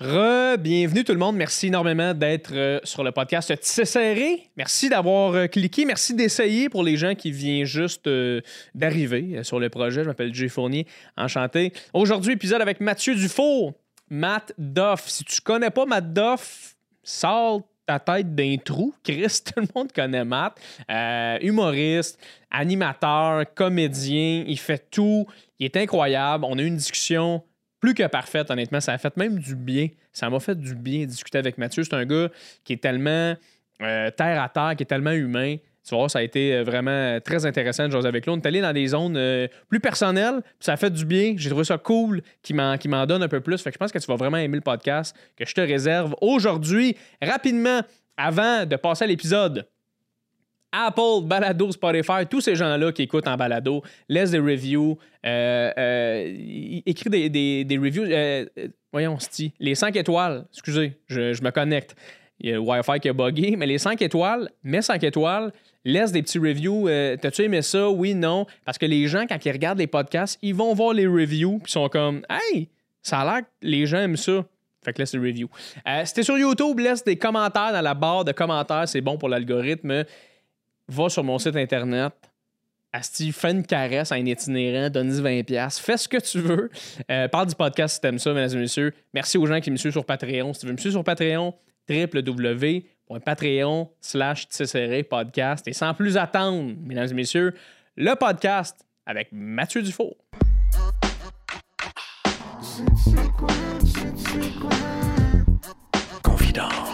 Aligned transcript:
Re-bienvenue 0.00 1.04
tout 1.04 1.12
le 1.12 1.18
monde. 1.18 1.36
Merci 1.36 1.66
énormément 1.66 2.14
d'être 2.14 2.54
euh, 2.54 2.80
sur 2.84 3.04
le 3.04 3.12
podcast 3.12 3.54
Tissé 3.60 3.84
Serré. 3.84 4.48
Merci 4.56 4.88
d'avoir 4.88 5.34
euh, 5.34 5.46
cliqué. 5.46 5.84
Merci 5.84 6.14
d'essayer 6.14 6.70
pour 6.70 6.82
les 6.82 6.96
gens 6.96 7.14
qui 7.14 7.30
viennent 7.30 7.66
juste 7.66 8.06
euh, 8.06 8.40
d'arriver 8.74 9.44
sur 9.44 9.60
le 9.60 9.68
projet. 9.68 10.02
Je 10.02 10.08
m'appelle 10.08 10.32
Jay 10.32 10.48
Fournier. 10.48 10.86
Enchanté. 11.18 11.74
Aujourd'hui, 11.92 12.32
épisode 12.32 12.62
avec 12.62 12.80
Mathieu 12.80 13.14
Dufour. 13.14 13.74
Matt 14.08 14.54
Duff. 14.56 15.06
Si 15.06 15.22
tu 15.22 15.42
connais 15.42 15.68
pas 15.68 15.84
Matt 15.84 16.14
Duff, 16.14 16.76
sors 17.02 17.60
ta 17.84 17.98
tête 17.98 18.34
d'un 18.34 18.56
trou. 18.56 18.94
Chris, 19.04 19.42
tout 19.44 19.60
le 19.60 19.68
monde 19.74 19.92
connaît 19.92 20.24
Matt. 20.24 20.58
Humoriste, 21.42 22.18
animateur, 22.50 23.44
comédien. 23.54 24.44
Il 24.46 24.58
fait 24.58 24.90
tout. 24.90 25.26
Il 25.58 25.66
est 25.66 25.76
incroyable. 25.76 26.46
On 26.48 26.56
a 26.56 26.62
eu 26.62 26.66
une 26.68 26.76
discussion 26.76 27.42
plus 27.80 27.94
que 27.94 28.06
parfaite, 28.06 28.50
honnêtement. 28.50 28.80
Ça 28.80 28.92
a 28.92 28.98
fait 28.98 29.16
même 29.16 29.38
du 29.38 29.56
bien. 29.56 29.88
Ça 30.12 30.28
m'a 30.30 30.38
fait 30.40 30.54
du 30.54 30.74
bien 30.74 31.06
discuter 31.06 31.38
avec 31.38 31.58
Mathieu. 31.58 31.82
C'est 31.82 31.94
un 31.94 32.04
gars 32.04 32.28
qui 32.64 32.74
est 32.74 32.82
tellement 32.82 33.34
euh, 33.82 34.10
terre 34.10 34.42
à 34.42 34.48
terre, 34.48 34.74
qui 34.76 34.82
est 34.82 34.86
tellement 34.86 35.12
humain. 35.12 35.56
Tu 35.88 35.94
vois, 35.94 36.08
ça 36.10 36.18
a 36.18 36.22
été 36.22 36.54
euh, 36.54 36.62
vraiment 36.62 37.18
très 37.20 37.46
intéressant 37.46 37.86
de 37.86 37.92
jouer 37.92 38.04
avec 38.04 38.26
lui. 38.26 38.32
On 38.32 38.36
est 38.36 38.46
allé 38.46 38.60
dans 38.60 38.72
des 38.72 38.88
zones 38.88 39.16
euh, 39.16 39.48
plus 39.68 39.80
personnelles, 39.80 40.42
puis 40.42 40.52
ça 40.60 40.74
a 40.74 40.76
fait 40.76 40.90
du 40.90 41.06
bien. 41.06 41.34
J'ai 41.36 41.48
trouvé 41.48 41.64
ça 41.64 41.78
cool 41.78 42.20
qu'il 42.42 42.56
m'en, 42.56 42.76
m'en 42.86 43.06
donne 43.06 43.22
un 43.22 43.28
peu 43.28 43.40
plus. 43.40 43.62
Fait 43.62 43.70
que 43.70 43.74
je 43.74 43.78
pense 43.78 43.90
que 43.90 43.98
tu 43.98 44.06
vas 44.06 44.16
vraiment 44.16 44.36
aimer 44.36 44.56
le 44.56 44.62
podcast 44.62 45.16
que 45.36 45.46
je 45.46 45.54
te 45.54 45.60
réserve 45.60 46.14
aujourd'hui. 46.20 46.96
Rapidement, 47.22 47.80
avant 48.16 48.66
de 48.66 48.76
passer 48.76 49.04
à 49.04 49.06
l'épisode, 49.06 49.66
Apple, 50.72 51.24
Balado, 51.24 51.70
Spotify, 51.72 52.26
tous 52.28 52.40
ces 52.40 52.54
gens-là 52.54 52.92
qui 52.92 53.02
écoutent 53.02 53.26
en 53.28 53.36
balado, 53.36 53.82
laissent 54.08 54.30
des 54.30 54.38
reviews, 54.38 54.98
euh, 55.26 55.70
euh, 55.76 56.34
écrit 56.86 57.10
des, 57.10 57.28
des- 57.28 57.64
des 57.64 57.78
reviews. 57.78 58.04
euh, 58.04 58.46
euh, 58.58 58.68
voyons, 58.92 59.18
les 59.58 59.74
5 59.74 59.96
étoiles, 59.96 60.44
excusez, 60.52 60.92
je, 61.08 61.32
je 61.32 61.42
me 61.42 61.50
connecte. 61.50 61.94
Il 62.38 62.48
y 62.48 62.52
a 62.52 62.54
le 62.54 62.60
Wi-Fi 62.60 63.00
qui 63.00 63.08
a 63.08 63.12
buggé, 63.12 63.54
mais 63.56 63.66
les 63.66 63.78
5 63.78 64.00
étoiles, 64.00 64.48
mets 64.62 64.80
5 64.80 65.02
étoiles, 65.04 65.52
laisse 65.84 66.10
des 66.12 66.22
petits 66.22 66.38
reviews. 66.38 66.88
euh, 66.88 67.16
T'as-tu 67.20 67.42
aimé 67.42 67.60
ça? 67.62 67.90
Oui, 67.90 68.14
non. 68.14 68.46
Parce 68.64 68.78
que 68.78 68.86
les 68.86 69.08
gens, 69.08 69.26
quand 69.28 69.44
ils 69.44 69.52
regardent 69.52 69.78
les 69.78 69.86
podcasts, 69.86 70.38
ils 70.40 70.54
vont 70.54 70.72
voir 70.72 70.94
les 70.94 71.06
reviews, 71.06 71.58
puis 71.58 71.70
sont 71.72 71.88
comme 71.90 72.22
Hey, 72.30 72.68
ça 73.02 73.20
a 73.20 73.24
l'air 73.24 73.40
que 73.42 73.48
les 73.62 73.84
gens 73.86 73.98
aiment 73.98 74.16
ça. 74.16 74.44
Fait 74.82 74.94
que 74.94 74.98
laisse 75.00 75.12
les 75.12 75.18
reviews. 75.20 75.50
Si 76.06 76.14
t'es 76.14 76.22
sur 76.22 76.38
YouTube, 76.38 76.78
laisse 76.78 77.04
des 77.04 77.16
commentaires 77.16 77.72
dans 77.74 77.82
la 77.82 77.92
barre 77.92 78.24
de 78.24 78.32
commentaires, 78.32 78.88
c'est 78.88 79.02
bon 79.02 79.18
pour 79.18 79.28
l'algorithme 79.28 80.04
va 80.90 81.08
sur 81.08 81.24
mon 81.24 81.38
site 81.38 81.56
internet. 81.56 82.12
Asti, 82.92 83.30
fais 83.30 83.52
une 83.52 83.64
caresse 83.64 84.10
à 84.10 84.16
un 84.16 84.26
itinérant, 84.26 84.90
donne-y 84.90 85.20
20$. 85.20 85.80
Fais 85.80 85.96
ce 85.96 86.08
que 86.08 86.16
tu 86.16 86.40
veux. 86.40 86.68
Euh, 87.08 87.28
parle 87.28 87.46
du 87.46 87.54
podcast 87.54 87.94
si 87.94 88.00
t'aimes 88.00 88.18
ça, 88.18 88.32
mesdames 88.32 88.58
et 88.58 88.62
messieurs. 88.62 88.92
Merci 89.14 89.38
aux 89.38 89.46
gens 89.46 89.60
qui 89.60 89.70
me 89.70 89.76
suivent 89.76 89.92
sur 89.92 90.04
Patreon. 90.04 90.52
Si 90.52 90.60
tu 90.60 90.66
veux 90.66 90.72
me 90.72 90.78
suivre 90.78 90.94
sur 90.94 91.04
Patreon, 91.04 91.54
www.patreon 91.88 93.90
slash 94.00 94.48
podcast. 95.08 95.68
Et 95.68 95.72
sans 95.72 95.94
plus 95.94 96.16
attendre, 96.16 96.74
mesdames 96.82 97.08
et 97.08 97.14
messieurs, 97.14 97.54
le 97.96 98.14
podcast 98.16 98.84
avec 99.06 99.28
Mathieu 99.30 99.82
Dufour. 99.82 100.16
Confident. 106.24 106.89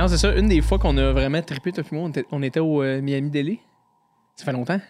Non, 0.00 0.08
c'est 0.08 0.18
ça. 0.18 0.34
Une 0.34 0.48
des 0.48 0.60
fois 0.62 0.78
qu'on 0.78 0.96
a 0.96 1.12
vraiment 1.12 1.42
trippé, 1.42 1.72
toi 1.72 1.84
et 1.90 1.94
moi, 1.94 2.04
on 2.04 2.08
était, 2.10 2.24
on 2.32 2.42
était 2.42 2.60
au 2.60 2.82
euh, 2.82 3.00
Miami 3.02 3.30
Deli. 3.30 3.58
Ça 4.36 4.44
fait 4.44 4.52
longtemps. 4.52 4.80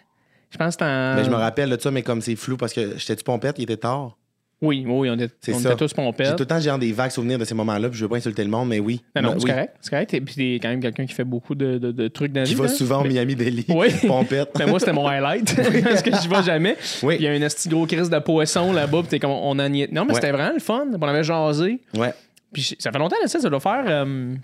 Je 0.50 0.56
pense 0.58 0.66
que 0.68 0.72
c'était 0.72 0.84
en... 0.84 1.14
Mais 1.16 1.24
je 1.24 1.30
me 1.30 1.36
rappelle 1.36 1.70
de 1.70 1.80
ça, 1.80 1.90
mais 1.90 2.02
comme 2.02 2.20
c'est 2.20 2.36
flou 2.36 2.56
parce 2.56 2.72
que 2.72 2.96
j'étais-tu 2.96 3.24
pompette, 3.24 3.58
il 3.58 3.62
était 3.64 3.76
tard. 3.76 4.16
Oui, 4.62 4.84
oui, 4.86 4.92
on, 4.92 5.04
est, 5.04 5.10
on 5.10 5.14
était 5.14 5.28
tous 5.52 5.62
J'ai 5.62 5.74
tout 5.88 5.94
pompettes. 5.96 6.38
le 6.38 6.44
temps 6.44 6.60
genre 6.60 6.78
des 6.78 6.92
vagues 6.92 7.10
souvenirs 7.12 7.38
de 7.38 7.44
ces 7.46 7.54
moments-là, 7.54 7.88
puis 7.88 7.96
je 7.98 8.04
veux 8.04 8.10
pas 8.10 8.16
insulter 8.16 8.44
le 8.44 8.50
monde, 8.50 8.68
mais 8.68 8.78
oui. 8.78 9.00
Non, 9.16 9.22
non, 9.22 9.28
Oui. 9.30 9.36
c'est 9.40 9.48
correct. 9.48 9.76
C'est 9.80 9.90
correct. 9.90 10.14
Et 10.14 10.20
puis, 10.20 10.34
t'es 10.34 10.58
quand 10.62 10.68
même 10.68 10.80
quelqu'un 10.82 11.06
qui 11.06 11.14
fait 11.14 11.24
beaucoup 11.24 11.54
de, 11.54 11.78
de- 11.78 11.92
de 11.92 12.08
trucs 12.08 12.30
dans 12.32 12.40
la 12.42 12.46
Qui 12.46 12.54
vie. 12.54 12.60
va 12.60 12.66
hein? 12.66 12.68
souvent 12.68 13.00
au 13.00 13.04
Miami 13.04 13.34
Deli. 13.36 13.64
Oui. 13.70 13.88
Pompette. 14.06 14.50
Mais 14.58 14.66
moi, 14.66 14.78
c'était 14.78 14.92
mon 14.92 15.06
highlight. 15.08 15.56
parce 15.84 16.02
que 16.02 16.10
je 16.10 16.28
vais 16.28 16.42
jamais. 16.42 16.76
Oui. 17.02 17.16
Il 17.18 17.22
y 17.22 17.26
a 17.28 17.30
un 17.30 17.40
esti 17.40 17.70
gros 17.70 17.86
crise 17.86 18.10
de 18.10 18.18
poisson 18.18 18.72
là-bas. 18.74 18.98
Puis 19.00 19.08
t'es 19.08 19.18
comme, 19.18 19.30
on 19.30 19.58
en 19.58 19.72
y 19.72 19.82
est. 19.82 19.92
Non, 19.92 20.04
mais 20.04 20.10
Ouais. 20.10 20.14
c'était 20.20 20.32
vraiment 20.32 20.52
le 20.52 20.60
fun. 20.60 20.84
On 21.00 21.02
avait 21.08 21.24
jasé. 21.24 21.80
Ouais. 21.96 22.12
Puis 22.52 22.76
ça 22.78 22.92
fait 22.92 22.98
longtemps, 22.98 23.16
là, 23.22 23.28
ça. 23.28 23.40
Ça 23.40 23.48
doit 23.48 23.60
faire, 23.60 23.84
euh, 23.86 24.34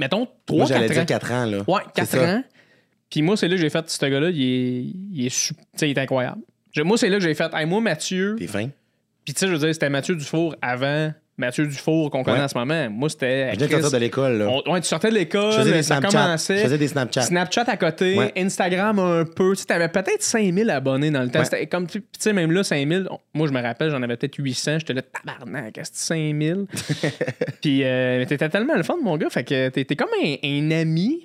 mettons, 0.00 0.26
3 0.46 0.58
Moi, 0.58 0.66
j'allais 0.66 0.86
4 0.88 0.92
dire 0.94 1.02
ans. 1.02 1.06
4 1.06 1.32
ans, 1.32 1.44
là. 1.44 1.58
Ouais, 1.68 1.82
C'est 1.86 1.92
4 1.94 2.08
ça. 2.08 2.34
ans. 2.36 2.44
Puis 3.10 3.22
moi, 3.22 3.36
c'est 3.36 3.48
là 3.48 3.54
que 3.56 3.60
j'ai 3.60 3.70
fait, 3.70 3.88
ce 3.88 4.06
gars-là, 4.06 4.30
il 4.30 4.42
est, 4.42 4.82
il 5.12 5.26
est, 5.26 5.52
il 5.82 5.88
est 5.90 5.98
incroyable. 5.98 6.40
Je- 6.72 6.82
moi, 6.82 6.96
c'est 6.96 7.08
là 7.08 7.18
que 7.18 7.22
j'ai 7.24 7.34
fait, 7.34 7.52
hey, 7.54 7.66
moi, 7.66 7.80
Mathieu. 7.80 8.36
T'es 8.38 8.46
fin. 8.46 8.68
Puis 9.24 9.34
tu 9.34 9.40
sais, 9.40 9.46
je 9.46 9.52
veux 9.52 9.58
dire, 9.58 9.72
c'était 9.74 9.90
Mathieu 9.90 10.14
Dufour 10.16 10.56
avant 10.62 11.12
Mathieu 11.40 11.66
Dufour 11.66 12.10
qu'on 12.10 12.22
connaît 12.22 12.38
Ouais. 12.38 12.44
en 12.44 12.48
ce 12.48 12.56
moment. 12.56 12.88
Moi, 12.90 13.08
c'était. 13.08 13.52
Je 13.58 13.66
sortir 13.66 13.90
de 13.90 13.96
l'école, 13.96 14.42
on- 14.48 14.72
ouais, 14.72 14.80
tu 14.80 14.86
sortais 14.86 15.10
de 15.10 15.14
l'école, 15.14 15.52
ça 15.52 15.64
Snapchats. 15.82 16.08
Je 16.08 16.12
commençait. 16.24 16.62
faisais 16.62 16.78
des 16.78 16.88
Snapchats. 16.88 17.22
Snapchat 17.22 17.64
à 17.66 17.76
côté, 17.76 18.16
Ouais. 18.16 18.32
Instagram 18.36 18.98
un 18.98 19.24
peu. 19.24 19.56
Tu 19.56 19.62
sais, 19.62 19.72
avais 19.72 19.88
peut-être 19.88 20.22
5000 20.22 20.70
abonnés 20.70 21.10
dans 21.10 21.22
le 21.22 21.30
temps. 21.30 21.42
C'était 21.44 21.66
comme, 21.66 21.86
tu 21.88 22.02
sais, 22.18 22.32
même 22.32 22.52
là, 22.52 22.62
5000. 22.62 23.08
on- 23.10 23.18
Moi, 23.34 23.48
je 23.48 23.52
me 23.52 23.60
rappelle, 23.60 23.90
j'en 23.90 24.02
avais 24.02 24.16
peut-être 24.16 24.36
800. 24.36 24.78
J'étais 24.78 24.92
là, 24.94 25.02
tabarnak, 25.02 25.72
qu'est-ce 25.72 25.90
que 25.90 25.96
c'est 25.96 26.04
5000? 26.14 26.66
Puis, 27.60 27.82
euh, 27.84 28.18
mais 28.18 28.26
t'étais 28.26 28.48
tellement 28.48 28.74
le 28.76 28.82
fun, 28.82 28.96
mon 29.02 29.16
gars. 29.16 29.30
Fait 29.30 29.44
que 29.44 29.68
t'es 29.70 29.84
t'es 29.84 29.96
comme 29.96 30.08
un, 30.22 30.34
un 30.44 30.70
ami, 30.70 31.24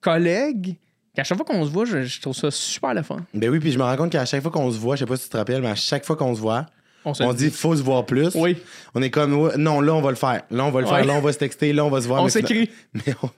collègue, 0.00 0.76
qu'à 1.14 1.24
chaque 1.24 1.36
fois 1.38 1.46
qu'on 1.46 1.64
se 1.64 1.70
voit, 1.70 1.84
je, 1.84 2.02
je 2.02 2.20
trouve 2.20 2.34
ça 2.34 2.50
super 2.50 2.94
le 2.94 3.02
fun. 3.02 3.18
Ben 3.34 3.48
oui, 3.50 3.58
puis 3.58 3.72
je 3.72 3.78
me 3.78 3.82
rends 3.84 3.96
compte 3.96 4.12
qu'à 4.12 4.24
chaque 4.24 4.42
fois 4.42 4.50
qu'on 4.50 4.70
se 4.70 4.78
voit, 4.78 4.96
je 4.96 5.00
sais 5.00 5.06
pas 5.06 5.16
si 5.16 5.24
tu 5.24 5.30
te 5.30 5.36
rappelles, 5.36 5.62
mais 5.62 5.68
à 5.70 5.74
chaque 5.74 6.04
fois 6.04 6.16
qu'on 6.16 6.34
se 6.34 6.40
voit, 6.40 6.66
On 7.06 7.12
on 7.20 7.28
le 7.28 7.34
dit 7.34 7.50
faut 7.50 7.74
se 7.76 7.82
voir 7.82 8.04
plus. 8.04 8.34
Oui. 8.34 8.56
On 8.94 9.00
est 9.00 9.10
comme 9.10 9.52
non, 9.56 9.80
là 9.80 9.94
on 9.94 10.00
va 10.02 10.10
le 10.10 10.16
faire. 10.16 10.42
Là 10.50 10.64
on 10.64 10.70
va 10.70 10.80
le 10.80 10.86
Ouais. 10.86 10.92
faire, 10.96 11.04
là 11.04 11.14
on 11.14 11.20
va 11.20 11.32
se 11.32 11.38
texter, 11.38 11.72
là 11.72 11.84
on 11.84 11.88
va 11.88 12.00
se 12.00 12.08
voir. 12.08 12.22
On 12.22 12.28
s'écrit. 12.28 12.68
Mais, 12.94 13.14
on- 13.22 13.30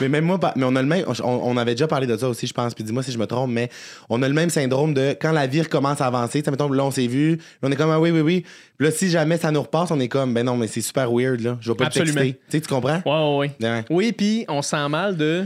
mais 0.00 0.08
même 0.08 0.24
moi, 0.24 0.38
mais 0.56 0.64
on 0.64 0.74
a 0.76 0.82
le 0.82 0.88
même. 0.88 1.04
On, 1.22 1.24
on 1.24 1.56
avait 1.56 1.72
déjà 1.74 1.86
parlé 1.86 2.06
de 2.06 2.16
ça 2.16 2.28
aussi, 2.28 2.46
je 2.46 2.52
pense. 2.54 2.74
Puis 2.74 2.84
dis-moi 2.84 3.02
si 3.02 3.12
je 3.12 3.18
me 3.18 3.26
trompe, 3.26 3.50
mais 3.50 3.68
on 4.08 4.22
a 4.22 4.28
le 4.28 4.34
même 4.34 4.48
syndrome 4.50 4.94
de 4.94 5.10
quand 5.20 5.32
la 5.32 5.46
vie 5.46 5.60
recommence 5.62 6.00
à 6.00 6.06
avancer. 6.06 6.42
Sais, 6.44 6.50
mettons, 6.50 6.68
là, 6.70 6.84
on 6.84 6.90
s'est 6.90 7.06
vu. 7.06 7.36
là, 7.36 7.68
on 7.68 7.70
est 7.72 7.76
comme, 7.76 7.90
ah 7.90 8.00
oui, 8.00 8.10
oui, 8.10 8.20
oui. 8.20 8.44
Puis 8.78 8.86
là, 8.86 8.92
si 8.92 9.08
jamais 9.10 9.36
ça 9.38 9.50
nous 9.50 9.62
repasse, 9.62 9.90
on 9.90 10.00
est 10.00 10.08
comme, 10.08 10.32
ben 10.34 10.44
non, 10.46 10.56
mais 10.56 10.66
c'est 10.66 10.80
super 10.80 11.12
weird, 11.12 11.40
là. 11.40 11.58
Je 11.60 11.70
vais 11.70 11.76
pas 11.76 11.84
te 11.84 11.98
Absolument. 11.98 12.20
texter. 12.20 12.40
Tu 12.50 12.56
sais, 12.56 12.60
tu 12.62 12.68
comprends? 12.68 13.02
Ouais, 13.04 13.50
ouais, 13.60 13.68
ouais. 13.68 13.84
Oui, 13.90 14.12
puis 14.12 14.44
on 14.48 14.62
se 14.62 14.70
sent 14.70 14.88
mal 14.88 15.16
de. 15.16 15.44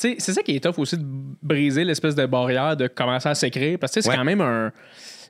Tu 0.00 0.10
sais, 0.10 0.16
c'est 0.18 0.32
ça 0.32 0.42
qui 0.42 0.56
est 0.56 0.60
tough 0.60 0.78
aussi 0.78 0.96
de 0.96 1.04
briser 1.42 1.84
l'espèce 1.84 2.14
de 2.14 2.24
barrière 2.26 2.76
de 2.76 2.86
commencer 2.86 3.28
à 3.28 3.34
s'écrire. 3.34 3.78
Parce 3.78 3.92
que 3.92 4.00
tu 4.00 4.02
sais, 4.02 4.04
c'est 4.06 4.10
Ouais. 4.10 4.16
quand 4.16 4.24
même 4.24 4.40
un. 4.40 4.72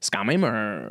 C'est 0.00 0.12
quand 0.14 0.24
même 0.24 0.44
un. 0.44 0.82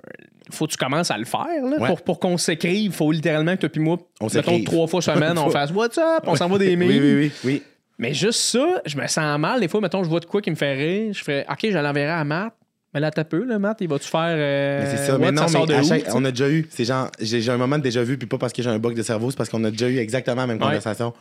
Faut 0.52 0.66
que 0.66 0.72
tu 0.72 0.78
commences 0.78 1.12
à 1.12 1.18
le 1.18 1.26
faire. 1.26 1.46
Là, 1.64 1.78
Ouais. 1.78 1.88
pour, 1.88 2.02
pour 2.02 2.20
qu'on 2.20 2.38
s'écrive, 2.38 2.86
il 2.86 2.92
faut 2.92 3.12
littéralement 3.12 3.56
que 3.56 3.62
toi 3.62 3.70
puis 3.70 3.82
moi, 3.82 3.98
On 4.22 4.28
mettons 4.34 4.64
trois 4.64 4.88
fois 4.88 5.02
semaine, 5.02 5.38
on 5.38 5.50
fasse 5.52 5.72
What's 5.72 5.98
up? 5.98 6.24
On 6.26 6.36
s'envoie 6.36 6.60
des 6.60 6.76
mails. 6.76 6.90
Oui, 6.90 7.00
oui, 7.00 7.14
oui. 7.16 7.32
oui. 7.44 7.64
Mais 8.00 8.14
juste 8.14 8.40
ça, 8.40 8.82
je 8.86 8.96
me 8.98 9.08
sens 9.08 9.40
mal. 9.40 9.60
Des 9.60 9.68
fois, 9.68 9.82
mettons, 9.82 10.04
je 10.04 10.10
vois 10.10 10.20
de 10.20 10.26
quoi 10.26 10.42
qui 10.42 10.52
me 10.52 10.56
fait 10.56 10.74
rire. 10.74 11.14
Je 11.14 11.24
ferais 11.24 11.46
OK, 11.50 11.60
je 11.64 11.78
l'enverrai 11.78 12.12
à 12.12 12.24
Matt. 12.24 12.54
Mais 12.94 13.00
là, 13.02 13.12
t'as 13.12 13.26
peu, 13.26 13.44
là, 13.44 13.60
Matt, 13.60 13.78
il 13.82 13.90
va-tu 13.90 14.08
faire. 14.08 14.20
euh, 14.38 14.80
Mais 14.82 14.98
c'est 14.98 15.06
ça. 15.12 15.18
mais 15.18 15.32
non, 15.32 15.48
sort 15.48 15.66
de 15.68 15.74
mais 15.74 15.80
à 15.80 15.82
où, 15.82 15.88
chaque- 15.88 16.06
tu 16.06 16.10
sais? 16.10 16.16
on 16.16 16.24
a 16.26 16.32
déjà 16.32 16.50
eu. 16.50 16.68
C'est 16.70 16.86
genre, 16.86 17.10
j'ai 17.20 17.50
un 17.52 17.58
moment 17.58 17.78
de 17.78 17.84
déjà 17.84 18.02
vu, 18.02 18.18
puis 18.18 18.28
pas 18.28 18.38
parce 18.38 18.54
que 18.54 18.64
j'ai 18.64 18.70
un 18.70 18.80
bug 18.80 18.96
de 18.96 19.04
cerveau, 19.04 19.30
c'est 19.30 19.38
parce 19.38 19.50
qu'on 19.50 19.64
a 19.66 19.72
déjà 19.72 19.90
eu 19.90 19.98
exactement 19.98 20.42
la 20.42 20.48
même 20.48 20.58
Ouais. 20.58 20.64
conversation. 20.64 21.14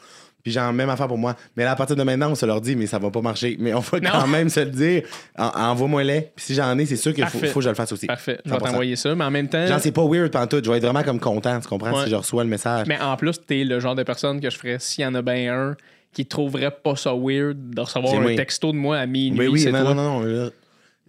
Puis 0.44 0.52
genre, 0.52 0.72
même 0.72 0.88
affaire 0.88 1.08
pour 1.08 1.18
moi. 1.18 1.34
Mais 1.56 1.64
là, 1.64 1.72
à 1.72 1.76
partir 1.76 1.96
de 1.96 2.02
maintenant, 2.04 2.30
on 2.30 2.34
se 2.36 2.46
leur 2.46 2.60
dit, 2.60 2.76
mais 2.76 2.86
ça 2.86 3.00
va 3.00 3.10
pas 3.10 3.20
marcher. 3.20 3.56
Mais 3.58 3.74
on 3.74 3.80
va 3.80 3.98
Non. 3.98 4.10
quand 4.12 4.26
même 4.28 4.48
se 4.48 4.60
le 4.60 4.66
dire. 4.70 5.02
En- 5.36 5.50
Envoie-moi-les. 5.72 6.30
Puis 6.36 6.44
si 6.46 6.54
j'en 6.54 6.78
ai, 6.78 6.86
c'est 6.86 6.94
sûr 6.96 7.12
qu'il 7.12 7.26
faut, 7.26 7.38
faut 7.40 7.58
que 7.58 7.64
je 7.64 7.68
le 7.68 7.74
fasse 7.74 7.90
aussi. 7.90 8.06
Parfait. 8.06 8.38
Je 8.44 8.50
vais 8.50 8.56
100%. 8.56 8.64
t'envoyer 8.70 8.94
ça. 8.94 9.14
Mais 9.16 9.24
en 9.24 9.30
même 9.32 9.48
temps. 9.48 9.66
Genre, 9.66 9.80
c'est 9.80 9.90
pas 9.90 10.04
weird 10.06 10.30
pendant 10.30 10.46
tout. 10.46 10.60
Je 10.64 10.70
vais 10.70 10.76
être 10.76 10.84
vraiment 10.84 11.02
comme 11.02 11.18
content, 11.18 11.58
tu 11.58 11.66
comprends, 11.66 11.92
Ouais. 11.98 12.04
si 12.04 12.10
je 12.10 12.14
reçois 12.14 12.44
le 12.44 12.50
message. 12.50 12.86
Mais 12.86 12.98
en 13.00 13.16
plus, 13.16 13.40
t'es 13.44 13.64
le 13.64 13.80
genre 13.80 13.96
de 13.96 14.04
personne 14.04 14.40
que 14.40 14.48
je 14.50 14.56
ferais 14.56 14.76
s'il 14.78 15.02
y 15.02 15.06
en 15.06 15.14
a 15.16 15.22
bien 15.22 15.52
un 15.52 15.76
qui 16.12 16.24
trouverait 16.26 16.70
pas 16.70 16.94
ça 16.94 17.12
weird 17.12 17.74
de 17.74 17.80
recevoir 17.80 18.14
un 18.14 18.36
texto 18.36 18.70
de 18.70 18.76
moi 18.76 18.98
à 18.98 19.06
minuit. 19.06 19.36
Mais 19.36 19.48
oui, 19.48 19.64
non, 19.64 19.70
toi. 19.72 19.94
non, 19.94 19.94
non, 19.94 20.20
non, 20.20 20.50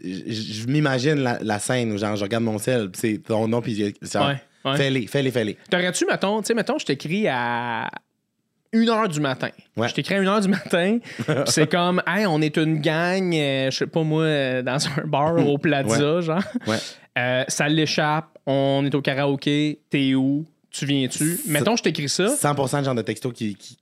je, 0.03 0.67
m'imagine 0.67 1.15
la, 1.15 1.39
la 1.41 1.59
scène 1.59 1.91
où 1.91 1.97
genre, 1.97 2.15
je 2.15 2.23
regarde 2.23 2.43
mon 2.43 2.57
sel, 2.57 2.89
c'est 2.93 3.17
ton 3.23 3.47
nom, 3.47 3.61
puis 3.61 3.75
genre, 4.01 4.27
Ouais, 4.27 4.35
ouais. 4.71 4.77
fais-les, 4.77 5.07
fais-les, 5.07 5.31
fais-les. 5.31 5.57
T'aurais-tu, 5.69 6.05
mettons, 6.05 6.41
tu 6.41 6.47
sais, 6.47 6.53
mettons, 6.53 6.77
je 6.77 6.85
t'écris 6.85 7.27
à 7.27 7.89
1h 8.73 9.07
du 9.09 9.19
matin. 9.19 9.49
Ouais. 9.75 9.87
Je 9.89 9.93
t'écris 9.95 10.15
à 10.15 10.21
1h 10.21 10.41
du 10.43 10.47
matin, 10.49 10.99
c'est 11.47 11.69
comme, 11.69 12.01
hey, 12.05 12.25
on 12.27 12.41
est 12.41 12.57
une 12.57 12.79
gang, 12.81 13.33
euh, 13.33 13.71
je 13.71 13.77
sais 13.77 13.87
pas 13.87 14.03
moi, 14.03 14.23
euh, 14.23 14.61
dans 14.61 14.77
un 14.97 15.05
bar 15.07 15.35
au 15.47 15.57
Plaza, 15.59 16.21
genre. 16.21 16.43
Ouais. 16.67 16.77
Euh, 17.17 17.43
ça 17.47 17.67
l'échappe, 17.67 18.37
on 18.45 18.83
est 18.85 18.93
au 18.93 19.01
karaoké, 19.01 19.79
t'es 19.89 20.13
où? 20.13 20.45
Tu 20.69 20.85
viens-tu? 20.85 21.39
Mettons, 21.47 21.75
je 21.75 21.81
t'écris 21.83 22.09
ça. 22.09 22.27
100% 22.27 22.79
de 22.81 22.85
genre 22.85 22.93
de 22.93 23.01
texto 23.01 23.31
qui, 23.31 23.55
qui- 23.55 23.79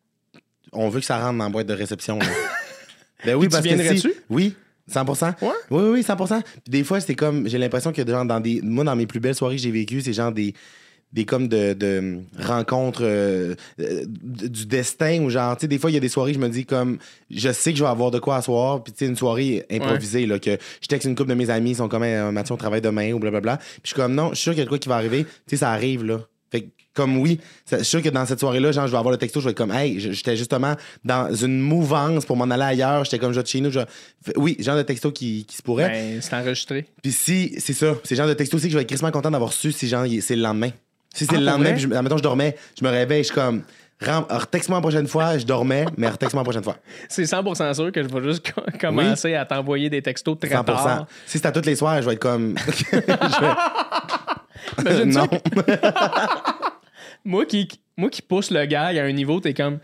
On 0.71 0.88
veut 0.88 1.01
que 1.01 1.06
ça 1.06 1.18
rentre 1.18 1.38
dans 1.39 1.44
la 1.44 1.50
boîte 1.50 1.68
de 1.68 1.73
réception. 1.73 2.18
ben 3.25 3.35
oui, 3.35 3.50
parce 3.50 3.65
que 3.68 3.97
si... 3.97 4.07
Oui, 4.29 4.56
100%. 4.91 5.33
Ouais? 5.41 5.49
Oui, 5.71 5.81
oui, 5.83 5.89
oui, 5.93 6.01
100%. 6.01 6.41
Puis 6.41 6.61
des 6.67 6.83
fois, 6.83 6.99
c'est 6.99 7.15
comme... 7.15 7.47
J'ai 7.47 7.57
l'impression 7.57 7.91
que 7.91 8.05
genre, 8.05 8.25
dans 8.25 8.39
des... 8.39 8.61
Moi, 8.61 8.83
dans 8.83 8.95
mes 8.95 9.07
plus 9.07 9.19
belles 9.19 9.35
soirées 9.35 9.55
que 9.55 9.61
j'ai 9.61 9.71
vécues, 9.71 10.01
c'est 10.01 10.13
genre 10.13 10.31
des... 10.31 10.53
des 11.11 11.25
comme 11.25 11.47
de, 11.47 11.73
de 11.73 12.19
rencontres 12.39 13.03
euh, 13.03 13.55
euh, 13.79 14.05
du 14.07 14.65
destin 14.65 15.23
ou 15.23 15.29
genre, 15.29 15.55
tu 15.57 15.61
sais, 15.61 15.67
des 15.67 15.79
fois, 15.79 15.89
il 15.89 15.93
y 15.93 15.97
a 15.97 15.99
des 16.01 16.09
soirées, 16.09 16.33
je 16.33 16.39
me 16.39 16.49
dis 16.49 16.65
comme, 16.65 16.97
je 17.31 17.51
sais 17.51 17.71
que 17.71 17.79
je 17.79 17.83
vais 17.83 17.89
avoir 17.89 18.11
de 18.11 18.19
quoi 18.19 18.35
asseoir, 18.35 18.73
soir, 18.73 18.83
puis 18.83 18.93
tu 18.93 18.99
sais, 18.99 19.05
une 19.07 19.15
soirée 19.15 19.65
improvisée, 19.71 20.25
là, 20.25 20.39
que 20.39 20.57
je 20.81 20.87
texte 20.87 21.07
une 21.07 21.15
couple 21.15 21.29
de 21.29 21.35
mes 21.35 21.49
amis, 21.49 21.71
ils 21.71 21.77
sont 21.77 21.87
comme, 21.87 22.05
Mathieu, 22.31 22.53
on 22.53 22.57
travaille 22.57 22.81
demain 22.81 23.11
ou 23.13 23.19
blablabla. 23.19 23.57
Puis 23.57 23.81
je 23.83 23.87
suis 23.89 23.95
comme, 23.95 24.13
non, 24.13 24.29
je 24.29 24.35
suis 24.35 24.43
sûr 24.43 24.51
qu'il 24.53 24.59
y 24.59 24.61
a 24.61 24.65
de 24.65 24.69
quoi 24.69 24.77
qui 24.79 24.89
va 24.89 24.95
arriver. 24.95 25.23
Tu 25.23 25.31
sais, 25.47 25.57
ça 25.57 25.71
arrive, 25.71 26.03
là. 26.03 26.19
Comme 26.95 27.18
oui, 27.18 27.39
suis 27.65 27.83
sûr 27.86 28.01
que 28.01 28.09
dans 28.09 28.25
cette 28.25 28.39
soirée-là, 28.39 28.71
genre, 28.71 28.88
je 28.88 28.92
vais 28.92 28.97
avoir 28.97 29.12
le 29.12 29.18
texto, 29.18 29.39
je 29.42 29.45
vais 29.45 29.51
être 29.51 29.57
comme, 29.57 29.71
hey, 29.71 30.00
j'étais 30.00 30.36
justement 30.38 30.75
dans 31.03 31.31
une 31.36 31.59
mouvance 31.59 32.25
pour 32.25 32.38
m'en 32.38 32.50
aller 32.50 32.63
ailleurs, 32.63 33.03
j'étais 33.03 33.19
comme, 33.19 33.33
je 33.33 33.42
chez 33.45 33.59
nous. 33.62 33.69
Je... 33.69 33.81
Oui, 34.38 34.56
genre 34.59 34.77
de 34.77 34.81
texto 34.81 35.12
qui, 35.12 35.45
qui 35.45 35.57
se 35.57 35.62
pourrait. 35.62 35.89
Ben, 35.89 36.21
c'est 36.21 36.33
enregistré. 36.36 36.86
Puis 37.03 37.12
si, 37.12 37.56
c'est 37.59 37.74
ça, 37.74 37.94
c'est 38.03 38.15
genre 38.15 38.27
de 38.27 38.33
texto 38.33 38.56
aussi 38.57 38.68
que 38.68 38.71
je 38.71 38.77
vais 38.77 38.83
être 38.83 38.88
crissement 38.89 39.12
content 39.12 39.30
d'avoir 39.30 39.51
su 39.53 39.71
si, 39.74 39.88
genre, 39.88 40.06
c'est 40.21 40.36
le 40.38 40.42
lendemain. 40.42 40.69
Si 41.13 41.25
c'est 41.25 41.36
Ah, 41.36 41.39
le 41.39 41.45
lendemain, 41.45 41.74
puis 41.74 41.81
je, 41.81 41.94
admettons, 41.94 42.18
je 42.18 42.24
dormais, 42.24 42.56
je 42.80 42.83
me 42.86 42.89
réveille, 42.89 43.24
je 43.24 43.27
suis 43.27 43.36
comme, 43.36 43.63
retexte-moi 44.01 44.77
la 44.77 44.81
prochaine 44.81 45.07
fois, 45.07 45.38
je 45.38 45.45
dormais, 45.45 45.86
mais 45.97 46.09
retexte-moi 46.09 46.42
la 46.42 46.45
prochaine 46.45 46.63
fois. 46.63 46.77
C'est 47.09 47.24
100% 47.24 47.74
sûr 47.74 47.92
que 47.92 48.03
je 48.03 48.07
vais 48.07 48.24
juste 48.24 48.51
co- 48.53 48.62
commencer 48.80 49.33
à 49.36 49.45
t'envoyer 49.45 49.89
des 49.89 50.01
textos 50.01 50.38
très 50.39 50.50
100%. 50.56 50.63
tard. 50.65 51.07
Si 51.25 51.39
c'est 51.39 51.45
à 51.45 51.51
tous 51.51 51.65
les 51.65 51.75
soirs, 51.75 52.01
je 52.01 52.07
vais 52.07 52.13
être 52.13 52.19
comme. 52.19 52.56
Je 54.77 54.83
vais- 54.89 55.06
non. 55.06 55.27
Moi 57.25 57.45
qui, 57.45 57.68
moi 57.98 58.10
qui 58.10 58.22
pousse 58.22 58.51
le 58.51 58.66
gars 58.66 58.86
à 58.88 58.92
un 59.04 59.12
niveau, 59.12 59.39
t'es 59.39 59.54
comme. 59.54 59.80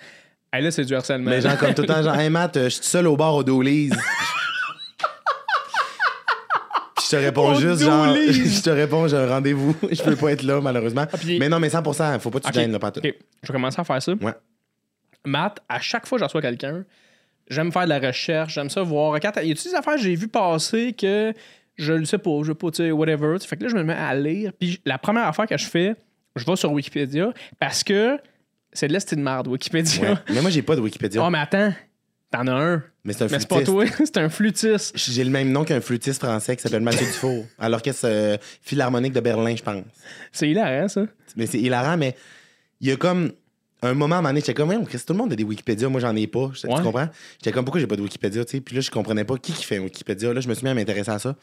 Hey, 0.54 0.62
là, 0.64 0.70
c'est 0.72 0.86
du 0.86 0.94
harcèlement. 0.96 1.30
Mais 1.30 1.42
genre, 1.42 1.58
comme 1.58 1.74
tout 1.74 1.82
le 1.82 1.88
temps, 1.88 2.04
genre, 2.04 2.16
hey 2.20 2.30
Matt, 2.30 2.58
euh, 2.58 2.66
je 2.66 2.70
suis 2.76 2.84
seul 2.86 3.08
au 3.08 3.16
bar 3.16 3.34
au 3.36 3.44
Doolies. 3.44 3.90
Je 7.04 7.18
te 7.18 7.22
réponds 7.22 7.56
juste, 7.56 7.82
genre, 7.84 8.16
je 8.16 8.62
te 8.62 8.70
réponds, 8.70 9.08
j'ai 9.08 9.18
un 9.18 9.28
rendez-vous, 9.28 9.76
je 9.92 10.02
peux 10.02 10.16
pas 10.16 10.32
être 10.32 10.44
là, 10.44 10.62
malheureusement. 10.62 11.06
Ah, 11.12 11.18
puis- 11.18 11.40
Mais 11.40 11.50
non, 11.50 11.60
mais 11.60 11.68
100%, 11.70 12.20
faut 12.20 12.30
pas 12.30 12.40
que 12.40 12.44
tu 12.46 12.50
Ok. 12.50 12.56
gênes, 12.56 12.72
là, 12.72 12.80
pas 12.80 12.92
tout. 12.92 13.00
Ok, 13.06 13.14
je 13.44 13.48
vais 13.48 13.54
commencer 13.54 13.82
à 13.82 13.84
faire 13.84 14.02
ça. 14.02 14.14
Ouais. 14.14 14.32
Matt, 15.26 15.60
à 15.68 15.80
chaque 15.82 16.06
fois 16.08 16.18
que 16.18 16.22
je 16.22 16.26
reçois 16.26 16.42
quelqu'un, 16.42 16.84
j'aime 17.50 17.72
faire 17.72 17.84
de 17.84 17.90
la 17.90 18.00
recherche, 18.00 18.54
j'aime 18.54 18.70
ça 18.70 18.82
voir. 18.82 19.12
Regarde, 19.12 19.38
y 19.44 19.52
a 19.52 19.54
des 19.54 19.76
affaires 19.76 19.96
que 19.96 20.02
j'ai 20.02 20.16
vu 20.16 20.28
passer 20.30 20.94
que 20.94 21.34
je 21.76 21.94
le 21.94 22.06
sais 22.06 22.18
pas, 22.18 22.32
je 22.44 22.50
sais 22.52 22.56
pas, 22.56 22.72
tu 22.72 22.78
sais, 22.84 22.92
whatever. 22.92 23.38
Fait 23.40 23.58
que 23.58 23.64
là, 23.64 23.70
je 23.70 23.76
me 23.76 23.84
mets 23.84 23.94
à 23.94 24.14
lire. 24.16 24.52
Puis 24.58 24.80
la 24.86 24.98
première 24.98 25.28
affaire 25.28 25.48
que 25.48 25.58
je 25.58 25.66
fais, 25.66 25.96
je 26.36 26.46
vais 26.46 26.56
sur 26.56 26.72
Wikipédia 26.72 27.34
parce 27.60 27.84
que 27.84 28.18
c'est 28.74 28.88
de 28.88 28.94
l'estime 28.94 29.20
de 29.20 29.24
marde, 29.24 29.48
Wikipédia. 29.48 30.12
Ouais. 30.12 30.18
Mais 30.30 30.42
moi, 30.42 30.50
j'ai 30.50 30.62
pas 30.62 30.76
de 30.76 30.82
Wikipédia. 30.82 31.24
Oh, 31.26 31.30
mais 31.30 31.40
attends, 31.40 31.74
t'en 32.32 32.48
as 32.48 32.54
un. 32.54 32.84
mais 33.04 33.14
c'est 33.14 33.26
un 33.26 33.28
Mais 33.28 33.40
c'est 33.40 33.48
pas 33.48 33.56
flûtiste. 33.56 33.72
toi, 33.72 33.86
c'est 34.06 34.18
un 34.18 34.30
flûtiste. 34.30 34.98
J'ai 34.98 35.24
le 35.24 35.30
même 35.30 35.52
nom 35.52 35.64
qu'un 35.64 35.82
flûtiste 35.82 36.24
français 36.24 36.56
qui 36.56 36.62
s'appelle 36.62 36.82
Mathieu 36.82 37.06
Dufour, 37.06 37.46
à 37.60 37.70
l'orchestre 37.70 38.06
euh, 38.06 38.38
philharmonique 38.62 39.14
de 39.14 39.20
Berlin, 39.20 39.56
je 39.56 39.64
pense. 39.64 39.84
C'est 40.32 40.50
hilarant, 40.50 40.88
ça. 40.88 41.06
Mais 41.36 41.48
c'est 41.48 41.60
hilarant, 41.60 41.98
mais 41.98 42.16
il 42.80 42.90
y 42.90 42.92
a 42.92 42.96
comme 42.96 43.32
un 43.84 43.94
moment 43.94 44.16
à 44.16 44.18
un 44.20 44.22
moment 44.22 44.30
donné, 44.30 44.42
j'étais 44.42 44.54
comme, 44.54 44.70
Ouais, 44.70 44.78
Chris, 44.86 45.00
tout 45.06 45.14
le 45.14 45.18
monde 45.20 45.34
a 45.34 45.36
des 45.36 45.44
Wikipédia, 45.44 45.90
moi 45.90 46.00
j'en 46.00 46.16
ai 46.16 46.28
pas. 46.28 46.46
Ouais. 46.46 46.52
Tu 46.54 46.68
comprends? 46.68 47.10
J'étais 47.40 47.52
comme, 47.52 47.66
pourquoi 47.66 47.82
j'ai 47.82 47.88
pas 47.88 47.96
de 47.96 48.02
Wikipédia, 48.02 48.46
tu 48.46 48.52
sais? 48.52 48.62
Puis 48.62 48.76
là, 48.76 48.82
je 48.82 48.92
comprenais 48.92 49.24
pas 49.24 49.38
qui 49.38 49.54
qui 49.54 49.64
fait 49.64 49.78
un 49.78 49.82
Wikipédia. 49.82 50.34
Là, 50.34 50.40
je 50.40 50.48
me 50.48 50.54
suis 50.54 50.64
mis 50.64 50.70
à 50.70 50.74
m'intéresser 50.74 51.10
à 51.10 51.20
ça. 51.20 51.36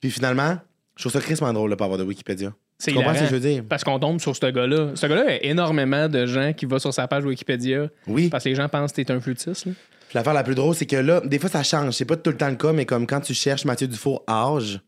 Puis 0.00 0.10
finalement, 0.10 0.58
je 0.96 1.02
trouve 1.02 1.12
ça 1.12 1.20
crissement 1.20 1.52
drôle 1.52 1.70
de 1.70 1.74
pas 1.74 1.84
avoir 1.84 1.98
de 1.98 2.04
Wikipédia. 2.04 2.52
C'est 2.78 2.90
Tu 2.90 2.96
comprends 2.96 3.14
ce 3.14 3.20
que 3.20 3.26
je 3.26 3.30
veux 3.34 3.40
dire? 3.40 3.62
Parce 3.68 3.84
qu'on 3.84 3.98
tombe 3.98 4.20
sur 4.20 4.34
ce 4.34 4.46
gars-là. 4.50 4.90
Ce 4.96 5.06
gars-là 5.06 5.24
a 5.28 5.42
énormément 5.44 6.08
de 6.08 6.26
gens 6.26 6.52
qui 6.52 6.66
vont 6.66 6.78
sur 6.80 6.92
sa 6.92 7.06
page 7.06 7.24
Wikipédia 7.24 7.88
Oui. 8.08 8.28
parce 8.28 8.42
que 8.44 8.48
les 8.48 8.54
gens 8.56 8.68
pensent 8.68 8.92
que 8.92 9.00
t'es 9.02 9.10
un 9.12 9.20
flûtiste. 9.20 9.66
là. 9.66 9.72
Puis 10.08 10.18
l'affaire 10.18 10.34
la 10.34 10.42
plus 10.42 10.54
drôle, 10.54 10.74
c'est 10.74 10.86
que 10.86 10.96
là, 10.96 11.20
des 11.24 11.38
fois, 11.38 11.48
ça 11.48 11.62
change. 11.62 11.94
C'est 11.94 12.04
pas 12.04 12.16
tout 12.16 12.30
le 12.30 12.36
temps 12.36 12.48
le 12.50 12.56
cas, 12.56 12.72
mais 12.72 12.84
comme 12.84 13.06
quand 13.06 13.20
tu 13.20 13.34
cherches 13.34 13.64
Mathieu 13.64 13.86
Dufour 13.86 14.24
âge, 14.28 14.80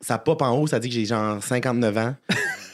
ça 0.00 0.18
pop 0.18 0.42
en 0.42 0.50
haut, 0.58 0.66
ça 0.66 0.78
dit 0.80 0.88
que 0.88 0.94
j'ai 0.94 1.04
genre 1.06 1.42
59 1.42 1.96
ans. 1.98 2.14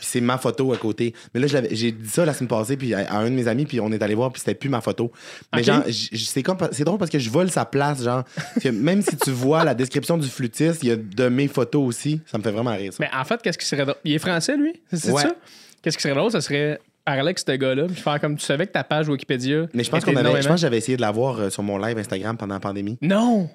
Puis 0.02 0.08
c'est 0.10 0.20
ma 0.20 0.36
photo 0.36 0.72
à 0.72 0.76
côté. 0.76 1.14
Mais 1.32 1.38
là, 1.40 1.46
j'ai 1.70 1.92
dit 1.92 2.08
ça 2.08 2.24
la 2.24 2.34
semaine 2.34 2.48
passée 2.48 2.76
puis 2.76 2.92
à, 2.92 2.98
à 3.08 3.18
un 3.18 3.30
de 3.30 3.34
mes 3.36 3.46
amis, 3.46 3.66
puis 3.66 3.78
on 3.78 3.92
est 3.92 4.02
allé 4.02 4.16
voir, 4.16 4.32
puis 4.32 4.40
c'était 4.40 4.56
plus 4.56 4.68
ma 4.68 4.80
photo. 4.80 5.12
Mais 5.54 5.62
genre, 5.62 5.84
c'est 5.88 6.42
comme 6.42 6.56
c'est 6.72 6.82
drôle 6.84 6.98
parce 6.98 7.10
que 7.10 7.20
je 7.20 7.30
vole 7.30 7.50
sa 7.50 7.64
place, 7.64 8.02
genre. 8.02 8.24
Même 8.64 9.00
si 9.02 9.16
tu 9.16 9.30
vois 9.30 9.62
la 9.64 9.74
description 9.74 10.18
du 10.18 10.26
flûtiste, 10.28 10.82
il 10.82 10.88
y 10.88 10.92
a 10.92 10.96
de 10.96 11.28
mes 11.28 11.46
photos 11.46 11.86
aussi. 11.86 12.20
Ça 12.26 12.36
me 12.38 12.42
fait 12.42 12.50
vraiment 12.50 12.74
rire, 12.74 12.92
ça. 12.92 12.98
Mais 13.00 13.10
en 13.16 13.24
fait, 13.24 13.40
qu'est-ce 13.40 13.58
qui 13.58 13.66
serait 13.66 13.84
drôle? 13.84 13.96
Il 14.04 14.12
est 14.14 14.18
français, 14.18 14.56
lui? 14.56 14.72
C'est 14.92 15.10
Ouais. 15.12 15.22
ça? 15.22 15.34
Qu'est-ce 15.82 15.96
qui 15.96 16.02
serait 16.02 16.14
drôle? 16.14 16.30
Ça 16.32 16.40
serait 16.40 16.80
parler 17.04 17.20
avec 17.20 17.38
ce 17.38 17.52
gars-là, 17.52 17.86
puis 17.86 17.96
faire 17.96 18.20
comme 18.20 18.36
tu 18.36 18.44
savais 18.44 18.66
que 18.66 18.72
ta 18.72 18.84
page 18.84 19.08
Wikipédia. 19.08 19.66
Mais 19.74 19.84
je 19.84 19.90
pense 19.90 20.04
qu'on 20.04 20.14
avait, 20.16 20.40
je 20.42 20.48
pense 20.48 20.56
que 20.56 20.60
j'avais 20.62 20.78
essayé 20.78 20.96
de 20.96 21.00
l'avoir 21.02 21.38
euh, 21.38 21.50
sur 21.50 21.62
mon 21.62 21.78
live 21.78 21.98
Instagram 21.98 22.36
pendant 22.36 22.54
la 22.54 22.60
pandémie. 22.60 22.96
Non! 23.02 23.48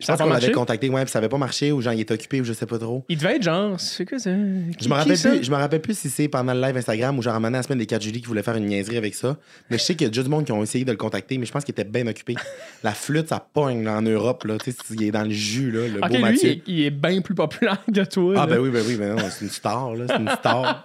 Je 0.00 0.06
pense 0.06 0.18
qu'on 0.18 0.28
l'avait 0.28 0.52
contacté, 0.52 0.88
ouais, 0.88 1.02
puis 1.04 1.10
ça 1.10 1.18
avait 1.18 1.28
pas 1.28 1.38
marché 1.38 1.72
ou 1.72 1.80
genre 1.80 1.92
il 1.92 2.00
est 2.00 2.10
occupé 2.10 2.40
ou 2.40 2.44
je 2.44 2.52
sais 2.52 2.66
pas 2.66 2.78
trop. 2.78 3.04
Il 3.08 3.18
devait 3.18 3.36
être 3.36 3.42
genre. 3.42 3.78
C'est 3.78 4.06
quoi 4.06 4.18
ça? 4.18 4.30
Je 4.30 4.88
me 4.88 4.94
rappelle 4.94 5.18
plus, 5.18 5.44
je 5.44 5.50
me 5.50 5.56
rappelle 5.56 5.80
plus 5.80 5.98
si 5.98 6.10
c'est 6.10 6.28
pendant 6.28 6.54
le 6.54 6.60
live 6.60 6.76
Instagram 6.76 7.18
ou 7.18 7.22
genre 7.22 7.34
à 7.34 7.50
la 7.50 7.62
semaine 7.62 7.78
des 7.78 7.86
4 7.86 8.02
juillet 8.02 8.20
qui 8.20 8.26
voulait 8.26 8.42
faire 8.42 8.56
une 8.56 8.66
niaiserie 8.66 8.96
avec 8.96 9.14
ça. 9.14 9.36
Mais 9.70 9.78
je 9.78 9.82
sais 9.82 9.94
qu'il 9.94 10.04
y 10.04 10.06
a 10.06 10.08
déjà 10.10 10.22
du 10.22 10.28
monde 10.28 10.44
qui 10.44 10.52
ont 10.52 10.62
essayé 10.62 10.84
de 10.84 10.90
le 10.90 10.96
contacter, 10.96 11.38
mais 11.38 11.46
je 11.46 11.52
pense 11.52 11.64
qu'il 11.64 11.72
était 11.72 11.84
bien 11.84 12.06
occupé. 12.06 12.34
La 12.82 12.92
flûte, 12.92 13.28
ça 13.28 13.40
pogne 13.52 13.86
en 13.88 14.02
Europe, 14.02 14.44
là. 14.44 14.56
Tu 14.58 14.72
sais, 14.72 14.78
il 14.90 15.02
est 15.04 15.10
dans 15.10 15.24
le 15.24 15.30
jus, 15.30 15.70
là, 15.70 15.86
le 15.88 15.98
Ok, 15.98 16.08
beau 16.08 16.14
lui, 16.16 16.22
Mathieu. 16.22 16.48
il 16.48 16.50
est, 16.50 16.62
il 16.66 16.84
est 16.86 16.90
bien 16.90 17.20
plus 17.20 17.34
populaire 17.34 17.82
que 17.92 18.04
toi. 18.04 18.34
Ah, 18.36 18.46
là. 18.46 18.54
ben 18.54 18.58
oui, 18.58 18.70
ben 18.70 18.82
oui, 18.86 18.96
ben 18.96 19.14
non, 19.14 19.28
c'est 19.30 19.44
une 19.44 19.50
star, 19.50 19.94
là. 19.94 20.04
C'est 20.08 20.16
une 20.16 20.30
star. 20.30 20.82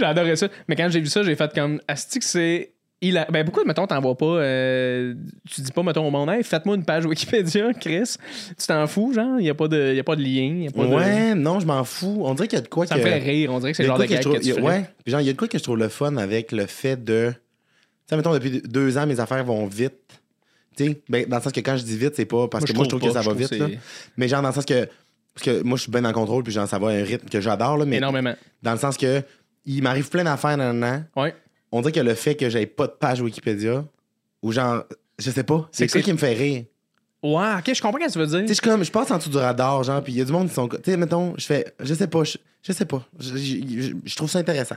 Adoré 0.00 0.36
ça. 0.36 0.48
Mais 0.68 0.76
quand 0.76 0.88
j'ai 0.90 1.00
vu 1.00 1.06
ça, 1.06 1.22
j'ai 1.22 1.34
fait 1.36 1.52
comme. 1.54 1.80
Asti 1.88 2.18
que 2.18 2.24
c'est. 2.24 2.72
Il 3.02 3.18
a... 3.18 3.26
Ben 3.30 3.44
pourquoi, 3.44 3.64
mettons, 3.64 3.86
t'envoies 3.86 4.16
pas. 4.16 4.24
euh, 4.24 5.14
Tu 5.50 5.60
dis 5.60 5.70
pas, 5.72 5.82
mettons, 5.82 6.06
au 6.06 6.10
monde, 6.10 6.30
hey, 6.30 6.42
faites-moi 6.42 6.76
une 6.76 6.84
page 6.84 7.04
Wikipédia, 7.04 7.72
Chris. 7.80 8.14
Tu 8.58 8.66
t'en 8.66 8.86
fous, 8.86 9.12
genre? 9.12 9.38
Il 9.38 9.42
n'y 9.42 9.50
a, 9.50 9.54
pas 9.54 9.68
de- 9.68 9.92
y 9.94 10.00
a 10.00 10.04
pas 10.04 10.16
de 10.16 10.22
lien. 10.22 10.62
y 10.64 10.68
a 10.68 10.70
pas 10.70 10.84
de- 10.86 10.94
ouais, 10.94 11.34
non, 11.34 11.60
je 11.60 11.66
m'en 11.66 11.84
fous. 11.84 12.22
On 12.24 12.32
dirait 12.34 12.48
qu'il 12.48 12.56
y 12.58 12.60
a 12.60 12.64
de 12.64 12.68
quoi 12.68 12.86
Ça 12.86 12.94
que. 12.94 13.00
me 13.00 13.04
ferait 13.06 13.18
rire. 13.18 13.52
On 13.52 13.58
dirait 13.58 13.72
que 13.72 13.76
c'est 13.76 13.82
le 13.82 13.88
genre 13.88 13.98
de 13.98 14.04
gag 14.06 14.22
que 14.24 14.28
que 14.30 14.38
tu 14.42 14.52
a-. 14.52 14.60
Ouais. 14.62 14.88
Puis 15.04 15.12
genre, 15.12 15.20
il 15.20 15.26
y 15.26 15.30
a 15.30 15.32
de 15.34 15.38
quoi 15.38 15.46
que 15.46 15.58
je 15.58 15.62
trouve 15.62 15.76
le 15.78 15.88
fun 15.88 16.16
avec 16.16 16.52
le 16.52 16.64
fait 16.66 16.96
de. 17.04 17.32
Tu 17.32 17.36
sais, 18.10 18.16
mettons, 18.16 18.32
depuis 18.32 18.62
deux 18.62 18.96
ans, 18.96 19.06
mes 19.06 19.20
affaires 19.20 19.44
vont 19.44 19.66
vite. 19.66 19.94
Tu 20.76 20.84
sais, 20.86 21.02
ben, 21.08 21.26
dans 21.28 21.36
le 21.36 21.42
sens 21.42 21.52
que 21.52 21.60
quand 21.60 21.76
je 21.76 21.84
dis 21.84 21.98
vite, 21.98 22.14
c'est 22.16 22.24
pas 22.24 22.48
parce 22.48 22.62
Moi, 22.62 22.68
que 22.68 22.74
moi, 22.76 22.84
je 22.84 22.88
trouve 22.88 23.00
que 23.02 23.10
ça 23.10 23.20
va 23.20 23.32
vite, 23.34 23.50
là. 23.52 23.66
Mais 24.16 24.26
genre, 24.28 24.40
dans 24.42 24.48
le 24.48 24.54
sens 24.54 24.64
que. 24.64 24.88
Parce 25.34 25.44
que 25.44 25.62
moi, 25.62 25.76
je 25.76 25.82
suis 25.82 25.92
bien 25.92 26.04
en 26.06 26.12
contrôle, 26.14 26.42
puis 26.44 26.52
genre, 26.52 26.66
ça 26.66 26.78
va 26.78 26.88
à 26.88 26.92
un 26.92 27.04
rythme 27.04 27.28
que 27.28 27.42
j'adore, 27.42 27.76
là. 27.76 27.84
Mais 27.84 27.96
Énormément. 27.98 28.34
dans 28.62 28.72
le 28.72 28.78
sens 28.78 28.96
que 28.96 29.22
il 29.66 29.82
m'arrive 29.82 30.08
plein 30.08 30.24
d'affaires 30.24 30.56
dans 30.56 30.82
an. 30.82 31.02
Ouais. 31.14 31.34
On 31.72 31.80
dirait 31.80 31.92
que 31.92 32.00
le 32.00 32.14
fait 32.14 32.36
que 32.36 32.48
j'aie 32.48 32.66
pas 32.66 32.86
de 32.86 32.92
page 32.92 33.20
Wikipédia, 33.20 33.84
ou 34.42 34.52
genre, 34.52 34.84
je 35.18 35.30
sais 35.30 35.44
pas, 35.44 35.68
C'est 35.72 35.88
ça 35.88 36.00
qui 36.00 36.12
me 36.12 36.18
fait 36.18 36.34
rire. 36.34 36.64
Ouais, 37.22 37.54
ok, 37.58 37.74
je 37.74 37.82
comprends 37.82 37.98
ce 38.00 38.06
que 38.06 38.12
tu 38.12 38.18
veux 38.18 38.26
dire. 38.26 38.40
Tu 38.40 38.46
sais, 38.48 38.48
je 38.48 38.60
suis 38.60 38.62
comme, 38.70 38.84
je 38.84 38.90
passe 38.90 39.10
en 39.10 39.16
dessous 39.18 39.30
du 39.30 39.38
radar, 39.38 39.82
genre, 39.82 40.02
puis 40.02 40.12
il 40.12 40.18
y 40.18 40.20
a 40.20 40.24
du 40.24 40.32
monde 40.32 40.48
qui 40.48 40.54
sont. 40.54 40.68
Tu 40.68 40.76
sais, 40.84 40.96
mettons, 40.96 41.34
je 41.36 41.46
fais, 41.46 41.74
je 41.80 41.94
sais 41.94 42.06
pas, 42.06 42.22
je, 42.24 42.36
je 42.62 42.72
sais 42.72 42.84
pas. 42.84 43.04
Je 43.18 44.14
trouve 44.16 44.30
ça 44.30 44.38
intéressant. 44.38 44.76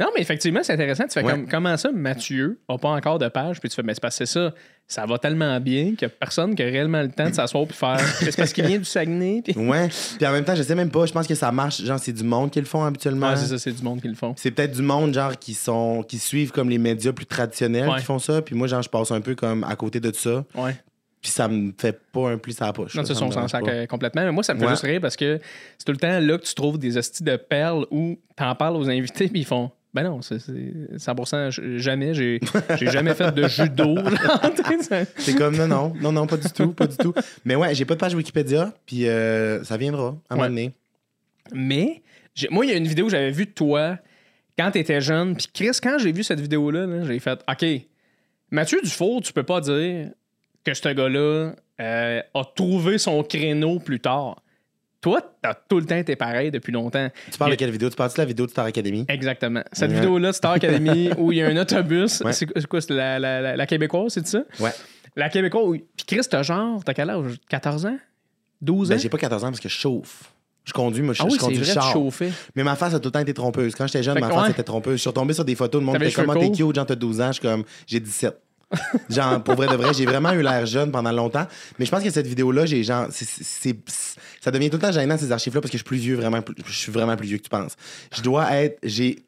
Non, 0.00 0.08
mais 0.14 0.20
effectivement, 0.22 0.60
c'est 0.62 0.72
intéressant. 0.74 1.04
Tu 1.08 1.14
fais 1.14 1.24
Ouais. 1.24 1.32
comme, 1.32 1.48
comment 1.48 1.76
ça, 1.76 1.90
Mathieu 1.92 2.60
n'a 2.68 2.78
pas 2.78 2.90
encore 2.90 3.18
de 3.18 3.28
page, 3.28 3.58
puis 3.58 3.68
tu 3.68 3.74
fais, 3.74 3.82
mais 3.82 3.94
c'est 3.94 4.00
parce 4.00 4.16
que 4.16 4.24
c'est 4.26 4.32
ça, 4.32 4.54
ça 4.86 5.04
va 5.06 5.18
tellement 5.18 5.58
bien 5.58 5.94
qu'il 5.96 5.98
n'y 6.02 6.04
a 6.06 6.08
personne 6.10 6.54
qui 6.54 6.62
a 6.62 6.66
réellement 6.66 7.02
le 7.02 7.10
temps 7.10 7.28
de 7.28 7.34
s'asseoir 7.34 7.66
puis 7.66 7.76
faire. 7.76 7.98
c'est 8.20 8.36
parce 8.36 8.52
qu'il 8.52 8.64
vient 8.64 8.78
du 8.78 8.84
Saguenay, 8.84 9.42
puis. 9.42 9.54
Ouais. 9.56 9.88
Puis 10.16 10.26
en 10.26 10.30
même 10.32 10.44
temps, 10.44 10.54
je 10.54 10.62
sais 10.62 10.76
même 10.76 10.90
pas, 10.90 11.04
je 11.06 11.12
pense 11.12 11.26
que 11.26 11.34
ça 11.34 11.50
marche. 11.50 11.82
Genre, 11.82 11.98
c'est 11.98 12.12
du 12.12 12.22
monde 12.22 12.50
qui 12.50 12.60
le 12.60 12.66
font 12.66 12.84
habituellement. 12.84 13.30
Ouais, 13.30 13.36
c'est 13.36 13.46
ça, 13.46 13.58
c'est 13.58 13.72
du 13.72 13.82
monde 13.82 14.00
qui 14.00 14.08
le 14.08 14.14
font. 14.14 14.34
C'est 14.36 14.52
peut-être 14.52 14.72
du 14.72 14.82
monde, 14.82 15.12
genre, 15.12 15.36
qui 15.36 15.54
sont 15.54 16.04
qui 16.06 16.18
suivent 16.18 16.52
comme 16.52 16.70
les 16.70 16.78
médias 16.78 17.12
plus 17.12 17.26
traditionnels 17.26 17.88
Ouais. 17.88 17.98
qui 17.98 18.04
font 18.04 18.20
ça. 18.20 18.40
Puis 18.40 18.54
moi, 18.54 18.68
genre, 18.68 18.82
je 18.82 18.88
passe 18.88 19.10
un 19.10 19.20
peu 19.20 19.34
comme 19.34 19.64
à 19.64 19.74
côté 19.74 19.98
de 20.00 20.12
ça. 20.14 20.44
Ouais. 20.54 20.76
Puis 21.20 21.32
ça 21.32 21.48
me 21.48 21.72
fait 21.76 21.98
pas 22.12 22.30
un 22.30 22.38
plus 22.38 22.62
à 22.62 22.66
la 22.66 22.72
poche. 22.72 22.94
Non, 22.94 23.04
ça, 23.04 23.12
ça 23.16 23.24
on 23.24 23.32
s'en 23.32 23.48
sac 23.48 23.66
euh, 23.66 23.86
complètement. 23.86 24.22
Mais 24.22 24.30
moi, 24.30 24.44
ça 24.44 24.54
me 24.54 24.60
fait 24.60 24.66
Ouais. 24.66 24.70
juste 24.70 24.84
rire 24.84 25.00
parce 25.00 25.16
que 25.16 25.40
c'est 25.76 25.84
tout 25.84 25.90
le 25.90 25.98
temps 25.98 26.20
là 26.20 26.38
que 26.38 26.44
tu 26.44 26.54
trouves 26.54 26.78
des 26.78 26.96
hosties 26.96 27.24
de 27.24 27.34
perles 27.34 27.84
où 27.90 28.16
t'en 28.36 28.54
parles 28.54 28.76
aux 28.76 28.88
invités, 28.88 29.26
puis 29.26 29.40
ils 29.40 29.44
font. 29.44 29.72
Ben 29.94 30.02
non, 30.04 30.20
c'est 30.20 30.38
c'est 30.38 30.52
100% 30.96 31.50
j- 31.50 31.78
jamais. 31.78 32.12
J'ai 32.14 32.40
jamais 32.90 33.14
fait 33.14 33.32
de 33.32 33.48
judo. 33.48 33.94
C'est 35.16 35.34
comme 35.34 35.56
non, 35.56 35.66
non, 35.66 35.92
non, 36.00 36.12
non, 36.12 36.26
pas 36.26 36.36
du 36.36 36.48
tout, 36.50 36.72
pas 36.72 36.86
du 36.86 36.96
tout. 36.96 37.14
Mais 37.44 37.56
ouais, 37.56 37.74
j'ai 37.74 37.84
pas 37.86 37.94
de 37.94 37.98
page 38.00 38.14
Wikipédia, 38.14 38.74
puis 38.86 39.08
euh, 39.08 39.64
ça 39.64 39.76
viendra 39.78 40.16
à 40.28 40.34
un 40.34 40.36
moment 40.36 40.48
donné. 40.48 40.72
Mais 41.52 42.02
moi, 42.50 42.66
il 42.66 42.70
y 42.70 42.74
a 42.74 42.76
une 42.76 42.86
vidéo 42.86 43.06
que 43.06 43.12
j'avais 43.12 43.30
vue 43.30 43.46
de 43.46 43.50
toi 43.52 43.98
quand 44.58 44.70
tu 44.70 44.78
étais 44.78 45.00
jeune. 45.00 45.34
Puis 45.36 45.46
Chris, 45.52 45.78
quand 45.82 45.98
j'ai 45.98 46.12
vu 46.12 46.22
cette 46.22 46.40
vidéo-là, 46.40 46.86
là, 46.86 47.04
j'ai 47.04 47.18
fait 47.18 47.40
OK, 47.50 47.64
Mathieu 48.50 48.80
Dufour, 48.82 49.22
tu 49.22 49.32
peux 49.32 49.42
pas 49.42 49.60
dire 49.62 50.10
que 50.64 50.74
ce 50.74 50.88
gars-là 50.90 51.54
euh, 51.80 52.22
a 52.34 52.44
trouvé 52.54 52.98
son 52.98 53.22
créneau 53.22 53.78
plus 53.78 54.00
tard. 54.00 54.42
Toi, 55.00 55.20
t'as 55.40 55.54
tout 55.54 55.78
le 55.78 55.86
temps 55.86 55.96
été 55.96 56.16
pareil 56.16 56.50
depuis 56.50 56.72
longtemps. 56.72 57.08
Tu 57.30 57.38
parles 57.38 57.52
de 57.52 57.56
quelle 57.56 57.70
vidéo? 57.70 57.88
Tu 57.88 57.94
parles 57.96 58.10
de 58.12 58.18
la 58.18 58.24
vidéo 58.24 58.46
de 58.46 58.50
Star 58.50 58.64
Academy? 58.64 59.04
Exactement. 59.08 59.62
Cette 59.72 59.92
vidéo-là, 59.92 60.32
Star 60.32 60.52
Academy, 60.52 61.10
où 61.18 61.30
il 61.30 61.38
y 61.38 61.42
a 61.42 61.46
un 61.46 61.56
autobus. 61.56 62.20
Ouais. 62.20 62.32
C'est 62.32 62.66
quoi? 62.66 62.80
C'est 62.80 62.90
la, 62.90 63.18
la, 63.18 63.40
la, 63.40 63.56
la 63.56 63.66
québécoise, 63.66 64.12
c'est 64.12 64.26
ça? 64.26 64.42
Ouais. 64.58 64.70
La 65.14 65.28
québécoise. 65.28 65.78
Puis 65.96 66.06
Chris, 66.06 66.26
t'as 66.28 66.42
genre, 66.42 66.82
t'as 66.82 66.94
quel 66.94 67.10
âge? 67.10 67.36
14 67.48 67.86
ans? 67.86 67.98
12 68.60 68.88
ans? 68.90 68.94
Ben, 68.94 69.00
j'ai 69.00 69.08
pas 69.08 69.18
14 69.18 69.44
ans 69.44 69.48
parce 69.48 69.60
que 69.60 69.68
je 69.68 69.74
chauffe. 69.74 70.32
Je 70.64 70.72
conduis, 70.72 71.02
moi, 71.02 71.14
je, 71.14 71.22
ah 71.22 71.26
oui, 71.26 71.32
je 71.34 71.38
conduis 71.40 71.58
vrai, 71.58 71.72
char. 71.72 71.96
Mais 72.54 72.62
ma 72.62 72.76
face 72.76 72.92
a 72.92 72.98
tout 73.00 73.08
le 73.08 73.12
temps 73.12 73.20
été 73.20 73.32
trompeuse. 73.32 73.74
Quand 73.74 73.86
j'étais 73.86 74.02
jeune, 74.02 74.16
Fait 74.16 74.20
ma 74.20 74.28
face 74.28 74.42
ouais. 74.44 74.50
était 74.50 74.62
trompeuse. 74.64 74.96
Je 74.96 75.00
suis 75.00 75.08
retombé 75.08 75.32
sur 75.32 75.44
des 75.44 75.54
photos, 75.54 75.80
le 75.80 75.86
monde 75.86 75.94
T'avais 75.94 76.10
était 76.10 76.22
cheveux 76.22 76.38
t'es 76.38 76.50
cute, 76.50 76.74
genre 76.74 76.84
t'as 76.84 76.94
12 76.94 77.20
ans, 77.22 77.28
je 77.28 77.32
suis 77.34 77.42
comme 77.42 77.64
j'ai 77.86 78.00
17. 78.00 78.38
Genre, 79.08 79.42
pour 79.42 79.54
vrai 79.54 79.66
de 79.66 79.74
vrai, 79.76 79.92
j'ai 79.94 80.04
vraiment 80.04 80.32
eu 80.32 80.42
l'air 80.42 80.66
jeune 80.66 80.90
pendant 80.92 81.12
longtemps. 81.12 81.46
Mais 81.78 81.84
je 81.86 81.90
pense 81.90 82.02
que 82.02 82.10
cette 82.10 82.26
vidéo-là, 82.26 82.66
j'ai 82.66 82.82
genre. 82.84 83.06
c'est- 83.10 83.24
c'est- 83.26 83.44
c'est- 83.86 84.16
ça 84.40 84.50
devient 84.50 84.68
tout 84.70 84.76
le 84.76 84.82
temps 84.82 84.92
gênant, 84.92 85.16
ces 85.16 85.32
archives-là, 85.32 85.60
parce 85.60 85.70
que 85.70 85.78
je 85.78 85.82
suis 85.82 85.88
plus 85.88 85.96
vieux, 85.98 86.16
vraiment. 86.16 86.42
plus- 86.42 86.54
Je 86.66 86.72
suis 86.78 86.92
vraiment 86.92 87.16
plus 87.16 87.26
vieux 87.28 87.38
que 87.38 87.42
tu 87.44 87.48
penses. 87.48 87.76
Je 88.14 88.20
dois 88.22 88.50
être. 88.56 88.78
J'ai 88.82 89.24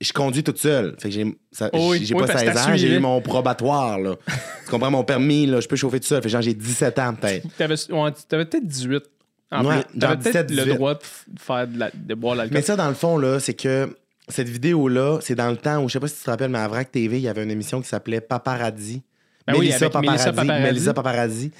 je 0.00 0.12
conduis 0.12 0.42
toute 0.42 0.58
seule. 0.58 0.96
Fait 0.98 1.08
que 1.08 1.14
j'ai 1.14 1.34
ça- 1.50 1.70
Oh 1.72 1.92
oui, 1.92 2.04
j'ai 2.04 2.14
oui, 2.14 2.20
pas 2.20 2.26
parce 2.26 2.40
que 2.42 2.46
16 2.46 2.54
t'as 2.54 2.64
ans, 2.64 2.72
j'ai 2.72 2.78
suivi. 2.80 2.94
eu 2.96 2.98
mon 2.98 3.20
probatoire, 3.22 3.98
là. 3.98 4.16
tu 4.64 4.70
comprends, 4.70 4.90
mon 4.90 5.04
permis, 5.04 5.46
là, 5.46 5.60
je 5.60 5.68
peux 5.68 5.76
chauffer 5.76 5.98
tout 6.00 6.06
seul. 6.08 6.18
Fait 6.20 6.28
que 6.28 6.32
genre, 6.32 6.42
j'ai 6.42 6.52
17 6.52 6.98
ans, 6.98 7.14
peut-être. 7.14 7.46
T'avais 7.56 7.74
ouais, 7.90 8.10
t'avais 8.28 8.44
peut-être 8.44 8.66
18. 8.66 9.02
En 9.50 9.64
Ouais, 9.64 9.82
plus. 9.82 9.98
T'avais 10.00 10.14
genre 10.14 10.22
peut-être 10.22 10.46
17, 10.46 10.50
le 10.50 10.56
18. 10.64 10.74
droit 10.74 10.94
de, 10.94 10.98
f- 10.98 11.02
de 11.28 11.40
faire 11.40 11.68
de, 11.68 11.78
la- 11.78 11.90
de 11.94 12.14
boire 12.14 12.34
l'alcool. 12.34 12.54
Mais 12.54 12.62
ça, 12.62 12.76
dans 12.76 12.88
le 12.88 12.94
fond, 12.94 13.16
là, 13.16 13.38
c'est 13.40 13.54
que 13.54 13.96
cette 14.28 14.48
vidéo-là, 14.48 15.18
c'est 15.20 15.34
dans 15.34 15.50
le 15.50 15.56
temps 15.56 15.82
où, 15.82 15.88
je 15.88 15.94
sais 15.94 16.00
pas 16.00 16.08
si 16.08 16.16
tu 16.16 16.22
te 16.24 16.30
rappelles, 16.30 16.50
mais 16.50 16.58
à 16.58 16.68
Vrac 16.68 16.90
TV, 16.90 17.18
il 17.18 17.22
y 17.22 17.28
avait 17.28 17.42
une 17.42 17.50
émission 17.50 17.80
qui 17.80 17.88
s'appelait 17.88 18.20
Paparazzi. 18.20 19.02
Ben 19.46 19.54
oui, 19.58 19.66
Mélissa 19.66 19.90
Paparazzi. 19.90 20.46
Mélissa 20.62 20.94
Paparazzi. 20.94 21.50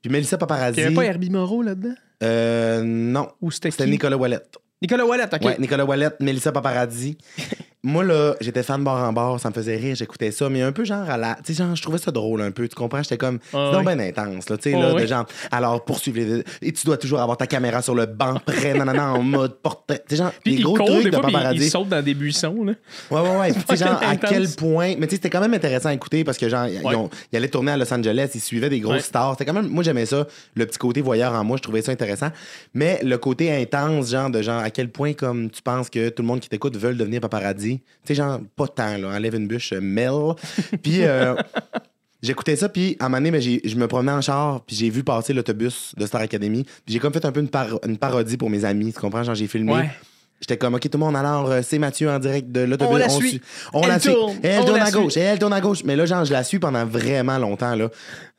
Puis 0.00 0.10
Mélissa 0.10 0.38
Paparazzi. 0.38 0.78
Il 0.78 0.82
y 0.82 0.86
avait 0.86 0.94
pas 0.94 1.04
Herbie 1.04 1.30
Moreau 1.30 1.62
là-dedans? 1.62 1.94
euh, 2.22 2.82
non. 2.84 3.28
Ou 3.42 3.50
c'était 3.50 3.70
C'était? 3.70 3.86
Nicolas 3.86 4.16
Wallet. 4.16 4.40
Nicolas 4.80 5.04
Wallet, 5.04 5.24
OK. 5.32 5.42
Ouais, 5.44 5.56
Nicolas 5.58 5.84
Wallet, 5.84 6.10
Mélissa 6.20 6.52
Paparazzi. 6.52 7.18
Moi, 7.86 8.02
là, 8.02 8.34
j'étais 8.40 8.62
fan 8.62 8.80
de 8.80 8.84
bord 8.84 8.96
en 8.98 9.12
bord, 9.12 9.38
ça 9.38 9.50
me 9.50 9.54
faisait 9.54 9.76
rire, 9.76 9.94
j'écoutais 9.94 10.30
ça, 10.30 10.48
mais 10.48 10.62
un 10.62 10.72
peu 10.72 10.84
genre 10.84 11.08
à 11.08 11.18
la. 11.18 11.34
Tu 11.44 11.52
sais, 11.52 11.62
genre, 11.62 11.76
je 11.76 11.82
trouvais 11.82 11.98
ça 11.98 12.10
drôle 12.10 12.40
un 12.40 12.50
peu, 12.50 12.66
tu 12.66 12.74
comprends? 12.74 13.02
J'étais 13.02 13.18
comme. 13.18 13.38
Ah 13.52 13.72
c'est 13.72 13.78
oui. 13.78 13.84
bien 13.94 13.98
intense, 13.98 14.48
là, 14.48 14.56
tu 14.56 14.70
sais, 14.70 14.74
Ah 14.76 14.80
là, 14.80 14.94
oui. 14.94 15.02
de 15.02 15.06
genre. 15.06 15.26
Alors, 15.52 15.84
poursuivre 15.84 16.18
les. 16.18 16.44
Et 16.62 16.72
tu 16.72 16.86
dois 16.86 16.96
toujours 16.96 17.20
avoir 17.20 17.36
ta 17.36 17.46
caméra 17.46 17.82
sur 17.82 17.94
le 17.94 18.06
banc, 18.06 18.40
prêt, 18.46 18.72
non, 18.72 18.88
en 18.98 19.22
mode 19.22 19.56
portrait. 19.60 20.02
Tu 20.08 20.16
sais, 20.16 20.22
genre, 20.22 20.32
Puis 20.42 20.56
des 20.56 20.62
gros 20.62 20.78
trucs 20.78 21.04
des 21.04 21.10
de 21.10 21.14
fois, 21.16 21.24
puis 21.26 21.32
il- 21.32 21.36
il 21.36 21.42
paparazzi. 21.42 21.70
saute 21.70 21.88
dans 21.90 22.02
des 22.02 22.14
buissons. 22.14 22.64
Là. 22.64 22.72
Ouais, 23.10 23.20
ouais, 23.20 23.36
ouais. 23.38 23.52
Tu 23.52 23.60
sais, 23.76 23.76
genre, 23.86 24.00
à 24.02 24.16
quel 24.16 24.48
point. 24.48 24.94
Mais 24.98 25.06
tu 25.06 25.10
sais, 25.10 25.16
c'était 25.16 25.28
quand 25.30 25.40
même 25.42 25.52
intéressant 25.54 25.90
à 25.90 25.94
écouter 25.94 26.24
parce 26.24 26.38
que, 26.38 26.48
genre, 26.48 26.66
ils, 26.66 26.84
ont- 26.96 27.10
ils 27.32 27.36
allaient 27.36 27.48
tourner 27.48 27.72
à 27.72 27.76
Los 27.76 27.92
Angeles, 27.92 28.30
ils 28.34 28.40
suivaient 28.40 28.70
des 28.70 28.80
grosses 28.80 28.94
Ouais. 28.94 29.00
stars. 29.02 29.32
C'était 29.32 29.44
quand 29.44 29.52
même. 29.52 29.68
Moi, 29.68 29.82
j'aimais 29.84 30.06
ça. 30.06 30.26
Le 30.54 30.64
petit 30.64 30.78
côté 30.78 31.02
voyeur 31.02 31.34
en 31.34 31.44
moi, 31.44 31.58
je 31.58 31.62
trouvais 31.62 31.82
ça 31.82 31.92
intéressant. 31.92 32.28
Mais 32.72 32.98
le 33.02 33.18
côté 33.18 33.54
intense, 33.54 34.10
genre, 34.10 34.30
de 34.30 34.40
genre, 34.40 34.62
à 34.62 34.70
quel 34.70 34.88
point, 34.90 35.12
comme 35.12 35.50
tu 35.50 35.60
penses 35.60 35.90
que 35.90 36.08
tout 36.08 36.22
le 36.22 36.28
monde 36.28 36.40
qui 36.40 36.48
t'écoute 36.48 36.78
veulent 36.78 36.96
devenir 36.96 37.20
paparazzi. 37.20 37.73
Tu 37.78 37.84
sais, 38.08 38.14
genre, 38.14 38.40
pas 38.56 38.68
tant, 38.68 38.96
là. 38.98 39.08
Enlève 39.08 39.34
une 39.34 39.46
bûche, 39.46 39.72
euh, 39.72 39.80
Mel. 39.80 40.12
Puis, 40.82 41.02
euh, 41.04 41.34
J'écoutais 42.22 42.56
ça, 42.56 42.70
puis 42.70 42.96
à 43.00 43.04
un 43.04 43.08
moment 43.10 43.18
donné, 43.20 43.30
ben, 43.32 43.42
je 43.42 43.76
me 43.76 43.86
promenais 43.86 44.12
en 44.12 44.22
char, 44.22 44.62
puis 44.62 44.74
j'ai 44.74 44.88
vu 44.88 45.04
passer 45.04 45.34
l'autobus 45.34 45.92
de 45.94 46.06
Star 46.06 46.22
Academy. 46.22 46.62
Puis 46.64 46.94
j'ai 46.94 46.98
comme 46.98 47.12
fait 47.12 47.22
un 47.26 47.32
peu 47.32 47.40
une, 47.40 47.50
par- 47.50 47.78
une 47.86 47.98
parodie 47.98 48.38
pour 48.38 48.48
mes 48.48 48.64
amis, 48.64 48.94
tu 48.94 48.98
comprends? 48.98 49.22
Genre, 49.22 49.34
j'ai 49.34 49.46
filmé. 49.46 49.72
Ouais. 49.74 49.90
J'étais 50.40 50.56
comme, 50.56 50.72
OK, 50.74 50.80
tout 50.80 50.88
le 50.94 50.98
monde, 51.04 51.16
alors, 51.16 51.50
euh, 51.50 51.60
c'est 51.62 51.78
Mathieu 51.78 52.08
en 52.10 52.18
direct 52.18 52.50
de 52.50 52.60
l'autobus. 52.60 52.94
On 52.94 52.96
la 52.96 53.08
suit. 53.10 53.42
On 53.74 53.82
Elle 53.82 53.88
la 53.88 53.98
suit. 54.00 54.12
tourne. 54.14 54.36
Et 54.42 54.46
elle 54.46 54.60
On 54.62 54.64
tourne 54.64 54.78
la 54.78 54.84
à 54.84 54.86
suit. 54.90 54.94
gauche. 55.00 55.16
Et 55.18 55.20
elle 55.20 55.38
tourne 55.38 55.52
à 55.52 55.60
gauche. 55.60 55.84
Mais 55.84 55.96
là, 55.96 56.06
genre, 56.06 56.24
je 56.24 56.32
la 56.32 56.44
suis 56.44 56.58
pendant 56.58 56.86
vraiment 56.86 57.36
longtemps, 57.36 57.74
là. 57.74 57.90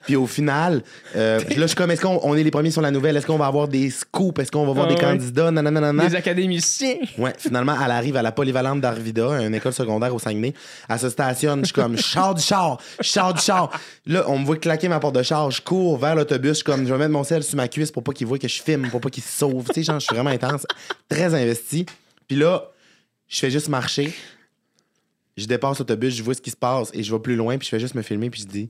Puis 0.04 0.16
au 0.16 0.28
final, 0.28 0.84
euh, 1.16 1.40
là, 1.50 1.56
je 1.58 1.66
suis 1.68 1.76
comme, 1.76 1.90
est-ce 1.90 2.02
qu'on 2.02 2.20
on 2.22 2.36
est 2.36 2.44
les 2.44 2.52
premiers 2.52 2.70
sur 2.70 2.82
la 2.82 2.92
nouvelle? 2.92 3.18
Est-ce 3.18 3.26
qu'on 3.26 3.38
va 3.38 3.48
avoir 3.48 3.68
des 3.68 3.90
scoops? 3.90 4.40
Est-ce 4.40 4.52
qu'on 4.52 4.66
va 4.66 4.74
voir 4.74 4.86
Ah 4.86 4.90
des 4.90 4.96
ouais. 4.96 5.02
candidats? 5.02 5.52
Non. 5.52 6.08
Des 6.08 6.16
académiciens. 6.16 6.98
Ouais, 7.18 7.34
finalement, 7.38 7.76
elle 7.84 7.92
arrive 7.92 8.16
à 8.16 8.22
la 8.22 8.32
polyvalente 8.32 8.82
d'Arvida, 8.82 9.42
une 9.42 9.56
école 9.56 9.74
secondaire 9.74 10.14
au 10.14 10.20
Saguenay. 10.20 10.54
Elle 10.88 11.00
se 11.00 11.10
stationne, 11.10 11.62
je 11.62 11.66
suis 11.66 11.74
comme, 11.74 11.98
char 11.98 12.36
du 12.36 12.42
char, 12.42 12.80
char 13.02 13.34
du 13.34 13.42
char. 13.42 13.72
Là, 14.06 14.26
on 14.28 14.38
me 14.38 14.46
voit 14.46 14.58
claquer 14.58 14.90
ma 14.90 15.00
porte 15.00 15.16
de 15.16 15.24
char, 15.24 15.50
je 15.50 15.62
cours 15.62 15.98
vers 15.98 16.16
l'autobus, 16.16 16.50
je 16.50 16.54
suis 16.56 16.64
comme, 16.64 16.86
je 16.86 16.94
vais 16.94 17.00
mettre 17.00 17.12
mon 17.12 17.24
sel 17.24 17.44
sur 17.44 17.56
ma 17.56 17.68
cuisse 17.68 17.92
pour 17.92 18.04
pas 18.04 18.14
qu'il 18.14 18.28
voit 18.28 18.38
que 18.38 18.48
je 18.48 18.62
filme, 18.62 18.90
pour 18.90 19.02
pas 19.02 19.10
qu'il 19.10 19.24
se 19.24 19.40
sauve. 19.40 19.66
Tu 19.70 19.74
sais, 19.76 19.84
genre, 19.84 20.00
je 20.00 20.06
suis 20.06 20.16
vraiment 20.16 20.30
intense, 20.30 20.68
très 21.10 21.34
investi. 21.34 21.86
Puis 22.28 22.38
là, 22.38 22.70
je 23.28 23.40
fais 23.40 23.50
juste 23.50 23.70
marcher. 23.70 24.14
Je 25.36 25.46
dépasse 25.48 25.80
l'autobus, 25.80 26.16
je 26.16 26.24
vois 26.24 26.34
ce 26.36 26.42
qui 26.42 26.52
se 26.52 26.56
passe 26.56 26.92
et 26.94 27.04
je 27.04 27.12
vais 27.14 27.20
plus 27.20 27.36
loin, 27.36 27.58
puis 27.58 27.66
je 27.66 27.70
fais 27.70 27.80
juste 27.80 27.96
me 27.96 28.02
filmer, 28.02 28.30
puis 28.30 28.42
je 28.42 28.48
dis, 28.48 28.70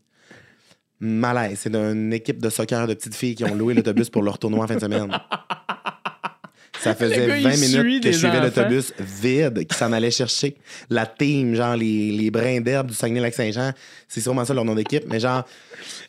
malaise. 0.99 1.59
C'est 1.61 1.71
d'une 1.71 2.13
équipe 2.13 2.41
de 2.41 2.49
soccer 2.49 2.87
de 2.87 2.93
petites 2.93 3.15
filles 3.15 3.35
qui 3.35 3.43
ont 3.43 3.55
loué 3.55 3.73
l'autobus 3.73 4.09
pour 4.09 4.21
leur 4.23 4.37
tournoi 4.39 4.63
en 4.63 4.67
fin 4.67 4.75
de 4.75 4.79
semaine. 4.81 5.09
Ça 6.79 6.93
faisait 6.93 7.25
gars, 7.27 7.37
il 7.37 7.43
20 7.43 7.51
suit 7.55 7.77
minutes 7.77 8.03
que 8.03 8.11
je 8.11 8.17
suivais 8.17 8.39
l'autobus 8.39 8.93
vide 8.99 9.65
qui 9.65 9.75
s'en 9.75 9.91
allait 9.91 10.11
chercher 10.11 10.55
la 10.89 11.07
team, 11.07 11.55
genre 11.55 11.75
les, 11.75 12.11
les 12.11 12.29
brins 12.29 12.61
d'herbe 12.61 12.87
du 12.89 12.93
Saguenay-Lac-Saint-Jean. 12.93 13.71
C'est 14.07 14.21
sûrement 14.21 14.45
ça 14.45 14.53
leur 14.53 14.65
nom 14.65 14.75
d'équipe, 14.75 15.03
mais 15.07 15.19
genre 15.19 15.45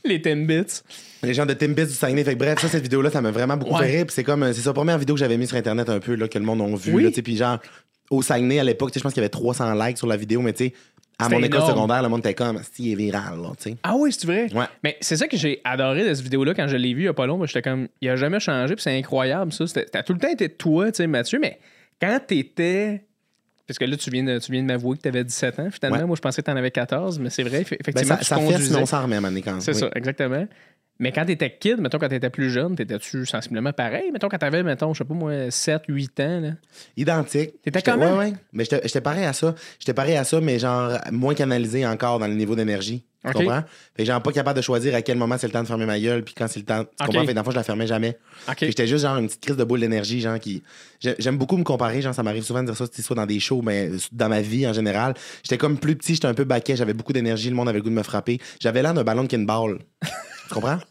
Les 0.04 0.20
Timbits. 0.20 0.82
les 1.22 1.32
gens 1.32 1.46
de 1.46 1.54
Timbits 1.54 1.86
du 1.86 1.92
Saguenay. 1.94 2.24
Fait 2.24 2.34
que 2.34 2.38
bref, 2.38 2.60
ça, 2.60 2.68
cette 2.68 2.82
vidéo-là, 2.82 3.10
ça 3.10 3.22
m'a 3.22 3.30
vraiment 3.30 3.56
beaucoup 3.56 3.74
Ouais. 3.78 3.86
fait 3.88 3.96
rire. 3.98 4.06
C'est 4.10 4.24
comme, 4.24 4.42
euh, 4.42 4.52
c'est 4.52 4.60
sa 4.60 4.74
première 4.74 4.98
vidéo 4.98 5.14
que 5.14 5.20
j'avais 5.20 5.38
mise 5.38 5.48
sur 5.48 5.56
Internet 5.56 5.88
un 5.88 5.98
peu, 6.00 6.14
là, 6.14 6.28
que 6.28 6.38
le 6.38 6.44
monde 6.44 6.60
a 6.60 6.76
vu. 6.76 7.10
Puis 7.22 7.36
genre, 7.36 7.58
au 8.10 8.20
Saguenay, 8.20 8.58
à 8.58 8.64
l'époque, 8.64 8.90
je 8.94 9.00
pense 9.00 9.14
qu'il 9.14 9.22
y 9.22 9.24
avait 9.24 9.30
300 9.30 9.72
likes 9.82 9.96
sur 9.96 10.06
la 10.08 10.16
vidéo, 10.18 10.42
mais 10.42 10.52
tu 10.52 10.66
sais, 10.66 10.74
à 11.18 11.28
mon 11.28 11.38
école 11.38 11.56
énorme. 11.60 11.70
secondaire, 11.70 12.02
le 12.02 12.08
monde 12.08 12.20
était 12.20 12.34
comme, 12.34 12.60
si, 12.72 12.84
il 12.84 12.92
est 12.92 12.94
viral, 12.96 13.40
là, 13.40 13.50
tu 13.58 13.70
sais. 13.70 13.76
Ah 13.82 13.94
oui, 13.96 14.12
c'est 14.12 14.26
vrai? 14.26 14.52
Ouais. 14.54 14.66
Mais 14.84 14.96
c'est 15.00 15.16
ça 15.16 15.28
que 15.28 15.36
j'ai 15.36 15.60
adoré 15.64 16.06
de 16.08 16.12
cette 16.14 16.22
vidéo-là 16.24 16.52
quand 16.54 16.68
je 16.68 16.76
l'ai 16.76 16.92
vue 16.94 17.02
il 17.02 17.04
y 17.06 17.08
a 17.08 17.14
pas 17.14 17.26
longtemps. 17.26 17.46
J'étais 17.46 17.62
comme, 17.62 17.88
il 18.00 18.08
a 18.10 18.16
jamais 18.16 18.38
changé, 18.40 18.74
puis 18.74 18.82
c'est 18.82 18.96
incroyable 18.96 19.52
ça. 19.52 19.64
T'as 19.90 20.02
tout 20.02 20.12
le 20.12 20.18
temps 20.18 20.28
été 20.30 20.48
toi, 20.48 20.92
tu 20.92 20.96
sais, 20.98 21.06
Mathieu, 21.06 21.38
mais 21.40 21.58
quand 22.00 22.20
t'étais. 22.26 23.04
Parce 23.66 23.78
que 23.78 23.84
là, 23.84 23.96
tu 23.96 24.10
viens 24.10 24.22
de, 24.22 24.38
tu 24.38 24.52
viens 24.52 24.62
de 24.62 24.66
m'avouer 24.68 24.96
que 24.96 25.02
t'avais 25.02 25.24
17 25.24 25.58
ans, 25.58 25.68
finalement. 25.72 25.98
Ouais. 25.98 26.04
Moi, 26.06 26.14
je 26.16 26.20
pensais 26.20 26.40
que 26.40 26.46
t'en 26.46 26.56
avais 26.56 26.70
14, 26.70 27.18
mais 27.18 27.30
c'est 27.30 27.42
vrai, 27.42 27.62
effe- 27.62 27.70
Ben, 27.70 27.76
effectivement, 27.80 28.14
ça, 28.14 28.20
tu 28.20 28.24
ça 28.26 28.36
fait, 28.36 28.42
conduisais. 28.42 28.64
sinon 28.66 28.82
on 28.82 28.86
s'en 28.86 29.02
remet 29.02 29.16
à 29.16 29.20
quand 29.42 29.60
C'est 29.60 29.72
oui. 29.74 29.80
ça, 29.80 29.90
exactement. 29.96 30.46
Mais 30.98 31.12
quand 31.12 31.24
t'étais 31.26 31.54
kid, 31.58 31.78
mettons, 31.78 31.98
quand 31.98 32.08
t'étais 32.08 32.30
plus 32.30 32.50
jeune, 32.50 32.74
t'étais-tu 32.74 33.26
sensiblement 33.26 33.72
pareil? 33.72 34.10
Mettons, 34.12 34.28
quand 34.28 34.38
t'avais, 34.38 34.62
mettons, 34.62 34.94
je 34.94 34.98
sais 34.98 35.04
pas 35.04 35.12
moi, 35.14 35.50
7, 35.50 35.82
8 35.88 36.20
ans, 36.20 36.40
là. 36.40 36.50
Identique. 36.96 37.60
T'étais 37.62 37.80
J'étais- 37.80 37.90
comment? 37.90 38.12
Ouais, 38.16 38.30
ouais. 38.30 38.32
Mais 38.52 38.64
j'étais 38.64 38.80
j'étais 38.84 39.00
pareil 39.02 39.24
à 39.26 39.32
ça. 39.34 39.54
J'étais 39.78 39.92
pareil 39.94 40.16
à 40.16 40.24
ça, 40.24 40.40
mais 40.40 40.58
genre 40.58 40.92
moins 41.12 41.34
canalisé 41.34 41.86
encore 41.86 42.18
dans 42.18 42.26
le 42.26 42.34
niveau 42.34 42.54
d'énergie. 42.56 43.04
Tu 43.26 43.32
comprends? 43.32 43.62
Fait 43.96 44.04
que 44.04 44.04
genre 44.04 44.22
pas 44.22 44.30
capable 44.30 44.56
de 44.56 44.62
choisir 44.62 44.94
à 44.94 45.02
quel 45.02 45.18
moment 45.18 45.36
c'est 45.36 45.48
le 45.48 45.52
temps 45.52 45.62
de 45.62 45.66
fermer 45.66 45.84
ma 45.84 45.98
gueule, 45.98 46.22
puis 46.22 46.32
quand 46.32 46.46
c'est 46.46 46.60
le 46.60 46.64
temps. 46.64 46.84
Tu 46.84 46.90
Ok. 47.00 47.06
comprends? 47.06 47.20
Fait 47.22 47.26
que 47.26 47.32
dans 47.32 47.40
le 47.40 47.44
fond, 47.44 47.50
je 47.50 47.56
la 47.56 47.62
fermais 47.64 47.86
jamais. 47.88 48.16
J'étais 48.60 48.86
juste 48.86 49.02
genre 49.02 49.16
une 49.18 49.26
petite 49.26 49.40
crise 49.42 49.56
de 49.56 49.64
boule 49.64 49.80
d'énergie, 49.80 50.20
genre 50.20 50.38
qui. 50.38 50.62
j'ai- 51.00 51.16
J'aime 51.18 51.36
beaucoup 51.36 51.56
me 51.56 51.64
comparer, 51.64 52.00
genre 52.00 52.14
ça 52.14 52.22
m'arrive 52.22 52.44
souvent 52.44 52.60
de 52.62 52.66
dire 52.70 52.76
ça, 52.76 52.84
soit 53.02 53.16
dans 53.16 53.26
des 53.26 53.40
shows, 53.40 53.62
mais 53.62 53.90
dans 54.12 54.28
ma 54.28 54.40
vie 54.40 54.66
en 54.66 54.72
général. 54.72 55.14
J'étais 55.42 55.58
comme 55.58 55.76
plus 55.78 55.96
petit, 55.96 56.14
j'étais 56.14 56.28
un 56.28 56.34
peu 56.34 56.44
baquet, 56.44 56.76
j'avais 56.76 56.94
beaucoup 56.94 57.12
d'énergie, 57.12 57.50
le 57.50 57.56
monde 57.56 57.68
avait 57.68 57.78
le 57.78 57.82
goût 57.82 57.90
de 57.90 57.94
me 57.96 58.02
frapper. 58.04 58.38
J'avais 58.60 58.80
l'air 58.80 58.94
d'un 58.94 59.02
ballon 59.04 59.24
de 59.24 59.28
kinball. 59.28 59.80
tu 60.48 60.54
comprends? 60.54 60.78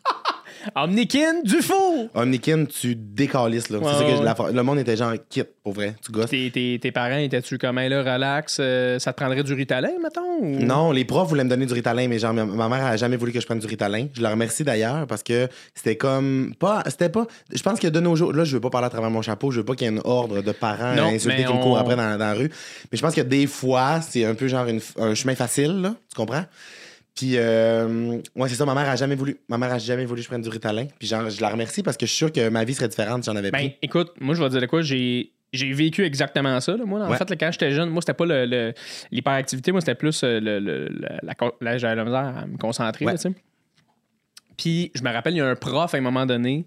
Omnikin 0.75 1.43
du 1.43 1.61
four! 1.61 2.07
Omnikin, 2.15 2.65
tu 2.65 2.95
décalisses, 2.95 3.69
là. 3.69 3.77
Ouais, 3.77 3.85
c'est 3.87 3.99
ça 3.99 4.03
que 4.03 4.09
ouais. 4.09 4.17
je- 4.17 4.23
la- 4.23 4.51
le 4.51 4.63
monde 4.63 4.79
était 4.79 4.97
genre 4.97 5.13
quitte, 5.29 5.49
pour 5.63 5.73
vrai. 5.73 5.95
Tu 6.03 6.11
gosses. 6.11 6.31
Tes, 6.31 6.49
tes- 6.49 6.79
tes 6.81 6.91
parents 6.91 7.17
étaient-tu 7.17 7.59
comme, 7.59 7.75
là, 7.77 7.99
relax, 8.15 8.57
euh, 8.59 8.97
ça 8.97 9.13
te 9.13 9.17
prendrait 9.21 9.43
du 9.43 9.53
Ritalin, 9.53 9.91
mettons? 10.01 10.39
ou- 10.41 10.59
Non, 10.65 10.91
les 10.91 11.05
profs 11.05 11.29
voulaient 11.29 11.43
me 11.43 11.49
donner 11.49 11.67
du 11.67 11.73
Ritalin, 11.73 12.07
mais 12.07 12.17
genre, 12.17 12.33
ma, 12.33 12.45
ma 12.45 12.67
mère 12.67 12.83
a 12.83 12.97
jamais 12.97 13.15
voulu 13.15 13.31
que 13.31 13.39
je 13.39 13.45
prenne 13.45 13.59
du 13.59 13.67
Ritalin. 13.67 14.07
Je 14.15 14.23
la 14.23 14.31
remercie 14.31 14.63
d'ailleurs 14.63 15.05
parce 15.05 15.21
que 15.21 15.47
c'était 15.75 15.97
comme 15.97 16.55
pas, 16.59 16.81
c'était 16.87 17.09
pas. 17.09 17.27
Je 17.53 17.61
pense 17.61 17.79
que 17.79 17.87
de 17.87 17.99
nos 17.99 18.15
jours, 18.15 18.33
là, 18.33 18.43
je 18.43 18.53
veux 18.55 18.61
pas 18.61 18.71
parler 18.71 18.87
à 18.87 18.89
travers 18.89 19.11
mon 19.11 19.21
chapeau, 19.21 19.51
je 19.51 19.59
veux 19.59 19.65
pas 19.65 19.75
qu'il 19.75 19.85
y 19.85 19.89
ait 19.91 19.93
une 19.93 20.01
ordre 20.03 20.41
de 20.41 20.51
parents 20.51 20.95
Non, 20.95 21.09
à 21.09 21.11
insulter 21.11 21.43
qui 21.45 21.53
me 21.53 21.61
courent 21.61 21.77
après 21.77 21.95
dans, 21.95 22.09
dans 22.17 22.25
la 22.25 22.33
rue. 22.33 22.49
Mais 22.91 22.97
je 22.97 23.01
pense 23.03 23.13
que 23.13 23.21
des 23.21 23.45
fois, 23.45 24.01
c'est 24.01 24.25
un 24.25 24.33
peu 24.33 24.47
genre 24.47 24.65
une- 24.65 24.81
un 24.97 25.13
chemin 25.13 25.35
facile, 25.35 25.79
là, 25.79 25.93
tu 26.09 26.15
comprends? 26.15 26.45
Puis, 27.15 27.37
euh, 27.37 28.17
ouais, 28.35 28.49
c'est 28.49 28.55
ça, 28.55 28.65
ma 28.65 28.73
mère 28.75 28.89
a 28.89 28.95
jamais 28.97 29.15
voulu. 29.15 29.37
Ma 29.47 29.57
mère 29.57 29.71
a 29.71 29.77
jamais 29.77 30.03
voulu 30.05 30.19
que 30.19 30.23
je 30.23 30.27
prenne 30.29 30.41
du 30.41 30.49
Ritalin. 30.49 30.85
Puis, 30.99 31.07
genre, 31.07 31.29
je 31.29 31.39
la 31.39 31.49
remercie 31.49 31.81
parce 31.81 31.95
que 31.95 32.05
je 32.05 32.11
suis 32.11 32.17
sûr 32.17 32.31
que 32.31 32.49
ma 32.49 32.65
vie 32.65 32.73
serait 32.73 32.89
différente 32.89 33.23
si 33.23 33.29
j'en 33.31 33.37
avais 33.37 33.51
Ben, 33.51 33.57
pris. 33.69 33.77
écoute, 33.81 34.11
moi, 34.19 34.35
je 34.35 34.41
vais 34.41 34.47
te 34.47 34.51
dire 34.53 34.61
de 34.61 34.65
quoi, 34.65 34.81
j'ai. 34.81 35.31
J'ai 35.53 35.71
vécu 35.71 36.03
exactement 36.03 36.59
ça. 36.59 36.75
là. 36.75 36.83
Moi, 36.83 36.99
en 36.99 37.09
Ouais. 37.09 37.15
fait, 37.17 37.29
là, 37.29 37.35
quand 37.37 37.49
j'étais 37.49 37.71
jeune, 37.71 37.87
moi, 37.89 38.01
c'était 38.01 38.13
pas 38.15 38.25
le- 38.25 38.45
le- 38.45 38.73
l'hyperactivité, 39.09 39.71
moi, 39.71 39.79
c'était 39.79 39.95
plus 39.95 40.21
euh, 40.25 40.41
le, 40.41 40.59
le- 40.59 40.89
le- 40.89 41.19
la, 41.61 41.77
j'avais 41.77 41.95
la 41.95 42.03
misère 42.03 42.19
à 42.39 42.45
me 42.45 42.57
concentrer. 42.57 43.05
Ouais. 43.05 43.13
là. 43.13 43.29
Puis, 44.57 44.91
je 44.93 45.01
me 45.01 45.11
rappelle, 45.13 45.33
il 45.33 45.37
y 45.37 45.41
a 45.41 45.47
un 45.47 45.55
prof 45.55 45.93
à 45.93 45.97
un 45.97 46.01
moment 46.01 46.25
donné 46.25 46.65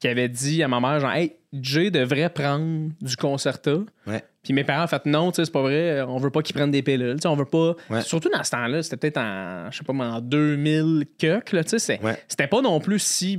qui 0.00 0.08
avait 0.08 0.28
dit 0.28 0.62
à 0.62 0.68
ma 0.68 0.78
mère, 0.80 1.00
genre, 1.00 1.12
hey, 1.12 1.32
Jay 1.52 1.90
devrait 1.90 2.28
prendre 2.28 2.90
du 3.00 3.16
concerta. 3.16 3.76
Ouais. 4.06 4.22
Puis 4.42 4.52
mes 4.52 4.62
parents 4.62 4.84
ont 4.84 4.88
fait 4.88 5.06
non, 5.06 5.30
tu 5.32 5.36
sais, 5.36 5.46
c'est 5.46 5.52
pas 5.52 5.62
vrai, 5.62 6.02
on 6.02 6.18
veut 6.18 6.30
pas 6.30 6.42
qu'ils 6.42 6.54
prennent 6.54 6.70
des 6.70 6.82
pilules. 6.82 7.16
Tu 7.16 7.22
sais, 7.22 7.28
on 7.28 7.34
veut 7.36 7.46
pas. 7.46 7.74
Ouais. 7.88 8.02
Surtout 8.02 8.28
dans 8.28 8.44
ce 8.44 8.50
temps-là, 8.50 8.82
c'était 8.82 8.96
peut-être 8.98 9.16
en, 9.18 9.70
je 9.70 9.78
sais 9.78 9.84
pas, 9.84 9.92
en 9.94 10.20
2000 10.20 11.06
cuck, 11.18 11.52
là, 11.52 11.64
tu 11.64 11.78
sais, 11.78 11.98
Ouais. 12.02 12.16
c'était 12.28 12.46
pas 12.46 12.60
non 12.60 12.78
plus 12.78 12.98
si 12.98 13.38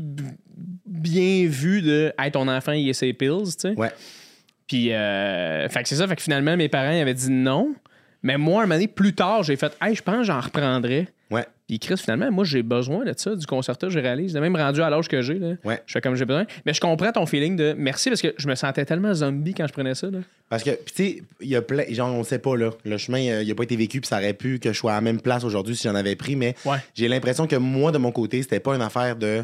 bien 0.86 1.46
vu 1.48 1.82
de, 1.82 2.12
hey, 2.18 2.32
ton 2.32 2.48
enfant, 2.48 2.72
il 2.72 2.90
est 2.90 2.94
ses 2.94 3.14
pills, 3.14 3.44
tu 3.46 3.52
sais. 3.70 3.74
Ouais. 3.76 3.92
Puis, 4.68 4.92
euh, 4.94 5.70
fait 5.70 5.84
que 5.84 5.90
c'est 5.90 5.96
ça, 5.96 6.08
fait 6.08 6.16
que 6.16 6.22
finalement, 6.22 6.58
mes 6.58 6.70
parents 6.70 7.00
avaient 7.00 7.14
dit 7.14 7.30
non. 7.32 7.74
Mais 8.24 8.38
moi, 8.38 8.64
un 8.64 8.66
moment 8.66 8.76
donné, 8.76 8.88
plus 8.88 9.14
tard, 9.14 9.44
j'ai 9.44 9.56
fait, 9.56 9.78
hey, 9.82 9.96
je 9.96 10.02
pense 10.02 10.18
que 10.18 10.24
j'en 10.24 10.42
reprendrais. 10.42 11.08
Puis 11.68 11.80
Chris, 11.80 11.98
finalement, 11.98 12.32
moi, 12.32 12.46
j'ai 12.46 12.64
besoin 12.64 13.04
de 13.04 13.14
ça, 13.18 13.36
du 13.36 13.46
concerta, 13.46 13.90
je 13.90 14.00
réalise. 14.00 14.32
J'ai 14.32 14.40
même 14.40 14.56
rendu 14.56 14.82
à 14.82 14.90
l'âge 14.90 15.10
que 15.10 15.22
j'ai. 15.22 15.38
Là. 15.38 15.56
Ouais. 15.66 15.82
Je 15.86 15.92
fais 15.92 16.00
comme 16.00 16.16
j'ai 16.16 16.24
besoin. 16.24 16.46
Mais 16.66 16.74
je 16.74 16.80
comprends 16.80 17.12
ton 17.12 17.26
feeling 17.26 17.58
de 17.58 17.76
merci 17.78 18.10
parce 18.10 18.22
que 18.22 18.34
je 18.38 18.48
me 18.48 18.56
sentais 18.56 18.86
tellement 18.86 19.14
zombie 19.14 19.54
quand 19.54 19.68
je 19.68 19.74
prenais 19.74 19.94
ça. 19.94 20.10
Là. 20.10 20.20
Parce 20.48 20.64
que, 20.64 20.70
tu 20.70 20.94
sais, 20.96 21.24
il 21.42 21.50
y 21.50 21.58
a 21.58 21.62
plein. 21.62 21.84
Genre, 21.90 22.14
on 22.14 22.24
sait 22.24 22.40
pas, 22.40 22.56
là. 22.56 22.70
Le 22.86 22.98
chemin, 22.98 23.20
euh, 23.28 23.44
il 23.44 23.52
a 23.52 23.56
pas 23.56 23.64
été 23.64 23.76
vécu, 23.76 24.00
puis 24.00 24.08
ça 24.08 24.18
aurait 24.18 24.34
pu 24.34 24.60
que 24.60 24.72
je 24.72 24.78
sois 24.78 24.94
à 24.94 24.96
la 24.96 25.02
même 25.02 25.20
place 25.20 25.44
aujourd'hui 25.44 25.76
si 25.76 25.84
j'en 25.90 25.96
avais 25.96 26.16
pris, 26.16 26.38
mais 26.38 26.56
Ouais. 26.64 26.78
j'ai 26.96 27.10
l'impression 27.10 27.48
que 27.48 27.58
moi, 27.58 27.92
de 27.92 27.98
mon 27.98 28.12
côté, 28.14 28.42
c'était 28.42 28.62
pas 28.62 28.74
une 28.74 28.82
affaire 28.82 29.18
de. 29.18 29.44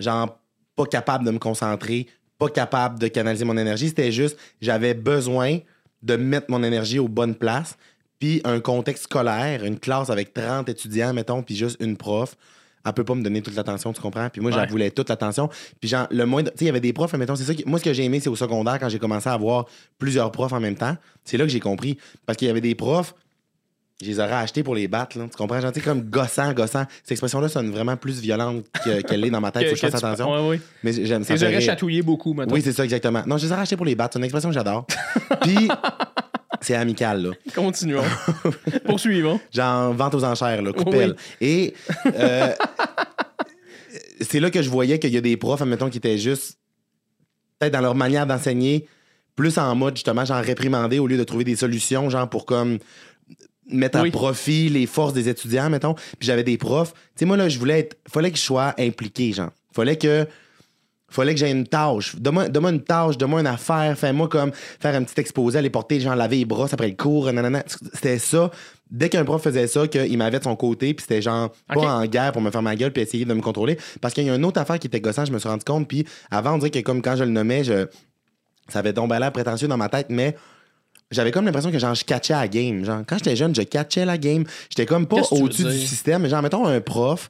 Genre, 0.00 0.36
pas 0.74 0.86
capable 0.86 1.24
de 1.24 1.30
me 1.30 1.38
concentrer, 1.38 2.06
pas 2.38 2.48
capable 2.48 2.98
de 2.98 3.06
canaliser 3.06 3.44
mon 3.44 3.56
énergie. 3.56 3.88
C'était 3.88 4.10
juste, 4.10 4.36
j'avais 4.60 4.94
besoin 4.94 5.58
de 6.02 6.16
mettre 6.16 6.46
mon 6.50 6.64
énergie 6.64 6.98
aux 6.98 7.06
bonnes 7.08 7.36
places, 7.36 7.76
puis 8.22 8.40
un 8.44 8.60
contexte 8.60 9.02
scolaire, 9.04 9.64
une 9.64 9.80
classe 9.80 10.08
avec 10.08 10.32
30 10.32 10.68
étudiants, 10.68 11.12
mettons, 11.12 11.42
puis 11.42 11.56
juste 11.56 11.76
une 11.80 11.96
prof. 11.96 12.36
elle 12.86 12.92
peut 12.92 13.02
pas 13.02 13.16
me 13.16 13.22
donner 13.24 13.42
toute 13.42 13.56
l'attention, 13.56 13.92
tu 13.92 14.00
comprends? 14.00 14.28
Puis 14.30 14.40
moi, 14.40 14.52
j'en 14.52 14.60
Ouais. 14.60 14.66
voulais 14.68 14.90
toute 14.92 15.08
l'attention. 15.08 15.48
Puis 15.80 15.88
genre, 15.88 16.06
le 16.12 16.24
moins. 16.24 16.44
Tu 16.44 16.48
sais, 16.50 16.54
il 16.60 16.66
y 16.66 16.68
avait 16.70 16.78
des 16.78 16.92
profs, 16.92 17.12
mettons, 17.14 17.34
c'est 17.34 17.42
ça. 17.44 17.52
que- 17.54 17.68
moi, 17.68 17.80
ce 17.80 17.84
que 17.84 17.92
j'ai 17.92 18.04
aimé, 18.04 18.20
c'est 18.20 18.28
au 18.28 18.36
secondaire, 18.36 18.78
quand 18.78 18.88
j'ai 18.88 19.00
commencé 19.00 19.28
à 19.28 19.32
avoir 19.32 19.66
plusieurs 19.98 20.30
profs 20.30 20.52
en 20.52 20.60
même 20.60 20.76
temps. 20.76 20.96
C'est 21.24 21.36
là 21.36 21.42
que 21.44 21.50
j'ai 21.50 21.58
compris. 21.60 21.98
Parce 22.26 22.36
qu'il 22.36 22.46
y 22.46 22.50
avait 22.50 22.60
des 22.60 22.74
profs, 22.76 23.14
je 24.00 24.06
les 24.08 24.18
aurais 24.20 24.32
achetés 24.32 24.62
pour 24.64 24.74
les 24.76 24.86
battre, 24.88 25.16
là. 25.18 25.26
Tu 25.30 25.36
comprends? 25.36 25.60
Genre, 25.60 25.70
tu 25.72 25.78
sais, 25.80 25.84
comme 25.84 26.02
gossant, 26.02 26.52
gossant. 26.52 26.84
Cette 27.02 27.12
expression-là 27.12 27.48
sonne 27.48 27.70
vraiment 27.70 27.96
plus 27.96 28.20
violente 28.20 28.64
que- 28.84 29.00
qu'elle 29.02 29.24
est 29.24 29.30
dans 29.30 29.40
ma 29.40 29.50
tête. 29.52 29.64
Faut 29.68 29.70
que 29.74 29.76
je 29.76 29.86
fasse 29.88 30.02
attention. 30.02 30.32
Ouais, 30.32 30.48
ouais. 30.50 30.60
Mais 30.84 30.92
j'aime 30.92 31.22
ça. 31.24 31.34
Aurais 31.34 31.46
rire. 31.48 31.60
chatouillé 31.60 32.02
beaucoup, 32.02 32.34
maintenant. 32.34 32.52
Oui, 32.54 32.62
c'est 32.62 32.72
ça, 32.72 32.82
exactement. 32.84 33.22
Non, 33.26 33.36
je 33.38 33.46
les 33.46 33.52
ai 33.52 33.54
rachetés 33.56 33.76
pour 33.76 33.86
les 33.86 33.94
battre. 33.94 34.14
C'est 34.14 34.18
une 34.18 34.24
expression 34.24 34.48
que 34.48 34.54
j'adore. 34.54 34.86
Puis, 35.42 35.68
c'est 36.62 36.74
amical, 36.74 37.22
là. 37.22 37.30
Continuons. 37.54 38.02
Poursuivons. 38.86 39.38
Genre, 39.52 39.92
vente 39.92 40.14
aux 40.14 40.24
enchères, 40.24 40.62
là, 40.62 40.72
coupelle. 40.72 41.16
Et 41.40 41.74
euh, 42.14 42.52
c'est 44.20 44.40
là 44.40 44.50
que 44.50 44.62
je 44.62 44.70
voyais 44.70 44.98
qu'il 44.98 45.12
y 45.12 45.16
a 45.16 45.20
des 45.20 45.36
profs, 45.36 45.60
admettons, 45.62 45.90
qui 45.90 45.98
étaient 45.98 46.18
juste, 46.18 46.58
peut-être 47.58 47.72
dans 47.72 47.80
leur 47.80 47.94
manière 47.94 48.26
d'enseigner, 48.26 48.86
plus 49.36 49.58
en 49.58 49.74
mode, 49.74 49.96
justement, 49.96 50.24
genre 50.24 50.42
réprimander 50.42 50.98
au 50.98 51.06
lieu 51.06 51.16
de 51.18 51.24
trouver 51.24 51.44
des 51.44 51.56
solutions, 51.56 52.08
genre 52.10 52.28
pour 52.28 52.46
comme 52.46 52.78
mettre 53.70 54.00
Oui. 54.02 54.08
à 54.08 54.12
profit 54.12 54.68
les 54.68 54.86
forces 54.86 55.12
des 55.14 55.28
étudiants, 55.28 55.70
mettons. 55.70 55.94
Puis 55.94 56.26
j'avais 56.26 56.44
des 56.44 56.58
profs. 56.58 56.92
Tu 56.92 57.00
sais, 57.16 57.24
moi, 57.24 57.36
là, 57.36 57.48
je 57.48 57.58
voulais 57.58 57.80
être. 57.80 57.96
Fallait 58.08 58.30
que 58.30 58.36
je 58.36 58.42
sois 58.42 58.74
impliqué, 58.78 59.32
genre. 59.32 59.50
Fallait 59.74 59.96
que. 59.96 60.26
Fallait 61.12 61.34
que 61.34 61.40
j'aie 61.40 61.50
une 61.50 61.66
tâche. 61.66 62.16
Donne-moi 62.16 62.70
une 62.70 62.82
tâche, 62.82 63.18
donne-moi 63.18 63.40
une 63.40 63.46
affaire. 63.46 63.96
Fais-moi 63.98 64.28
comme 64.28 64.50
faire 64.52 64.94
un 64.94 65.02
petit 65.02 65.20
exposé, 65.20 65.58
aller 65.58 65.68
porter, 65.68 66.00
genre 66.00 66.16
laver 66.16 66.38
les 66.38 66.44
brosses 66.46 66.72
après 66.72 66.88
le 66.88 66.96
cours. 66.96 67.30
nanana. 67.30 67.62
C'était 67.92 68.18
ça. 68.18 68.50
Dès 68.90 69.10
qu'un 69.10 69.24
prof 69.24 69.42
faisait 69.42 69.66
ça, 69.66 69.86
qu'il 69.88 70.16
m'avait 70.16 70.38
de 70.38 70.44
son 70.44 70.56
côté, 70.56 70.94
puis 70.94 71.02
c'était 71.02 71.20
genre 71.20 71.50
pas 71.68 71.80
en 71.80 72.06
guerre 72.06 72.32
pour 72.32 72.40
me 72.40 72.50
faire 72.50 72.62
ma 72.62 72.76
gueule 72.76 72.92
puis 72.92 73.02
essayer 73.02 73.26
de 73.26 73.34
me 73.34 73.42
contrôler. 73.42 73.78
Parce 74.00 74.14
qu'il 74.14 74.24
y 74.24 74.30
a 74.30 74.34
une 74.34 74.44
autre 74.44 74.60
affaire 74.60 74.78
qui 74.78 74.86
était 74.86 75.00
gossante, 75.00 75.26
je 75.26 75.32
me 75.32 75.38
suis 75.38 75.48
rendu 75.48 75.64
compte. 75.64 75.86
Puis 75.86 76.06
avant, 76.30 76.54
on 76.54 76.58
dirait 76.58 76.70
que 76.70 76.78
comme 76.78 77.02
quand 77.02 77.16
je 77.16 77.24
le 77.24 77.30
nommais, 77.30 77.62
je... 77.62 77.86
ça 78.68 78.78
avait 78.78 78.94
tombé 78.94 79.18
l'air 79.18 79.32
prétentieux 79.32 79.68
dans 79.68 79.76
ma 79.76 79.90
tête, 79.90 80.06
mais 80.08 80.34
j'avais 81.10 81.30
comme 81.30 81.44
l'impression 81.44 81.70
que 81.70 81.78
genre 81.78 81.94
je 81.94 82.04
catchais 82.04 82.32
la 82.32 82.48
game. 82.48 82.84
Genre, 82.84 83.02
quand 83.06 83.18
j'étais 83.18 83.36
jeune, 83.36 83.54
je 83.54 83.62
catchais 83.62 84.06
la 84.06 84.16
game. 84.16 84.44
J'étais 84.70 84.86
comme 84.86 85.06
pas 85.06 85.20
au-dessus 85.30 85.64
du 85.64 85.78
système. 85.78 86.22
Mais 86.22 86.28
genre, 86.30 86.42
mettons 86.42 86.66
un 86.66 86.80
prof 86.80 87.28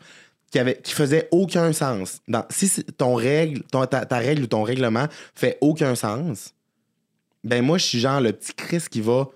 qui, 0.52 0.58
avait, 0.60 0.76
qui 0.80 0.92
faisait 0.92 1.26
aucun 1.32 1.72
sens. 1.72 2.20
Dans, 2.28 2.44
si 2.50 2.84
ton 2.96 3.14
règle, 3.14 3.62
ton- 3.64 3.86
ta, 3.86 4.04
ta 4.06 4.18
règle 4.18 4.42
ou 4.44 4.46
ton 4.46 4.62
règlement 4.62 5.06
fait 5.34 5.58
aucun 5.60 5.94
sens, 5.96 6.54
ben 7.42 7.64
moi, 7.64 7.78
je 7.78 7.84
suis 7.86 7.98
genre 7.98 8.20
le 8.20 8.32
petit 8.32 8.52
Chris 8.54 8.84
qui 8.88 9.00
va. 9.00 9.26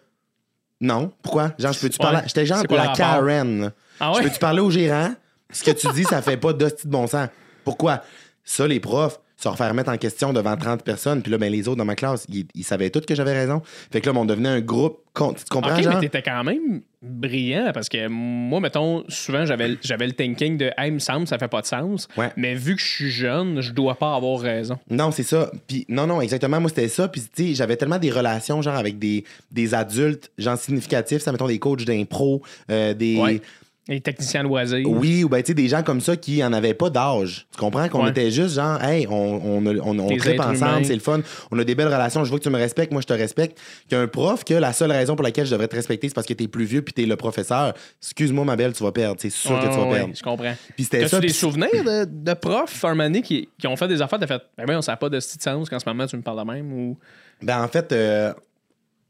Non, 0.81 1.11
pourquoi? 1.23 1.53
Genre, 1.59 1.73
je 1.73 1.81
peux-tu 1.81 1.97
Ouais. 1.99 2.05
parler? 2.13 2.21
J'étais 2.27 2.45
genre 2.47 2.63
quoi 2.69 2.77
la? 2.77 2.93
Karen. 2.93 3.73
Ah 3.99 4.13
Je 4.13 4.19
ouais? 4.19 4.25
peux-tu 4.25 4.39
parler 4.39 4.61
au 4.61 4.71
gérant? 4.71 5.15
Ce 5.51 5.65
que 5.65 5.71
tu 5.71 5.87
dis, 5.95 6.05
ça 6.05 6.21
fait 6.23 6.37
pas 6.37 6.53
d'hostie 6.53 6.87
de 6.87 6.93
bon 6.93 7.07
sens. 7.07 7.29
Pourquoi? 7.65 8.03
Ça, 8.45 8.67
les 8.69 8.79
profs, 8.79 9.19
se 9.37 9.49
refaire 9.49 9.75
mettre 9.75 9.91
en 9.91 9.99
question 9.99 10.33
devant 10.33 10.57
30 10.57 10.83
personnes, 10.83 11.21
puis 11.23 11.31
là, 11.31 11.37
ben, 11.39 11.53
les 11.53 11.69
autres 11.69 11.77
dans 11.77 11.85
ma 11.85 11.95
classe, 11.95 12.25
ils, 12.31 12.47
ils 12.55 12.65
savaient 12.65 12.89
tous 12.91 13.03
que 13.03 13.15
j'avais 13.15 13.35
raison. 13.35 13.61
Fait 13.93 14.01
que 14.01 14.07
là, 14.07 14.13
ben, 14.15 14.21
on 14.21 14.25
devenait 14.25 14.49
un 14.49 14.61
groupe. 14.61 15.01
con- 15.13 15.35
Tu 15.35 15.45
comprends, 15.51 15.81
genre? 15.83 15.95
mais 15.95 16.01
t'étais 16.01 16.23
quand 16.23 16.43
même 16.43 16.81
brillant 17.03 17.71
parce 17.75 17.89
que 17.89 18.09
moi, 18.09 18.61
mettons, 18.61 19.05
souvent, 19.09 19.45
j'avais 19.45 19.77
j'avais 19.83 20.07
le 20.07 20.13
thinking 20.13 20.57
de 20.57 20.71
Hey, 20.79 20.91
me 20.91 20.99
semble, 20.99 21.27
ça 21.27 21.39
fait 21.39 21.49
pas 21.49 21.61
de 21.61 21.67
sens. 21.67 22.09
Ouais. 22.17 22.31
Mais 22.37 22.55
vu 22.55 22.75
que 22.77 22.81
je 22.81 22.87
suis 22.89 23.11
jeune, 23.11 23.61
je 23.61 23.73
dois 23.73 23.95
pas 23.97 24.15
avoir 24.17 24.41
raison. 24.41 24.79
Non, 24.91 25.11
c'est 25.11 25.23
ça. 25.23 25.51
Puis 25.69 25.85
non, 25.89 26.07
non, 26.07 26.21
exactement. 26.23 26.59
Moi, 26.61 26.71
c'était 26.71 26.89
ça. 26.89 27.07
Puis 27.09 27.21
tu 27.35 27.49
sais, 27.49 27.55
j'avais 27.55 27.77
tellement 27.77 27.99
des 27.99 28.11
relations, 28.11 28.63
genre, 28.63 28.77
avec 28.77 28.99
des, 28.99 29.25
des 29.53 29.75
adultes, 29.75 30.31
genre, 30.39 30.57
significatifs, 30.59 31.21
ça, 31.23 31.31
mettons, 31.31 31.47
des 31.47 31.59
coachs 31.59 31.85
d'impro, 31.85 32.43
euh, 32.71 32.95
des. 32.95 33.17
Ouais. 33.21 33.43
Les 33.89 34.01
techniciens 34.01 34.43
loisirs. 34.43 34.85
Oui, 34.91 35.23
ou 35.23 35.29
ben, 35.29 35.41
tu 35.43 35.49
sais, 35.49 35.55
des 35.55 35.69
gens 35.69 35.83
comme 35.85 36.01
ça 36.01 36.17
qui 36.17 36.43
en 36.43 36.53
avaient 36.53 36.75
pas 36.75 36.91
d'âge. 36.91 37.47
Tu 37.53 37.59
comprends? 37.61 37.89
Qu'on 37.89 38.03
Ouais. 38.03 38.11
était 38.11 38.33
juste 38.33 38.57
genre, 38.57 38.83
hey, 38.83 39.07
on, 39.09 39.13
on, 39.15 39.65
on, 39.65 39.99
on 40.01 40.07
Des 40.09 40.17
tripe 40.17 40.41
ensemble, 40.41 40.85
c'est 40.85 40.95
le 40.95 41.01
fun. 41.01 41.21
On 41.53 41.59
a 41.61 41.63
des 41.63 41.77
belles 41.77 41.87
relations. 41.87 42.25
Je 42.25 42.33
veux 42.33 42.39
que 42.39 42.43
tu 42.43 42.51
me 42.51 42.57
respectes, 42.57 42.91
moi, 42.91 43.01
je 43.01 43.07
te 43.07 43.13
respecte. 43.13 43.59
Qu'un 43.89 44.09
prof, 44.09 44.43
que 44.43 44.55
la 44.55 44.73
seule 44.73 44.91
raison 44.91 45.15
pour 45.15 45.23
laquelle 45.23 45.47
je 45.47 45.53
devrais 45.53 45.69
te 45.69 45.77
respecter, 45.77 46.09
c'est 46.09 46.15
parce 46.15 46.27
que 46.27 46.35
t'es 46.35 46.49
plus 46.49 46.65
vieux 46.65 46.83
puis 46.83 46.95
t'es 46.95 47.07
le 47.07 47.15
professeur. 47.15 47.75
Excuse-moi, 48.03 48.45
ma 48.45 48.57
belle, 48.57 48.73
tu 48.73 48.83
vas 48.83 48.91
perdre. 48.91 49.17
C'est 49.21 49.31
sûr 49.31 49.57
que 49.61 49.67
tu 49.67 49.71
vas 49.77 49.85
Ouais, 49.85 49.95
perdre. 49.99 50.15
je 50.17 50.23
comprends. 50.23 50.55
Puis 50.75 50.85
c'était 50.85 51.07
ça. 51.07 51.21
des 51.21 51.29
puis- 51.29 51.35
souvenirs 51.37 51.85
de, 51.85 52.05
de 52.11 52.35
profs, 52.35 52.85
un 52.85 53.13
qui, 53.21 53.49
qui 53.57 53.67
ont 53.69 53.77
fait 53.77 53.87
des 53.89 54.03
affaires, 54.03 54.19
t'as 54.19 54.27
fait, 54.27 54.43
ben 54.59 54.65
oui, 54.69 54.75
on 54.75 54.83
sait 54.83 54.97
pas 54.97 55.09
de 55.09 55.21
ce 55.21 55.37
sens 55.41 55.69
qu'en 55.71 55.79
ce 55.79 55.89
moment 55.89 56.07
tu 56.07 56.17
me 56.17 56.23
parles 56.23 56.41
de 56.45 56.53
même 56.53 56.73
ou? 56.73 56.99
Ben, 57.43 57.63
en 57.63 57.69
fait, 57.69 57.93
euh, 57.93 58.33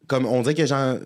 comme 0.07 0.27
on 0.27 0.43
dirait 0.43 0.55
que 0.55 0.67
genre. 0.67 0.97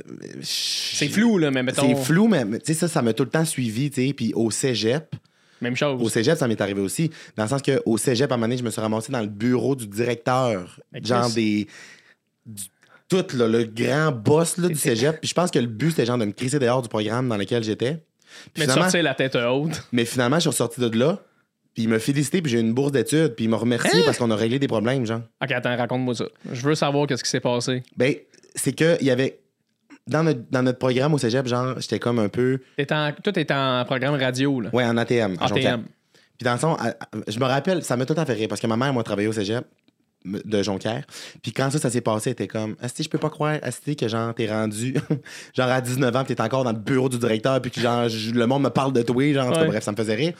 C'est 0.43 1.09
flou, 1.09 1.39
là, 1.39 1.51
mais 1.51 1.63
mettons. 1.63 1.83
C'est 1.87 1.95
flou, 2.05 2.29
mais 2.29 2.45
tu 2.59 2.67
sais, 2.67 2.75
ça, 2.75 2.89
ça 2.89 3.03
m'a 3.03 3.13
tout 3.13 3.25
le 3.25 3.31
temps 3.31 3.45
suivi, 3.45 3.91
tu 3.91 4.07
sais. 4.09 4.13
Puis 4.13 4.33
au 4.35 4.51
cégep, 4.51 5.15
Même 5.61 5.77
chose. 5.77 6.01
au 6.03 6.09
cégep, 6.09 6.37
ça 6.37 6.47
m'est 6.49 6.61
arrivé 6.61 6.81
aussi. 6.81 7.11
Dans 7.37 7.45
le 7.45 7.49
sens 7.49 7.63
qu'au 7.63 7.97
cégep, 7.99 8.31
à 8.31 8.35
un 8.35 8.37
moment 8.37 8.47
donné, 8.49 8.59
je 8.59 8.65
me 8.65 8.71
suis 8.71 8.81
ramassé 8.81 9.11
dans 9.13 9.21
le 9.21 9.27
bureau 9.27 9.75
du 9.77 9.87
directeur. 9.87 10.81
Mais 10.93 11.01
genre 11.03 11.31
des. 11.31 11.67
du- 12.47 12.65
tout, 13.09 13.27
là, 13.37 13.49
le 13.49 13.65
grand 13.65 14.13
boss 14.13 14.57
là, 14.57 14.69
du 14.69 14.77
cégep. 14.77 15.19
Puis 15.21 15.29
je 15.29 15.35
pense 15.35 15.51
que 15.51 15.59
le 15.59 15.67
but, 15.67 15.91
c'était 15.91 16.07
genre 16.07 16.17
de 16.19 16.25
me 16.27 16.31
crisser 16.31 16.61
dehors 16.61 16.81
du 16.81 16.89
programme 16.89 17.29
dans 17.29 17.37
lequel 17.37 17.65
j'étais. 17.65 18.05
Mais 18.57 18.63
finalement, 18.63 18.83
sortir 18.83 19.03
la 19.03 19.15
tête 19.15 19.35
haute. 19.35 19.83
mais 19.93 20.05
finalement, 20.05 20.37
je 20.37 20.43
suis 20.43 20.51
ressorti 20.51 20.81
de 20.81 20.97
là. 20.97 21.19
Puis 21.75 21.85
il 21.85 21.89
m'a 21.89 21.99
félicité, 21.99 22.41
puis 22.41 22.53
j'ai 22.53 22.59
eu 22.59 22.61
une 22.61 22.73
bourse 22.73 22.93
d'études. 22.93 23.35
Puis 23.35 23.47
il 23.47 23.49
m'a 23.49 23.57
remercié 23.57 23.91
Hein? 24.01 24.03
parce 24.05 24.17
qu'on 24.19 24.31
a 24.31 24.37
réglé 24.37 24.61
des 24.61 24.69
problèmes, 24.69 25.05
genre. 25.07 25.23
Ok, 25.43 25.51
attends, 25.51 25.77
raconte-moi 25.77 26.15
ça. 26.15 26.27
Je 26.53 26.61
veux 26.63 26.77
savoir 26.77 27.09
qu'est-ce 27.09 27.25
qui 27.25 27.31
s'est 27.31 27.41
passé. 27.41 27.83
Ben, 27.97 28.15
c'est 28.55 28.73
que 28.73 28.97
il 29.01 29.07
y 29.07 29.11
avait. 29.11 29.39
Dans 30.07 30.25
notre, 30.25 30.41
dans 30.51 30.63
notre 30.63 30.79
programme 30.79 31.15
au 31.15 31.19
cégep, 31.19 31.47
genre, 31.47 31.79
j'étais 31.79 32.01
comme 32.01 32.19
un 32.19 32.29
peu. 32.29 32.59
En, 32.91 33.13
toi, 33.23 33.33
t'es 33.33 33.53
en 33.53 33.85
programme 33.85 34.15
radio, 34.15 34.61
là. 34.61 34.71
Ouais, 34.73 34.85
en 34.85 34.97
ATM. 34.97 35.37
en. 35.41 35.45
ATM. 35.47 35.85
Puis 36.37 36.45
dans 36.45 36.55
le 36.55 36.65
à- 36.65 36.89
à- 36.89 36.97
je 37.29 37.39
me 37.39 37.45
rappelle, 37.45 37.85
ça 37.85 37.97
m'a 37.97 38.07
tout 38.07 38.15
temps 38.15 38.25
fait 38.25 38.33
rire 38.33 38.49
parce 38.49 38.61
que 38.61 38.67
ma 38.67 38.77
mère, 38.77 38.93
moi, 38.93 39.05
travaillait 39.05 39.29
au 39.29 39.33
cégep 39.33 39.65
de 40.25 40.63
Jonquière. 40.63 41.05
Puis 41.43 41.53
quand 41.53 41.71
ça, 41.71 41.79
ça 41.79 41.91
s'est 41.91 42.01
passé, 42.01 42.31
elle 42.31 42.33
était 42.33 42.49
comme, 42.49 42.77
Asti, 42.81 43.03
je 43.03 43.09
peux 43.09 43.19
pas 43.19 43.31
croire, 43.31 43.59
Asti, 43.63 43.95
que 43.97 44.09
genre, 44.09 44.35
t'es 44.35 44.51
rendu, 44.51 44.95
genre 45.55 45.69
à 45.69 45.81
19 45.81 46.17
ans, 46.17 46.25
puis 46.25 46.35
t'es 46.35 46.43
encore 46.43 46.65
dans 46.65 46.73
le 46.73 46.79
bureau 46.79 47.09
du 47.09 47.19
directeur, 47.19 47.61
puis 47.61 47.71
que 47.71 47.81
genre, 47.81 48.07
le 48.35 48.47
monde 48.47 48.63
me 48.63 48.71
parle 48.71 48.93
de 48.93 49.03
toi, 49.03 49.33
genre, 49.33 49.49
tout 49.49 49.61
cas, 49.61 49.65
bref, 49.67 49.85
ça 49.85 49.93
me 49.93 49.97
faisait 49.97 50.15
rire. 50.15 50.33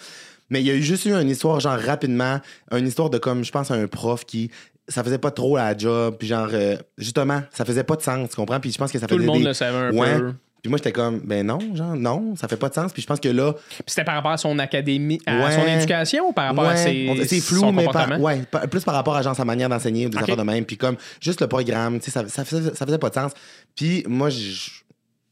Mais 0.49 0.61
il 0.61 0.67
y 0.67 0.71
a 0.71 0.75
eu 0.75 0.83
juste 0.83 1.05
eu 1.07 1.13
une 1.13 1.31
histoire, 1.31 1.61
genre, 1.61 1.79
rapidement, 1.79 2.41
une 2.73 2.87
histoire 2.87 3.09
de 3.09 3.19
comme, 3.19 3.45
je 3.45 3.53
pense, 3.53 3.71
un 3.71 3.87
prof 3.87 4.25
qui, 4.25 4.51
ça 4.91 5.03
faisait 5.03 5.19
pas 5.19 5.31
trop 5.31 5.57
la 5.57 5.77
job, 5.77 6.17
puis 6.19 6.29
genre, 6.29 6.49
euh, 6.53 6.77
justement, 6.99 7.41
ça 7.51 7.65
faisait 7.65 7.85
pas 7.85 7.97
de 7.97 8.03
sens, 8.03 8.29
tu 8.29 8.37
comprends? 8.37 8.61
Puis 8.61 8.73
je 8.73 8.79
pense 8.79 8.93
que 8.93 8.99
ça 8.99 9.07
Tout 9.07 9.15
faisait 9.17 9.27
le 9.27 9.33
monde 9.33 9.39
des- 9.41 9.45
le 9.49 9.55
savait 9.55 9.79
un 9.79 9.93
Ouais. 9.93 10.19
peu. 10.19 10.35
Puis 10.63 10.69
moi, 10.69 10.77
j'étais 10.77 10.93
comme, 10.93 11.21
ben 11.21 11.47
non, 11.47 11.59
genre, 11.75 11.97
non, 11.97 12.37
ça 12.37 12.47
fait 12.47 12.59
pas 12.59 12.69
de 12.69 12.75
sens. 12.75 12.93
Puis 12.93 13.01
je 13.01 13.07
pense 13.07 13.19
que 13.19 13.31
là, 13.31 13.55
Puis 13.55 13.83
c'était 13.87 14.05
par 14.05 14.15
rapport 14.17 14.33
à 14.33 14.37
son 14.37 14.59
académie, 14.59 15.19
à 15.25 15.39
Ouais. 15.47 15.53
son 15.53 15.67
éducation 15.67 16.29
ou 16.29 16.33
par 16.33 16.49
rapport 16.49 16.67
à 16.67 16.77
ses, 16.77 17.25
c'est 17.27 17.41
flou, 17.41 17.61
son 17.61 17.73
mais 17.73 17.87
par- 17.87 18.21
ouais, 18.21 18.43
par- 18.51 18.69
plus 18.69 18.85
par 18.85 18.95
rapport 18.95 19.17
à 19.17 19.23
genre, 19.23 19.35
sa 19.35 19.47
manière 19.47 19.71
d'enseigner 19.71 20.05
ou 20.07 20.11
des 20.11 20.19
Ok. 20.19 20.25
affaires 20.25 20.37
de 20.37 20.43
même. 20.43 20.67
Puis 20.67 20.77
comme 20.77 20.97
juste 21.19 21.41
le 21.41 21.47
programme, 21.47 21.99
tu 21.99 22.07
sais, 22.07 22.11
ça, 22.11 22.29
ça, 22.29 22.45
faisait, 22.45 22.75
ça 22.75 22.85
faisait 22.85 22.99
pas 22.99 23.09
de 23.09 23.15
sens. 23.15 23.33
Puis 23.75 24.05
moi, 24.07 24.29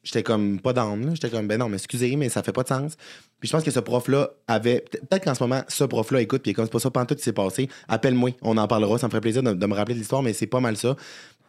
j'étais 0.02 0.22
comme 0.22 0.60
pas 0.60 0.72
là. 0.72 0.86
J'étais 1.12 1.28
comme, 1.28 1.46
ben 1.46 1.58
non, 1.58 1.68
mais 1.68 1.76
excusez, 1.76 2.16
mais 2.16 2.30
ça 2.30 2.42
fait 2.42 2.52
pas 2.52 2.62
de 2.62 2.68
sens. 2.68 2.96
Puis 3.40 3.48
je 3.48 3.52
pense 3.52 3.62
que 3.62 3.70
ce 3.70 3.80
prof-là 3.80 4.30
avait. 4.48 4.80
peut- 4.80 4.98
Peut-être 5.08 5.24
qu'en 5.24 5.34
ce 5.34 5.42
moment, 5.42 5.62
ce 5.68 5.84
prof-là 5.84 6.20
écoute, 6.20 6.42
puis 6.42 6.52
comme 6.52 6.64
c'est 6.66 6.72
pas 6.72 6.80
ça, 6.80 6.90
tout 6.90 7.14
qui 7.14 7.22
s'est 7.22 7.32
passé. 7.32 7.68
Appelle-moi, 7.88 8.30
on 8.42 8.56
en 8.56 8.66
parlera. 8.66 8.98
Ça 8.98 9.06
me 9.06 9.10
ferait 9.10 9.20
plaisir 9.20 9.42
de, 9.42 9.52
de 9.52 9.66
me 9.66 9.74
rappeler 9.74 9.94
de 9.94 10.00
l'histoire, 10.00 10.22
mais 10.22 10.32
c'est 10.32 10.46
pas 10.48 10.60
mal 10.60 10.76
ça. 10.76 10.96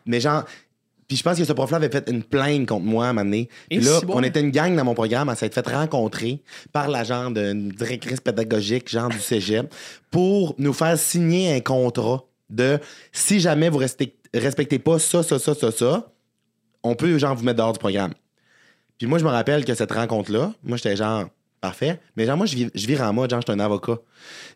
Mais 0.06 0.20
genre. 0.20 0.44
Puis 1.08 1.18
je 1.18 1.24
pense 1.24 1.40
que 1.40 1.44
ce 1.44 1.54
prof-là 1.54 1.78
avait 1.78 1.90
fait 1.90 2.08
une 2.08 2.22
plainte 2.22 2.68
contre 2.68 2.86
moi 2.86 3.08
à 3.08 3.10
un 3.10 3.14
moment 3.14 3.26
donné. 3.26 3.50
Puis 3.68 3.80
là, 3.80 3.98
si 4.00 4.06
bon. 4.06 4.14
on 4.18 4.22
était 4.22 4.42
une 4.42 4.52
gang 4.52 4.76
dans 4.76 4.84
mon 4.86 4.94
programme, 4.94 5.28
à 5.30 5.34
s'être 5.36 5.56
fait 5.56 5.68
rencontrer 5.68 6.44
par 6.72 6.88
l'agent 6.88 7.32
d'une 7.32 7.70
directrice 7.70 8.22
pédagogique, 8.22 8.88
genre 8.88 9.10
du 9.10 9.18
cégep, 9.20 9.74
pour 10.12 10.54
nous 10.60 10.72
faire 10.72 10.96
signer 11.00 11.56
un 11.56 11.62
contrat 11.62 12.24
de 12.52 12.78
si 13.12 13.40
jamais 13.40 13.70
vous 13.70 13.80
respectez, 13.80 14.16
respectez 14.36 14.78
pas 14.78 15.00
ça, 15.00 15.24
ça, 15.24 15.40
ça, 15.40 15.56
ça, 15.56 15.72
ça, 15.72 16.12
on 16.84 16.94
peut 16.94 17.18
genre 17.18 17.36
vous 17.36 17.44
mettre 17.44 17.58
dehors 17.58 17.74
du 17.74 17.80
programme. 17.80 18.14
Puis 19.00 19.08
moi, 19.08 19.18
je 19.18 19.24
me 19.24 19.30
rappelle 19.32 19.66
que 19.66 19.74
cette 19.74 19.92
rencontre-là, 19.92 20.54
moi, 20.64 20.78
j'étais 20.78 20.96
genre, 20.96 21.26
parfait. 21.62 22.00
Mais 22.16 22.26
genre, 22.26 22.38
moi, 22.38 22.46
je 22.46 22.56
vis- 22.56 22.72
je 22.74 22.88
vire 22.88 23.02
en 23.02 23.14
mode, 23.14 23.30
genre, 23.30 23.42
j'étais 23.42 23.52
un 23.54 23.60
avocat. 23.60 23.98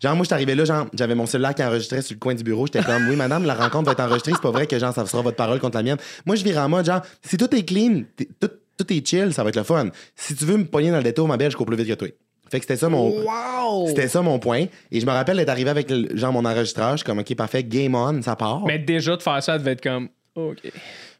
Genre, 0.01 0.15
moi, 0.15 0.23
je 0.23 0.27
suis 0.27 0.33
arrivé 0.33 0.55
là, 0.55 0.65
genre, 0.65 0.87
j'avais 0.93 1.15
mon 1.15 1.25
cellulaire 1.25 1.53
qui 1.55 1.63
enregistrait 1.63 2.01
sur 2.01 2.15
le 2.15 2.19
coin 2.19 2.33
du 2.33 2.43
bureau. 2.43 2.65
J'étais 2.65 2.83
comme, 2.83 3.07
oui, 3.09 3.15
madame, 3.15 3.45
la 3.45 3.55
rencontre 3.55 3.85
va 3.85 3.91
être 3.93 3.99
enregistrée. 4.01 4.31
C'est 4.33 4.41
pas 4.41 4.51
vrai 4.51 4.67
que, 4.67 4.77
genre, 4.79 4.93
ça 4.93 5.05
sera 5.05 5.21
votre 5.21 5.37
parole 5.37 5.59
contre 5.59 5.77
la 5.77 5.83
mienne. 5.83 5.97
Moi, 6.25 6.35
je 6.35 6.43
vire 6.43 6.57
en 6.59 6.69
mode, 6.69 6.85
genre, 6.85 7.01
si 7.21 7.37
tout 7.37 7.53
est 7.55 7.63
clean, 7.63 8.03
tout, 8.39 8.49
tout 8.77 8.93
est 8.93 9.05
chill, 9.07 9.33
ça 9.33 9.43
va 9.43 9.49
être 9.49 9.55
le 9.57 9.63
fun. 9.63 9.89
Si 10.15 10.35
tu 10.35 10.45
veux 10.45 10.57
me 10.57 10.65
pogner 10.65 10.91
dans 10.91 10.97
le 10.97 11.03
détour, 11.03 11.27
ma 11.27 11.37
belle, 11.37 11.51
je 11.51 11.57
cours 11.57 11.65
plus 11.65 11.75
vite 11.77 11.87
que 11.87 11.93
toi. 11.93 12.07
Fait 12.51 12.59
que 12.59 12.65
c'était 12.65 12.77
ça 12.77 12.87
mon. 12.89 13.09
Wow! 13.09 13.87
C'était 13.87 14.07
ça 14.07 14.21
mon 14.21 14.37
point. 14.37 14.65
Et 14.91 14.99
je 14.99 15.05
me 15.05 15.11
rappelle 15.11 15.37
d'être 15.37 15.49
arrivé 15.49 15.71
avec 15.71 15.91
genre 16.15 16.31
mon 16.33 16.45
enregistrage, 16.45 16.91
je 16.91 16.97
suis 16.97 17.05
comme 17.05 17.19
OK, 17.19 17.33
parfait, 17.35 17.63
game 17.63 17.95
on, 17.95 18.21
ça 18.21 18.35
part. 18.35 18.63
Mais 18.65 18.77
déjà, 18.77 19.15
de 19.17 19.23
faire 19.23 19.35
ça, 19.35 19.53
ça 19.53 19.57
devait 19.57 19.71
être 19.71 19.81
comme. 19.81 20.09
OK. 20.35 20.57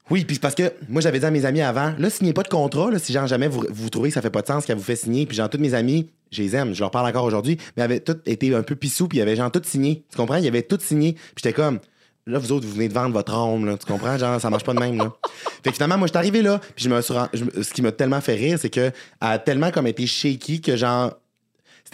Oui, 0.10 0.26
puis 0.26 0.38
parce 0.38 0.56
que 0.56 0.74
moi 0.90 1.02
j'avais 1.02 1.20
dit 1.20 1.26
à 1.26 1.32
mes 1.32 1.46
amis 1.46 1.62
avant, 1.62 1.94
là, 1.98 2.10
signez 2.10 2.34
pas 2.34 2.44
de 2.44 2.50
contrat, 2.50 2.92
là, 2.92 3.00
si 3.00 3.14
genre 3.14 3.26
jamais 3.26 3.48
vous, 3.48 3.66
vous 3.70 3.90
trouvez 3.90 4.10
que 4.10 4.14
ça 4.14 4.22
fait 4.22 4.30
pas 4.30 4.42
de 4.42 4.48
sens 4.48 4.66
qu'elle 4.66 4.78
vous 4.78 4.84
fait 4.84 4.98
signer, 4.98 5.26
puis 5.26 5.38
genre 5.38 5.50
tous 5.50 5.60
mes 5.60 5.74
amis, 5.74 6.10
je 6.32 6.42
les 6.42 6.56
aime, 6.56 6.74
je 6.74 6.80
leur 6.82 6.92
parle 6.92 7.08
encore 7.08 7.24
aujourd'hui, 7.24 7.58
mais 7.78 7.84
avaient 7.84 8.02
tous 8.02 8.18
été 8.26 8.54
un 8.54 8.64
peu 8.64 8.76
pissous, 8.76 9.08
puis 9.08 9.20
ils 9.20 9.22
avaient 9.22 9.36
genre 9.36 9.52
tout 9.52 9.62
signé. 9.64 10.04
Tu 10.10 10.18
comprends? 10.18 10.38
Ils 10.38 10.48
avaient 10.48 10.64
tout 10.64 10.80
signé. 10.82 11.14
Puis 11.14 11.44
j'étais 11.44 11.54
comme 11.54 11.80
Là, 12.26 12.40
vous 12.40 12.54
autres, 12.54 12.66
vous 12.66 12.74
venez 12.74 12.88
de 12.88 12.94
vendre 12.94 13.14
votre 13.14 13.34
âme, 13.34 13.66
là. 13.66 13.78
Tu 13.78 13.86
comprends? 13.86 14.18
Genre, 14.18 14.40
ça 14.40 14.50
marche 14.50 14.64
pas 14.64 14.74
de 14.74 14.80
même, 14.80 14.98
là. 14.98 15.12
Fait 15.64 15.72
que 15.72 15.76
finalement, 15.76 15.98
moi, 15.98 16.08
je 16.08 16.12
suis 16.12 16.18
arrivé 16.18 16.42
là, 16.42 16.60
puis 16.74 16.86
je 16.86 16.90
me 16.90 17.02
suis 17.02 17.14
je 17.34 17.62
ce 17.62 17.74
qui 17.74 17.82
m'a 17.82 17.92
tellement 17.92 18.22
fait 18.22 18.36
rire, 18.36 18.58
c'est 18.60 18.70
que 18.70 18.80
elle 18.80 18.94
a 19.20 19.40
tellement 19.40 19.72
comme 19.72 19.88
été 19.88 20.08
shaky 20.08 20.62
que 20.62 20.78
genre, 20.78 21.14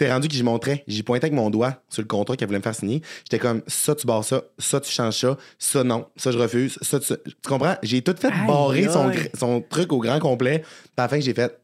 c'était 0.00 0.14
rendu 0.14 0.28
que 0.28 0.34
j'y 0.34 0.42
montrais. 0.42 0.82
J'y 0.88 1.02
pointais 1.02 1.26
avec 1.26 1.34
mon 1.34 1.50
doigt 1.50 1.82
sur 1.90 2.00
le 2.00 2.08
contrat 2.08 2.34
qu'elle 2.34 2.48
voulait 2.48 2.58
me 2.58 2.62
faire 2.62 2.74
signer. 2.74 3.02
J'étais 3.24 3.38
comme, 3.38 3.60
ça, 3.66 3.94
tu 3.94 4.06
barres 4.06 4.24
ça, 4.24 4.44
ça, 4.56 4.80
tu 4.80 4.90
changes 4.90 5.18
ça, 5.18 5.36
ça, 5.58 5.84
non, 5.84 6.06
ça, 6.16 6.30
je 6.30 6.38
refuse, 6.38 6.78
ça, 6.80 6.98
tu, 6.98 7.12
tu 7.26 7.32
comprends? 7.46 7.76
J'ai 7.82 8.00
tout 8.00 8.14
fait 8.18 8.28
Aïe, 8.28 8.46
barrer 8.46 8.88
son, 8.88 9.12
son 9.38 9.60
truc 9.60 9.92
au 9.92 9.98
grand 9.98 10.18
complet. 10.18 10.60
Puis 10.60 10.90
à 10.96 11.02
la 11.02 11.08
fin, 11.08 11.20
j'ai 11.20 11.34
fait, 11.34 11.54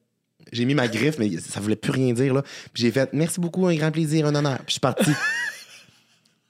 j'ai 0.53 0.67
mis 0.67 0.75
ma 0.75 0.87
griffe, 0.87 1.19
mais 1.19 1.31
ça 1.39 1.61
voulait 1.61 1.77
plus 1.77 1.93
rien 1.93 2.13
dire, 2.13 2.35
là. 2.35 2.43
Puis 2.75 2.83
j'ai 2.83 2.91
fait, 2.91 3.09
merci 3.15 3.41
beaucoup, 3.41 3.67
un 3.69 3.75
grand 3.75 3.91
plaisir, 3.91 4.27
un 4.27 4.35
honneur. 4.35 4.59
Puis 4.59 4.67
je 4.67 4.73
suis 4.73 4.81
parti. 4.81 5.11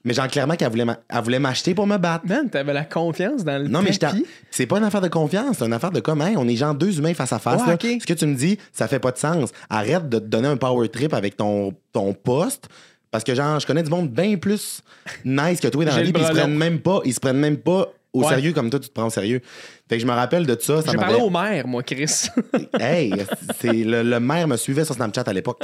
mais 0.07 0.15
genre, 0.15 0.29
clairement 0.29 0.55
qu'elle 0.57 0.71
voulait 0.71 0.85
m'a- 0.87 0.99
elle 1.09 1.21
voulait 1.23 1.39
m'acheter 1.39 1.75
pour 1.75 1.87
me 1.87 1.99
battre. 1.99 2.25
Man, 2.27 2.49
t'avais 2.49 2.73
la 2.73 2.85
confiance 2.85 3.45
dans 3.45 3.61
le 3.61 3.69
Non, 3.69 3.83
mais 3.83 3.93
je 3.93 3.99
t'en- 3.99 4.09
tapis. 4.13 4.25
c'est 4.51 4.65
pas 4.67 4.79
une 4.79 4.85
affaire 4.85 5.03
de 5.03 5.09
confiance, 5.09 5.57
c'est 5.59 5.67
une 5.67 5.73
affaire 5.75 5.91
de 5.91 6.01
comment 6.01 6.31
on 6.37 6.49
est 6.49 6.57
genre 6.57 6.75
deux 6.75 6.97
humains 6.99 7.13
face 7.13 7.33
à 7.35 7.39
face. 7.39 7.61
Ouais, 7.61 7.67
là. 7.69 7.75
ok. 7.75 7.87
Ce 8.01 8.07
que 8.07 8.15
tu 8.15 8.25
me 8.25 8.35
dis, 8.35 8.57
ça 8.73 8.89
fait 8.89 9.01
pas 9.01 9.11
de 9.13 9.19
sens. 9.19 9.51
Arrête 9.69 10.09
de 10.09 10.19
te 10.19 10.25
donner 10.25 10.49
un 10.49 10.57
power 10.57 10.89
trip 10.89 11.13
avec 11.13 11.37
ton, 11.37 11.75
ton 11.93 12.15
poste. 12.15 12.69
Parce 13.11 13.25
que 13.25 13.35
genre, 13.35 13.59
je 13.61 13.67
connais 13.67 13.83
du 13.83 13.91
monde 13.91 14.09
bien 14.11 14.37
plus 14.37 14.83
nice 15.25 15.61
que 15.61 15.69
toi 15.69 15.85
dans 15.85 15.91
J'ai 15.91 15.97
la 15.99 16.03
vie, 16.05 16.09
le 16.09 16.13
puis 16.13 16.23
ils 16.23 16.27
se 16.27 16.33
bras 16.33 16.41
prennent 16.43 16.53
long. 16.53 16.59
même 16.59 16.81
pas, 16.81 17.01
ils 17.05 17.15
se 17.15 17.21
prennent 17.21 17.39
même 17.39 17.57
pas 17.57 17.87
au 18.13 18.23
Ouais. 18.23 18.29
sérieux 18.31 18.53
comme 18.55 18.71
toi 18.71 18.81
tu 18.81 18.89
te 18.89 18.95
prends 18.95 19.07
au 19.07 19.11
sérieux. 19.11 19.41
Fait 19.89 19.97
que 19.97 20.03
je 20.03 20.07
me 20.07 20.13
rappelle 20.13 20.47
de 20.47 20.57
ça, 20.61 20.81
ça 20.83 20.91
J'ai 20.91 20.97
parlé 20.97 21.13
m'avait 21.15 21.25
au 21.25 21.31
maire, 21.31 21.67
moi, 21.67 21.83
Chris. 21.83 22.29
Hey, 22.81 23.13
c'est 23.61 23.73
le, 23.73 24.03
le 24.03 24.21
maire 24.21 24.49
me 24.49 24.57
suivait 24.57 24.85
sur 24.87 24.95
Snapchat 24.95 25.25
à 25.27 25.33
l'époque. 25.33 25.61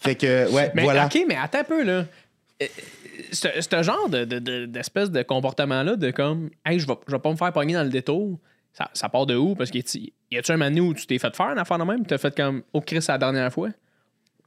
fait 0.00 0.14
que 0.14 0.50
ouais, 0.52 0.70
mais 0.74 0.82
voilà. 0.84 1.06
OK, 1.06 1.18
mais 1.28 1.36
attends 1.42 1.60
un 1.60 1.64
peu, 1.64 1.82
là. 1.82 2.04
Euh, 2.62 2.66
Ce 3.32 3.48
ce 3.60 3.82
genre 3.82 4.08
de, 4.08 4.24
de- 4.24 4.38
de- 4.38 4.66
d'espèce 4.66 5.10
de 5.10 5.22
comportement-là, 5.22 5.96
de 5.96 6.10
comme, 6.10 6.50
hey, 6.66 6.78
je 6.80 6.86
vais, 6.86 6.94
je 7.06 7.12
vais 7.12 7.18
pas 7.20 7.30
me 7.30 7.36
faire 7.36 7.52
pogner 7.52 7.74
dans 7.74 7.84
le 7.84 7.88
détour, 7.90 8.38
ça, 8.72 8.90
ça 8.92 9.08
part 9.08 9.26
de 9.26 9.36
où? 9.36 9.54
Parce 9.54 9.70
que 9.70 9.78
y 9.78 10.36
a-tu 10.38 10.52
un 10.52 10.56
moment 10.56 10.88
où 10.88 10.94
tu 10.94 11.06
t'es 11.06 11.18
fait 11.18 11.34
faire 11.36 11.50
une 11.50 11.58
affaire 11.58 11.78
de 11.78 11.84
même, 11.84 12.00
tu 12.00 12.06
t'as 12.06 12.18
fait 12.18 12.34
comme, 12.34 12.62
oh 12.72 12.80
Chris, 12.80 13.02
c'est 13.02 13.12
la 13.12 13.18
dernière 13.18 13.52
fois? 13.52 13.68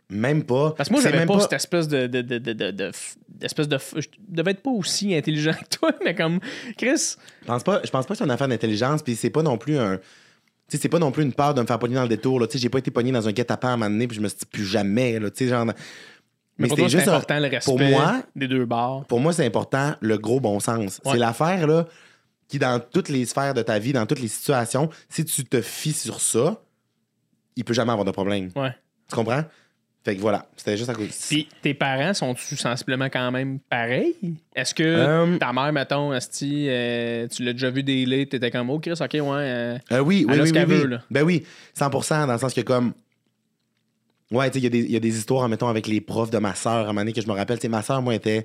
Même 0.09 0.43
pas. 0.43 0.71
Parce 0.71 0.89
que 0.89 0.93
moi, 0.93 1.01
C'est 1.01 1.09
j'avais 1.09 1.19
même 1.19 1.27
pas, 1.27 1.39
cette 1.39 1.53
espèce 1.53 1.87
de. 1.87 2.07
de, 2.07 2.21
de, 2.21 2.37
de, 2.37 2.53
de- 2.53 2.71
de- 2.71 2.91
d'espèce 3.29 3.67
de. 3.67 3.77
Je 3.95 4.07
devais 4.27 4.51
être 4.51 4.61
pas 4.61 4.69
aussi 4.71 5.15
intelligent 5.15 5.53
que 5.53 5.77
toi, 5.77 5.91
mais 6.03 6.13
comme. 6.13 6.39
Chris, 6.77 7.15
Je 7.41 7.45
pense 7.47 7.63
pas, 7.63 7.81
je 7.83 7.89
pense 7.89 8.05
pas 8.05 8.13
que 8.13 8.17
c'est 8.17 8.23
une 8.25 8.31
affaire 8.31 8.47
d'intelligence, 8.49 9.01
puis 9.01 9.15
c'est 9.15 9.29
pas 9.29 9.41
non 9.43 9.57
plus 9.57 9.77
un. 9.77 9.97
Tu 9.97 10.77
sais, 10.77 10.77
c'est 10.77 10.89
pas 10.89 10.99
non 10.99 11.11
plus 11.11 11.23
une 11.23 11.33
peur 11.33 11.53
de 11.53 11.61
me 11.61 11.65
faire 11.65 11.79
pogner 11.79 11.95
dans 11.95 12.03
le 12.03 12.09
détour. 12.09 12.39
Là. 12.39 12.47
Tu 12.47 12.53
sais, 12.53 12.59
j'ai 12.59 12.69
pas 12.69 12.79
été 12.79 12.91
pogné 12.91 13.11
dans 13.11 13.27
un 13.27 13.31
guet-apens 13.31 13.69
à 13.69 13.71
un 13.71 13.77
moment 13.77 13.89
donné, 13.89 14.07
puis 14.07 14.17
je 14.17 14.21
me 14.21 14.27
suis 14.27 14.39
dit 14.39 14.45
plus 14.45 14.65
jamais. 14.65 15.19
Là, 15.19 15.29
tu 15.31 15.45
sais, 15.45 15.49
genre. 15.49 15.65
Mais 16.69 16.89
c'est 16.89 16.97
un- 17.07 17.13
important 17.13 17.39
le 17.39 17.47
respect 17.47 17.71
Pour 17.71 17.79
moi, 17.79 18.23
des 18.35 18.47
deux 18.47 18.65
bars. 18.65 19.05
pour 19.07 19.19
moi, 19.19 19.33
c'est 19.33 19.45
important 19.45 19.95
le 20.01 20.17
gros 20.17 20.39
bon 20.39 20.59
sens. 20.59 20.99
Ouais. 21.05 21.13
C'est 21.13 21.17
l'affaire 21.19 21.67
là 21.67 21.85
qui, 22.47 22.59
dans 22.59 22.79
toutes 22.79 23.09
les 23.09 23.25
sphères 23.25 23.53
de 23.53 23.61
ta 23.61 23.79
vie, 23.79 23.93
dans 23.93 24.05
toutes 24.05 24.19
les 24.19 24.27
situations, 24.27 24.89
si 25.09 25.25
tu 25.25 25.43
te 25.45 25.61
fies 25.61 25.93
sur 25.93 26.19
ça, 26.21 26.61
il 27.55 27.63
peut 27.63 27.73
jamais 27.73 27.91
avoir 27.91 28.05
de 28.05 28.11
problème. 28.11 28.49
Ouais. 28.55 28.75
Tu 29.09 29.15
comprends? 29.15 29.43
Fait 30.05 30.17
que 30.17 30.21
voilà, 30.21 30.45
c'était 30.57 30.75
juste 30.75 30.89
à 30.89 30.93
cause. 30.93 31.07
Puis 31.29 31.47
tes 31.61 31.73
parents 31.73 32.13
sont-tu 32.13 32.57
sensiblement 32.57 33.05
quand 33.05 33.31
même 33.31 33.59
pareils? 33.69 34.13
Est-ce 34.53 34.73
que 34.75 34.83
Euh, 34.83 35.37
ta 35.37 35.53
mère, 35.53 35.71
mettons, 35.71 36.11
Asti, 36.11 36.65
euh, 36.67 37.25
tu 37.29 37.41
l'as 37.43 37.53
déjà 37.53 37.69
vu 37.69 37.83
délai, 37.83 38.25
t'étais 38.25 38.51
comme, 38.51 38.69
oh 38.69 38.79
Chris, 38.79 38.91
ok, 38.99 39.13
ouais. 39.13 39.21
euh, 39.23 39.77
Euh, 39.93 39.99
oui, 39.99 40.25
oui, 40.27 40.51
oui. 40.51 40.97
Ben 41.09 41.23
oui, 41.23 41.45
100 41.73 41.89
dans 42.27 42.33
le 42.33 42.37
sens 42.37 42.53
que 42.53 42.59
comme... 42.61 42.91
Ouais, 44.33 44.49
tu 44.49 44.53
sais, 44.53 44.59
il 44.59 44.63
y 44.63 44.67
a 44.67 44.69
des- 44.69 44.79
il 44.79 44.91
y, 44.91 44.95
a 44.95 44.99
des 44.99 45.17
histoires, 45.17 45.47
mettons, 45.47 45.67
avec 45.67 45.87
les 45.87 46.01
profs 46.01 46.29
de 46.31 46.37
ma 46.39 46.55
sœur, 46.55 46.73
à 46.73 46.79
un 46.81 46.85
moment 46.87 47.01
donné, 47.01 47.13
que 47.13 47.21
je 47.21 47.27
me 47.27 47.33
rappelle. 47.33 47.57
Tu 47.57 47.63
sais, 47.63 47.69
ma 47.69 47.81
sœur, 47.81 48.01
moi, 48.01 48.15
était... 48.15 48.43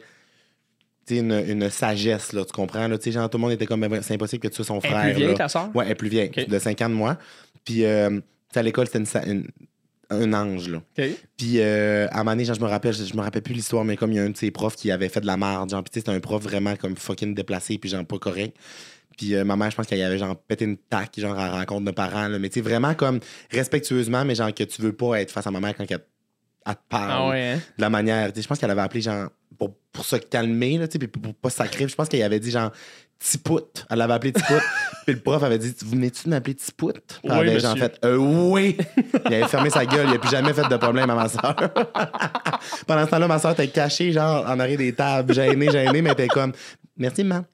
Tu 1.06 1.14
sais, 1.14 1.20
une, 1.20 1.32
une 1.32 1.70
sagesse, 1.70 2.32
là, 2.34 2.44
tu 2.44 2.52
comprends? 2.52 2.86
Là, 2.86 2.98
tu 2.98 3.04
sais, 3.04 3.12
genre, 3.12 3.30
tout 3.30 3.38
le 3.38 3.42
monde 3.42 3.52
était 3.52 3.66
comme, 3.66 3.80
ben, 3.80 4.02
c'est 4.02 4.14
impossible 4.14 4.42
que 4.42 4.48
tu 4.48 4.56
sois 4.56 4.64
son 4.66 4.78
Elle 4.80 4.90
est 4.90 4.92
frère. 4.92 5.02
plus 5.04 5.12
vieille, 5.14 5.28
là. 5.30 5.34
ta 5.34 5.48
sœur? 5.48 5.70
Ouais, 5.74 5.84
elle 5.86 5.92
est 5.92 5.94
plus 5.94 6.08
vieille, 6.08 6.30
de 6.46 6.58
5 6.58 6.80
ans 6.82 6.88
de 6.90 6.94
moi. 6.94 7.16
Puis, 7.64 7.84
euh, 7.84 8.20
à 8.54 8.62
l'école, 8.62 8.86
c'était 8.92 9.42
un 10.10 10.32
ange, 10.32 10.68
là. 10.68 10.82
Puis 11.36 11.60
euh, 11.60 12.06
à 12.10 12.14
un 12.14 12.18
moment 12.18 12.30
donné, 12.32 12.44
genre, 12.46 12.56
je 12.56 12.60
me 12.62 12.66
rappelle, 12.66 12.94
je, 12.94 13.04
je 13.04 13.14
me 13.14 13.20
rappelle 13.20 13.42
plus 13.42 13.52
l'histoire, 13.54 13.84
mais 13.84 13.96
comme 13.96 14.10
il 14.12 14.16
y 14.16 14.18
a 14.18 14.22
un 14.22 14.30
de 14.30 14.36
ses 14.36 14.50
profs 14.50 14.74
qui 14.76 14.90
avait 14.90 15.10
fait 15.10 15.20
de 15.20 15.26
la 15.26 15.36
merde, 15.36 15.68
genre, 15.70 15.82
puis 15.82 15.90
tu 15.90 15.94
sais, 15.94 16.00
c'était 16.00 16.16
un 16.16 16.20
prof 16.20 16.42
vraiment 16.42 16.76
comme 16.76 16.96
fucking 16.96 17.34
déplacé, 17.34 17.76
puis 17.78 17.90
genre 17.90 18.04
pas 18.06 18.18
correct. 18.18 18.56
Puis 19.18 19.34
euh, 19.34 19.44
ma 19.44 19.56
mère, 19.56 19.70
je 19.70 19.76
pense 19.76 19.86
qu'elle 19.86 20.00
avait 20.02 20.16
genre 20.16 20.34
pété 20.36 20.64
une 20.64 20.76
taque, 20.78 21.18
genre 21.18 21.38
à 21.38 21.48
la 21.48 21.52
rencontre 21.58 21.84
de 21.84 21.90
parents, 21.90 22.28
là, 22.28 22.38
mais 22.38 22.48
tu 22.48 22.54
sais, 22.54 22.60
vraiment 22.60 22.94
comme 22.94 23.20
respectueusement, 23.50 24.24
mais 24.24 24.34
genre 24.36 24.54
que 24.54 24.64
tu 24.64 24.80
veux 24.80 24.92
pas 24.94 25.20
être 25.20 25.30
face 25.32 25.46
à 25.46 25.50
ma 25.50 25.60
mère 25.60 25.74
quand 25.76 25.84
elle, 25.90 25.98
elle 26.64 26.74
te 26.74 26.78
parle 26.88 27.10
Ah 27.12 27.28
ouais, 27.28 27.48
hein? 27.56 27.60
de 27.76 27.82
la 27.82 27.90
manière. 27.90 28.28
tu 28.32 28.36
sais, 28.36 28.42
Je 28.42 28.48
pense 28.48 28.58
qu'elle 28.58 28.70
avait 28.70 28.80
appelé 28.80 29.00
genre 29.02 29.28
pour, 29.58 29.74
pour 29.92 30.04
se 30.04 30.16
calmer, 30.16 30.78
là, 30.78 30.86
tu 30.86 30.92
sais, 30.92 30.98
puis 31.00 31.08
pour, 31.08 31.20
pour 31.20 31.34
pas 31.34 31.50
sacrer. 31.50 31.88
Je 31.88 31.94
pense 31.96 32.08
qu'elle 32.08 32.22
avait 32.22 32.38
dit 32.40 32.50
genre 32.52 32.70
Tipout. 33.18 33.84
Elle 33.90 33.98
l'avait 33.98 34.12
appelé 34.14 34.32
Tipout. 34.32 34.62
puis 35.06 35.14
le 35.16 35.20
prof 35.20 35.42
avait 35.42 35.58
dit 35.58 35.74
Vous 35.82 35.90
venez-tu 35.90 36.26
de 36.26 36.30
m'appeler 36.30 36.54
Tipout? 36.54 36.92
Puis 36.92 37.18
elle 37.24 37.32
Oui, 37.32 37.38
avait 37.50 37.58
genre 37.58 37.76
fait 37.76 37.98
Euh, 38.04 38.16
Oui. 38.16 38.76
il 39.28 39.34
avait 39.34 39.48
fermé 39.48 39.70
sa 39.70 39.84
gueule. 39.84 40.06
Il 40.08 40.14
a 40.14 40.18
plus 40.20 40.30
jamais 40.30 40.52
fait 40.52 40.68
de 40.68 40.76
problème 40.76 41.10
à 41.10 41.14
ma 41.16 41.28
soeur. 41.28 41.56
Pendant 42.86 43.04
ce 43.06 43.10
temps-là, 43.10 43.26
ma 43.26 43.38
soeur 43.40 43.52
était 43.52 43.66
cachée, 43.68 44.12
genre 44.12 44.46
en 44.48 44.60
arrière 44.60 44.78
des 44.78 44.92
tables, 44.92 45.34
gênée, 45.34 45.70
gênée, 45.72 46.00
mais 46.02 46.10
elle 46.10 46.12
était 46.24 46.28
comme 46.28 46.52
Merci, 46.96 47.24
maman. 47.24 47.44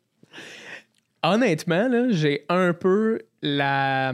Honnêtement, 1.24 1.88
là, 1.88 2.06
j'ai 2.10 2.44
un 2.48 2.72
peu 2.72 3.20
la. 3.42 4.12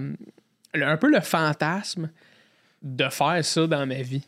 le- 0.75 0.87
un 0.87 0.96
peu 0.96 1.11
le 1.11 1.20
fantasme 1.20 2.11
de 2.83 3.09
faire 3.09 3.44
ça 3.44 3.66
dans 3.66 3.87
ma 3.87 4.01
vie. 4.03 4.23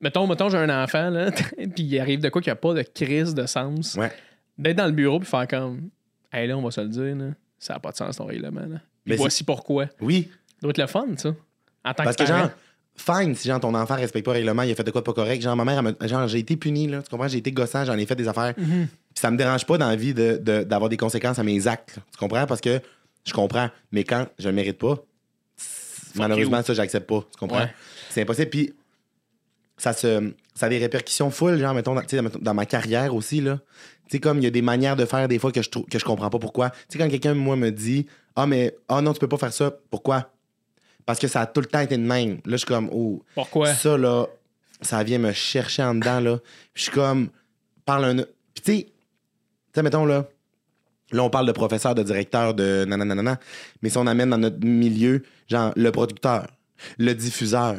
Mettons, 0.00 0.26
mettons 0.26 0.48
j'ai 0.48 0.58
un 0.58 0.82
enfant, 0.82 1.10
là, 1.10 1.30
puis 1.56 1.84
il 1.84 1.98
arrive 2.00 2.20
de 2.20 2.28
quoi 2.28 2.40
qu'il 2.42 2.50
n'y 2.50 2.58
a 2.58 2.60
pas 2.60 2.74
de 2.74 2.82
crise 2.82 3.34
de 3.34 3.46
sens. 3.46 3.94
Ouais. 3.94 4.12
D'être 4.58 4.76
dans 4.76 4.86
le 4.86 4.92
bureau 4.92 5.18
puis 5.20 5.28
faire 5.28 5.46
comme. 5.46 5.90
Hey, 6.32 6.46
là, 6.48 6.56
on 6.58 6.62
va 6.62 6.70
se 6.70 6.80
le 6.80 6.88
dire, 6.88 7.14
là, 7.16 7.30
ça 7.58 7.74
n'a 7.74 7.80
pas 7.80 7.92
de 7.92 7.96
sens 7.96 8.16
ton 8.16 8.24
règlement. 8.26 8.60
Là. 8.62 8.78
Puis 8.78 8.80
Mais 9.06 9.16
voici 9.16 9.44
pourquoi. 9.44 9.86
Ça 9.86 9.92
Oui. 10.00 10.30
doit 10.60 10.70
être 10.70 10.78
le 10.78 10.86
fun, 10.86 11.06
ça. 11.16 11.28
En 11.84 11.94
tant 11.94 12.04
Parce 12.04 12.16
que, 12.16 12.24
que, 12.24 12.28
parent. 12.28 12.40
genre, 12.40 12.50
fine, 12.96 13.34
si 13.34 13.48
genre 13.48 13.60
ton 13.60 13.74
enfant 13.74 13.96
respecte 13.96 14.24
pas 14.24 14.32
le 14.32 14.38
règlement, 14.38 14.62
il 14.62 14.72
a 14.72 14.74
fait 14.74 14.84
de 14.84 14.90
quoi 14.90 15.00
de 15.00 15.06
pas 15.06 15.12
correct. 15.12 15.42
Genre, 15.42 15.54
ma 15.56 15.64
mère, 15.64 15.82
me- 15.82 15.94
genre, 16.02 16.26
j'ai 16.28 16.38
été 16.38 16.56
puni, 16.56 16.86
là. 16.88 17.02
Tu 17.02 17.10
comprends? 17.10 17.28
J'ai 17.28 17.38
été 17.38 17.52
gossant, 17.52 17.84
j'en 17.84 17.96
ai 17.96 18.06
fait 18.06 18.16
des 18.16 18.28
affaires. 18.28 18.54
Mhm. 18.56 18.86
Puis 18.88 19.20
ça 19.20 19.30
me 19.30 19.36
dérange 19.36 19.64
pas 19.66 19.78
dans 19.78 19.88
la 19.88 19.96
vie 19.96 20.14
de- 20.14 20.36
de- 20.42 20.62
d'avoir 20.64 20.88
des 20.88 20.96
conséquences 20.96 21.38
à 21.38 21.42
mes 21.42 21.66
actes. 21.66 21.96
là. 21.96 22.02
Tu 22.12 22.18
comprends? 22.18 22.46
Parce 22.46 22.60
que 22.60 22.80
je 23.24 23.32
comprends. 23.32 23.68
Mais 23.92 24.04
quand 24.04 24.26
je 24.38 24.48
le 24.48 24.54
mérite 24.54 24.78
pas, 24.78 24.96
malheureusement, 26.14 26.62
ça, 26.62 26.74
j'accepte 26.74 27.06
pas. 27.08 27.24
Tu 27.32 27.38
comprends? 27.38 27.60
Ouais. 27.60 27.74
C'est 28.10 28.22
impossible. 28.22 28.50
Puis 28.50 28.74
ça, 29.76 29.92
se, 29.92 30.32
ça 30.54 30.66
a 30.66 30.68
des 30.68 30.78
répercussions 30.78 31.30
full, 31.30 31.58
genre, 31.58 31.74
mettons, 31.74 31.94
dans, 31.94 32.02
dans 32.40 32.54
ma 32.54 32.66
carrière 32.66 33.14
aussi, 33.14 33.40
là. 33.40 33.58
Tu 34.08 34.12
sais, 34.12 34.20
comme 34.20 34.38
il 34.38 34.44
y 34.44 34.46
a 34.46 34.50
des 34.50 34.62
manières 34.62 34.94
de 34.96 35.04
faire 35.04 35.26
des 35.28 35.38
fois 35.38 35.50
que 35.50 35.60
je, 35.62 35.68
que 35.68 35.98
je 35.98 36.04
comprends 36.04 36.30
pas 36.30 36.38
pourquoi. 36.38 36.70
Tu 36.70 36.76
sais, 36.90 36.98
quand 36.98 37.08
quelqu'un, 37.10 37.34
moi, 37.34 37.56
me 37.56 37.70
dit 37.70 38.06
Ah, 38.36 38.46
mais, 38.46 38.74
ah 38.88 39.00
non, 39.02 39.12
tu 39.12 39.18
peux 39.18 39.28
pas 39.28 39.36
faire 39.36 39.52
ça. 39.52 39.72
Pourquoi? 39.90 40.30
Parce 41.06 41.20
que 41.20 41.28
ça 41.28 41.42
a 41.42 41.46
tout 41.46 41.60
le 41.60 41.66
temps 41.66 41.80
été 41.80 41.96
de 41.96 42.02
même. 42.02 42.40
Là, 42.44 42.52
je 42.52 42.56
suis 42.56 42.66
comme, 42.66 42.90
oh, 42.92 43.22
Pourquoi? 43.34 43.72
ça, 43.72 43.96
là, 43.96 44.26
ça 44.82 45.02
vient 45.04 45.18
me 45.18 45.32
chercher 45.32 45.84
en 45.84 45.94
dedans, 45.94 46.20
là. 46.20 46.38
Puis 46.74 46.74
je 46.74 46.82
suis 46.82 46.92
comme, 46.92 47.30
parle 47.84 48.04
un. 48.04 48.16
Puis 48.16 48.26
tu 48.56 48.72
sais, 48.72 48.82
tu 48.82 48.92
sais, 49.74 49.82
mettons, 49.82 50.04
là, 50.04 50.26
là, 51.12 51.22
on 51.22 51.30
parle 51.30 51.46
de 51.46 51.52
professeur, 51.52 51.94
de 51.94 52.02
directeur, 52.02 52.54
de 52.54 52.84
nanana, 52.84 53.38
mais 53.82 53.88
si 53.88 53.98
on 53.98 54.06
amène 54.06 54.30
dans 54.30 54.38
notre 54.38 54.64
milieu, 54.64 55.22
genre, 55.48 55.72
le 55.76 55.92
producteur, 55.92 56.48
le 56.98 57.14
diffuseur. 57.14 57.78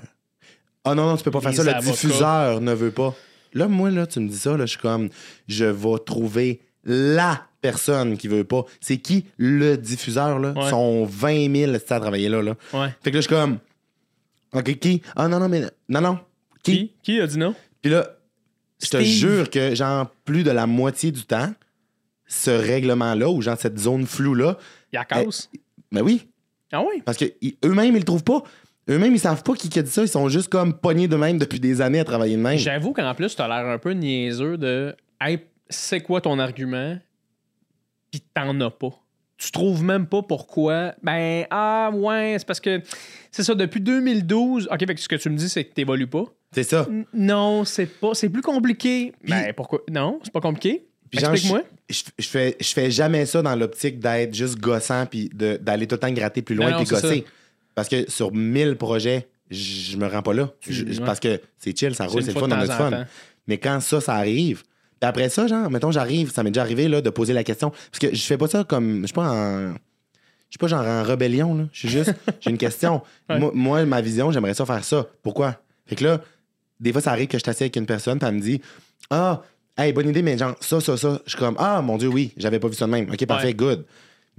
Ah 0.85 0.95
non, 0.95 1.07
non, 1.07 1.17
tu 1.17 1.23
peux 1.23 1.31
pas 1.31 1.41
faire 1.41 1.53
ça, 1.53 1.63
le 1.63 1.81
diffuseur 1.81 2.61
ne 2.61 2.73
veut 2.73 2.91
pas. 2.91 3.13
Là, 3.53 3.67
moi, 3.67 3.91
là, 3.91 4.07
tu 4.07 4.19
me 4.19 4.29
dis 4.29 4.37
ça, 4.37 4.51
là, 4.51 4.65
je 4.65 4.71
suis 4.71 4.79
comme, 4.79 5.09
je 5.47 5.65
vais 5.65 5.99
trouver 6.05 6.61
la 6.87 7.45
personne 7.61 8.17
qui 8.17 8.27
veut 8.27 8.43
pas. 8.43 8.63
C'est 8.81 8.97
qui 8.97 9.25
le 9.37 9.75
diffuseur, 9.77 10.39
là? 10.39 10.53
Ouais. 10.55 10.69
Sont 10.69 11.05
20 11.05 11.53
000 11.55 11.73
à 11.75 11.79
travailler 11.79 12.29
là, 12.29 12.41
là. 12.41 12.55
Ouais. 12.73 12.87
Fait 13.03 13.11
que 13.11 13.17
là, 13.17 13.21
je 13.21 13.27
suis 13.27 13.35
comme, 13.35 13.59
OK, 14.53 14.79
qui? 14.79 15.01
Ah 15.15 15.27
non, 15.27 15.39
non, 15.39 15.49
mais 15.49 15.61
non, 15.89 16.01
non. 16.01 16.19
Qui? 16.63 16.71
Qui? 16.73 16.91
Qui 17.03 17.21
a 17.21 17.27
dit 17.27 17.37
non? 17.37 17.53
Puis 17.81 17.91
là, 17.91 18.07
je 18.81 18.89
te 18.89 19.01
jure 19.01 19.49
que, 19.49 19.75
genre, 19.75 20.09
plus 20.25 20.43
de 20.43 20.51
la 20.51 20.65
moitié 20.65 21.11
du 21.11 21.23
temps, 21.23 21.51
ce 22.27 22.51
règlement-là, 22.51 23.29
ou 23.29 23.41
genre 23.41 23.57
cette 23.57 23.77
zone 23.79 24.05
floue-là, 24.05 24.57
Il 24.93 24.95
y 24.95 24.99
a 24.99 25.05
cause. 25.05 25.49
ben 25.91 26.01
oui, 26.01 26.27
Ah 26.71 26.81
oui? 26.81 27.01
parce 27.05 27.17
que 27.17 27.25
ils- 27.41 27.55
eux-mêmes, 27.65 27.95
ils 27.95 27.99
le 27.99 28.03
trouvent 28.05 28.23
pas. 28.23 28.43
Eux-mêmes, 28.89 29.13
ils 29.13 29.19
savent 29.19 29.43
pas 29.43 29.53
qui 29.53 29.67
qui 29.69 29.79
a 29.79 29.81
dit 29.81 29.89
ça. 29.91 30.01
Ils 30.01 30.07
sont 30.07 30.29
juste 30.29 30.49
comme 30.49 30.73
pognés 30.73 31.07
de 31.09 31.15
même 31.17 31.37
depuis 31.37 31.59
des 31.59 31.81
années 31.81 31.99
à 31.99 32.05
travailler 32.05 32.35
de 32.37 32.41
même. 32.41 32.57
J'avoue 32.57 32.93
qu'en 32.93 33.13
plus, 33.15 33.35
t'as 33.35 33.47
l'air 33.47 33.67
un 33.69 33.77
peu 33.77 33.91
niaiseux 33.91 34.57
de 34.57 34.95
Hey, 35.19 35.39
c'est 35.69 36.01
quoi 36.01 36.21
ton 36.21 36.39
argument? 36.39 36.97
Puis 38.11 38.21
t'en 38.33 38.59
as 38.61 38.71
pas. 38.71 38.91
Tu 39.37 39.51
trouves 39.51 39.83
même 39.83 40.07
pas 40.07 40.23
pourquoi. 40.23 40.95
Ben, 41.03 41.45
ah, 41.51 41.91
ouais, 41.93 42.35
c'est 42.39 42.47
parce 42.47 42.59
que 42.59 42.81
c'est 43.31 43.43
ça, 43.43 43.53
depuis 43.53 43.79
2012. 43.81 44.67
OK, 44.71 44.79
fait 44.79 44.95
que 44.95 45.01
ce 45.01 45.07
que 45.07 45.15
tu 45.15 45.29
me 45.29 45.37
dis, 45.37 45.47
c'est 45.49 45.63
que 45.65 45.73
t'évolues 45.73 46.07
pas. 46.07 46.23
C'est 46.51 46.63
ça. 46.63 46.87
N- 46.89 47.05
Non, 47.13 47.63
c'est 47.63 47.85
pas. 47.85 48.13
C'est 48.15 48.29
plus 48.29 48.41
compliqué. 48.41 49.13
ben, 49.27 49.53
pourquoi? 49.53 49.81
Non, 49.91 50.19
c'est 50.23 50.33
pas 50.33 50.41
compliqué. 50.41 50.87
Puis 51.11 51.19
Explique-moi. 51.19 51.61
Je, 51.89 52.03
je 52.17 52.27
fais, 52.27 52.57
je 52.59 52.73
fais 52.73 52.89
jamais 52.91 53.25
ça 53.25 53.41
dans 53.41 53.55
l'optique 53.55 53.99
d'être 53.99 54.33
juste 54.33 54.57
gossant 54.59 55.05
puis 55.05 55.29
de- 55.33 55.57
d'aller 55.57 55.87
tout 55.87 55.95
le 55.95 55.99
temps 55.99 56.11
gratter 56.11 56.41
plus 56.41 56.55
loin 56.55 56.73
puis 56.75 56.85
gosser. 56.85 57.23
Parce 57.75 57.87
que 57.87 58.09
sur 58.09 58.33
1000 58.33 58.75
projets, 58.75 59.27
je 59.51 59.95
me 59.97 60.07
rends 60.07 60.23
pas 60.23 60.33
là. 60.33 60.49
Tu- 60.59 60.73
Je- 60.73 60.83
ouais. 60.85 61.05
Parce 61.05 61.19
que 61.19 61.39
c'est 61.59 61.77
chill, 61.77 61.93
ça 61.95 62.07
roule, 62.07 62.23
c'est 62.23 62.33
le 62.33 62.39
fun, 62.39 62.47
on 62.47 62.51
a 62.51 62.65
du 62.65 62.71
fun. 62.73 62.89
temps. 62.91 63.05
Mais 63.47 63.57
quand 63.59 63.79
ça, 63.81 64.01
ça 64.01 64.15
arrive, 64.15 64.63
après 65.01 65.29
ça, 65.29 65.47
genre, 65.47 65.69
mettons, 65.69 65.91
j'arrive, 65.91 66.31
ça 66.31 66.43
m'est 66.43 66.51
déjà 66.51 66.61
arrivé 66.61 66.87
là, 66.87 67.01
de 67.01 67.09
poser 67.09 67.33
la 67.33 67.43
question. 67.43 67.69
Parce 67.69 67.99
que 67.99 68.15
je 68.15 68.21
fais 68.23 68.37
pas 68.37 68.47
ça 68.47 68.63
comme. 68.63 69.01
Je 69.01 69.07
suis 69.07 69.13
pas 69.13 69.29
en. 69.29 69.73
Je 70.49 70.53
suis 70.53 70.59
pas 70.59 70.67
genre 70.67 70.85
en 70.85 71.03
rébellion, 71.03 71.55
là. 71.55 71.63
Je 71.73 71.79
suis 71.79 71.89
juste. 71.89 72.13
J'ai 72.39 72.49
une 72.51 72.57
question. 72.57 73.01
Ouais. 73.29 73.37
moi, 73.39 73.51
moi, 73.53 73.85
ma 73.85 74.01
vision, 74.01 74.31
j'aimerais 74.31 74.53
ça 74.53 74.65
faire 74.65 74.83
ça. 74.83 75.05
Pourquoi? 75.21 75.55
Fait 75.85 75.95
que 75.95 76.03
là, 76.03 76.21
des 76.79 76.91
fois, 76.91 77.01
ça 77.01 77.11
arrive 77.11 77.27
que 77.27 77.37
je 77.37 77.43
t'assieds 77.43 77.65
avec 77.65 77.75
une 77.75 77.85
personne, 77.85 78.17
puis 78.19 78.27
elle 78.27 78.35
me 78.35 78.39
dit 78.41 78.61
Ah, 79.09 79.41
hey, 79.77 79.91
bonne 79.93 80.09
idée, 80.09 80.21
mais 80.21 80.37
genre, 80.37 80.55
ça, 80.61 80.79
ça, 80.79 80.95
ça. 80.97 81.21
Je 81.25 81.31
suis 81.31 81.39
comme 81.39 81.55
Ah, 81.59 81.81
mon 81.81 81.97
Dieu, 81.97 82.07
oui, 82.07 82.31
j'avais 82.37 82.59
pas 82.59 82.67
vu 82.69 82.75
ça 82.75 82.85
de 82.85 82.91
même. 82.91 83.09
OK, 83.11 83.25
parfait, 83.25 83.47
Ouais. 83.47 83.53
good. 83.53 83.85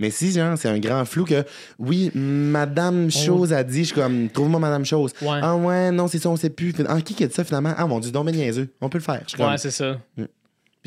Mais 0.00 0.10
si, 0.12 0.30
genre, 0.30 0.56
c'est 0.56 0.68
un 0.68 0.78
grand 0.78 1.04
flou 1.04 1.24
que, 1.24 1.44
oui, 1.78 2.12
Madame 2.14 3.10
Chose 3.10 3.52
a 3.52 3.64
dit, 3.64 3.80
je 3.80 3.86
suis 3.86 3.94
comme, 3.94 4.28
trouve-moi 4.30 4.60
Madame 4.60 4.84
Chose. 4.84 5.12
Oh. 5.20 5.24
Ouais. 5.26 5.40
Ah 5.42 5.56
ouais, 5.56 5.90
non, 5.90 6.06
c'est 6.06 6.18
ça, 6.20 6.30
on 6.30 6.36
sait 6.36 6.50
plus. 6.50 6.72
Ah, 6.88 7.00
qui 7.02 7.14
qui 7.14 7.24
a 7.24 7.26
dit 7.26 7.34
ça 7.34 7.42
finalement? 7.42 7.74
Ah, 7.76 7.84
mon 7.86 7.98
Dieu, 7.98 8.12
donc 8.12 8.24
ben 8.26 8.34
niaiseux. 8.34 8.68
On 8.80 8.88
peut 8.88 8.98
le 8.98 9.02
faire. 9.04 9.20
Je 9.24 9.30
suis 9.30 9.36
comme, 9.36 9.48
Ouais, 9.50 9.58
c'est 9.58 9.72
ça. 9.72 9.98
Mm. 10.16 10.24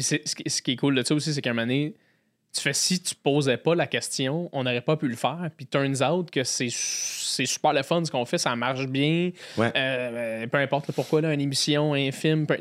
Puis 0.02 0.20
c'est- 0.26 0.50
ce 0.50 0.62
qui, 0.64 0.72
est 0.72 0.76
cool 0.78 0.96
de 0.96 1.04
ça 1.04 1.14
aussi, 1.14 1.32
c'est 1.32 1.42
qu'à 1.44 1.52
un 1.52 1.54
moment 1.54 1.68
donné, 1.68 1.94
tu 2.54 2.60
fais 2.62 2.74
si 2.74 3.00
tu 3.00 3.14
posais 3.14 3.58
pas 3.58 3.76
la 3.76 3.86
question, 3.86 4.50
on 4.52 4.64
n'aurait 4.64 4.82
pas 4.82 4.98
pu 4.98 5.08
le 5.08 5.16
faire. 5.16 5.48
Puis 5.56 5.68
turns 5.68 6.02
out 6.04 6.32
que 6.32 6.44
c'est 6.44 6.70
c'est 6.72 7.46
super 7.46 7.72
le 7.72 7.84
fun 7.84 8.04
ce 8.04 8.10
qu'on 8.10 8.26
fait, 8.26 8.40
ça 8.40 8.56
marche 8.56 8.88
bien. 8.88 9.30
Ouais. 9.58 9.72
Euh, 9.76 10.48
peu 10.48 10.58
importe 10.58 10.88
le 10.88 10.94
pourquoi, 10.94 11.22
là, 11.22 11.34
une 11.34 11.40
émission, 11.42 11.94
un 11.94 12.12
film, 12.12 12.48
peu- 12.48 12.58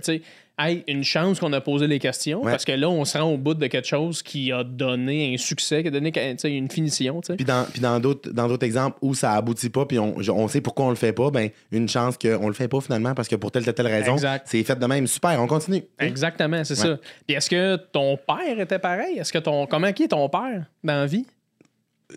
une 0.87 1.03
chance 1.05 1.41
qu'on 1.41 1.53
a 1.53 1.61
posé 1.61 1.87
les 1.87 1.99
questions 1.99 2.43
Ouais. 2.43 2.51
parce 2.53 2.65
que 2.65 2.73
là, 2.73 2.89
on 2.89 3.05
se 3.05 3.17
rend 3.19 3.31
au 3.33 3.37
bout 3.39 3.55
de 3.55 3.67
quelque 3.67 3.87
chose 3.89 4.23
qui 4.23 4.53
a 4.53 4.63
donné 4.65 5.35
un 5.35 5.37
succès, 5.39 5.83
qui 5.83 5.89
a 5.89 5.91
donné 5.91 6.13
une 6.45 6.71
finition. 6.71 7.21
Puis 7.21 7.45
dans, 7.45 7.65
puis 7.71 7.81
dans 7.81 7.99
d'autres 8.01 8.31
dans 8.31 8.49
d'autres 8.49 8.67
exemples 8.67 8.99
où 9.03 9.15
ça 9.15 9.33
aboutit 9.33 9.71
pas, 9.71 9.87
puis 9.87 9.99
on, 9.99 10.17
on 10.19 10.49
sait 10.49 10.61
pourquoi 10.61 10.87
on 10.87 10.91
le 10.91 10.97
fait 10.97 11.13
pas, 11.13 11.31
ben 11.31 11.51
une 11.73 11.89
chance 11.89 12.17
qu'on 12.19 12.49
le 12.49 12.55
fait 12.55 12.69
pas 12.69 12.81
finalement 12.81 13.15
parce 13.15 13.29
que 13.29 13.37
pour 13.37 13.51
telle 13.51 13.65
telle, 13.65 13.75
telle 13.75 13.87
raison, 13.87 14.15
Exact. 14.15 14.47
c'est 14.49 14.63
fait 14.63 14.79
de 14.79 14.87
même. 14.87 15.07
Super, 15.07 15.41
on 15.43 15.47
continue. 15.47 15.83
Exactement, 15.99 16.63
c'est 16.65 16.79
Ouais. 16.81 16.87
ça. 16.89 16.99
Puis 17.27 17.37
est-ce 17.37 17.51
que 17.51 17.77
ton 17.93 18.17
père 18.17 18.59
était 18.61 18.79
pareil? 18.79 19.19
Est-ce 19.19 19.33
que 19.33 19.39
ton. 19.39 19.67
Comment 19.67 19.93
qui 19.93 20.05
est 20.05 20.09
ton 20.09 20.29
père 20.29 20.65
dans 20.85 20.95
la 20.95 21.07
vie? 21.07 21.25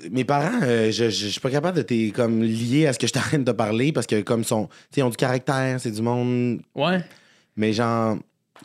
Mes 0.09 0.23
parents, 0.23 0.59
euh, 0.63 0.87
je, 0.91 1.05
je, 1.05 1.09
je 1.09 1.27
suis 1.27 1.39
pas 1.39 1.51
capable 1.51 1.77
de 1.77 1.83
t'es 1.83 2.11
comme 2.15 2.41
lié 2.41 2.87
à 2.87 2.93
ce 2.93 2.97
que 2.99 3.05
je 3.05 3.13
t'arrête 3.13 3.43
de 3.43 3.51
parler 3.51 3.91
parce 3.91 4.07
que 4.07 4.21
comme 4.21 4.43
sont, 4.43 4.65
tu 4.65 4.73
sais, 4.95 5.01
ils 5.01 5.03
ont 5.03 5.09
du 5.09 5.17
caractère, 5.17 5.79
c'est 5.79 5.91
du 5.91 6.01
monde, 6.01 6.61
Ouais. 6.73 6.99
mais 7.55 7.73
genre 7.73 8.17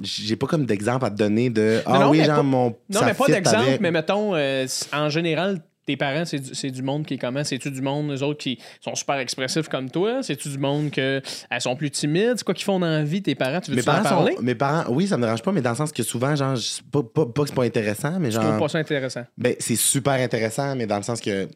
j'ai 0.03 0.37
pas 0.37 0.47
comme 0.47 0.67
d'exemple 0.67 1.05
à 1.05 1.11
te 1.11 1.17
donner 1.17 1.51
de 1.51 1.81
ah 1.87 1.99
non, 1.99 2.11
oui 2.11 2.19
genre 2.25 2.37
pas- 2.37 2.43
mon 2.43 2.77
Non, 2.91 3.01
mais 3.05 3.15
pas 3.15 3.27
d'exemple, 3.27 3.57
avec- 3.69 3.81
mais 3.81 3.91
mettons, 3.91 4.35
euh, 4.35 4.67
en 4.93 5.09
général, 5.09 5.61
tes 5.87 5.97
parents, 5.97 6.27
c'est 6.27 6.39
du, 6.39 6.55
c'est 6.55 6.71
du 6.71 6.83
monde 6.83 7.07
qui 7.07 7.15
est 7.15 7.19
comment? 7.19 7.43
C'est-tu 7.43 7.71
du 7.71 7.81
monde, 7.81 8.11
eux 8.13 8.23
autres, 8.23 8.39
qui 8.41 8.59
sont 8.83 8.95
super 8.95 9.17
expressifs 9.17 9.69
comme 9.69 9.91
toi? 9.91 10.23
C'est-tu 10.23 10.51
du 10.51 10.59
monde 10.59 10.91
que 10.91 11.23
elles 11.51 11.61
sont 11.63 11.75
plus 11.77 11.91
timides? 11.91 12.35
C'est 12.37 12.45
quoi 12.45 12.53
qu'ils 12.53 12.67
font 12.67 12.79
dans 12.79 12.87
la 12.91 13.03
vie, 13.05 13.23
tes 13.23 13.35
parents? 13.35 13.61
Tu 13.63 13.71
veux 13.71 13.77
mes 13.77 13.83
tu 13.83 13.89
en 13.89 13.95
parents 13.95 14.17
parler? 14.17 14.37
sont, 14.37 14.43
mes 14.43 14.55
parents 14.55 14.85
oui 14.93 15.07
ça 15.07 15.17
me 15.17 15.23
dérange 15.23 15.41
pas 15.43 15.51
mais 15.51 15.63
dans 15.63 15.71
le 15.71 15.77
sens 15.77 15.91
que 15.91 16.03
souvent 16.03 16.37
genre 16.37 16.57
je- 16.57 16.83
pas, 16.93 17.03
pas, 17.03 17.25
pas 17.25 17.43
que 17.45 17.49
c'est 17.49 17.55
pas 17.55 17.65
intéressant 17.65 18.19
mais 18.21 18.31
Je 18.31 18.37
trouve 18.37 18.51
genre 18.51 18.59
pas 18.59 18.69
ça 18.69 18.79
intéressant. 18.79 19.25
Ben, 19.39 19.55
c'est 19.59 19.77
super 19.77 20.13
intéressant, 20.13 20.77
mais 20.77 20.87
dans 20.87 20.99
le 20.99 21.03
sens 21.05 21.23
que 21.23 21.49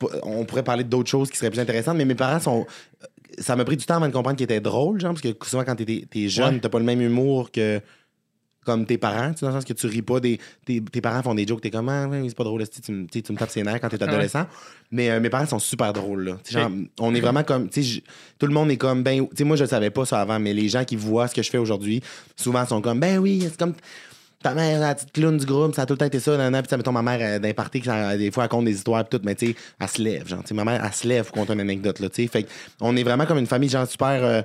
pas- 0.00 0.08
on 0.24 0.44
pourrait 0.44 0.64
parler 0.64 0.82
d'autres 0.82 1.08
choses 1.10 1.30
qui 1.30 1.36
seraient 1.38 1.50
plus 1.50 1.60
intéressantes, 1.60 1.96
mais 1.96 2.04
mes 2.04 2.16
parents 2.16 2.40
sont. 2.40 2.66
Ça 3.38 3.56
m'a 3.56 3.64
pris 3.64 3.76
du 3.76 3.84
temps 3.86 3.96
avant 3.96 4.08
de 4.08 4.12
comprendre 4.12 4.36
qu'ils 4.36 4.44
étaient 4.44 4.60
drôles, 4.60 5.00
genre, 5.00 5.12
parce 5.14 5.22
que 5.22 5.34
souvent 5.46 5.64
quand 5.64 5.76
t'es, 5.76 6.06
t'es 6.10 6.28
jeune, 6.28 6.54
Ouais. 6.54 6.60
t'as 6.60 6.68
pas 6.68 6.78
le 6.78 6.84
même 6.84 7.00
humour 7.00 7.50
que 7.50 7.80
comme 8.66 8.84
tes 8.84 8.98
parents, 8.98 9.32
dans 9.40 9.48
le 9.48 9.54
sens 9.54 9.64
que 9.64 9.72
tu 9.72 9.86
ris 9.86 10.02
pas 10.02 10.20
des. 10.20 10.38
Tes, 10.66 10.82
tes 10.82 11.00
parents 11.00 11.22
font 11.22 11.34
des 11.34 11.46
jokes, 11.46 11.62
t'es 11.62 11.70
comme, 11.70 11.88
ah, 11.88 12.06
ouais, 12.06 12.22
c'est 12.28 12.36
pas 12.36 12.44
drôle, 12.44 12.62
tu, 12.68 12.92
me- 12.92 13.06
tu 13.06 13.32
me 13.32 13.38
tapes 13.38 13.48
ses 13.50 13.62
nerfs 13.62 13.80
quand 13.80 13.88
t'es 13.88 14.02
adolescent. 14.02 14.46
Mais 14.90 15.08
euh, 15.10 15.18
mes 15.18 15.30
parents 15.30 15.46
sont 15.46 15.58
super 15.58 15.94
drôles, 15.94 16.24
là. 16.24 16.38
Genre, 16.48 16.70
on 16.98 17.14
est 17.14 17.20
vraiment 17.20 17.42
comme. 17.42 17.68
je- 17.74 18.00
tout 18.38 18.46
le 18.46 18.52
monde 18.52 18.70
est 18.70 18.76
comme, 18.76 19.02
ben, 19.02 19.26
tu 19.28 19.36
sais, 19.38 19.44
moi, 19.44 19.56
je 19.56 19.64
le 19.64 19.68
savais 19.68 19.88
pas 19.90 20.04
ça 20.04 20.20
avant, 20.20 20.38
mais 20.38 20.52
les 20.52 20.68
gens 20.68 20.84
qui 20.84 20.96
voient 20.96 21.26
ce 21.26 21.34
que 21.34 21.42
je 21.42 21.48
fais 21.50 21.56
aujourd'hui, 21.58 22.02
souvent 22.36 22.66
sont 22.66 22.82
comme, 22.82 23.00
ben 23.00 23.18
oui, 23.18 23.40
c'est 23.42 23.56
comme. 23.58 23.72
Ta 24.42 24.54
mère, 24.54 24.80
la 24.80 24.94
petite 24.94 25.12
clown 25.12 25.36
du 25.36 25.44
groupe, 25.44 25.74
ça 25.74 25.82
a 25.82 25.86
tout 25.86 25.92
le 25.94 25.98
temps 25.98 26.06
été 26.06 26.18
ça, 26.18 26.30
nanana. 26.32 26.62
Puis, 26.62 26.70
ça, 26.70 26.76
mettons, 26.78 26.92
ma 26.92 27.02
mère, 27.02 27.40
d'un 27.40 27.52
party, 27.52 27.82
ça- 27.84 28.16
des 28.16 28.30
fois, 28.30 28.44
elle 28.44 28.48
compte 28.48 28.64
des 28.64 28.74
histoires, 28.74 29.04
pis 29.06 29.16
tout, 29.18 29.22
mais 29.24 29.34
tu 29.34 29.48
sais, 29.48 29.56
elle 29.78 29.88
se 29.88 30.00
lève, 30.02 30.26
genre, 30.26 30.40
tu 30.42 30.48
sais, 30.48 30.54
ma 30.54 30.64
mère, 30.64 30.82
elle 30.82 30.92
se 30.92 31.06
lève 31.06 31.26
pour 31.26 31.34
compter 31.34 31.52
une 31.52 31.60
anecdote, 31.60 31.98
là, 32.00 32.08
tu 32.08 32.22
sais. 32.22 32.28
Fait 32.28 32.46
on 32.80 32.96
est 32.96 33.02
vraiment 33.02 33.26
comme 33.26 33.38
une 33.38 33.46
famille, 33.46 33.68
genre, 33.68 33.86
super, 33.86 34.24
euh, 34.24 34.40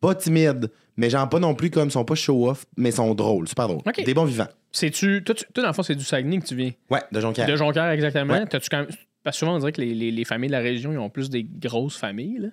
pas 0.00 0.14
timide, 0.14 0.70
mais 0.96 1.10
genre, 1.10 1.28
pas 1.28 1.40
non 1.40 1.54
plus 1.54 1.70
comme, 1.70 1.90
sont 1.90 2.04
pas 2.04 2.14
show-off, 2.14 2.64
mais 2.76 2.92
sont 2.92 3.12
drôles, 3.14 3.48
super 3.48 3.66
drôles. 3.66 3.82
Ok. 3.84 4.04
Des 4.04 4.14
bons 4.14 4.24
vivants. 4.24 4.46
C'est-tu. 4.70 5.24
Toi, 5.24 5.34
tu- 5.34 5.44
toi, 5.52 5.62
dans 5.64 5.70
le 5.70 5.74
fond, 5.74 5.82
c'est 5.82 5.96
du 5.96 6.04
Saguenay 6.04 6.38
que 6.38 6.46
tu 6.46 6.54
viens. 6.54 6.70
Ouais, 6.88 7.00
de 7.10 7.20
Jonquière. 7.20 7.46
De 7.48 7.56
Jonquière, 7.56 7.90
exactement. 7.90 8.34
Ouais. 8.34 8.46
T'as-tu 8.46 8.68
quand 8.70 8.78
même- 8.78 8.88
Parce 9.22 9.36
que 9.36 9.40
souvent, 9.40 9.54
on 9.56 9.58
dirait 9.58 9.72
que 9.72 9.80
les, 9.82 9.94
les- 9.94 10.10
les 10.10 10.24
familles 10.24 10.48
de 10.48 10.52
la 10.54 10.60
région, 10.60 10.92
ils 10.92 10.98
ont 10.98 11.10
plus 11.10 11.28
des 11.28 11.44
grosses 11.44 11.96
familles. 11.98 12.38
là. 12.38 12.48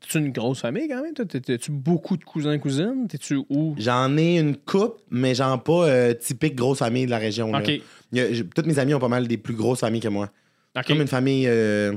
T'as-tu 0.00 0.18
une 0.18 0.30
grosse 0.30 0.60
famille 0.60 0.86
quand 0.88 1.02
même? 1.02 1.14
T'as-tu 1.14 1.70
beaucoup 1.72 2.16
de 2.16 2.22
cousins 2.24 2.58
cousins? 2.58 2.94
T'es-tu 3.08 3.40
où? 3.50 3.74
J'en 3.78 4.16
ai 4.16 4.38
une 4.38 4.56
coupe, 4.56 4.98
mais 5.10 5.34
genre 5.34 5.60
pas 5.62 5.88
euh, 5.88 6.14
typique 6.14 6.54
grosse 6.54 6.78
famille 6.78 7.06
de 7.06 7.10
la 7.10 7.18
région. 7.18 7.50
OK. 7.52 7.68
A- 8.16 8.42
toutes 8.54 8.66
mes 8.66 8.78
amis 8.78 8.94
ont 8.94 9.00
pas 9.00 9.08
mal 9.08 9.26
des 9.26 9.36
plus 9.36 9.54
grosses 9.54 9.80
familles 9.80 10.00
que 10.00 10.08
moi. 10.08 10.30
OK. 10.76 10.86
Comme 10.86 11.00
une 11.00 11.08
famille 11.08 11.46
euh, 11.48 11.92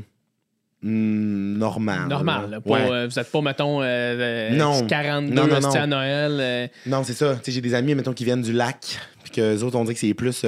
mm, 0.81 1.57
normale. 1.57 2.07
Normal. 2.07 2.41
là. 2.43 2.47
là. 2.47 2.61
Pas, 2.61 2.69
Ouais. 2.71 2.91
euh, 2.91 3.07
vous 3.07 3.19
êtes 3.19 3.31
pas, 3.31 3.41
mettons, 3.41 3.81
euh, 3.83 4.49
Non. 4.51 4.85
42 4.87 5.33
Non, 5.35 5.47
non, 5.47 5.55
hosties 5.57 5.77
non. 5.77 5.83
à 5.83 5.87
Noël. 5.87 6.71
Non, 6.85 7.03
c'est 7.03 7.13
ça. 7.13 7.35
Tu 7.35 7.43
sais, 7.45 7.51
j'ai 7.51 7.61
des 7.61 7.73
amis, 7.73 7.95
mettons, 7.95 8.13
qui 8.13 8.25
viennent 8.25 8.41
du 8.41 8.53
lac, 8.53 8.97
puis 9.23 9.31
que 9.33 9.61
autres, 9.63 9.77
on 9.77 9.83
dirait 9.83 9.93
que 9.93 9.99
c'est 9.99 10.13
plus. 10.13 10.41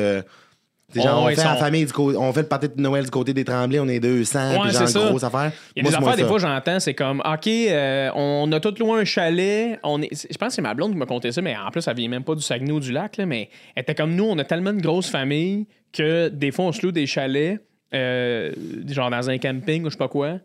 Genre, 0.96 1.20
Oh, 1.22 1.26
on 1.26 1.30
ils 1.30 1.36
fait 1.36 1.42
famille 1.42 1.86
du 1.86 1.92
côté, 1.94 2.18
on 2.18 2.32
fait 2.34 2.42
le 2.42 2.48
party 2.48 2.70
de 2.70 2.82
Noël 2.82 3.04
du 3.06 3.12
côté 3.12 3.34
des 3.34 3.44
Tremblés, 3.44 3.80
on 3.80 3.88
est 3.88 4.00
200, 4.00 4.40
Ouais, 4.40 4.60
puis 4.64 4.72
genre, 4.72 4.88
c'est 4.88 5.00
grosse 5.10 5.24
affaire. 5.24 5.52
Il 5.76 5.80
y 5.80 5.80
a 5.80 5.84
Moi, 5.84 5.92
des 5.92 5.98
affaires, 5.98 6.16
des 6.16 6.22
ça. 6.24 6.28
fois, 6.28 6.40
j'entends, 6.40 6.80
c'est 6.80 6.94
comme, 6.94 7.22
OK, 7.26 7.48
euh, 7.48 8.10
on 8.16 8.52
a 8.52 8.60
tout 8.60 8.74
loin 8.80 9.00
un 9.00 9.06
chalet. 9.06 9.80
On 9.84 10.02
est... 10.02 10.10
Je 10.32 10.38
pense 10.38 10.50
que 10.50 10.54
c'est 10.56 10.62
ma 10.62 10.74
blonde 10.74 10.92
qui 10.94 10.98
m'a 10.98 11.06
conté 11.06 11.32
ça, 11.32 11.42
mais 11.42 11.56
en 11.58 11.70
plus, 11.72 11.86
elle 11.88 11.96
vient 11.96 12.10
même 12.10 12.24
pas 12.24 12.36
du 12.36 12.42
Saguenay 12.42 12.72
ou 12.72 12.80
du 12.80 12.92
lac, 12.92 13.18
là, 13.18 13.26
mais 13.26 13.50
elle 13.76 13.84
était 13.84 13.96
comme 13.96 14.16
nous, 14.16 14.26
on 14.26 14.38
a 14.40 14.44
tellement 14.44 14.74
de 14.74 14.82
grosses 14.82 15.10
familles 15.10 15.68
que 15.92 16.30
des 16.30 16.52
fois, 16.52 16.66
on 16.66 16.72
se 16.72 16.86
loue 16.86 16.92
des 16.92 17.06
chalets, 17.06 17.60
euh, 17.94 18.52
genre 18.88 19.10
dans 19.10 19.30
un 19.30 19.38
camping 19.38 19.84
ou 19.84 19.86
je 19.88 19.92
sais 19.92 19.98
pas 19.98 20.08
quoi, 20.10 20.40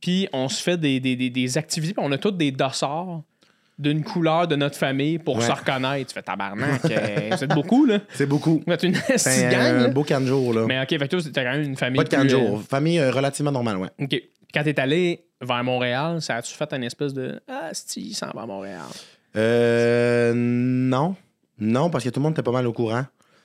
puis 0.00 0.28
on 0.32 0.48
se 0.48 0.62
fait 0.62 0.76
des, 0.76 1.00
des, 1.00 1.16
des, 1.16 1.30
des 1.30 1.58
activités, 1.58 1.94
puis 1.94 2.04
on 2.06 2.12
a 2.12 2.18
tous 2.18 2.30
des 2.32 2.50
dossards 2.50 3.22
d'une 3.82 4.02
couleur 4.04 4.46
de 4.48 4.56
notre 4.56 4.76
famille 4.76 5.18
pour 5.18 5.36
Ouais. 5.36 5.46
se 5.46 5.52
reconnaître. 5.52 6.08
Tu 6.08 6.14
fais 6.14 6.22
tabarnak, 6.22 6.84
euh, 6.84 7.30
vous 7.36 7.44
êtes 7.44 7.54
beaucoup, 7.54 7.84
là. 7.84 7.98
C'est 8.14 8.26
beaucoup. 8.26 8.62
Vous 8.66 8.72
êtes 8.72 8.82
une 8.84 8.94
C'est 9.16 9.54
un, 9.54 9.88
beau 9.88 10.04
canne 10.04 10.26
jour, 10.26 10.54
là. 10.54 10.64
Mais 10.66 10.80
OK, 10.80 10.88
fait 10.90 10.98
que 10.98 11.06
toi, 11.06 11.20
t'as 11.32 11.44
quand 11.44 11.52
même 11.52 11.62
une 11.62 11.76
famille 11.76 11.98
Pas 11.98 12.04
de 12.04 12.08
canne 12.08 12.26
plus, 12.28 12.36
euh. 12.36 12.58
Famille 12.68 12.98
euh, 12.98 13.10
relativement 13.10 13.52
normale, 13.52 13.76
ouais. 13.78 13.88
OK. 14.00 14.14
Quand 14.54 14.62
t'es 14.62 14.78
allé 14.78 15.24
vers 15.40 15.64
Montréal, 15.64 16.22
ça 16.22 16.36
a-tu 16.36 16.54
fait 16.54 16.72
une 16.72 16.84
espèce 16.84 17.12
de 17.12 17.40
Ah, 17.48 17.70
si, 17.72 18.00
il 18.08 18.14
s'en 18.14 18.30
va 18.34 18.42
à 18.42 18.46
Montréal? 18.46 18.80
Euh. 19.36 20.32
Non. 20.34 21.16
Non, 21.58 21.90
parce 21.90 22.04
que 22.04 22.10
tout 22.10 22.20
le 22.20 22.24
monde 22.24 22.32
était 22.32 22.42
pas 22.42 22.52
mal 22.52 22.66
au 22.66 22.72
courant. 22.72 23.02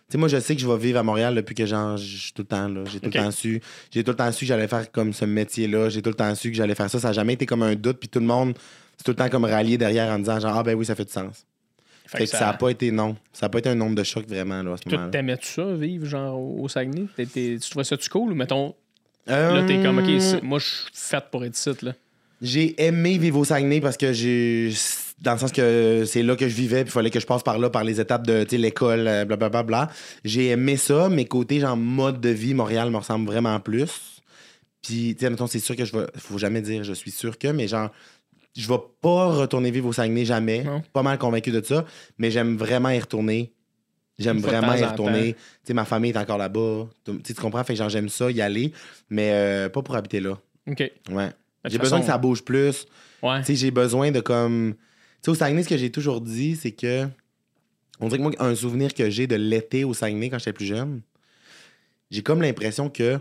Tu 0.09 0.13
sais, 0.13 0.17
moi, 0.17 0.27
je 0.29 0.39
sais 0.39 0.55
que 0.55 0.61
je 0.61 0.67
vais 0.67 0.77
vivre 0.77 0.99
à 0.99 1.03
Montréal 1.03 1.35
depuis 1.35 1.53
que 1.53 1.65
genre, 1.65 1.97
je 1.97 2.31
tout 2.33 2.43
le 2.43 2.47
temps 2.47 2.67
là. 2.69 2.81
J'ai 2.85 2.99
tout 2.99 3.07
le 3.07 3.11
temps 3.11 3.31
su. 3.31 3.61
J'ai 3.91 4.03
tout 4.03 4.11
le 4.11 4.17
temps 4.17 4.31
su 4.31 4.45
que 4.45 4.47
j'allais 4.47 4.67
faire 4.67 4.89
comme 4.91 5.11
ce 5.11 5.25
métier-là. 5.25 5.89
J'ai 5.89 6.01
tout 6.01 6.09
le 6.09 6.15
temps 6.15 6.33
su 6.35 6.49
que 6.49 6.55
j'allais 6.55 6.75
faire 6.75 6.89
ça. 6.89 6.99
Ça 6.99 7.09
n'a 7.09 7.13
jamais 7.13 7.33
été 7.33 7.45
comme 7.45 7.63
un 7.63 7.75
doute. 7.75 7.97
Puis 7.99 8.07
tout 8.07 8.19
le 8.19 8.25
monde, 8.25 8.53
c'est 8.97 9.03
tout 9.03 9.11
le 9.11 9.15
temps 9.15 9.29
comme 9.29 9.45
rallié 9.45 9.77
derrière 9.77 10.11
en 10.11 10.19
disant 10.19 10.39
genre, 10.39 10.57
ah 10.57 10.63
ben 10.63 10.75
oui, 10.75 10.85
ça 10.85 10.95
fait 10.95 11.05
du 11.05 11.11
sens. 11.11 11.45
Fait 12.05 12.19
Fait 12.19 12.23
que 12.25 12.29
ça 12.31 12.45
n'a 12.47 12.53
pas 12.53 12.69
été 12.69 12.89
non. 12.91 13.15
Ça 13.33 13.45
n'a 13.45 13.49
pas 13.49 13.59
été 13.59 13.69
un 13.69 13.75
nombre 13.75 13.95
de 13.95 14.03
chocs 14.03 14.27
vraiment 14.27 14.63
là, 14.63 14.73
à 14.73 14.77
ce 14.77 14.83
Toi, 14.83 14.91
moment-là. 14.93 15.11
t'aimais-tu 15.11 15.47
ça, 15.47 15.73
vivre 15.73 16.05
genre 16.05 16.39
au 16.39 16.67
Saguenay? 16.69 17.05
Tu 17.33 17.59
trouvais 17.69 17.83
ça-tu 17.83 18.09
cool 18.09 18.31
ou 18.31 18.35
mettons, 18.35 18.73
Euh, 19.29 19.55
là, 19.61 19.63
t'es 19.67 19.81
comme, 19.83 19.99
OK, 19.99 20.41
moi, 20.43 20.59
je 20.59 20.65
suis 20.65 20.85
faite 20.93 21.25
pour 21.31 21.43
être 21.43 21.57
ici, 21.57 21.69
là. 21.81 21.93
J'ai 22.41 22.81
aimé 22.81 23.17
vivre 23.17 23.39
au 23.39 23.45
Saguenay 23.45 23.81
parce 23.81 23.97
que 23.97 24.13
j'ai. 24.13 24.71
Dans 25.19 25.33
le 25.33 25.39
sens 25.39 25.51
que 25.51 26.03
c'est 26.05 26.21
là 26.21 26.35
que 26.35 26.47
je 26.47 26.53
vivais, 26.53 26.83
puis 26.83 26.91
il 26.91 26.93
fallait 26.93 27.09
que 27.09 27.19
je 27.19 27.25
passe 27.25 27.41
par 27.41 27.57
là, 27.57 27.71
par 27.71 27.83
les 27.83 27.99
étapes 27.99 28.25
de 28.27 28.45
l'école, 28.55 29.07
euh, 29.07 29.25
blablabla. 29.25 29.63
Bla. 29.63 29.89
J'ai 30.23 30.49
aimé 30.49 30.77
ça, 30.77 31.09
mais 31.09 31.25
côté 31.25 31.59
genre 31.59 31.75
mode 31.75 32.21
de 32.21 32.29
vie, 32.29 32.53
Montréal 32.53 32.91
me 32.91 32.97
ressemble 32.97 33.25
vraiment 33.25 33.59
plus. 33.59 34.21
Puis, 34.83 35.15
tu 35.15 35.21
sais, 35.25 35.29
mettons, 35.31 35.47
c'est 35.47 35.57
sûr 35.59 35.75
que 35.75 35.83
je 35.83 35.97
vais. 35.97 36.05
Faut 36.17 36.37
jamais 36.37 36.61
dire 36.61 36.83
je 36.83 36.93
suis 36.93 37.09
sûr 37.11 37.37
que, 37.39 37.47
mais 37.47 37.67
genre, 37.67 37.89
je 38.57 38.67
vais 38.67 38.79
pas 39.01 39.27
retourner 39.27 39.71
vivre 39.71 39.87
au 39.87 39.93
Saguenay 39.93 40.25
jamais. 40.25 40.63
Non. 40.63 40.81
Pas 40.93 41.03
mal 41.03 41.17
convaincu 41.17 41.51
de 41.51 41.61
ça, 41.63 41.85
mais 42.17 42.31
j'aime 42.31 42.57
vraiment 42.57 42.89
y 42.89 42.99
retourner. 42.99 43.53
J'aime 44.19 44.39
vraiment 44.39 44.73
y 44.73 44.83
retourner. 44.83 45.33
Tu 45.33 45.39
sais, 45.65 45.73
ma 45.75 45.85
famille 45.85 46.09
est 46.11 46.17
encore 46.17 46.39
là-bas. 46.39 46.87
Tu 47.23 47.33
comprends? 47.35 47.63
Fait 47.63 47.73
que 47.73 47.77
genre, 47.77 47.89
j'aime 47.89 48.09
ça, 48.09 48.31
y 48.31 48.41
aller, 48.41 48.73
mais 49.11 49.29
euh, 49.31 49.69
pas 49.69 49.83
pour 49.83 49.95
habiter 49.95 50.19
là. 50.19 50.39
OK. 50.67 50.79
Ouais. 51.11 51.29
J'ai 51.65 51.77
besoin 51.77 51.99
façon- 51.99 52.01
que 52.01 52.11
ça 52.11 52.17
bouge 52.17 52.43
plus. 52.43 52.87
Ouais. 53.21 53.39
Tu 53.41 53.45
sais, 53.45 53.55
j'ai 53.55 53.71
besoin 53.71 54.09
de 54.11 54.19
comme. 54.19 54.73
Tu 54.75 54.79
sais, 55.25 55.29
au 55.31 55.35
Saguenay, 55.35 55.61
ce 55.63 55.69
que 55.69 55.77
j'ai 55.77 55.91
toujours 55.91 56.21
dit, 56.21 56.55
c'est 56.55 56.71
que. 56.71 57.07
On 57.99 58.07
dirait 58.07 58.17
que 58.17 58.23
moi, 58.23 58.31
un 58.39 58.55
souvenir 58.55 58.93
que 58.93 59.09
j'ai 59.09 59.27
de 59.27 59.35
l'été 59.35 59.83
au 59.83 59.93
Saguenay 59.93 60.29
quand 60.31 60.39
j'étais 60.39 60.53
plus 60.53 60.65
jeune, 60.65 61.01
j'ai 62.09 62.23
comme 62.23 62.41
l'impression 62.41 62.89
que. 62.89 63.19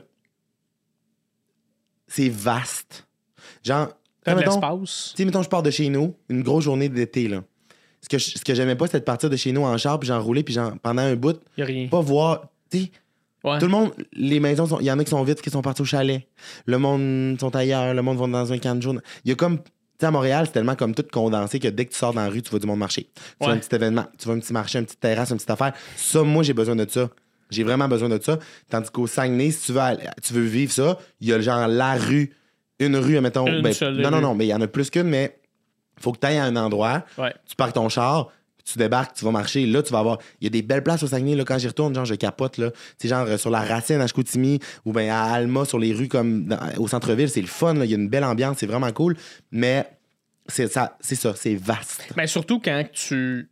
C'est 2.08 2.28
vaste. 2.30 3.06
Genre. 3.62 3.88
T'as 4.26 4.34
de 4.34 4.40
mettons- 4.40 4.50
l'espace. 4.60 5.12
Tu 5.16 5.22
sais, 5.22 5.24
mettons, 5.24 5.42
je 5.42 5.48
pars 5.48 5.62
de 5.62 5.70
chez 5.70 5.88
nous, 5.88 6.14
une 6.28 6.42
grosse 6.42 6.64
journée 6.64 6.88
d'été, 6.88 7.28
là. 7.28 7.42
Ce 8.02 8.08
que, 8.08 8.18
je- 8.18 8.38
ce 8.38 8.44
que 8.44 8.54
j'aimais 8.54 8.76
pas, 8.76 8.86
c'était 8.86 9.00
de 9.00 9.04
partir 9.04 9.30
de 9.30 9.36
chez 9.36 9.52
nous 9.52 9.62
en 9.62 9.76
char, 9.78 9.98
puis 9.98 10.06
j'enrouler, 10.08 10.42
puis 10.42 10.56
pendant 10.82 11.02
un 11.02 11.16
bout, 11.16 11.40
Y 11.56 11.62
a 11.62 11.64
rien. 11.64 11.88
pas 11.88 12.00
voir. 12.00 12.42
Tu 12.70 12.78
sais, 12.78 12.90
Ouais. 13.42 13.58
tout 13.58 13.64
le 13.66 13.70
monde, 13.72 13.92
les 14.12 14.38
maisons, 14.40 14.66
sont- 14.66 14.80
il 14.80 14.86
y 14.86 14.90
en 14.92 14.98
a 14.98 15.04
qui 15.04 15.10
sont 15.10 15.22
vides, 15.24 15.40
qui 15.40 15.50
sont 15.50 15.62
partis 15.62 15.82
au 15.82 15.84
chalet. 15.86 16.26
Le 16.66 16.78
monde 16.78 17.38
sont 17.40 17.54
ailleurs, 17.56 17.94
le 17.94 18.02
monde 18.02 18.18
va 18.18 18.26
dans 18.26 18.52
un 18.52 18.58
camp 18.58 18.74
de 18.76 18.82
jour. 18.82 18.94
Il 19.24 19.30
y 19.30 19.32
a 19.32 19.34
comme. 19.34 19.58
Tu 19.58 20.00
sais, 20.00 20.06
à 20.06 20.10
Montréal, 20.10 20.44
c'est 20.46 20.52
tellement 20.52 20.74
comme 20.76 20.94
tout 20.94 21.06
condensé 21.10 21.58
que 21.58 21.68
dès 21.68 21.86
que 21.86 21.92
tu 21.92 21.96
sors 21.96 22.12
dans 22.12 22.20
la 22.20 22.28
rue, 22.28 22.42
tu 22.42 22.50
vois 22.50 22.58
du 22.58 22.66
monde 22.66 22.78
marcher. 22.78 23.04
Tu 23.14 23.20
vois 23.46 23.52
un 23.54 23.56
petit 23.56 23.74
événement, 23.74 24.04
tu 24.18 24.26
vois 24.26 24.34
un 24.34 24.40
petit 24.40 24.52
marché, 24.52 24.78
une 24.78 24.84
petite 24.84 25.00
terrasse, 25.00 25.30
une 25.30 25.36
petite 25.36 25.48
affaire. 25.48 25.72
Ça, 25.96 26.22
moi, 26.22 26.42
j'ai 26.42 26.52
besoin 26.52 26.76
de 26.76 26.86
ça. 26.86 27.08
J'ai 27.50 27.62
vraiment 27.64 27.88
besoin 27.88 28.10
de 28.10 28.20
ça. 28.22 28.38
Tandis 28.68 28.90
qu'au 28.90 29.06
Saguenay, 29.06 29.52
si 29.52 29.66
tu 29.66 29.72
veux, 29.72 29.80
aller- 29.80 30.04
tu 30.22 30.34
veux 30.34 30.42
vivre 30.44 30.70
ça, 30.70 30.98
il 31.22 31.28
y 31.28 31.32
a 31.32 31.40
genre 31.40 31.66
la 31.66 31.94
rue, 31.94 32.34
une 32.78 32.96
rue, 32.96 33.20
mettons. 33.20 33.46
Une 33.46 33.62
ben, 33.62 33.72
seule 33.72 33.96
non, 34.00 34.10
non, 34.10 34.20
non, 34.20 34.34
mais 34.34 34.46
il 34.46 34.48
y 34.48 34.54
en 34.54 34.60
a 34.60 34.66
plus 34.66 34.90
qu'une, 34.90 35.04
mais 35.08 35.38
Faut 35.98 36.12
que 36.12 36.18
tu 36.18 36.26
ailles 36.26 36.36
à 36.36 36.44
un 36.44 36.56
endroit, 36.56 37.04
Ouais. 37.16 37.32
tu 37.48 37.56
parques 37.56 37.72
ton 37.74 37.88
char, 37.88 38.28
tu 38.64 38.78
débarques, 38.78 39.16
tu 39.16 39.24
vas 39.24 39.30
marcher. 39.30 39.64
Là, 39.64 39.82
tu 39.82 39.92
vas 39.92 40.00
avoir. 40.00 40.18
Il 40.40 40.44
y 40.44 40.46
a 40.48 40.50
des 40.50 40.60
belles 40.60 40.82
places 40.82 41.02
au 41.02 41.06
Saguenay. 41.06 41.34
Là, 41.36 41.44
quand 41.44 41.56
j'y 41.56 41.68
retourne, 41.68 41.94
genre, 41.94 42.04
je 42.04 42.14
capote. 42.16 42.58
Là. 42.58 42.70
Tu 42.98 43.08
genre, 43.08 43.26
sur 43.38 43.48
la 43.48 43.60
Racine 43.62 44.00
à 44.02 44.06
Chicoutimi 44.06 44.58
ou 44.84 44.92
bien 44.92 45.14
à 45.14 45.22
Alma, 45.32 45.64
sur 45.64 45.78
les 45.78 45.94
rues 45.94 46.08
comme 46.08 46.44
dans- 46.46 46.58
au 46.78 46.86
centre-ville. 46.88 47.30
C'est 47.30 47.40
le 47.40 47.46
fun. 47.46 47.72
là. 47.74 47.84
Il 47.86 47.90
y 47.90 47.94
a 47.94 47.96
une 47.96 48.08
belle 48.10 48.24
ambiance. 48.24 48.58
C'est 48.58 48.66
vraiment 48.66 48.90
cool. 48.92 49.16
Mais 49.52 49.88
c'est 50.48 50.70
ça, 50.70 50.98
c'est 51.00 51.14
ça. 51.14 51.32
C'est 51.34 51.54
vaste. 51.54 52.08
Mais 52.16 52.26
surtout 52.26 52.60
quand 52.60 52.84
tu. 52.92 53.48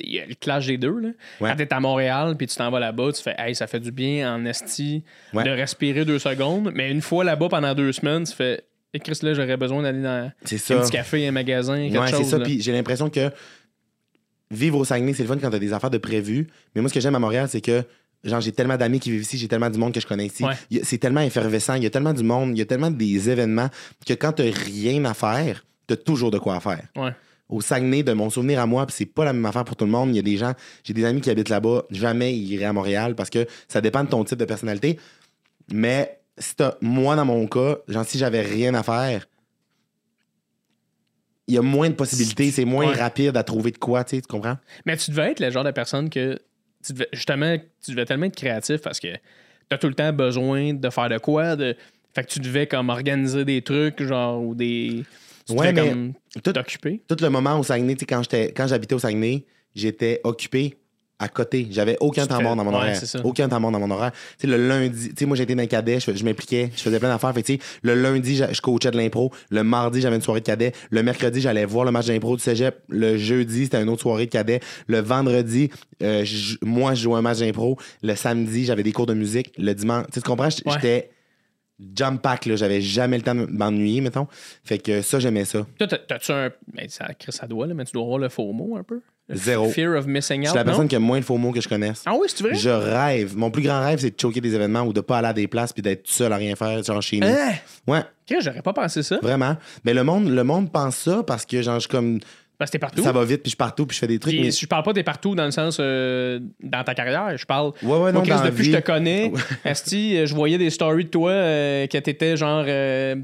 Il 0.00 0.14
y 0.14 0.20
a 0.20 0.26
le 0.26 0.34
clash 0.34 0.66
des 0.66 0.78
deux. 0.78 0.98
Là. 0.98 1.08
Ouais. 1.40 1.50
Quand 1.50 1.56
t'es 1.56 1.72
à 1.72 1.80
Montréal 1.80 2.34
puis 2.36 2.46
tu 2.46 2.56
t'en 2.56 2.70
vas 2.70 2.80
là-bas, 2.80 3.12
tu 3.12 3.22
fais 3.22 3.34
Hey, 3.38 3.54
ça 3.54 3.66
fait 3.66 3.80
du 3.80 3.92
bien 3.92 4.34
en 4.34 4.44
esti 4.44 5.04
Ouais. 5.32 5.44
de 5.44 5.50
respirer 5.50 6.04
deux 6.04 6.18
secondes. 6.18 6.72
Mais 6.74 6.90
une 6.90 7.02
fois 7.02 7.24
là-bas 7.24 7.48
pendant 7.48 7.74
deux 7.74 7.92
semaines, 7.92 8.24
tu 8.24 8.34
fais 8.34 8.64
Et 8.94 9.00
Chris, 9.00 9.18
là, 9.22 9.34
j'aurais 9.34 9.56
besoin 9.58 9.82
d'aller 9.82 10.02
dans 10.02 10.32
C'est 10.44 10.56
un 10.56 10.58
ça. 10.58 10.76
petit 10.80 10.90
café, 10.92 11.28
un 11.28 11.32
magasin, 11.32 11.76
quelque 11.88 11.98
Ouais, 12.00 12.06
c'est 12.08 12.16
chose. 12.16 12.30
ça. 12.30 12.38
là. 12.38 12.44
Puis 12.44 12.60
j'ai 12.62 12.72
l'impression 12.72 13.10
que 13.10 13.30
vivre 14.50 14.78
au 14.78 14.84
Saguenay, 14.84 15.12
c'est 15.12 15.22
le 15.24 15.28
fun 15.28 15.36
quand 15.38 15.50
t'as 15.50 15.58
des 15.58 15.72
affaires 15.72 15.90
de 15.90 15.98
prévues. 15.98 16.46
Mais 16.74 16.80
moi, 16.80 16.88
ce 16.88 16.94
que 16.94 17.00
j'aime 17.00 17.14
à 17.14 17.18
Montréal, 17.18 17.48
c'est 17.50 17.60
que 17.60 17.84
genre 18.24 18.40
j'ai 18.40 18.50
tellement 18.52 18.76
d'amis 18.76 18.98
qui 18.98 19.10
vivent 19.10 19.20
ici, 19.20 19.36
j'ai 19.38 19.46
tellement 19.46 19.70
du 19.70 19.78
monde 19.78 19.92
que 19.92 20.00
je 20.00 20.06
connais 20.06 20.26
ici. 20.26 20.44
C'est 20.82 20.98
tellement 20.98 21.20
effervescent, 21.20 21.74
il 21.74 21.82
y 21.82 21.86
a 21.86 21.90
tellement 21.90 22.14
du 22.14 22.22
monde, 22.24 22.50
il 22.56 22.58
y 22.58 22.62
a 22.62 22.64
tellement 22.66 22.90
des 22.90 23.28
événements 23.30 23.68
que 24.06 24.14
quand 24.14 24.32
t'as 24.32 24.50
rien 24.50 25.04
à 25.04 25.14
faire, 25.14 25.64
t'as 25.86 25.96
toujours 25.96 26.30
de 26.30 26.38
quoi 26.38 26.58
faire. 26.60 26.82
Ouais. 26.96 27.12
Au 27.48 27.60
Saguenay, 27.62 28.02
de 28.02 28.12
mon 28.12 28.28
souvenir 28.28 28.60
à 28.60 28.66
moi, 28.66 28.84
puis 28.86 28.94
c'est 28.96 29.06
pas 29.06 29.24
la 29.24 29.32
même 29.32 29.46
affaire 29.46 29.64
pour 29.64 29.74
tout 29.76 29.86
le 29.86 29.90
monde. 29.90 30.10
Il 30.10 30.16
y 30.16 30.18
a 30.18 30.22
des 30.22 30.36
gens, 30.36 30.52
j'ai 30.84 30.92
des 30.92 31.04
amis 31.04 31.20
qui 31.22 31.30
habitent 31.30 31.48
là-bas, 31.48 31.84
jamais 31.90 32.36
ils 32.36 32.52
iraient 32.52 32.66
à 32.66 32.72
Montréal 32.74 33.14
parce 33.14 33.30
que 33.30 33.46
ça 33.68 33.80
dépend 33.80 34.04
de 34.04 34.08
ton 34.10 34.22
type 34.24 34.38
de 34.38 34.44
personnalité. 34.44 34.98
Mais 35.72 36.20
si 36.36 36.54
t'as- 36.56 36.76
moi, 36.82 37.16
dans 37.16 37.24
mon 37.24 37.46
cas, 37.46 37.78
genre 37.88 38.04
si 38.04 38.18
j'avais 38.18 38.42
rien 38.42 38.74
à 38.74 38.82
faire, 38.82 39.26
il 41.46 41.54
y 41.54 41.58
a 41.58 41.62
moins 41.62 41.88
de 41.88 41.94
possibilités, 41.94 42.50
c'est 42.50 42.66
moins 42.66 42.88
Ouais. 42.88 42.94
rapide 43.00 43.36
à 43.36 43.42
trouver 43.42 43.70
de 43.70 43.78
quoi, 43.78 44.04
tu 44.04 44.16
sais, 44.16 44.22
tu 44.22 44.28
comprends? 44.28 44.58
Mais 44.84 44.96
tu 44.98 45.10
devais 45.10 45.30
être 45.32 45.40
le 45.40 45.50
genre 45.50 45.64
de 45.64 45.70
personne 45.70 46.10
que. 46.10 46.38
Tu 46.84 46.92
devais, 46.92 47.08
justement, 47.12 47.56
tu 47.84 47.90
devais 47.92 48.04
tellement 48.04 48.26
être 48.26 48.36
créatif 48.36 48.82
parce 48.82 49.00
que 49.00 49.08
t'as 49.68 49.78
tout 49.78 49.88
le 49.88 49.94
temps 49.94 50.12
besoin 50.12 50.74
de 50.74 50.90
faire 50.90 51.08
de 51.08 51.18
quoi. 51.18 51.56
De... 51.56 51.74
Fait 52.14 52.22
que 52.24 52.28
tu 52.30 52.38
devais 52.40 52.66
comme 52.66 52.90
organiser 52.90 53.44
des 53.46 53.62
trucs, 53.62 54.02
genre, 54.02 54.40
ou 54.42 54.54
des. 54.54 55.04
Ouais, 55.54 55.72
mais 55.72 55.88
comme 55.90 56.12
tout- 56.42 56.52
t'occuper? 56.52 57.02
Tout 57.08 57.16
le 57.20 57.28
moment 57.30 57.58
au 57.58 57.62
Saguenay, 57.62 57.94
tu 57.94 58.00
sais, 58.00 58.06
quand 58.06 58.22
j'étais- 58.22 58.52
quand 58.52 58.66
j'habitais 58.66 58.94
au 58.94 58.98
Saguenay, 58.98 59.44
j'étais 59.74 60.20
occupé 60.24 60.76
à 61.20 61.26
côté. 61.28 61.66
J'avais 61.72 61.96
aucun 61.98 62.26
temps 62.28 62.38
te- 62.38 62.42
mort 62.44 62.54
dans 62.54 62.62
mon 62.62 62.70
ouais, 62.70 62.76
horaire. 62.76 62.96
Aucun 63.24 63.48
temps 63.48 63.58
mort 63.58 63.72
dans 63.72 63.80
mon 63.80 63.90
horaire. 63.90 64.12
Tu 64.38 64.42
sais, 64.42 64.46
le 64.46 64.68
lundi, 64.68 65.08
tu 65.08 65.14
sais, 65.18 65.26
moi, 65.26 65.36
j'étais 65.36 65.56
dans 65.56 65.62
le 65.62 65.66
cadet, 65.66 65.98
je, 65.98 66.24
m'impliquais, 66.24 66.70
je 66.76 66.80
faisais 66.80 67.00
plein 67.00 67.08
d'affaires. 67.08 67.34
Fait 67.34 67.42
que, 67.42 67.46
tu 67.48 67.52
sais, 67.54 67.60
le 67.82 67.94
lundi, 67.94 68.36
je 68.36 68.60
coachais 68.60 68.92
de 68.92 68.96
l'impro. 68.96 69.32
Le 69.50 69.64
mardi, 69.64 70.00
j'avais 70.00 70.14
une 70.14 70.22
soirée 70.22 70.40
de 70.40 70.46
cadet. 70.46 70.72
Le 70.90 71.02
mercredi, 71.02 71.40
j'allais 71.40 71.64
voir 71.64 71.84
le 71.84 71.90
match 71.90 72.06
d'impro 72.06 72.36
du 72.36 72.42
cégep. 72.42 72.78
Le 72.88 73.16
jeudi, 73.18 73.64
c'était 73.64 73.82
une 73.82 73.88
autre 73.88 74.02
soirée 74.02 74.26
de 74.26 74.30
cadet. 74.30 74.60
Le 74.86 75.00
vendredi, 75.00 75.70
euh, 76.04 76.24
moi, 76.62 76.94
je 76.94 77.02
jouais 77.02 77.16
un 77.18 77.22
match 77.22 77.38
d'impro. 77.38 77.76
Le 78.02 78.14
samedi, 78.14 78.64
j'avais 78.64 78.84
des 78.84 78.92
cours 78.92 79.06
de 79.06 79.14
musique. 79.14 79.52
Le 79.58 79.74
dimanche, 79.74 80.06
tu 80.12 80.20
comprends? 80.20 80.50
J- 80.50 80.62
Ouais. 80.66 81.10
Jump 81.94 82.20
pack, 82.22 82.46
là. 82.46 82.56
J'avais 82.56 82.80
jamais 82.80 83.16
le 83.18 83.22
temps 83.22 83.34
de 83.34 83.46
m'ennuyer, 83.46 84.00
mettons. 84.00 84.26
Fait 84.64 84.78
que 84.78 85.00
ça, 85.02 85.18
j'aimais 85.20 85.44
ça. 85.44 85.64
Toi, 85.78 85.86
t'as- 85.86 85.98
t'as-tu 85.98 86.32
un. 86.32 86.50
Mais 86.74 86.88
ça, 86.88 87.06
ça 87.28 87.46
doit, 87.46 87.66
là, 87.66 87.74
mais 87.74 87.84
tu 87.84 87.92
dois 87.92 88.02
avoir 88.02 88.18
le 88.18 88.28
faux 88.28 88.52
mot 88.52 88.76
un 88.76 88.82
peu? 88.82 89.00
Le 89.28 89.36
Zéro. 89.36 89.68
Fear 89.68 89.96
of 89.98 90.06
missing 90.06 90.42
Je 90.42 90.48
out. 90.48 90.50
suis 90.52 90.56
la 90.56 90.64
non? 90.64 90.70
personne 90.70 90.88
qui 90.88 90.96
a 90.96 90.98
moins 90.98 91.18
le 91.18 91.22
faux 91.22 91.36
mot 91.36 91.52
que 91.52 91.60
je 91.60 91.68
connaisse. 91.68 92.02
Ah 92.06 92.14
oui, 92.18 92.28
c'est 92.34 92.42
vrai? 92.42 92.54
Je 92.54 92.70
rêve. 92.70 93.36
Mon 93.36 93.50
plus 93.50 93.62
grand 93.62 93.80
rêve, 93.84 93.98
c'est 94.00 94.10
de 94.16 94.20
choquer 94.20 94.40
des 94.40 94.54
événements 94.54 94.82
ou 94.82 94.92
de 94.94 95.00
pas 95.02 95.18
aller 95.18 95.28
à 95.28 95.32
des 95.34 95.46
places 95.46 95.72
puis 95.72 95.82
d'être 95.82 96.08
seul 96.08 96.32
à 96.32 96.36
rien 96.36 96.56
faire, 96.56 96.82
genre 96.82 97.02
chez 97.02 97.20
nous. 97.20 97.26
Hein? 97.28 97.52
Ouais, 97.86 98.00
Chris, 98.26 98.36
j'aurais 98.40 98.62
pas 98.62 98.72
pensé 98.72 99.02
ça. 99.02 99.18
vraiment. 99.22 99.56
Mais 99.84 99.92
le 99.92 100.02
monde, 100.02 100.28
le 100.30 100.44
monde 100.44 100.72
pense 100.72 100.96
ça 100.96 101.22
parce 101.26 101.44
que 101.44 101.60
genre 101.60 101.74
je 101.74 101.80
suis 101.80 101.88
comme 101.90 102.20
Parce 102.58 102.70
que 102.70 102.72
t'es 102.72 102.78
partout. 102.80 103.02
ça 103.04 103.12
va 103.12 103.24
vite 103.24 103.42
puis 103.42 103.46
je 103.46 103.50
suis 103.50 103.56
partout 103.56 103.86
puis 103.86 103.94
je 103.94 104.00
fais 104.00 104.06
des 104.08 104.18
trucs. 104.18 104.34
Puis, 104.34 104.42
mais- 104.42 104.50
Je 104.50 104.66
parle 104.66 104.82
pas 104.82 104.92
des 104.92 105.04
partout 105.04 105.34
dans 105.36 105.44
le 105.44 105.52
sens 105.52 105.76
euh, 105.80 106.40
dans 106.60 106.82
ta 106.82 106.94
carrière. 106.94 107.36
Je 107.38 107.46
parle. 107.46 107.72
Ouais, 107.82 107.88
ouais, 107.92 107.98
Moi, 107.98 108.12
non, 108.12 108.20
Chris, 108.22 108.30
dans 108.30 108.44
depuis 108.44 108.56
que 108.70 108.72
je 108.72 108.76
te 108.78 108.80
connais, 108.84 109.32
Esti, 109.64 110.16
euh, 110.18 110.26
je 110.26 110.34
voyais 110.34 110.58
des 110.58 110.70
stories 110.70 111.04
de 111.04 111.10
toi 111.10 111.30
euh, 111.30 111.86
que 111.86 111.96
t'étais 111.98 112.36
genre 112.36 112.64
euh, 112.66 113.14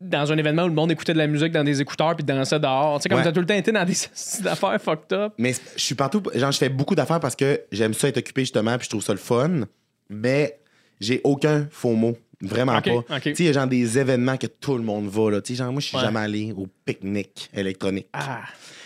dans 0.00 0.30
un 0.30 0.36
événement 0.38 0.64
où 0.64 0.68
le 0.68 0.74
monde 0.74 0.92
écoutait 0.92 1.12
de 1.12 1.18
la 1.18 1.26
musique 1.26 1.50
dans 1.52 1.64
des 1.64 1.80
écouteurs 1.80 2.14
puis 2.14 2.24
dansait 2.24 2.60
dehors. 2.60 2.98
Tu 2.98 3.02
sais, 3.04 3.08
comme 3.08 3.18
Ouais. 3.18 3.24
t'as 3.24 3.32
tout 3.32 3.40
le 3.40 3.46
temps 3.46 3.54
été 3.54 3.72
dans 3.72 3.84
des 3.84 3.94
affaires 4.46 4.80
fucked 4.80 5.12
up. 5.12 5.32
Mais 5.38 5.54
je 5.76 5.82
suis 5.82 5.94
partout. 5.96 6.22
Genre, 6.34 6.52
je 6.52 6.58
fais 6.58 6.68
beaucoup 6.68 6.94
d'affaires 6.94 7.20
parce 7.20 7.34
que 7.34 7.62
j'aime 7.72 7.94
ça 7.94 8.06
être 8.08 8.18
occupé, 8.18 8.42
justement, 8.42 8.76
puis 8.78 8.84
je 8.84 8.90
trouve 8.90 9.02
ça 9.02 9.12
le 9.12 9.18
fun. 9.18 9.62
Mais 10.08 10.58
j'ai 11.00 11.20
aucun 11.24 11.66
faux 11.70 11.94
mot. 11.94 12.16
Vraiment 12.40 12.80
pas. 12.82 12.90
ok. 12.90 13.06
Tu 13.22 13.34
sais, 13.34 13.42
il 13.44 13.46
y 13.46 13.48
a 13.48 13.52
genre 13.52 13.66
des 13.66 13.98
événements 13.98 14.36
que 14.36 14.46
tout 14.46 14.76
le 14.76 14.82
monde 14.84 15.08
va, 15.08 15.30
là. 15.30 15.40
Tu 15.40 15.54
sais, 15.54 15.58
genre, 15.64 15.72
moi, 15.72 15.80
je 15.80 15.86
suis 15.86 15.96
Ouais. 15.96 16.02
jamais 16.02 16.20
allé 16.20 16.52
au 16.56 16.66
pique-nique 16.84 17.48
électronique. 17.54 18.06
Ah, 18.12 18.42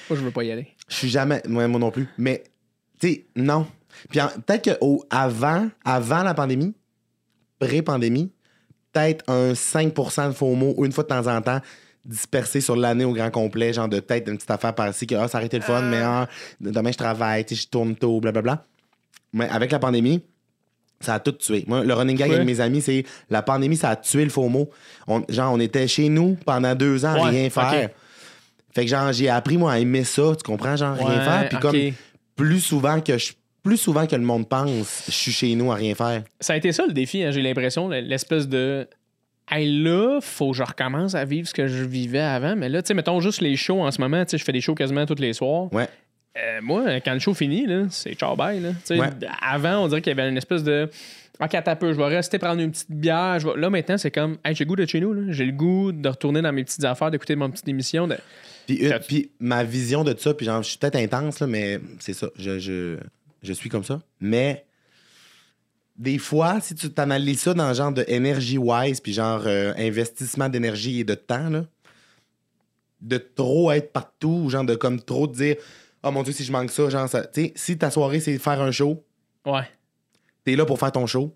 moi, 0.09 0.19
je 0.19 0.25
veux 0.25 0.31
pas 0.31 0.45
y 0.45 0.51
aller. 0.51 0.69
Je 0.89 0.95
suis 0.95 1.09
jamais. 1.09 1.43
Moi, 1.47 1.67
moi 1.69 1.81
non 1.81 1.91
plus. 1.91 2.09
Mais, 2.19 2.45
tu 3.01 3.09
sais, 3.09 3.27
non. 3.37 3.67
Puis 4.09 4.21
peut-être 4.47 4.63
qu'avant 4.63 5.69
avant 5.85 6.23
la 6.23 6.35
pandémie, 6.35 6.75
pré-pandémie, 7.59 8.31
peut-être 8.93 9.25
un 9.29 9.53
5% 9.53 10.29
de 10.29 10.33
faux 10.33 10.55
mots, 10.55 10.75
une 10.85 10.93
fois 10.93 11.05
de 11.05 11.09
temps 11.09 11.27
en 11.27 11.41
temps, 11.43 11.61
dispersés 12.05 12.61
sur 12.61 12.77
l'année 12.77 13.05
au 13.05 13.13
grand 13.13 13.31
complet, 13.31 13.73
genre 13.73 13.89
de 13.89 14.01
tête, 14.01 14.29
une 14.29 14.37
petite 14.37 14.51
affaire 14.51 14.75
par-ci, 14.75 15.07
que 15.07 15.15
ah, 15.15 15.29
ça 15.29 15.39
aurait 15.39 15.47
été 15.47 15.59
le 15.59 15.65
fun, 15.65 15.83
mais 15.83 16.01
ah, 16.01 16.29
demain 16.61 16.93
je 16.93 16.97
travaille, 16.97 17.45
tu 17.45 17.55
sais, 17.55 17.63
je 17.63 17.69
tourne 17.69 17.97
tôt, 17.97 18.21
blablabla. 18.21 18.65
Mais 19.33 19.49
avec 19.49 19.71
la 19.73 19.79
pandémie, 19.79 20.23
ça 21.01 21.15
a 21.15 21.21
tout 21.21 21.33
tué. 21.33 21.65
Moi, 21.67 21.85
le 21.85 21.95
running 21.95 22.17
gag 22.17 22.33
avec 22.33 22.47
mes 22.47 22.61
amis, 22.61 22.81
c'est 22.81 23.05
la 23.31 23.43
pandémie, 23.43 23.77
ça 23.77 23.91
a 23.91 23.97
tué 23.97 24.25
le 24.25 24.31
faux 24.31 24.49
mot. 24.49 24.71
On, 25.07 25.23
genre, 25.29 25.53
on 25.53 25.61
était 25.61 25.87
chez 25.87 26.09
nous 26.09 26.37
pendant 26.47 26.75
deux 26.75 27.05
ans 27.05 27.15
Ouais, 27.15 27.31
rien 27.31 27.51
faire. 27.51 27.91
Fait 28.79 28.85
que 28.85 28.91
genre, 28.91 29.13
j'ai 29.13 29.29
appris, 29.29 29.57
moi, 29.59 29.73
à 29.73 29.79
aimer 29.79 30.05
ça, 30.05 30.23
tu 30.37 30.43
comprends? 30.45 30.77
Genre, 30.77 30.95
rien 30.97 31.21
faire. 31.21 31.49
Puis 31.49 31.59
comme 31.59 31.77
plus 32.37 32.61
souvent 32.61 33.01
que 33.01 33.19
je 33.19 33.33
plus 33.65 33.77
souvent 33.77 34.07
que 34.07 34.15
le 34.17 34.23
monde 34.23 34.49
pense, 34.49 35.05
je 35.09 35.13
suis 35.13 35.33
chez 35.33 35.55
nous 35.55 35.71
à 35.73 35.75
rien 35.75 35.95
faire. 35.95 36.23
Ça 36.41 36.53
a 36.53 36.57
été 36.57 36.71
ça 36.73 36.87
le 36.87 36.93
défi, 36.93 37.23
hein, 37.23 37.33
j'ai 37.33 37.43
l'impression, 37.43 37.89
l'espèce 37.89 38.49
de. 38.49 38.87
Hey, 39.51 39.83
là, 39.83 40.21
faut 40.23 40.53
que 40.53 40.57
je 40.57 40.63
recommence 40.63 41.15
à 41.15 41.25
vivre 41.25 41.49
ce 41.49 41.55
que 41.55 41.67
je 41.67 41.83
vivais 41.85 42.21
avant. 42.21 42.55
Mais 42.55 42.69
là, 42.69 42.83
tu 42.83 42.89
sais, 42.89 42.95
mettons 42.95 43.21
juste 43.21 43.41
les 43.41 43.57
shows 43.57 43.83
en 43.83 43.91
ce 43.91 44.01
moment. 44.01 44.25
Tu 44.25 44.31
sais, 44.33 44.39
je 44.39 44.45
fais 44.45 44.53
des 44.53 44.61
shows 44.61 44.75
quasiment 44.75 45.07
tous 45.07 45.21
les 45.21 45.33
soirs. 45.33 45.73
Ouais. 45.73 45.89
Euh, 46.39 46.61
moi, 46.63 47.01
quand 47.05 47.15
le 47.15 47.19
show 47.19 47.35
finit, 47.35 47.67
c'est 47.91 48.15
ciao 48.15 48.37
bye. 48.37 48.61
Là. 48.61 48.71
Ouais. 48.91 49.09
Avant, 49.43 49.79
on 49.85 49.89
dirait 49.89 50.01
qu'il 50.03 50.17
y 50.17 50.19
avait 50.21 50.29
une 50.31 50.37
espèce 50.37 50.63
de. 50.63 50.89
Ok, 51.41 51.55
attends 51.55 51.71
un 51.73 51.77
peu, 51.77 51.93
je 51.93 51.97
vais 51.99 52.07
rester 52.07 52.39
prendre 52.39 52.61
une 52.61 52.71
petite 52.71 52.91
bière. 52.91 53.39
je 53.39 53.49
vais- 53.49 53.59
Là, 53.61 53.71
maintenant, 53.71 53.97
c'est 53.99 54.11
comme. 54.11 54.37
Hey, 54.45 54.55
j'ai 54.55 54.65
le 54.65 54.69
goût 54.69 54.77
de 54.77 54.87
chez 54.87 55.01
nous. 55.01 55.33
J'ai 55.33 55.45
le 55.47 55.53
goût 55.53 55.93
de 55.93 56.09
retourner 56.09 56.43
dans 56.43 56.53
mes 56.53 56.65
petites 56.65 56.85
affaires, 56.85 57.11
d'écouter 57.11 57.35
mon 57.37 57.51
petite 57.51 57.69
émission. 57.69 58.07
de- 58.07 58.17
Puis, 58.69 58.77
une- 58.77 58.99
puis 59.01 59.31
ma 59.41 59.65
vision 59.65 60.05
de 60.05 60.15
ça, 60.17 60.33
puis 60.35 60.45
genre, 60.47 60.63
je 60.63 60.69
suis 60.69 60.79
peut-être 60.79 60.97
intense, 60.97 61.41
là, 61.41 61.47
mais 61.47 61.81
c'est 62.01 62.13
ça. 62.13 62.29
Je, 62.39 62.59
je, 62.59 62.99
je 63.43 63.53
suis 63.55 63.69
comme 63.71 63.83
ça. 63.83 64.01
Mais 64.21 64.65
des 65.97 66.19
fois, 66.19 66.61
si 66.61 66.75
tu 66.75 66.91
t'analyses 66.93 67.41
ça 67.41 67.55
dans 67.55 67.67
le 67.69 67.75
genre 67.75 67.93
de 67.93 68.05
energy 68.09 68.59
wise, 68.59 69.01
puis 69.01 69.13
genre 69.13 69.43
euh, 69.47 69.73
investissement 69.79 70.49
d'énergie 70.49 71.01
et 71.01 71.05
de 71.05 71.15
temps, 71.15 71.49
là, 71.49 71.65
de 73.01 73.17
trop 73.19 73.71
être 73.73 73.93
partout, 73.93 74.43
ou 74.45 74.51
genre 74.51 74.65
de 74.65 74.75
comme 74.75 75.01
trop 75.01 75.27
te 75.27 75.37
dire 75.37 75.57
Oh 76.05 76.11
mon 76.13 76.23
dieu, 76.23 76.33
si 76.33 76.45
je 76.45 76.53
manque 76.53 76.71
ça, 76.71 76.89
genre 76.91 77.09
ça. 77.09 77.25
Tu 77.27 77.47
sais, 77.47 77.53
si 77.57 77.79
ta 77.79 77.91
soirée, 77.91 78.21
c'est 78.21 78.39
faire 78.39 78.61
un 78.61 78.71
show, 78.71 79.03
Ouais. 79.47 79.63
t'es 80.45 80.55
là 80.57 80.65
pour 80.67 80.79
faire 80.79 80.93
ton 80.93 81.07
show. 81.07 81.35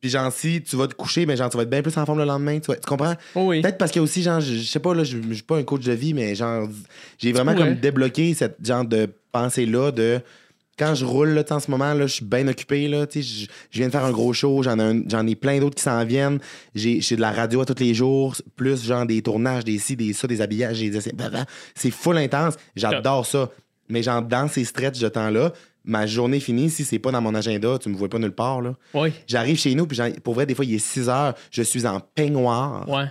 Puis 0.00 0.08
genre, 0.10 0.32
si 0.32 0.62
tu 0.62 0.76
vas 0.76 0.86
te 0.86 0.94
coucher, 0.94 1.26
mais 1.26 1.36
genre, 1.36 1.50
tu 1.50 1.56
vas 1.56 1.62
être 1.64 1.70
bien 1.70 1.82
plus 1.82 1.96
en 1.98 2.06
forme 2.06 2.18
le 2.20 2.24
lendemain. 2.24 2.58
Tu, 2.58 2.66
vois- 2.66 2.76
tu 2.76 2.86
comprends? 2.88 3.14
Oh 3.34 3.48
oui. 3.48 3.60
Peut-être 3.60 3.76
parce 3.78 3.92
que 3.92 4.00
aussi, 4.00 4.22
genre, 4.22 4.40
je, 4.40 4.54
je 4.54 4.62
sais 4.62 4.78
pas, 4.78 4.94
là, 4.94 5.04
je, 5.04 5.18
je 5.28 5.34
suis 5.34 5.42
pas 5.42 5.56
un 5.58 5.62
coach 5.62 5.84
de 5.84 5.92
vie, 5.92 6.14
mais 6.14 6.34
genre, 6.34 6.68
j'ai 7.18 7.32
vraiment 7.32 7.52
pourrais. 7.52 7.66
comme 7.68 7.74
débloqué 7.76 8.32
cette 8.34 8.56
genre 8.64 8.84
de 8.84 9.08
pensée-là 9.32 9.90
de 9.92 10.20
quand 10.78 10.94
je 10.94 11.04
roule 11.04 11.28
là, 11.30 11.44
en 11.50 11.60
ce 11.60 11.70
moment, 11.70 11.92
là, 11.92 12.06
je 12.06 12.14
suis 12.14 12.24
bien 12.24 12.48
occupé. 12.48 12.88
Là, 12.88 13.06
tu 13.06 13.22
sais, 13.22 13.28
je, 13.28 13.46
je 13.70 13.78
viens 13.78 13.88
de 13.88 13.92
faire 13.92 14.04
un 14.06 14.10
gros 14.12 14.32
show, 14.32 14.62
j'en 14.62 14.78
ai, 15.26 15.34
plein 15.36 15.58
d'autres 15.60 15.76
qui 15.76 15.82
s'en 15.82 16.02
viennent. 16.06 16.38
J'ai, 16.74 17.02
j'ai 17.02 17.16
de 17.16 17.20
la 17.20 17.32
radio 17.32 17.60
à 17.60 17.66
tous 17.66 17.78
les 17.80 17.92
jours, 17.92 18.34
plus 18.56 18.82
genre 18.82 19.04
des 19.04 19.20
tournages, 19.20 19.64
des 19.64 19.78
ci, 19.78 19.94
des 19.96 20.14
ça, 20.14 20.26
des 20.26 20.40
habillages, 20.40 20.80
des 20.80 20.98
c'est, 20.98 21.14
c'est 21.74 21.90
full 21.90 22.16
intense. 22.16 22.54
J'adore 22.74 23.26
ça. 23.26 23.50
Mais 23.90 24.02
genre, 24.02 24.22
dans 24.22 24.48
ces 24.48 24.64
stretches 24.64 25.00
de 25.00 25.08
temps-là, 25.10 25.52
ma 25.90 26.06
journée 26.06 26.40
finie, 26.40 26.70
si 26.70 26.84
c'est 26.84 26.98
pas 26.98 27.10
dans 27.10 27.20
mon 27.20 27.34
agenda, 27.34 27.78
tu 27.78 27.88
me 27.88 27.96
vois 27.96 28.08
pas 28.08 28.18
nulle 28.18 28.32
part. 28.32 28.60
Là. 28.62 28.76
Oui. 28.94 29.12
J'arrive 29.26 29.58
chez 29.58 29.74
nous, 29.74 29.86
puis 29.86 29.98
pour 30.22 30.34
vrai, 30.34 30.46
des 30.46 30.54
fois, 30.54 30.64
il 30.64 30.74
est 30.74 30.78
6 30.78 31.08
heures, 31.08 31.34
je 31.50 31.62
suis 31.62 31.86
en 31.86 32.00
peignoir. 32.00 32.88
Ouais. 32.88 33.06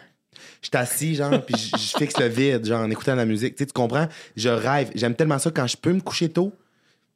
Je 0.62 0.68
suis 0.68 0.78
assis, 0.78 1.16
genre, 1.16 1.46
puis 1.46 1.56
je, 1.58 1.98
fixe 1.98 2.18
le 2.18 2.28
vide, 2.28 2.66
genre, 2.66 2.82
en 2.82 2.90
écoutant 2.90 3.14
de 3.14 3.18
la 3.18 3.26
musique. 3.26 3.56
Tu 3.56 3.64
sais, 3.64 3.68
tu 3.68 3.74
comprends? 3.74 4.08
Je 4.36 4.50
rêve. 4.50 4.92
J'aime 4.96 5.16
tellement 5.16 5.40
ça 5.40 5.52
quand 5.52 5.68
je 5.68 5.78
peux 5.78 5.92
me 5.92 6.00
coucher 6.00 6.30
tôt. 6.30 6.54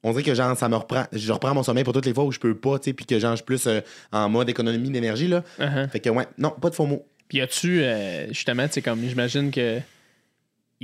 On 0.04 0.12
dirait 0.12 0.24
que, 0.24 0.34
genre, 0.34 0.56
ça 0.58 0.68
me 0.68 0.76
reprend. 0.76 1.06
Je 1.14 1.32
reprends 1.32 1.54
mon 1.54 1.64
sommeil 1.64 1.86
pour 1.86 1.94
toutes 1.94 2.06
les 2.06 2.14
fois 2.14 2.26
où 2.26 2.32
je 2.32 2.40
peux 2.40 2.56
pas, 2.56 2.78
tu 2.78 2.90
sais, 2.90 2.94
puis 2.94 3.06
que, 3.06 3.18
genre, 3.20 3.32
je 3.32 3.38
suis 3.38 3.46
plus 3.46 3.68
euh, 3.68 3.80
en 4.12 4.28
mode 4.28 4.50
économie 4.50 4.90
d'énergie, 4.90 5.28
là. 5.28 5.44
Uh-huh. 5.60 5.90
Fait 5.90 6.02
que, 6.02 6.10
ouais, 6.10 6.28
non, 6.38 6.52
pas 6.52 6.70
de 6.70 6.76
faux 6.76 6.86
mots. 6.86 7.06
Puis 7.30 7.40
as-tu, 7.40 7.82
euh, 7.82 8.28
justement, 8.28 8.68
tu 8.68 8.74
sais, 8.74 8.82
comme 8.82 9.02
j'imagine 9.08 9.52
que. 9.52 9.80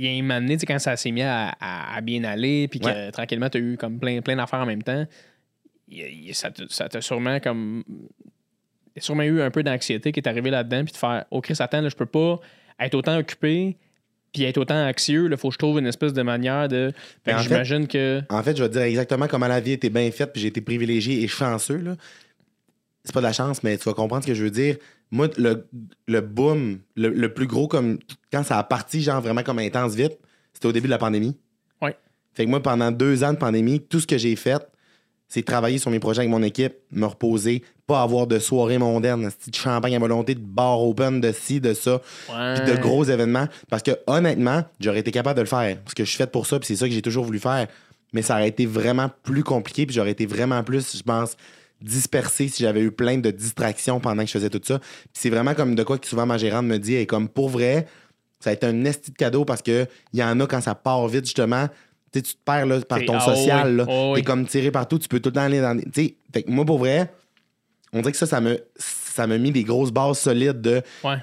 Il 0.00 0.06
y 0.06 0.16
a 0.16 0.18
un 0.18 0.22
moment 0.22 0.40
donné, 0.40 0.54
tu 0.56 0.60
sais, 0.60 0.66
quand 0.66 0.78
ça 0.78 0.96
s'est 0.96 1.10
mis 1.10 1.22
à, 1.22 1.48
à- 1.60 1.96
à 1.96 2.00
bien 2.00 2.24
aller, 2.24 2.68
puis 2.68 2.80
que 2.80 2.86
Ouais. 2.86 3.10
tranquillement, 3.10 3.50
tu 3.50 3.58
as 3.58 3.60
eu 3.60 3.76
comme 3.76 3.98
plein, 3.98 4.20
plein 4.22 4.36
d'affaires 4.36 4.60
en 4.60 4.66
même 4.66 4.82
temps, 4.82 5.06
il 5.88 5.98
il 6.28 6.34
ça 6.34 6.50
t'a 6.88 7.00
sûrement 7.00 7.38
comme. 7.40 7.82
Il 7.88 8.96
y 8.96 8.98
a 8.98 9.02
sûrement 9.02 9.22
eu 9.24 9.40
un 9.42 9.50
peu 9.50 9.62
d'anxiété 9.62 10.10
qui 10.12 10.20
est 10.20 10.28
arrivé 10.28 10.50
là-dedans, 10.50 10.84
puis 10.84 10.92
de 10.92 10.96
faire, 10.96 11.24
OK, 11.30 11.50
attends, 11.58 11.80
là, 11.80 11.88
je 11.88 11.94
peux 11.96 12.06
pas 12.06 12.40
être 12.80 12.94
autant 12.94 13.16
occupé 13.18 13.76
puis 14.32 14.44
être 14.44 14.58
autant 14.58 14.86
anxieux, 14.88 15.28
il 15.28 15.36
faut 15.36 15.48
que 15.48 15.54
je 15.54 15.58
trouve 15.58 15.80
une 15.80 15.86
espèce 15.88 16.12
de 16.12 16.22
manière 16.22 16.68
de. 16.68 16.92
J'imagine 17.26 17.88
que. 17.88 18.22
En 18.30 18.42
fait, 18.44 18.56
je 18.56 18.62
vais 18.62 18.68
te 18.68 18.74
dire 18.74 18.82
exactement 18.82 19.26
comment 19.26 19.48
la 19.48 19.58
vie 19.60 19.72
était 19.72 19.90
bien 19.90 20.08
faite, 20.12 20.32
puis 20.32 20.40
j'ai 20.40 20.48
été 20.48 20.60
privilégié 20.60 21.22
et 21.24 21.26
chanceux. 21.28 21.78
Là. 21.78 21.96
C'est 23.04 23.12
pas 23.12 23.20
de 23.20 23.26
la 23.26 23.32
chance, 23.32 23.62
mais 23.64 23.76
tu 23.76 23.84
vas 23.84 23.94
comprendre 23.94 24.22
ce 24.22 24.28
que 24.28 24.34
je 24.34 24.44
veux 24.44 24.50
dire. 24.50 24.76
Moi, 25.10 25.28
le, 25.38 25.66
le 26.06 26.20
boom, 26.20 26.78
le, 26.96 27.08
le 27.08 27.34
plus 27.34 27.46
gros, 27.46 27.66
comme 27.66 27.98
quand 28.32 28.44
ça 28.44 28.58
a 28.58 28.62
parti, 28.62 29.02
genre 29.02 29.20
vraiment 29.20 29.42
comme 29.42 29.58
intense 29.58 29.94
vite, 29.94 30.18
c'était 30.52 30.66
au 30.66 30.72
début 30.72 30.86
de 30.86 30.92
la 30.92 30.98
pandémie. 30.98 31.36
Ouais. 31.82 31.96
Fait 32.34 32.44
que 32.44 32.50
moi, 32.50 32.62
pendant 32.62 32.90
deux 32.92 33.24
ans 33.24 33.32
de 33.32 33.38
pandémie, 33.38 33.80
tout 33.80 33.98
ce 34.00 34.06
que 34.06 34.18
j'ai 34.18 34.36
fait, 34.36 34.62
c'est 35.26 35.44
travailler 35.44 35.78
sur 35.78 35.90
mes 35.90 36.00
projets 36.00 36.20
avec 36.20 36.30
mon 36.30 36.42
équipe, 36.42 36.74
me 36.90 37.06
reposer, 37.06 37.62
pas 37.86 38.02
avoir 38.02 38.26
de 38.26 38.38
soirée 38.40 38.78
mondaine, 38.78 39.22
de 39.28 39.54
champagne 39.54 39.94
à 39.94 39.98
volonté, 39.98 40.34
de 40.34 40.40
bar 40.40 40.80
open, 40.82 41.20
de 41.20 41.32
ci, 41.32 41.60
de 41.60 41.72
ça 41.74 42.00
puis 42.26 42.66
de 42.66 42.72
Ouais. 42.72 42.80
gros 42.80 43.04
événements. 43.04 43.46
Parce 43.68 43.82
que 43.84 43.92
honnêtement, 44.06 44.64
j'aurais 44.80 44.98
été 45.00 45.10
capable 45.12 45.36
de 45.36 45.42
le 45.42 45.46
faire. 45.48 45.76
Parce 45.82 45.94
que 45.94 46.04
je 46.04 46.08
suis 46.08 46.18
fait 46.18 46.30
pour 46.30 46.46
ça, 46.46 46.58
puis 46.58 46.66
c'est 46.66 46.76
ça 46.76 46.86
que 46.88 46.94
j'ai 46.94 47.02
toujours 47.02 47.24
voulu 47.24 47.38
faire. 47.38 47.66
Mais 48.12 48.22
ça 48.22 48.34
aurait 48.34 48.48
été 48.48 48.66
vraiment 48.66 49.08
plus 49.22 49.44
compliqué, 49.44 49.86
puis 49.86 49.94
j'aurais 49.94 50.10
été 50.10 50.26
vraiment 50.26 50.64
plus, 50.64 50.96
je 50.96 51.02
pense, 51.02 51.36
dispersé 51.80 52.48
si 52.48 52.62
j'avais 52.62 52.80
eu 52.80 52.90
plein 52.90 53.18
de 53.18 53.30
distractions 53.30 54.00
pendant 54.00 54.22
que 54.22 54.28
je 54.28 54.32
faisais 54.32 54.50
tout 54.50 54.60
ça. 54.64 54.78
Puis 54.78 54.88
c'est 55.14 55.30
vraiment 55.30 55.54
comme 55.54 55.74
de 55.74 55.82
quoi 55.82 55.98
que 55.98 56.06
souvent 56.06 56.26
ma 56.26 56.38
gérante 56.38 56.66
me 56.66 56.78
dit, 56.78 56.94
et 56.96 57.06
comme 57.06 57.28
pour 57.28 57.48
vrai, 57.48 57.86
ça 58.38 58.50
a 58.50 58.52
été 58.52 58.66
un 58.66 58.84
esti 58.84 59.10
de 59.10 59.16
cadeau 59.16 59.44
parce 59.44 59.62
que 59.62 59.86
il 60.12 60.20
y 60.20 60.24
en 60.24 60.38
a 60.40 60.46
quand 60.46 60.60
ça 60.60 60.74
part 60.74 61.06
vite, 61.08 61.24
justement. 61.26 61.68
Tu 62.12 62.22
te 62.22 62.32
perds 62.44 62.66
là, 62.66 62.80
par 62.80 62.98
ton 63.04 63.14
ah 63.18 63.20
social. 63.20 63.80
oui, 63.80 63.86
oh 63.88 64.12
T'es 64.14 64.20
oui. 64.20 64.24
comme 64.24 64.44
tiré 64.44 64.72
partout, 64.72 64.98
tu 64.98 65.06
peux 65.06 65.20
tout 65.20 65.28
le 65.28 65.34
temps 65.34 65.42
aller 65.42 65.60
dans 65.60 65.76
des. 65.76 66.16
Fait 66.32 66.42
que 66.42 66.50
moi, 66.50 66.64
pour 66.64 66.78
vrai, 66.80 67.08
on 67.92 68.00
dirait 68.00 68.10
que 68.10 68.18
ça, 68.18 68.26
ça 68.26 68.40
me, 68.40 68.58
ça 68.76 69.28
m'a 69.28 69.38
mis 69.38 69.52
des 69.52 69.62
grosses 69.62 69.92
bases 69.92 70.18
solides 70.18 70.60
de 70.60 70.82
Ouais. 71.04 71.18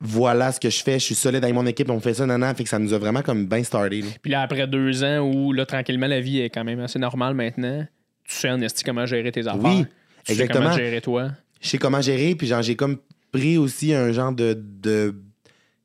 voilà 0.00 0.52
ce 0.52 0.60
que 0.60 0.70
je 0.70 0.82
fais, 0.82 0.98
je 0.98 1.04
suis 1.04 1.14
solide 1.14 1.42
avec 1.44 1.54
mon 1.54 1.66
équipe, 1.66 1.90
on 1.90 2.00
fait 2.00 2.14
ça, 2.14 2.24
nanan, 2.26 2.54
fait 2.54 2.64
que 2.64 2.70
ça 2.70 2.78
nous 2.78 2.94
a 2.94 2.98
vraiment 2.98 3.20
comme 3.22 3.46
bien 3.46 3.62
starté. 3.62 4.02
Puis 4.22 4.30
là, 4.32 4.42
après 4.42 4.66
deux 4.66 5.04
ans 5.04 5.18
où, 5.20 5.52
là, 5.52 5.66
tranquillement, 5.66 6.06
la 6.06 6.20
vie 6.20 6.40
est 6.40 6.50
quand 6.50 6.64
même 6.64 6.80
assez 6.80 6.98
normale 6.98 7.34
maintenant, 7.34 7.86
tu 8.26 8.34
sais 8.34 8.50
en 8.50 8.60
esti 8.60 8.84
comment 8.84 9.06
gérer 9.06 9.30
tes 9.32 9.46
affaires. 9.46 9.62
Oui, 9.62 9.84
tu 10.24 10.32
exactement. 10.32 10.36
sais 10.36 10.64
comment 10.70 10.76
gérer 10.76 11.00
toi. 11.00 11.30
Je 11.60 11.68
sais 11.68 11.78
comment 11.78 12.00
gérer, 12.00 12.34
puis 12.34 12.46
genre, 12.46 12.62
j'ai 12.62 12.76
comme 12.76 12.98
pris 13.32 13.58
aussi 13.58 13.94
un 13.94 14.12
genre 14.12 14.32
de. 14.32 14.56
de- 14.82 15.14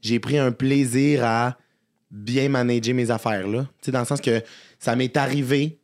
j'ai 0.02 0.20
pris 0.20 0.38
un 0.38 0.52
plaisir 0.52 1.24
à 1.26 1.58
bien 2.10 2.48
manager 2.50 2.96
mes 2.96 3.12
affaires, 3.12 3.48
là. 3.48 3.62
Tu 3.82 3.86
sais, 3.86 3.92
dans 3.92 4.00
le 4.00 4.06
sens 4.06 4.22
que 4.22 4.42
ça 4.80 4.96
m'est 4.96 5.16
arrivé, 5.18 5.78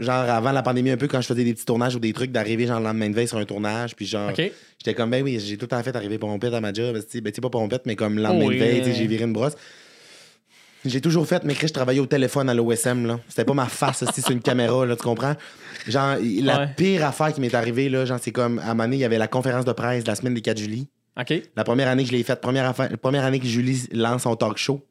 genre 0.00 0.14
avant 0.28 0.52
la 0.52 0.62
pandémie, 0.62 0.90
un 0.90 0.96
peu, 0.96 1.06
quand 1.08 1.20
je 1.20 1.26
faisais 1.28 1.44
des 1.44 1.54
petits 1.54 1.64
tournages 1.64 1.94
ou 1.94 2.00
des 2.00 2.12
trucs, 2.12 2.32
d'arriver, 2.32 2.66
genre, 2.66 2.80
le 2.80 2.84
lendemain 2.86 3.08
de 3.10 3.14
veille 3.14 3.28
sur 3.28 3.38
un 3.38 3.44
tournage, 3.44 3.94
puis 3.94 4.06
genre. 4.06 4.32
J'étais 4.36 4.94
comme, 4.94 5.10
ben 5.10 5.22
oui, 5.22 5.38
j'ai 5.40 5.56
tout 5.56 5.66
temps 5.66 5.82
fait 5.82 5.94
arriver 5.96 6.18
pompette 6.18 6.52
à 6.52 6.60
ma 6.60 6.72
job. 6.72 6.94
Ben, 6.94 7.02
tu 7.02 7.20
sais, 7.34 7.40
pas 7.40 7.50
pompette, 7.50 7.86
mais 7.86 7.96
comme 7.96 8.16
le 8.16 8.22
lendemain 8.22 8.44
Oh 8.46 8.52
de 8.52 8.58
veille, 8.58 8.80
euh. 8.80 8.92
j'ai 8.94 9.06
viré 9.06 9.24
une 9.24 9.32
brosse. 9.32 9.54
J'ai 10.84 11.00
toujours 11.00 11.26
fait, 11.26 11.42
mais 11.44 11.54
Chris, 11.54 11.68
je 11.68 11.72
travaillais 11.72 12.00
au 12.00 12.06
téléphone 12.06 12.48
à 12.50 12.54
l'OSM, 12.54 13.06
là. 13.06 13.18
C'était 13.28 13.44
pas 13.44 13.54
ma 13.54 13.66
face, 13.66 14.02
aussi, 14.02 14.20
sur 14.20 14.32
une 14.32 14.40
caméra, 14.42 14.84
là, 14.84 14.96
tu 14.96 15.02
comprends? 15.02 15.34
Genre, 15.88 16.16
la 16.42 16.58
Ouais. 16.60 16.68
pire 16.76 17.06
affaire 17.06 17.32
qui 17.32 17.40
m'est 17.40 17.54
arrivée, 17.54 17.88
là, 17.88 18.04
genre, 18.04 18.18
c'est 18.20 18.32
comme, 18.32 18.58
à 18.58 18.64
un 18.64 18.68
moment 18.68 18.84
donné, 18.84 18.96
il 18.96 19.00
y 19.00 19.04
avait 19.04 19.18
la 19.18 19.28
conférence 19.28 19.64
de 19.64 19.72
presse 19.72 20.04
de 20.04 20.08
la 20.08 20.14
semaine 20.14 20.34
des 20.34 20.42
4 20.42 20.58
juillet. 20.58 20.86
OK? 21.18 21.32
La 21.56 21.64
première 21.64 21.88
année 21.88 22.02
que 22.02 22.10
je 22.10 22.16
l'ai 22.16 22.22
faite, 22.22 22.40
première, 22.40 22.66
affaire- 22.68 22.90
première 23.00 23.24
année 23.24 23.38
que 23.40 23.46
Julie 23.46 23.88
lance 23.92 24.22
son 24.22 24.36
talk 24.36 24.56
show. 24.58 24.82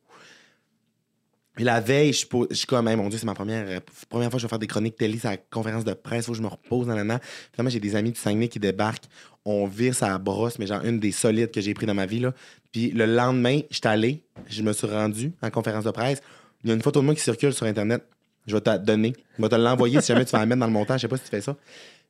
Puis 1.55 1.63
la 1.63 1.79
veille, 1.79 2.13
je 2.13 2.17
suis 2.17 2.27
je 2.49 2.55
suis 2.55 2.65
comme, 2.65 2.87
Hey, 2.87 2.95
mon 2.95 3.09
Dieu, 3.09 3.19
c'est 3.19 3.25
ma 3.25 3.35
première, 3.35 3.65
euh, 3.67 3.79
première 4.09 4.29
fois 4.29 4.37
que 4.37 4.41
je 4.41 4.45
vais 4.47 4.49
faire 4.49 4.59
des 4.59 4.67
chroniques 4.67 4.95
télé, 4.95 5.19
c'est 5.19 5.27
la 5.27 5.37
conférence 5.37 5.83
de 5.83 5.93
presse, 5.93 6.25
que 6.25 6.33
je 6.33 6.41
me 6.41 6.47
repose 6.47 6.87
dans 6.87 6.95
la 6.95 7.19
Finalement, 7.51 7.69
j'ai 7.69 7.79
des 7.79 7.95
amis 7.95 8.11
du 8.11 8.19
Saguenay 8.19 8.47
qui 8.47 8.59
débarquent. 8.59 9.05
On 9.45 9.67
vire 9.67 9.93
sa 9.93 10.17
brosse, 10.17 10.57
mais 10.57 10.65
genre 10.65 10.83
une 10.83 10.99
des 10.99 11.11
solides 11.11 11.51
que 11.51 11.61
j'ai 11.61 11.73
pris 11.73 11.85
dans 11.85 11.93
ma 11.93 12.05
vie. 12.05 12.19
Là. 12.19 12.33
Puis 12.71 12.91
le 12.91 13.05
lendemain, 13.05 13.59
j'étais 13.69 13.89
allé, 13.89 14.23
je 14.47 14.63
me 14.63 14.73
suis 14.73 14.87
rendu 14.87 15.31
en 15.41 15.49
conférence 15.51 15.83
de 15.83 15.91
presse. 15.91 16.21
Il 16.63 16.69
y 16.69 16.71
a 16.71 16.75
une 16.75 16.81
photo 16.81 17.01
de 17.01 17.05
moi 17.05 17.13
qui 17.13 17.21
circule 17.21 17.53
sur 17.53 17.65
Internet. 17.65 18.03
Je 18.47 18.55
vais 18.55 18.61
te 18.61 18.69
la 18.69 18.77
donner. 18.77 19.13
Je 19.37 19.43
vais 19.43 19.49
te 19.49 19.55
l'envoyer 19.55 20.01
si 20.01 20.07
jamais 20.07 20.25
tu 20.25 20.31
vas 20.31 20.39
la 20.39 20.45
mettre 20.45 20.59
dans 20.59 20.67
le 20.67 20.73
montage. 20.73 21.01
Je 21.01 21.03
sais 21.03 21.07
pas 21.07 21.17
si 21.17 21.23
tu 21.23 21.29
fais 21.29 21.41
ça. 21.41 21.55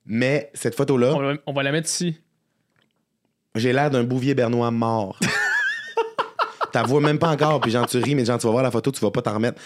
Mais 0.06 0.52
cette 0.54 0.76
photo-là, 0.76 1.38
on 1.46 1.54
va 1.54 1.64
la 1.64 1.72
mettre 1.72 1.90
ici. 1.90 2.18
j'ai 3.56 3.74
l'air 3.74 3.90
d'un 3.90 4.04
bouvier 4.04 4.36
bernois 4.36 4.72
mort. 4.72 5.20
T'as 6.74 6.84
vois 6.84 7.00
même 7.00 7.20
pas 7.20 7.30
encore, 7.30 7.62
puis 7.62 7.72
genre 7.72 7.86
tu 7.88 7.98
ris, 8.00 8.16
mais 8.16 8.26
genre 8.26 8.38
tu 8.40 8.46
vas 8.48 8.52
voir 8.52 8.64
la 8.64 8.72
photo, 8.72 8.92
tu 8.92 9.00
vas 9.00 9.12
pas 9.12 9.22
t'en 9.22 9.36
remettre. 9.36 9.62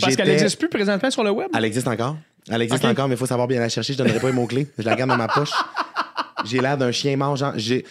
Parce 0.00 0.14
qu'elle 0.14 0.28
n'existe 0.28 0.58
plus 0.58 0.68
présentement 0.68 1.10
sur 1.10 1.24
le 1.24 1.30
web. 1.30 1.48
Elle 1.56 1.64
existe 1.64 1.88
encore. 1.88 2.16
Elle 2.50 2.62
existe 2.62 2.84
encore, 2.84 3.08
mais 3.08 3.14
il 3.14 3.18
faut 3.18 3.26
savoir 3.26 3.48
bien 3.48 3.58
la 3.60 3.68
chercher. 3.68 3.94
Je 3.94 3.98
donnerai 3.98 4.20
pas 4.20 4.28
les 4.28 4.32
mots-clés. 4.34 4.68
Je 4.78 4.84
la 4.84 4.94
garde 4.94 5.10
dans 5.10 5.16
ma 5.16 5.26
poche. 5.28 5.50
J'ai 6.44 6.60
l'air 6.60 6.76
d'un 6.78 6.92
chien 6.92 7.16
mort. 7.16 7.34
Genre, 7.36 7.52
j'ai. 7.56 7.84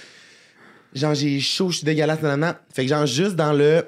Genre, 0.93 1.13
j'ai 1.13 1.39
chaud, 1.39 1.69
je 1.69 1.77
suis 1.77 1.85
dégueulasse, 1.85 2.21
nanana. 2.21 2.59
Fait 2.73 2.83
que, 2.83 2.89
genre, 2.89 3.05
juste 3.05 3.35
dans 3.35 3.53
le. 3.53 3.83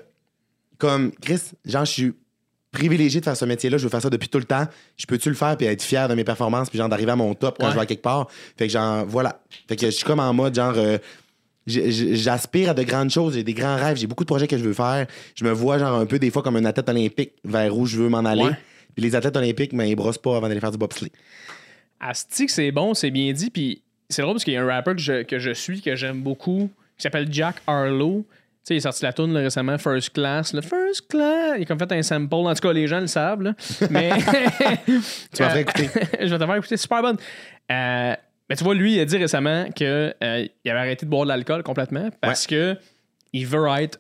Comme, 0.77 1.11
Chris, 1.21 1.41
genre, 1.65 1.85
je 1.85 1.91
suis 1.91 2.13
privilégié 2.71 3.19
de 3.19 3.25
faire 3.25 3.35
ce 3.37 3.45
métier-là. 3.45 3.77
Je 3.77 3.83
veux 3.83 3.89
faire 3.89 4.01
ça 4.01 4.09
depuis 4.09 4.29
tout 4.29 4.37
le 4.39 4.45
temps. 4.45 4.65
Je 4.97 5.05
peux-tu 5.05 5.29
le 5.29 5.35
faire 5.35 5.57
puis 5.57 5.67
être 5.67 5.81
fier 5.83 6.07
de 6.07 6.15
mes 6.15 6.23
performances 6.23 6.69
puis, 6.69 6.77
genre, 6.79 6.89
d'arriver 6.89 7.11
à 7.11 7.15
mon 7.15 7.33
top 7.35 7.57
quand 7.59 7.65
Ouais. 7.65 7.71
je 7.71 7.75
vais 7.75 7.81
à 7.81 7.85
quelque 7.85 8.01
part? 8.01 8.27
Fait 8.57 8.67
que, 8.67 8.73
genre, 8.73 9.05
voilà. 9.07 9.41
Fait 9.67 9.75
que 9.75 9.85
je 9.87 9.91
suis 9.91 10.05
comme 10.05 10.19
en 10.19 10.33
mode, 10.33 10.55
genre. 10.55 10.73
euh, 10.77 10.97
J'aspire 11.67 12.71
à 12.71 12.73
de 12.73 12.83
grandes 12.83 13.11
choses, 13.11 13.35
j'ai 13.35 13.43
des 13.43 13.53
grands 13.53 13.75
rêves, 13.75 13.97
j'ai 13.97 14.07
beaucoup 14.07 14.23
de 14.23 14.27
projets 14.27 14.47
que 14.47 14.57
je 14.57 14.63
veux 14.63 14.73
faire. 14.73 15.05
Je 15.35 15.43
me 15.45 15.51
vois 15.51 15.77
genre 15.77 15.99
un 15.99 16.05
peu 16.05 16.17
des 16.17 16.31
fois 16.31 16.41
comme 16.41 16.55
un 16.55 16.65
athlète 16.65 16.89
olympique 16.89 17.33
vers 17.43 17.77
où 17.77 17.85
je 17.85 17.97
veux 17.97 18.09
m'en 18.09 18.19
aller. 18.25 18.43
Ouais. 18.43 18.57
Puis 18.95 19.03
les 19.03 19.15
athlètes 19.15 19.37
olympiques, 19.37 19.73
mais 19.73 19.89
ils 19.89 19.95
brossent 19.95 20.17
pas 20.17 20.37
avant 20.37 20.47
d'aller 20.47 20.59
faire 20.59 20.71
du 20.71 20.77
bobsleigh. 20.77 21.11
Asti 21.99 22.49
c'est 22.49 22.71
bon, 22.71 22.93
c'est 22.93 23.11
bien 23.11 23.31
dit. 23.31 23.49
Puis 23.51 23.83
c'est 24.09 24.21
drôle 24.23 24.35
parce 24.35 24.43
qu'il 24.43 24.53
y 24.53 24.57
a 24.57 24.63
un 24.63 24.67
rapper 24.67 24.93
que 24.95 25.01
je, 25.01 25.23
que 25.23 25.37
je 25.39 25.51
suis, 25.51 25.81
que 25.81 25.95
j'aime 25.95 26.21
beaucoup, 26.21 26.69
qui 26.97 27.03
s'appelle 27.03 27.27
Jack 27.31 27.57
Harlow. 27.67 28.25
Tu 28.27 28.67
sais, 28.67 28.73
il 28.75 28.77
est 28.77 28.81
sorti 28.81 29.03
la 29.03 29.13
tune 29.13 29.35
récemment, 29.35 29.77
First 29.77 30.11
Class. 30.13 30.53
Le 30.53 30.61
First 30.61 31.07
Class. 31.09 31.53
Il 31.57 31.63
a 31.63 31.65
comme 31.65 31.79
fait 31.79 31.91
un 31.93 32.03
sample. 32.03 32.33
En 32.35 32.53
tout 32.53 32.61
cas, 32.61 32.73
les 32.73 32.87
gens 32.87 32.99
le 32.99 33.07
savent. 33.07 33.41
là. 33.41 33.53
Mais. 33.89 34.11
Tu 35.33 35.41
m'as 35.41 35.49
fait 35.49 35.61
écouter. 35.61 35.89
je 36.19 36.27
vais 36.27 36.37
te 36.37 36.45
faire 36.45 36.55
écouter. 36.55 36.77
Super 36.77 37.01
bonne. 37.01 37.17
Euh, 37.71 38.15
mais 38.51 38.57
tu 38.57 38.65
vois, 38.65 38.75
lui, 38.75 38.95
il 38.95 38.99
a 38.99 39.05
dit 39.05 39.15
récemment 39.15 39.71
qu'il 39.71 40.13
avait 40.19 40.51
arrêté 40.65 41.05
de 41.05 41.09
boire 41.09 41.23
de 41.23 41.29
l'alcool 41.29 41.63
complètement 41.63 42.09
parce 42.19 42.45
que 42.45 42.77
il 43.31 43.47
veut 43.47 43.65
être 43.79 43.97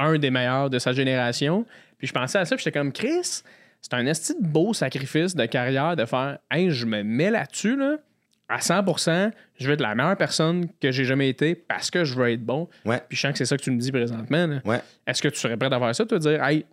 un 0.00 0.18
des 0.18 0.32
meilleurs 0.32 0.68
de 0.68 0.80
sa 0.80 0.92
génération. 0.92 1.64
Puis 1.96 2.08
je 2.08 2.12
pensais 2.12 2.38
à 2.38 2.44
ça, 2.44 2.56
puis 2.56 2.64
j'étais 2.64 2.76
comme 2.76 2.90
Chris, 2.90 3.44
c'est 3.80 3.94
un 3.94 4.04
esti 4.06 4.34
de 4.34 4.44
beau 4.44 4.74
sacrifice 4.74 5.36
de 5.36 5.46
carrière 5.46 5.94
de 5.94 6.06
faire 6.06 6.38
Hey, 6.50 6.72
je 6.72 6.86
me 6.86 7.04
mets 7.04 7.30
là-dessus, 7.30 7.76
là, 7.76 7.98
à 8.48 8.58
100%, 8.58 9.30
je 9.60 9.66
veux 9.68 9.74
être 9.74 9.80
la 9.80 9.94
meilleure 9.94 10.16
personne 10.16 10.66
que 10.80 10.90
j'ai 10.90 11.04
jamais 11.04 11.28
été 11.28 11.54
parce 11.54 11.88
que 11.88 12.02
je 12.02 12.16
veux 12.16 12.32
être 12.32 12.44
bon. 12.44 12.68
Ouais. 12.84 13.00
Puis 13.08 13.16
je 13.16 13.22
sens 13.22 13.30
que 13.30 13.38
c'est 13.38 13.46
ça 13.46 13.56
que 13.56 13.62
tu 13.62 13.70
me 13.70 13.78
dis 13.78 13.92
présentement. 13.92 14.48
là. 14.48 14.60
Ouais. 14.64 14.80
Est-ce 15.06 15.22
que 15.22 15.28
tu 15.28 15.38
serais 15.38 15.56
prêt 15.56 15.72
à 15.72 15.78
faire 15.78 15.94
ça, 15.94 16.04
toi, 16.04 16.18
dire 16.18 16.42
Hey, 16.42 16.66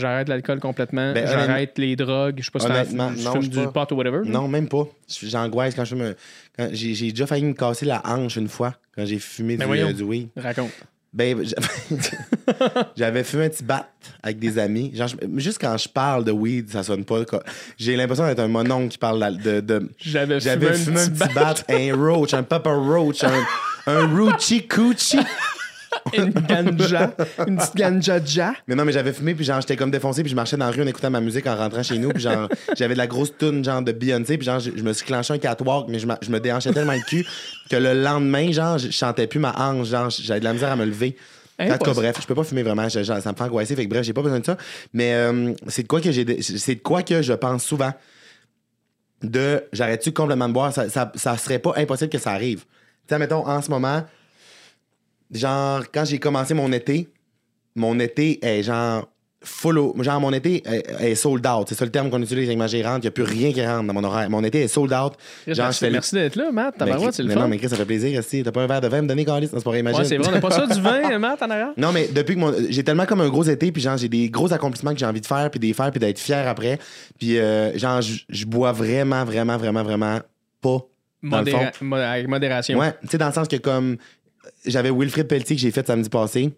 j'arrête 0.00 0.28
l'alcool 0.28 0.58
complètement, 0.58 1.12
Ben, 1.12 1.26
j'arrête 1.26 1.78
les 1.78 1.94
drogues, 1.96 2.36
je 2.38 2.44
sais 2.44 2.50
pas 2.50 2.58
si 2.60 2.66
honnêtement, 2.66 3.12
tu 3.14 3.22
non, 3.22 3.32
fumes 3.32 3.48
du 3.48 3.64
pas. 3.66 3.86
pot 3.86 3.94
ou 3.94 3.98
whatever. 3.98 4.20
Non, 4.28 4.48
même 4.48 4.68
pas. 4.68 4.86
J'angoisse 5.22 5.74
quand 5.74 5.84
je 5.84 5.94
me. 5.94 6.16
j'ai, 6.72 7.10
déjà 7.10 7.26
failli 7.26 7.44
me 7.44 7.52
casser 7.54 7.86
la 7.86 8.02
hanche 8.04 8.36
une 8.36 8.48
fois 8.48 8.74
quand 8.96 9.04
j'ai 9.04 9.18
fumé 9.18 9.56
Ben 9.56 9.70
du, 9.70 9.78
euh, 9.78 9.92
du 9.92 10.02
weed. 10.02 10.28
Raconte. 10.36 10.70
Ben, 11.12 11.36
j'avais- 12.96 13.24
fumé 13.24 13.46
un 13.46 13.48
petit 13.48 13.64
bat 13.64 13.88
avec 14.22 14.38
des 14.38 14.58
amis. 14.58 14.92
Genre, 14.94 15.08
juste 15.36 15.58
quand 15.60 15.76
je 15.76 15.88
parle 15.88 16.24
de 16.24 16.30
weed, 16.32 16.70
ça 16.70 16.82
sonne 16.84 17.04
pas. 17.04 17.22
J'ai 17.78 17.96
l'impression 17.96 18.26
d'être 18.26 18.38
un 18.40 18.48
monon 18.48 18.88
qui 18.88 18.96
parle 18.98 19.36
de. 19.38 19.60
de- 19.60 19.88
J'avais 19.98 20.38
j'avais 20.40 20.72
fumé 20.74 21.00
un 21.00 21.08
petit 21.10 21.34
bat, 21.34 21.54
un 21.68 21.96
roach, 21.96 22.32
un 22.34 22.42
papa 22.44 22.70
roach, 22.72 23.24
un, 23.24 23.32
un 23.86 24.06
Ruchi 24.14 24.66
Coochie. 24.68 25.18
une 26.16 26.30
ganja, 26.30 27.14
une 27.46 27.56
petite 27.56 27.76
ganja 27.76 28.24
ja. 28.24 28.54
Mais 28.66 28.74
non, 28.74 28.84
mais 28.84 28.92
j'avais 28.92 29.12
fumé, 29.12 29.34
puis 29.34 29.44
genre, 29.44 29.60
j'étais 29.60 29.76
comme 29.76 29.90
défoncé, 29.90 30.22
puis 30.22 30.30
je 30.30 30.36
marchais 30.36 30.56
dans 30.56 30.66
la 30.66 30.72
rue 30.72 30.82
en 30.82 30.86
écoutant 30.86 31.10
ma 31.10 31.20
musique 31.20 31.46
en 31.46 31.56
rentrant 31.56 31.82
chez 31.82 31.98
nous, 31.98 32.10
puis 32.10 32.22
genre, 32.22 32.48
j'avais 32.76 32.94
de 32.94 32.98
la 32.98 33.06
grosse 33.06 33.36
toune, 33.36 33.64
genre, 33.64 33.82
de 33.82 33.92
Beyoncé, 33.92 34.38
puis 34.38 34.46
genre, 34.46 34.60
je, 34.60 34.70
je 34.74 34.82
me 34.82 34.92
suis 34.92 35.04
clenché 35.06 35.34
un 35.34 35.38
catwalk, 35.38 35.88
mais 35.88 35.98
je, 35.98 36.06
me 36.06 36.38
déhanchais 36.38 36.72
tellement 36.72 36.94
le 36.94 37.00
cul 37.08 37.24
que 37.68 37.76
le 37.76 37.94
lendemain, 37.94 38.50
genre, 38.52 38.78
je 38.78 38.90
chantais 38.90 39.26
plus 39.26 39.38
ma 39.40 39.54
hanche, 39.58 39.88
genre, 39.88 40.10
j'avais 40.10 40.40
de 40.40 40.44
la 40.44 40.52
misère 40.52 40.72
à 40.72 40.76
me 40.76 40.84
lever. 40.84 41.16
En 41.58 41.64
tout 41.64 41.68
cas, 41.68 41.74
Impossible. 41.74 41.96
bref, 41.96 42.16
je 42.22 42.26
peux 42.26 42.34
pas 42.34 42.44
fumer 42.44 42.62
vraiment, 42.62 42.88
je- 42.88 43.02
genre, 43.02 43.20
ça 43.20 43.32
me 43.32 43.36
fait 43.36 43.44
angoisser, 43.44 43.76
fait 43.76 43.84
que 43.84 43.90
bref, 43.90 44.02
j'ai 44.02 44.14
pas 44.14 44.22
besoin 44.22 44.40
de 44.40 44.46
ça. 44.46 44.56
Mais 44.94 45.12
euh, 45.12 45.52
c'est 45.68 45.82
de 45.82 45.88
quoi 45.88 46.00
que 46.00 46.10
j'ai, 46.10 46.40
c'est 46.40 46.76
de 46.76 46.80
quoi 46.80 47.02
que 47.02 47.20
je 47.20 47.34
pense 47.34 47.64
souvent 47.64 47.92
de 49.22 49.62
j'arrête-tu 49.72 50.12
complètement 50.12 50.48
de 50.48 50.54
boire, 50.54 50.72
ça, 50.72 50.88
ça, 50.88 51.12
ça 51.14 51.36
serait 51.36 51.58
pas 51.58 51.74
impossible 51.76 52.10
que 52.10 52.18
ça 52.18 52.30
arrive. 52.30 52.60
Tu 52.60 52.66
sais, 53.14 53.18
mettons, 53.18 53.46
en 53.46 53.60
ce 53.60 53.70
moment, 53.70 54.02
genre, 55.32 55.82
quand 55.92 56.04
j'ai 56.04 56.18
commencé 56.18 56.54
mon 56.54 56.72
été, 56.72 57.08
mon 57.76 57.98
été 58.00 58.44
est 58.44 58.62
genre 58.62 59.08
full 59.42 59.78
au- 59.78 59.94
genre 60.02 60.20
mon 60.20 60.34
été 60.34 60.62
est, 60.68 60.86
est 61.00 61.14
sold 61.14 61.46
out 61.46 61.66
c'est 61.66 61.74
ça 61.74 61.86
le 61.86 61.90
terme 61.90 62.10
qu'on 62.10 62.20
utilise 62.20 62.44
avec 62.44 62.58
ma 62.58 62.66
gérante 62.66 62.98
il 62.98 63.06
n'y 63.06 63.08
a 63.08 63.10
plus 63.10 63.22
rien 63.22 63.52
qui 63.54 63.64
rentre 63.64 63.86
dans 63.86 63.94
mon 63.94 64.04
horaire 64.04 64.28
mon 64.28 64.44
été 64.44 64.60
est 64.60 64.68
sold 64.68 64.92
out 64.92 65.14
genre 65.46 65.66
merci, 65.68 65.86
je 65.86 65.90
merci 65.90 66.14
d'être 66.14 66.36
là, 66.36 66.52
Matt. 66.52 66.74
Ben, 66.78 66.84
Tabarouette, 66.84 67.14
c'est 67.14 67.22
le 67.22 67.28
mais 67.28 67.34
fun. 67.34 67.40
non 67.40 67.48
mais 67.48 67.56
Chris, 67.56 67.70
ça 67.70 67.76
fait 67.76 67.86
plaisir 67.86 68.22
si 68.22 68.42
t'as 68.42 68.52
pas 68.52 68.64
un 68.64 68.66
verre 68.66 68.82
de 68.82 68.88
vin 68.88 68.98
à 68.98 69.02
me 69.02 69.08
donner 69.08 69.24
Carlis? 69.24 69.46
C'est 69.50 69.64
pas 69.64 69.70
vrai 69.70 69.80
imagine 69.80 70.00
Ouais, 70.02 70.04
c'est 70.06 70.18
vrai, 70.18 70.28
on 70.28 70.32
n'a 70.32 70.40
pas 70.42 70.50
ça 70.50 70.66
du 70.66 70.78
vin, 70.82 71.18
Matt, 71.18 71.40
en 71.42 71.48
arrière? 71.48 71.70
non, 71.78 71.90
mais 71.90 72.08
depuis 72.08 72.34
que 72.34 72.40
mon. 72.40 72.52
J'ai 72.68 72.84
tellement 72.84 73.06
comme 73.06 73.22
un 73.22 73.30
gros 73.30 73.44
été, 73.44 73.72
puis 73.72 73.80
genre, 73.80 73.96
j'ai 73.96 74.10
des 74.10 74.28
gros 74.28 74.52
accomplissements 74.52 74.92
que 74.92 74.98
j'ai 74.98 75.06
envie 75.06 75.22
de 75.22 75.26
faire, 75.26 75.50
puis 75.50 75.58
des 75.58 75.72
faire, 75.72 75.90
puis 75.90 76.00
d'être 76.00 76.18
fier 76.18 76.46
après. 76.46 76.78
Puis 77.18 77.38
euh, 77.38 77.78
genre, 77.78 78.02
je 78.02 78.44
bois 78.44 78.72
vraiment, 78.72 79.24
vraiment, 79.24 79.56
vraiment, 79.56 79.82
vraiment 79.82 80.18
pas. 80.60 80.80
Modéra- 81.22 81.70
mo- 81.82 81.96
avec 81.96 82.28
modération. 82.28 82.78
Ouais, 82.78 82.92
tu 83.02 83.08
sais, 83.08 83.18
dans 83.18 83.28
le 83.28 83.32
sens 83.32 83.48
que 83.48 83.56
comme. 83.56 83.96
J'avais 84.66 84.90
Wilfred 84.90 85.26
Pelletier 85.26 85.56
que 85.56 85.62
j'ai 85.62 85.70
fait 85.70 85.86
samedi 85.86 86.08
passé. 86.08 86.52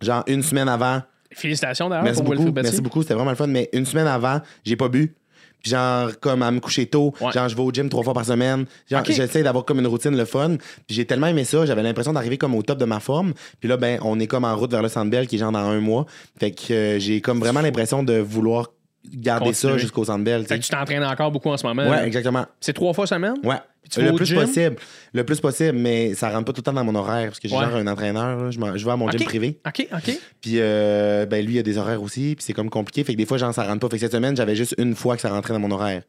genre 0.00 0.22
une 0.26 0.42
semaine 0.42 0.68
avant. 0.68 1.02
Félicitations 1.32 1.88
d'ailleurs 1.88 2.04
Merci 2.04 2.18
pour 2.20 2.24
beaucoup, 2.26 2.36
Wilfrid 2.38 2.54
Betty. 2.54 2.66
merci 2.68 2.80
beaucoup, 2.82 3.02
c'était 3.02 3.14
vraiment 3.14 3.30
le 3.30 3.36
fun. 3.36 3.46
Mais 3.46 3.68
une 3.72 3.84
semaine 3.86 4.06
avant, 4.06 4.40
j'ai 4.64 4.76
pas 4.76 4.88
bu. 4.88 5.14
Puis 5.62 5.70
genre, 5.70 6.10
comme 6.20 6.42
à 6.42 6.50
me 6.50 6.60
coucher 6.60 6.86
tôt, 6.86 7.12
Ouais. 7.20 7.32
genre, 7.32 7.48
je 7.48 7.56
vais 7.56 7.62
au 7.62 7.72
gym 7.72 7.88
trois 7.88 8.04
fois 8.04 8.14
par 8.14 8.24
semaine. 8.24 8.66
Genre, 8.88 9.00
Ok. 9.00 9.10
j'essaie 9.10 9.42
d'avoir 9.42 9.64
comme 9.64 9.80
une 9.80 9.86
routine 9.86 10.16
le 10.16 10.24
fun. 10.24 10.56
Puis 10.86 10.94
j'ai 10.94 11.04
tellement 11.06 11.26
aimé 11.26 11.44
ça, 11.44 11.66
j'avais 11.66 11.82
l'impression 11.82 12.12
d'arriver 12.12 12.38
comme 12.38 12.54
au 12.54 12.62
top 12.62 12.78
de 12.78 12.84
ma 12.84 13.00
forme. 13.00 13.32
Puis 13.58 13.68
là, 13.68 13.76
ben, 13.76 13.98
on 14.02 14.20
est 14.20 14.26
comme 14.26 14.44
en 14.44 14.54
route 14.56 14.70
vers 14.70 14.82
le 14.82 14.88
Sandbell 14.88 15.26
qui 15.26 15.36
est 15.36 15.38
genre 15.38 15.52
dans 15.52 15.58
un 15.58 15.80
mois. 15.80 16.06
Fait 16.38 16.52
que 16.52 16.72
euh, 16.72 16.98
j'ai 17.00 17.20
comme 17.20 17.40
vraiment 17.40 17.60
l'impression 17.62 18.02
de 18.02 18.18
vouloir 18.18 18.70
garder 19.14 19.52
ça 19.52 19.76
jusqu'au 19.78 20.04
tu 20.04 20.48
Fait 20.48 20.58
que 20.58 20.64
tu 20.64 20.70
t'entraînes 20.70 21.04
encore 21.04 21.30
beaucoup 21.30 21.50
en 21.50 21.56
ce 21.56 21.66
moment. 21.66 21.88
Ouais, 21.88 22.06
exactement. 22.06 22.46
C'est 22.60 22.72
trois 22.72 22.92
fois 22.92 23.06
semaine? 23.06 23.34
Ouais. 23.44 23.56
tu 23.90 24.02
Le 24.02 24.12
plus 24.12 24.26
gym? 24.26 24.40
possible. 24.40 24.76
Le 25.12 25.24
plus 25.24 25.40
possible, 25.40 25.78
mais 25.78 26.14
ça 26.14 26.30
rentre 26.30 26.46
pas 26.46 26.52
tout 26.52 26.60
le 26.60 26.64
temps 26.64 26.72
dans 26.72 26.84
mon 26.84 26.94
horaire 26.94 27.26
parce 27.28 27.38
que 27.40 27.48
j'ai 27.48 27.54
Ouais. 27.56 27.64
genre 27.64 27.76
un 27.76 27.86
entraîneur. 27.86 28.36
là. 28.44 28.50
Je, 28.50 28.58
je 28.78 28.84
vais 28.84 28.90
à 28.90 28.96
mon 28.96 29.10
gym 29.10 29.22
privé. 29.24 29.58
OK, 29.66 29.86
OK. 29.92 30.18
Puis 30.40 30.54
euh, 30.56 31.24
ben 31.26 31.44
lui, 31.44 31.54
il 31.54 31.58
a 31.58 31.62
des 31.62 31.78
horaires 31.78 32.02
aussi. 32.02 32.34
Puis 32.36 32.44
c'est 32.44 32.52
comme 32.52 32.68
compliqué. 32.70 33.04
Fait 33.04 33.12
que 33.12 33.18
des 33.18 33.26
fois, 33.26 33.38
genre, 33.38 33.54
ça 33.54 33.62
rentre 33.64 33.80
pas. 33.80 33.88
Fait 33.88 33.96
que 33.96 34.00
cette 34.00 34.12
semaine, 34.12 34.36
j'avais 34.36 34.56
juste 34.56 34.74
une 34.78 34.94
fois 34.94 35.14
que 35.16 35.22
ça 35.22 35.30
rentrait 35.30 35.52
dans 35.54 35.60
mon 35.60 35.70
horaire. 35.70 36.02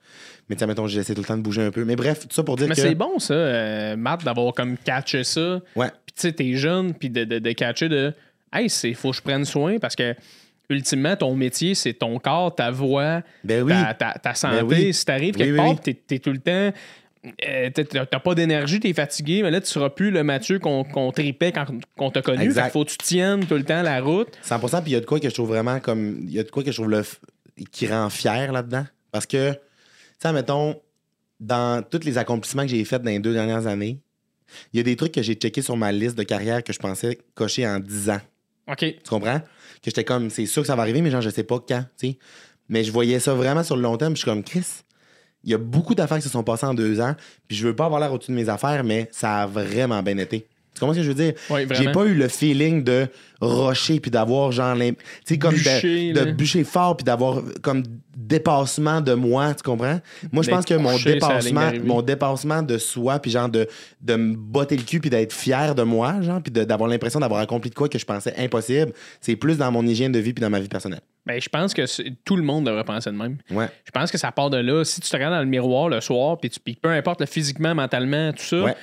Mais 0.49 0.57
sais, 0.57 0.65
mettons, 0.65 0.87
j'essaie 0.87 1.13
tout 1.13 1.21
le 1.21 1.27
temps 1.27 1.37
de 1.37 1.41
bouger 1.43 1.61
un 1.63 1.71
peu. 1.71 1.83
Mais 1.85 1.95
bref, 1.95 2.21
tout 2.21 2.27
ça 2.33 2.41
pour 2.43 2.55
dire 2.55 2.67
Mais 2.67 2.75
que. 2.75 2.81
c'est 2.81 2.95
bon, 2.95 3.19
ça, 3.19 3.33
euh, 3.33 3.95
Matt, 3.95 4.23
d'avoir 4.23 4.53
comme 4.53 4.77
catché 4.77 5.23
ça. 5.23 5.59
Ouais. 5.75 5.87
Puis 6.05 6.13
tu 6.15 6.21
sais, 6.21 6.31
t'es 6.31 6.53
jeune, 6.55 6.93
puis 6.93 7.09
de, 7.09 7.25
de, 7.25 7.39
de 7.39 7.51
catcher 7.51 7.89
de 7.89 8.13
Hey, 8.53 8.69
c'est 8.69 8.93
faut 8.93 9.11
que 9.11 9.17
je 9.17 9.21
prenne 9.21 9.43
soin 9.43 9.77
parce 9.77 9.95
que 9.95 10.15
ultimement, 10.69 11.15
ton 11.15 11.35
métier, 11.35 11.75
c'est 11.75 11.93
ton 11.93 12.19
corps, 12.19 12.53
ta 12.55 12.71
voix, 12.71 13.21
Ben 13.43 13.63
oui. 13.63 13.71
ta, 13.71 13.93
ta- 13.93 14.19
ta 14.19 14.33
santé. 14.33 14.57
Ben 14.57 14.65
oui. 14.65 14.93
Si 14.93 15.05
t'arrives 15.05 15.35
Oui, 15.37 15.43
quelque 15.45 15.55
part, 15.57 15.79
t'es, 15.81 16.19
tout 16.19 16.31
le 16.31 16.39
temps. 16.39 16.71
euh, 17.47 17.69
t'as- 17.71 18.19
pas 18.19 18.35
d'énergie, 18.35 18.79
t'es 18.79 18.93
fatigué, 18.93 19.41
mais 19.43 19.51
là, 19.51 19.59
tu 19.61 19.67
seras 19.67 19.89
plus 19.89 20.11
le 20.11 20.23
Mathieu 20.23 20.59
qu'on, 20.59 20.83
tripait 21.11 21.51
quand 21.51 21.65
qu'on 21.97 22.11
t'a 22.11 22.21
connu. 22.21 22.43
Exact. 22.43 22.63
Fait 22.63 22.69
qu'il 22.69 22.73
faut 22.73 22.85
que 22.85 22.91
tu 22.91 22.97
tiennes 22.97 23.45
tout 23.45 23.55
le 23.55 23.63
temps 23.63 23.81
la 23.81 24.01
route. 24.01 24.29
100%. 24.43 24.81
Puis 24.81 24.91
il 24.91 24.93
y 24.93 24.97
a 24.97 24.99
de 25.01 25.05
quoi 25.05 25.19
que 25.19 25.29
je 25.29 25.33
trouve 25.33 25.49
vraiment 25.49 25.79
comme. 25.79 26.19
Il 26.23 26.31
y 26.31 26.39
a 26.39 26.43
de 26.43 26.49
quoi 26.51 26.63
que 26.63 26.71
je 26.71 26.77
trouve 26.77 26.89
le 26.91 27.01
f- 27.01 27.15
qui 27.71 27.87
rend 27.87 28.09
fier 28.09 28.51
là-dedans. 28.51 28.85
Parce 29.11 29.25
que, 29.25 29.51
tu 29.53 29.57
sais, 30.19 30.31
mettons, 30.33 30.75
dans 31.39 31.83
tous 31.83 32.03
les 32.03 32.17
accomplissements 32.17 32.63
que 32.63 32.69
j'ai 32.69 32.83
faits 32.85 33.01
dans 33.01 33.09
les 33.11 33.19
deux 33.19 33.33
dernières 33.33 33.67
années, 33.67 33.99
il 34.73 34.77
y 34.77 34.79
a 34.79 34.83
des 34.83 34.95
trucs 34.95 35.11
que 35.11 35.21
j'ai 35.21 35.33
checkés 35.35 35.61
sur 35.61 35.75
ma 35.75 35.91
liste 35.91 36.17
de 36.17 36.23
carrière 36.23 36.63
que 36.63 36.71
je 36.71 36.79
pensais 36.79 37.17
cocher 37.35 37.67
en 37.67 37.79
10 37.79 38.09
ans. 38.09 38.21
OK. 38.67 38.79
Tu 38.79 39.09
comprends? 39.09 39.39
Que 39.39 39.45
j'étais 39.85 40.03
comme, 40.03 40.29
c'est 40.29 40.45
sûr 40.45 40.63
que 40.63 40.67
ça 40.67 40.75
va 40.75 40.81
arriver, 40.83 41.01
mais 41.01 41.11
genre, 41.11 41.21
je 41.21 41.29
sais 41.29 41.43
pas 41.43 41.59
quand, 41.59 41.83
tu 41.97 42.07
sais. 42.07 42.17
Mais 42.69 42.83
je 42.83 42.91
voyais 42.91 43.19
ça 43.19 43.33
vraiment 43.33 43.63
sur 43.63 43.75
le 43.75 43.81
long 43.81 43.97
terme, 43.97 44.13
je 44.13 44.19
suis 44.21 44.25
comme, 44.25 44.43
Chris, 44.43 44.65
il 45.43 45.51
y 45.51 45.53
a 45.53 45.57
beaucoup 45.57 45.95
d'affaires 45.95 46.17
qui 46.17 46.23
se 46.23 46.29
sont 46.29 46.43
passées 46.43 46.65
en 46.65 46.73
deux 46.73 46.99
ans, 46.99 47.15
puis 47.47 47.55
je 47.55 47.67
veux 47.67 47.75
pas 47.75 47.85
avoir 47.85 48.01
l'air 48.01 48.11
au-dessus 48.11 48.31
de 48.31 48.35
mes 48.35 48.49
affaires, 48.49 48.83
mais 48.83 49.07
ça 49.11 49.43
a 49.43 49.47
vraiment 49.47 50.03
bien 50.03 50.17
été. 50.17 50.47
Tu 50.77 50.79
comprends 50.81 50.93
ce 50.93 50.99
que 50.99 51.03
je 51.03 51.09
veux 51.09 51.15
dire? 51.15 51.33
Oui, 51.49 51.65
J'ai 51.71 51.91
pas 51.91 52.05
eu 52.05 52.13
le 52.13 52.27
feeling 52.27 52.83
de 52.83 53.07
rocher 53.41 53.99
puis 53.99 54.09
d'avoir 54.11 54.51
genre 54.51 54.75
tu 54.77 54.95
sais 55.25 55.37
comme 55.37 55.53
Bûcher, 55.53 56.13
de, 56.13 56.31
bûcher 56.31 56.63
fort 56.63 56.97
puis 56.97 57.03
d'avoir 57.03 57.41
comme 57.61 57.83
dépassement 58.15 58.99
de 59.01 59.13
moi, 59.13 59.53
tu 59.53 59.63
comprends? 59.63 59.99
Moi 60.31 60.43
je 60.43 60.49
pense 60.49 60.65
que 60.65 60.73
mon 60.73 60.91
couché 60.91 61.13
dépassement 61.13 61.71
mon 61.83 62.01
dépassement 62.01 62.61
de 62.63 62.77
soi 62.77 63.19
puis 63.19 63.31
genre 63.31 63.49
de 63.49 63.67
de 64.01 64.15
me 64.15 64.35
botter 64.35 64.75
le 64.75 64.83
cul 64.83 64.99
puis 64.99 65.09
d'être 65.09 65.33
fier 65.33 65.75
de 65.75 65.83
moi, 65.83 66.21
genre 66.21 66.41
puis 66.41 66.51
d'avoir 66.51 66.89
l'impression 66.89 67.19
d'avoir 67.19 67.41
accompli 67.41 67.69
de 67.69 67.75
quoi 67.75 67.87
que 67.89 67.99
je 67.99 68.05
pensais 68.05 68.33
impossible, 68.37 68.91
c'est 69.21 69.35
plus 69.35 69.57
dans 69.57 69.71
mon 69.71 69.85
hygiène 69.85 70.11
de 70.11 70.19
vie 70.19 70.33
puis 70.33 70.41
dans 70.41 70.49
ma 70.49 70.59
vie 70.59 70.67
personnelle. 70.67 71.01
Ben, 71.25 71.39
je 71.41 71.49
pense 71.49 71.73
que 71.73 71.83
tout 72.23 72.37
le 72.37 72.43
monde 72.43 72.65
devrait 72.65 72.85
penser 72.85 73.11
de 73.11 73.15
même. 73.15 73.37
Ouais. 73.51 73.67
Je 73.85 73.91
pense 73.91 74.09
que 74.11 74.17
ça 74.17 74.31
part 74.31 74.49
de 74.49 74.57
là. 74.57 74.83
Si 74.85 75.01
tu 75.01 75.09
te 75.09 75.15
regardes 75.15 75.33
dans 75.33 75.41
le 75.41 75.45
miroir 75.45 75.89
le 75.89 75.99
soir, 75.99 76.37
puis 76.39 76.49
tu- 76.49 76.59
peu 76.81 76.89
importe 76.89 77.19
le 77.19 77.25
physiquement, 77.25 77.75
mentalement, 77.75 78.31
tout 78.31 78.43
ça, 78.43 78.63
Ouais. 78.63 78.75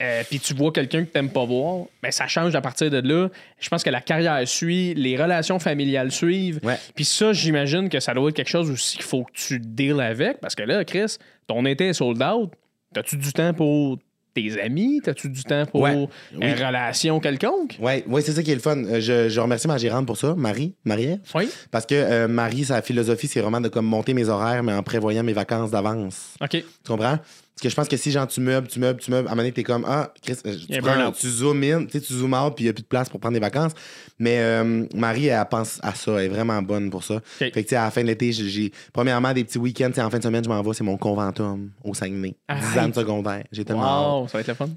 Euh, 0.00 0.22
puis 0.28 0.40
tu 0.40 0.54
vois 0.54 0.72
quelqu'un 0.72 1.04
que 1.04 1.10
t'aimes 1.10 1.30
pas 1.30 1.44
voir, 1.44 1.84
ben 2.02 2.10
ça 2.10 2.26
change 2.26 2.54
à 2.54 2.60
partir 2.60 2.90
de 2.90 2.98
là. 3.06 3.28
Je 3.60 3.68
pense 3.68 3.82
que 3.82 3.90
la 3.90 4.00
carrière 4.00 4.46
suit, 4.48 4.94
les 4.94 5.16
relations 5.20 5.58
familiales 5.58 6.10
suivent. 6.10 6.60
Puis 6.94 7.04
ça, 7.04 7.32
j'imagine 7.32 7.88
que 7.88 8.00
ça 8.00 8.14
doit 8.14 8.30
être 8.30 8.36
quelque 8.36 8.48
chose 8.50 8.70
aussi 8.70 8.96
qu'il 8.96 9.04
faut 9.06 9.24
que 9.24 9.32
tu 9.34 9.58
deals 9.60 10.00
avec. 10.00 10.40
Parce 10.40 10.54
que 10.54 10.62
là, 10.62 10.84
Chris, 10.84 11.16
ton 11.46 11.64
été 11.66 11.88
est 11.88 11.92
sold 11.92 12.22
out. 12.22 12.50
T'as-tu 12.94 13.16
du 13.16 13.32
temps 13.32 13.52
pour 13.54 13.98
tes 14.32 14.60
amis? 14.62 15.00
T'as-tu 15.04 15.28
du 15.28 15.42
temps 15.42 15.66
pour 15.66 15.82
Ouais. 15.82 15.94
une 16.32 16.38
Oui. 16.44 16.52
relation 16.54 17.18
quelconque? 17.20 17.76
Ouais, 17.80 18.04
ouais, 18.06 18.22
c'est 18.22 18.32
ça 18.32 18.42
qui 18.42 18.52
est 18.52 18.54
le 18.54 18.60
fun. 18.60 18.76
Euh, 18.84 19.00
Je, 19.00 19.28
je 19.28 19.40
remercie 19.40 19.66
ma 19.68 19.76
gérante 19.76 20.06
pour 20.06 20.16
ça, 20.16 20.34
Marie, 20.36 20.74
Marie-Ève. 20.84 21.18
Oui. 21.34 21.48
Parce 21.70 21.84
que 21.84 21.94
euh, 21.96 22.28
Marie, 22.28 22.64
sa 22.64 22.80
philosophie, 22.80 23.26
c'est 23.28 23.40
vraiment 23.40 23.60
de 23.60 23.68
comme 23.68 23.86
monter 23.86 24.14
mes 24.14 24.28
horaires, 24.28 24.62
mais 24.62 24.72
en 24.72 24.82
prévoyant 24.82 25.22
mes 25.24 25.32
vacances 25.32 25.70
d'avance. 25.72 26.34
OK. 26.40 26.50
Tu 26.50 26.64
comprends? 26.86 27.18
Parce 27.60 27.68
que 27.68 27.68
je 27.72 27.76
pense 27.76 27.88
que 27.88 27.96
si 27.98 28.10
genre 28.10 28.26
tu 28.26 28.40
meubles, 28.40 28.68
tu 28.68 28.80
meubles, 28.80 28.98
tu 29.00 29.10
meubles, 29.10 29.28
à 29.28 29.32
un 29.32 29.34
moment 29.34 29.42
donné, 29.42 29.52
t'es 29.52 29.62
comme 29.64 29.84
Ah, 29.86 30.10
Chris, 30.22 30.34
euh, 30.46 30.54
tu, 30.56 30.80
prends- 30.80 30.94
tu 31.12 31.26
in, 31.26 31.84
tu 31.84 31.90
sais, 31.90 32.00
tu 32.00 32.14
zoom 32.14 32.32
out, 32.32 32.54
puis 32.56 32.64
il 32.64 32.68
n'y 32.68 32.70
a 32.70 32.72
plus 32.72 32.80
de 32.80 32.86
place 32.88 33.10
pour 33.10 33.20
prendre 33.20 33.34
des 33.34 33.40
vacances. 33.40 33.72
Mais 34.18 34.38
euh, 34.38 34.86
Marie, 34.94 35.26
elle 35.26 35.44
pense 35.50 35.78
à 35.82 35.94
ça, 35.94 36.12
elle 36.12 36.24
est 36.24 36.28
vraiment 36.28 36.62
bonne 36.62 36.88
pour 36.88 37.04
ça. 37.04 37.20
Fait 37.22 37.50
que 37.50 37.60
tu 37.60 37.68
sais, 37.68 37.76
à 37.76 37.84
la 37.84 37.90
fin 37.90 38.00
de 38.00 38.06
l'été, 38.06 38.32
j'ai- 38.32 38.72
premièrement 38.94 39.34
des 39.34 39.44
petits 39.44 39.58
week-ends, 39.58 39.90
en 39.98 40.08
fin 40.08 40.16
de 40.16 40.22
semaine, 40.22 40.42
je 40.42 40.48
m'en 40.48 40.62
vais, 40.62 40.72
c'est 40.72 40.84
mon 40.84 40.96
conventum 40.96 41.68
au 41.84 41.92
Saguenay. 41.92 42.34
10 42.48 42.78
ans 42.78 42.88
de 42.88 42.94
secondaire. 42.94 43.44
J'ai 43.52 43.66
tellement. 43.66 44.20
Wow, 44.22 44.28
ça 44.28 44.38
va 44.38 44.40
être 44.40 44.48
le 44.48 44.54
fun. 44.54 44.68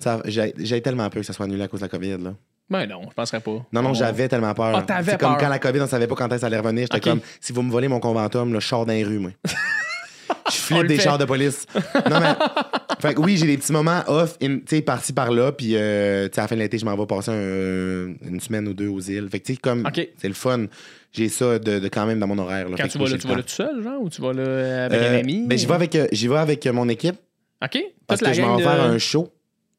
J'ai 0.58 0.82
tellement 0.82 1.10
peur 1.10 1.22
que 1.22 1.26
ça 1.26 1.32
soit 1.32 1.46
annulé 1.46 1.64
à 1.64 1.70
cause 1.70 1.80
de 1.80 1.86
la 1.86 1.90
COVID. 1.90 2.18
Là. 2.22 2.34
Ben 2.70 2.86
non, 2.86 3.04
je 3.10 3.14
penserais 3.14 3.40
pas. 3.40 3.66
Non, 3.72 3.82
non, 3.82 3.92
On- 3.92 3.94
j'avais 3.94 4.28
tellement 4.28 4.54
peur. 4.54 4.76
Ah, 4.76 4.82
t'avais 4.82 5.12
c'est 5.14 5.18
comme 5.20 5.32
peur. 5.34 5.38
quand 5.42 5.50
la 5.50 5.60
COVID, 5.60 5.80
on 5.82 5.88
savait 5.88 6.08
pas 6.08 6.16
quand 6.16 6.38
ça 6.38 6.48
allait 6.48 6.58
revenir. 6.60 6.88
J'étais 6.92 7.00
comme, 7.10 7.22
si 7.40 7.54
vous 7.54 7.62
me 7.62 7.72
volez 7.72 7.88
mon 7.88 8.02
conventum, 8.02 8.54
je 8.54 8.60
sors 8.60 8.86
dans 8.86 8.92
les 8.92 9.06
rues, 9.06 9.20
moi. 9.20 9.32
Je 10.52 10.56
flippe 10.58 10.88
des 10.88 10.96
fait. 10.98 11.04
chars 11.04 11.18
de 11.18 11.26
police. 11.26 11.66
Non, 12.10 12.20
mais. 12.20 12.34
Fait 13.00 13.14
que 13.16 13.20
oui, 13.22 13.36
j'ai 13.38 13.48
des 13.48 13.58
petits 13.58 13.72
moments 13.74 14.02
off, 14.08 14.38
tu 14.40 14.64
sais, 14.68 14.82
par-ci, 14.82 15.12
par-là. 15.12 15.52
Puis, 15.52 15.72
euh, 15.76 16.28
tu 16.30 16.36
sais, 16.36 16.40
à 16.40 16.44
la 16.44 16.48
fin 16.48 16.56
de 16.56 16.62
l'été, 16.62 16.78
je 16.78 16.86
m'en 16.86 16.96
vais 16.96 17.06
passer 17.06 17.32
un- 17.32 18.14
une 18.30 18.40
semaine 18.40 18.66
ou 18.68 18.74
deux 18.74 18.88
aux 18.88 19.02
îles. 19.02 19.28
Fait 19.30 19.40
que, 19.42 19.46
tu 19.48 19.54
sais, 19.56 19.60
comme. 19.62 19.86
C'est 20.18 20.28
le 20.28 20.34
fun. 20.34 20.66
J'ai 21.12 21.28
ça 21.30 21.60
de, 21.60 21.80
de 21.80 21.88
quand 21.90 22.06
même 22.06 22.20
dans 22.20 22.28
mon 22.28 22.38
horaire. 22.38 22.70
Là. 22.70 22.76
Quand 22.78 22.88
tu 22.88 22.98
vas 22.98 23.08
là, 23.10 23.18
tu 23.18 23.28
vas 23.28 23.36
là 23.36 23.44
tout 23.44 23.50
seul, 23.50 23.84
genre, 23.84 24.02
ou 24.02 24.10
tu 24.10 24.22
vas 24.22 24.32
là 24.34 24.86
avec 24.86 24.98
Euh, 25.00 25.16
un 25.16 25.20
ami? 25.20 25.44
ben, 25.48 25.58
j'y 25.58 25.66
vais 25.66 25.74
avec, 25.74 25.96
euh, 25.96 26.08
j'y 26.12 26.28
vais 26.28 26.38
avec 26.38 26.66
mon 26.68 26.88
équipe 26.90 27.16
OK. 27.64 27.78
parce 28.08 28.20
Toute 28.20 28.30
que 28.30 28.34
je 28.34 28.42
m'en 28.42 28.56
vais 28.56 28.64
de- 28.64 28.68
faire 28.70 28.82
un 28.82 28.98
show 28.98 29.30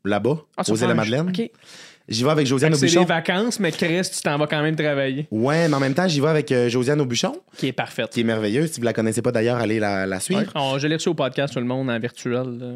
là-bas, 0.04 0.36
Ah, 0.56 0.62
aux 0.68 0.74
îles 0.76 0.86
de 0.88 0.92
Madeleine. 0.92 1.28
OK. 1.30 1.50
J'y 2.08 2.22
vais 2.22 2.30
avec 2.30 2.46
Josiane 2.46 2.72
que 2.72 2.76
C'est 2.78 2.86
des 2.86 2.96
Aubuchon. 2.98 3.06
vacances, 3.08 3.58
mais 3.60 3.72
Chris, 3.72 4.02
tu 4.14 4.20
t'en 4.22 4.36
vas 4.36 4.46
quand 4.46 4.60
même 4.60 4.76
travailler. 4.76 5.26
Ouais, 5.30 5.68
mais 5.68 5.74
en 5.74 5.80
même 5.80 5.94
temps, 5.94 6.06
j'y 6.06 6.20
vais 6.20 6.28
avec 6.28 6.52
euh, 6.52 6.68
Josiane 6.68 7.00
Aubuchon, 7.00 7.34
Qui 7.56 7.68
est 7.68 7.72
parfaite. 7.72 8.10
qui 8.10 8.20
est 8.20 8.24
merveilleuse. 8.24 8.72
Si 8.72 8.80
vous 8.80 8.84
la 8.84 8.92
connaissez 8.92 9.22
pas 9.22 9.32
d'ailleurs, 9.32 9.56
allez 9.56 9.78
la, 9.80 10.06
la 10.06 10.20
suivre. 10.20 10.40
Ouais. 10.42 10.46
On- 10.54 10.78
je 10.78 10.86
l'ai 10.86 10.96
reçu 10.96 11.08
au 11.08 11.14
podcast, 11.14 11.54
tout 11.54 11.60
le 11.60 11.64
monde, 11.66 11.88
en 11.90 11.98
virtuel. 11.98 12.58
là. 12.58 12.66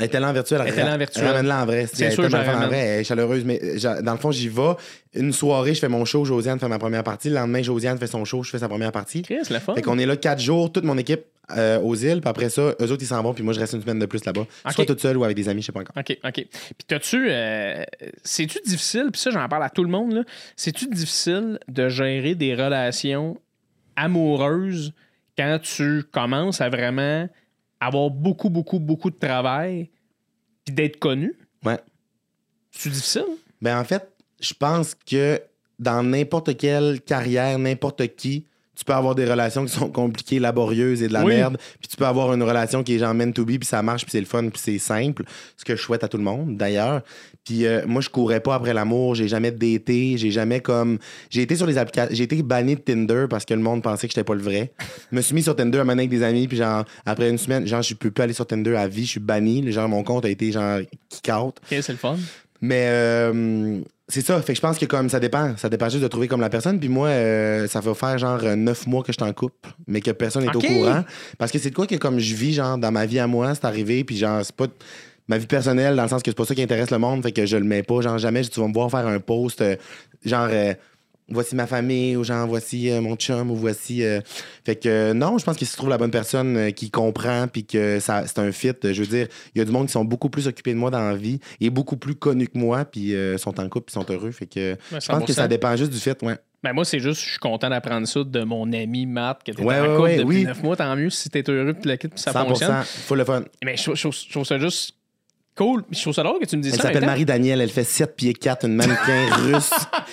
Elle 0.00 0.04
est 0.04 0.08
tellement 0.08 0.28
en 0.28 0.32
virtuel. 0.32 0.60
Elle 0.62 0.68
est 0.72 0.76
tellement 0.76 0.92
en 0.92 0.98
virtuel. 0.98 1.26
Ramène-la 1.26 1.62
en 1.62 1.66
vrai. 1.66 1.86
C'est 1.92 2.04
Elle 2.04 2.12
sûr, 2.12 2.22
la 2.28 2.44
fun 2.44 2.62
en 2.62 2.66
vrai. 2.68 2.78
Elle 2.78 3.00
est 3.00 3.04
chaleureuse. 3.04 3.44
Mais 3.44 3.58
euh, 3.60 4.00
dans 4.00 4.12
le 4.12 4.18
fond, 4.18 4.30
j'y 4.30 4.48
vais. 4.48 4.74
Une 5.14 5.32
soirée, 5.32 5.74
je 5.74 5.80
fais 5.80 5.88
mon 5.88 6.04
show. 6.04 6.24
Josiane 6.24 6.60
fait 6.60 6.68
ma 6.68 6.78
première 6.78 7.02
partie. 7.02 7.30
Le 7.30 7.34
lendemain, 7.34 7.62
Josiane 7.62 7.98
fait 7.98 8.06
son 8.06 8.24
show. 8.24 8.44
Je 8.44 8.50
fais 8.50 8.60
sa 8.60 8.68
première 8.68 8.92
partie. 8.92 9.22
Chris, 9.22 9.38
le 9.50 9.58
fun. 9.58 9.74
Fait 9.74 9.82
qu'on 9.82 9.98
est 9.98 10.06
là 10.06 10.16
quatre 10.16 10.40
jours, 10.40 10.70
toute 10.70 10.84
mon 10.84 10.96
équipe 10.98 11.22
euh, 11.56 11.80
aux 11.80 11.94
îles. 11.94 12.20
Puis 12.20 12.28
après 12.28 12.50
ça, 12.50 12.74
eux 12.80 12.92
autres, 12.92 13.02
ils 13.02 13.06
s'en 13.06 13.22
vont. 13.22 13.34
Puis 13.34 13.42
moi, 13.42 13.52
je 13.52 13.60
reste 13.60 13.72
une 13.74 13.82
semaine 13.82 13.98
de 13.98 14.06
plus 14.06 14.24
là-bas. 14.24 14.42
Ok. 14.42 14.72
Soit 14.72 14.86
toute 14.86 15.00
seule 15.00 15.16
ou 15.16 15.24
avec 15.24 15.36
des 15.36 15.48
amis, 15.48 15.62
je 15.62 15.66
sais 15.66 15.72
pas 15.72 15.80
encore. 15.80 15.96
OK, 15.96 16.18
OK. 16.24 16.32
Puis 16.32 16.84
t'as-tu... 16.86 17.28
euh, 17.30 17.84
C'est-tu 18.24 18.58
difficile, 18.64 19.08
puis 19.12 19.20
ça, 19.20 19.30
j'en 19.30 19.48
parle 19.48 19.64
à 19.64 19.70
tout 19.70 19.84
le 19.84 19.90
monde, 19.90 20.12
là, 20.12 20.22
c'est-tu 20.56 20.88
difficile 20.88 21.58
de 21.68 21.88
gérer 21.88 22.34
des 22.34 22.54
relations 22.54 23.40
amoureuses 23.96 24.92
quand 25.36 25.58
tu 25.62 26.04
commences 26.12 26.60
à 26.60 26.68
vraiment 26.68 27.28
avoir 27.80 28.10
beaucoup, 28.10 28.50
beaucoup, 28.50 28.78
beaucoup 28.78 29.10
de 29.10 29.18
travail 29.18 29.90
puis 30.64 30.74
d'être 30.74 30.98
connu? 30.98 31.34
Ouais. 31.64 31.78
C'est 32.70 32.90
difficile? 32.90 33.24
Ben, 33.62 33.78
en 33.78 33.84
fait, 33.84 34.08
je 34.40 34.52
pense 34.54 34.94
que 34.94 35.40
dans 35.78 36.02
n'importe 36.02 36.56
quelle 36.56 37.00
carrière, 37.00 37.58
n'importe 37.58 38.16
qui, 38.16 38.46
tu 38.78 38.84
peux 38.84 38.92
avoir 38.92 39.14
des 39.16 39.24
relations 39.24 39.64
qui 39.64 39.72
sont 39.72 39.90
compliquées, 39.90 40.38
laborieuses 40.38 41.02
et 41.02 41.08
de 41.08 41.12
la 41.12 41.24
Oui. 41.24 41.34
merde. 41.34 41.58
Puis 41.80 41.88
tu 41.88 41.96
peux 41.96 42.06
avoir 42.06 42.32
une 42.32 42.42
relation 42.44 42.84
qui 42.84 42.94
est 42.94 42.98
genre 42.98 43.12
meant 43.12 43.32
to 43.32 43.44
be, 43.44 43.58
puis 43.58 43.64
ça 43.64 43.82
marche, 43.82 44.02
puis 44.02 44.12
c'est 44.12 44.20
le 44.20 44.26
fun, 44.26 44.48
puis 44.48 44.60
c'est 44.62 44.78
simple. 44.78 45.24
Ce 45.56 45.64
que 45.64 45.74
je 45.74 45.82
souhaite 45.82 46.04
à 46.04 46.08
tout 46.08 46.16
le 46.16 46.22
monde, 46.22 46.56
d'ailleurs. 46.56 47.02
Puis 47.44 47.66
euh, 47.66 47.82
moi, 47.86 48.00
je 48.02 48.08
courais 48.10 48.40
pas 48.40 48.54
après 48.54 48.74
l'amour. 48.74 49.14
J'ai 49.14 49.26
jamais 49.26 49.50
daté. 49.50 50.16
J'ai 50.18 50.30
jamais 50.30 50.60
comme. 50.60 50.98
J'ai 51.30 51.42
été 51.42 51.56
sur 51.56 51.66
les 51.66 51.78
applications. 51.78 52.14
J'ai 52.14 52.24
été 52.24 52.42
banni 52.42 52.76
de 52.76 52.80
Tinder 52.80 53.24
parce 53.28 53.44
que 53.44 53.54
le 53.54 53.60
monde 53.60 53.82
pensait 53.82 54.06
que 54.06 54.12
j'étais 54.12 54.22
pas 54.24 54.34
le 54.34 54.42
vrai. 54.42 54.70
Je 55.10 55.16
me 55.16 55.22
suis 55.22 55.34
mis 55.34 55.42
sur 55.42 55.56
Tinder 55.56 55.78
à 55.78 55.84
mener 55.84 56.02
avec 56.02 56.10
des 56.10 56.22
amis, 56.22 56.46
puis 56.46 56.58
genre, 56.58 56.84
après 57.06 57.30
une 57.30 57.38
semaine, 57.38 57.66
genre, 57.66 57.82
je 57.82 57.94
peux 57.94 58.10
plus 58.10 58.22
aller 58.22 58.32
sur 58.34 58.46
Tinder 58.46 58.76
à 58.76 58.86
vie. 58.86 59.04
Je 59.06 59.10
suis 59.12 59.20
banni. 59.20 59.72
Genre, 59.72 59.88
mon 59.88 60.02
compte 60.04 60.24
a 60.26 60.28
été 60.28 60.52
genre 60.52 60.80
kick 61.08 61.28
out. 61.34 61.56
OK, 61.72 61.78
c'est 61.80 61.88
le 61.88 61.96
fun. 61.96 62.16
Mais 62.60 62.86
euh, 62.88 63.80
c'est 64.08 64.20
ça. 64.24 64.40
Fait 64.42 64.52
que 64.52 64.56
je 64.56 64.60
pense 64.60 64.78
que 64.78 64.86
comme 64.86 65.08
ça 65.08 65.20
dépend. 65.20 65.56
Ça 65.56 65.68
dépend 65.68 65.88
juste 65.88 66.02
de 66.02 66.08
trouver 66.08 66.28
comme 66.28 66.40
la 66.40 66.50
personne. 66.50 66.80
Puis 66.80 66.88
moi, 66.88 67.08
euh, 67.08 67.66
ça 67.68 67.80
va 67.80 67.94
faire 67.94 68.18
genre 68.18 68.40
euh, 68.42 68.56
neuf 68.56 68.86
mois 68.86 69.02
que 69.02 69.12
je 69.12 69.18
t'en 69.18 69.32
coupe, 69.32 69.66
mais 69.86 70.00
que 70.00 70.10
personne 70.10 70.44
n'est 70.44 70.56
au 70.56 70.60
courant. 70.60 71.04
Parce 71.38 71.52
que 71.52 71.58
c'est 71.58 71.70
de 71.70 71.74
quoi 71.74 71.86
que 71.86 71.94
comme 71.96 72.18
je 72.18 72.34
vis, 72.34 72.54
genre, 72.54 72.78
dans 72.78 72.90
ma 72.90 73.06
vie 73.06 73.18
à 73.18 73.26
moi, 73.26 73.54
c'est 73.54 73.64
arrivé. 73.64 74.02
Puis 74.04 74.16
genre, 74.16 74.44
c'est 74.44 74.54
pas 74.56 74.66
ma 75.28 75.38
vie 75.38 75.46
personnelle, 75.46 75.94
dans 75.94 76.02
le 76.04 76.08
sens 76.08 76.22
que 76.22 76.30
c'est 76.30 76.36
pas 76.36 76.44
ça 76.46 76.54
qui 76.54 76.62
intéresse 76.62 76.90
le 76.90 76.98
monde. 76.98 77.22
Fait 77.22 77.32
que 77.32 77.46
je 77.46 77.56
le 77.56 77.64
mets 77.64 77.82
pas. 77.82 78.00
Genre, 78.00 78.18
jamais 78.18 78.42
tu 78.42 78.58
vas 78.60 78.66
me 78.68 78.72
voir 78.74 78.90
faire 78.90 79.06
un 79.06 79.20
post, 79.20 79.60
euh, 79.60 79.76
genre. 80.24 80.48
euh, 80.50 80.74
Voici 81.30 81.54
ma 81.54 81.66
famille, 81.66 82.16
ou 82.16 82.24
genre 82.24 82.46
voici 82.46 82.90
euh, 82.90 83.02
mon 83.02 83.14
chum, 83.16 83.50
ou 83.50 83.54
voici. 83.54 84.02
euh, 84.02 84.20
Fait 84.64 84.76
que 84.76 84.88
euh, 84.88 85.12
non, 85.14 85.36
je 85.36 85.44
pense 85.44 85.56
que 85.58 85.64
si 85.66 85.72
tu 85.72 85.76
trouves 85.76 85.90
la 85.90 85.98
bonne 85.98 86.10
personne 86.10 86.56
euh, 86.56 86.70
qui 86.70 86.90
comprend, 86.90 87.46
puis 87.52 87.66
que 87.66 88.00
ça, 88.00 88.26
c'est 88.26 88.38
un 88.38 88.50
fit, 88.50 88.68
euh, 88.84 88.94
je 88.94 89.02
veux 89.02 89.06
dire, 89.06 89.28
il 89.54 89.58
y 89.58 89.60
a 89.60 89.64
du 89.66 89.70
monde 89.70 89.86
qui 89.88 89.92
sont 89.92 90.04
beaucoup 90.06 90.30
plus 90.30 90.46
occupés 90.46 90.72
de 90.72 90.78
moi 90.78 90.90
dans 90.90 91.00
la 91.06 91.14
vie 91.16 91.38
et 91.60 91.68
beaucoup 91.68 91.98
plus 91.98 92.14
connus 92.14 92.48
que 92.48 92.56
moi, 92.58 92.86
puis 92.86 93.14
euh, 93.14 93.36
sont 93.36 93.60
en 93.60 93.68
couple, 93.68 93.86
puis 93.86 93.92
sont 93.92 94.06
heureux. 94.10 94.30
Fait 94.30 94.46
que 94.46 94.76
je 94.90 94.94
pense 95.06 95.24
que 95.24 95.32
100%. 95.32 95.34
ça 95.34 95.48
dépend 95.48 95.76
juste 95.76 95.92
du 95.92 95.98
fit, 95.98 96.12
ouais. 96.22 96.36
Ben 96.62 96.72
moi, 96.72 96.84
c'est 96.84 96.98
juste, 96.98 97.20
je 97.22 97.28
suis 97.30 97.38
content 97.38 97.68
d'apprendre 97.68 98.08
ça 98.08 98.24
de 98.24 98.42
mon 98.42 98.72
ami 98.72 99.04
Matt, 99.06 99.42
qui 99.44 99.50
était 99.52 99.62
Ouais, 99.62 99.78
en 99.78 99.82
ouais, 99.82 99.88
couple 99.88 100.00
ouais, 100.02 100.16
depuis 100.16 100.28
oui. 100.38 100.44
9 100.44 100.62
mois. 100.62 100.76
Tant 100.76 100.96
mieux 100.96 101.10
si 101.10 101.28
t'es 101.28 101.44
heureux 101.48 101.74
puis 101.74 101.90
le 101.90 101.96
kit 101.96 102.08
puis 102.08 102.18
ça 102.18 102.32
fonctionne. 102.32 102.70
100%. 102.72 102.84
Faut 103.06 103.14
le 103.14 103.24
fun. 103.24 103.44
Mais 103.62 103.76
je, 103.76 103.82
trouve- 103.84 103.94
je 103.96 104.00
trouve- 104.02 104.14
je 104.16 104.30
trouve 104.30 104.44
ça 104.44 104.58
juste 104.58 104.94
cool. 105.56 105.84
Je 105.92 106.00
trouve 106.00 106.14
ça 106.14 106.22
drôle 106.24 106.40
que 106.40 106.46
tu 106.46 106.56
me 106.56 106.62
dises 106.62 106.72
Elle 106.72 106.78
ça. 106.80 106.84
en 106.84 106.86
s'appelle 106.88 107.00
même 107.02 107.08
temps. 107.10 107.12
Marie-Danielle. 107.12 107.60
Elle 107.60 107.70
fait 107.70 107.84
7 107.84 108.16
pieds 108.16 108.32
4, 108.34 108.66
une 108.66 108.74
mannequin 108.74 109.26
russe. 109.36 109.70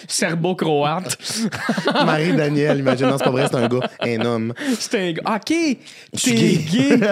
Serbo-croate. 0.07 1.17
Marie-Danielle, 2.05 2.79
imagine. 2.79 3.07
Non, 3.07 3.17
c'est 3.17 3.23
pas 3.23 3.29
vrai, 3.31 3.47
c'est 3.49 3.55
un 3.57 3.67
gars, 3.67 3.89
un 4.01 4.21
homme. 4.25 4.53
C'est 4.79 4.95
un 4.99 5.11
gars. 5.13 5.35
OK, 5.35 5.43
t'es 5.45 5.77
gay. 6.33 6.57
gay. 6.71 6.99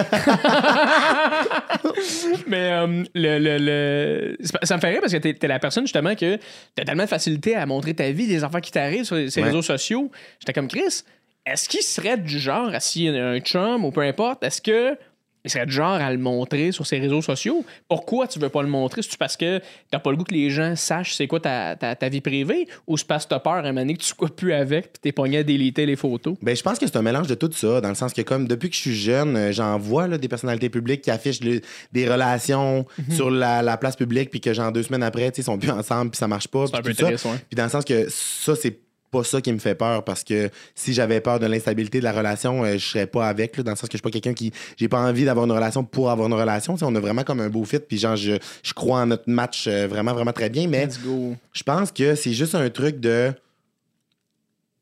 Mais 2.46 2.72
euh, 2.72 3.04
le, 3.14 3.38
le, 3.38 3.58
le- 3.58 4.36
ça 4.62 4.76
me 4.76 4.80
fait 4.80 4.90
rire 4.90 5.00
parce 5.00 5.12
que 5.12 5.18
t'es, 5.18 5.46
la 5.48 5.58
personne 5.58 5.84
justement 5.84 6.14
que 6.14 6.38
t'as 6.74 6.84
tellement 6.84 7.04
de 7.04 7.08
facilité 7.08 7.54
à 7.56 7.66
montrer 7.66 7.94
ta 7.94 8.10
vie, 8.10 8.26
des 8.26 8.44
affaires 8.44 8.60
qui 8.60 8.70
t'arrivent 8.72 9.04
sur 9.04 9.16
les, 9.16 9.30
ces 9.30 9.40
Ouais. 9.40 9.46
réseaux 9.48 9.62
sociaux. 9.62 10.10
J'étais 10.40 10.52
comme 10.52 10.68
Chris, 10.68 11.02
est-ce 11.46 11.68
qu'il 11.68 11.82
serait 11.82 12.16
du 12.18 12.38
genre, 12.38 12.68
à 12.72 12.80
s'il 12.80 13.02
y 13.14 13.18
a 13.18 13.26
un 13.28 13.38
chum 13.40 13.84
ou 13.84 13.90
peu 13.90 14.00
importe, 14.02 14.42
est-ce 14.44 14.62
que 14.62 14.96
il 15.44 15.50
serait 15.50 15.68
genre 15.68 15.92
à 16.00 16.10
le 16.10 16.18
montrer 16.18 16.72
sur 16.72 16.86
ses 16.86 16.98
réseaux 16.98 17.20
sociaux? 17.22 17.64
Pourquoi 17.88 18.26
tu 18.26 18.38
veux 18.38 18.48
pas 18.48 18.62
le 18.62 18.68
montrer? 18.68 19.02
C'est-tu 19.02 19.18
parce 19.18 19.36
que 19.36 19.60
t'as 19.90 19.98
pas 19.98 20.10
le 20.10 20.16
goût 20.16 20.24
que 20.24 20.32
les 20.34 20.48
gens 20.50 20.74
sachent 20.76 21.14
c'est 21.14 21.26
quoi 21.26 21.40
ta, 21.40 21.76
ta, 21.76 21.94
ta 21.94 22.08
vie 22.08 22.20
privée? 22.20 22.66
Ou 22.86 22.96
c'est 22.96 23.06
parce 23.06 23.24
que 23.24 23.30
t'as 23.30 23.40
peur 23.40 23.52
à 23.54 23.58
un 23.58 23.62
moment 23.64 23.80
donné 23.82 23.94
que 23.94 24.00
tu 24.02 24.06
sois 24.06 24.28
plus 24.34 24.52
avec 24.52 24.92
puis 24.92 25.00
t'es 25.02 25.12
pogné 25.12 25.38
à 25.38 25.42
déliter 25.42 25.84
les 25.86 25.96
photos? 25.96 26.36
Ben, 26.42 26.56
je 26.56 26.62
pense 26.62 26.78
que 26.78 26.86
c'est 26.86 26.96
un 26.96 27.02
mélange 27.02 27.26
de 27.26 27.34
tout 27.34 27.50
ça, 27.52 27.80
dans 27.80 27.88
le 27.88 27.94
sens 27.94 28.12
que, 28.12 28.22
comme 28.22 28.48
depuis 28.48 28.70
que 28.70 28.74
je 28.76 28.80
suis 28.80 28.94
jeune, 28.96 29.36
euh, 29.36 29.52
j'en 29.52 29.78
vois 29.78 30.08
là, 30.08 30.16
des 30.18 30.28
personnalités 30.28 30.70
publiques 30.70 31.02
qui 31.02 31.10
affichent 31.10 31.40
le- 31.42 31.60
des 31.92 32.08
relations 32.08 32.86
Mhm. 32.98 33.14
sur 33.14 33.30
la, 33.30 33.62
la 33.62 33.76
place 33.76 33.96
publique, 33.96 34.30
puis 34.30 34.40
que, 34.40 34.52
genre, 34.54 34.72
deux 34.72 34.82
semaines 34.82 35.02
après, 35.02 35.30
ils 35.36 35.42
sont 35.44 35.58
plus 35.58 35.70
ensemble, 35.70 36.10
puis 36.10 36.18
ça 36.18 36.28
marche 36.28 36.48
pas. 36.48 36.66
C'est 36.66 36.76
un 36.76 36.82
peu. 36.82 36.92
Puis 36.94 37.56
dans 37.56 37.64
le 37.64 37.68
sens 37.70 37.84
que 37.84 38.06
ça, 38.08 38.54
c'est 38.56 38.78
pas 39.14 39.22
ça 39.22 39.40
qui 39.40 39.52
me 39.52 39.58
fait 39.58 39.76
peur 39.76 40.02
parce 40.02 40.24
que 40.24 40.50
si 40.74 40.92
j'avais 40.92 41.20
peur 41.20 41.38
de 41.38 41.46
l'instabilité 41.46 42.00
de 42.00 42.04
la 42.04 42.12
relation, 42.12 42.64
euh, 42.64 42.72
je 42.72 42.84
serais 42.84 43.06
pas 43.06 43.28
avec, 43.28 43.56
là, 43.56 43.62
dans 43.62 43.70
le 43.70 43.76
sens 43.76 43.88
que 43.88 43.92
je 43.92 43.98
suis 43.98 44.02
pas 44.02 44.10
quelqu'un 44.10 44.34
qui. 44.34 44.52
J'ai 44.76 44.88
pas 44.88 45.00
envie 45.00 45.24
d'avoir 45.24 45.46
une 45.46 45.52
relation 45.52 45.84
pour 45.84 46.10
avoir 46.10 46.26
une 46.26 46.34
relation. 46.34 46.74
Tu 46.74 46.80
sais, 46.80 46.84
on 46.84 46.94
a 46.96 47.00
vraiment 47.00 47.22
comme 47.22 47.40
un 47.40 47.48
beau 47.48 47.64
fit, 47.64 47.78
puis 47.78 47.96
genre, 47.96 48.16
je, 48.16 48.32
je 48.62 48.72
crois 48.72 49.02
en 49.02 49.06
notre 49.06 49.30
match 49.30 49.66
euh, 49.68 49.86
vraiment, 49.86 50.12
vraiment 50.12 50.32
très 50.32 50.50
bien, 50.50 50.66
mais 50.66 50.88
je 50.90 51.62
pense 51.62 51.92
que 51.92 52.16
c'est 52.16 52.32
juste 52.32 52.56
un 52.56 52.68
truc 52.70 52.98
de. 52.98 53.32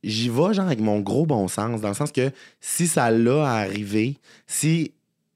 J'y 0.03 0.30
vais, 0.30 0.55
genre, 0.55 0.66
avec 0.66 0.80
mon 0.80 1.01
gros 1.01 1.26
bon 1.26 1.47
sens, 1.47 1.83
dans 1.83 1.89
le 1.89 1.95
sens 1.95 2.11
que 2.11 2.30
si 2.61 2.89
ça 2.89 3.11
l'a 3.11 3.47
à 3.47 3.57
arriver, 3.61 4.16
si. 4.47 4.93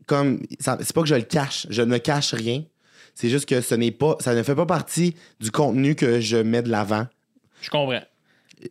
Comme. 0.07 0.41
C'est 0.59 0.93
pas 0.93 1.03
que 1.03 1.09
je 1.09 1.17
le 1.17 1.23
cache, 1.23 1.67
je 1.69 1.83
ne 1.83 1.99
cache 1.99 2.33
rien. 2.33 2.63
C'est 3.15 3.29
juste 3.29 3.47
que 3.47 3.61
ce 3.61 3.75
n'est 3.75 3.91
pas. 3.91 4.17
Ça 4.21 4.35
ne 4.35 4.43
fait 4.43 4.55
pas 4.55 4.67
partie 4.67 5.15
du 5.39 5.51
contenu 5.51 5.95
que 5.95 6.21
je 6.21 6.39
mets 6.39 6.63
de 6.63 6.71
l'avant. 6.71 7.07
Je 7.61 7.69
comprends. 7.69 8.01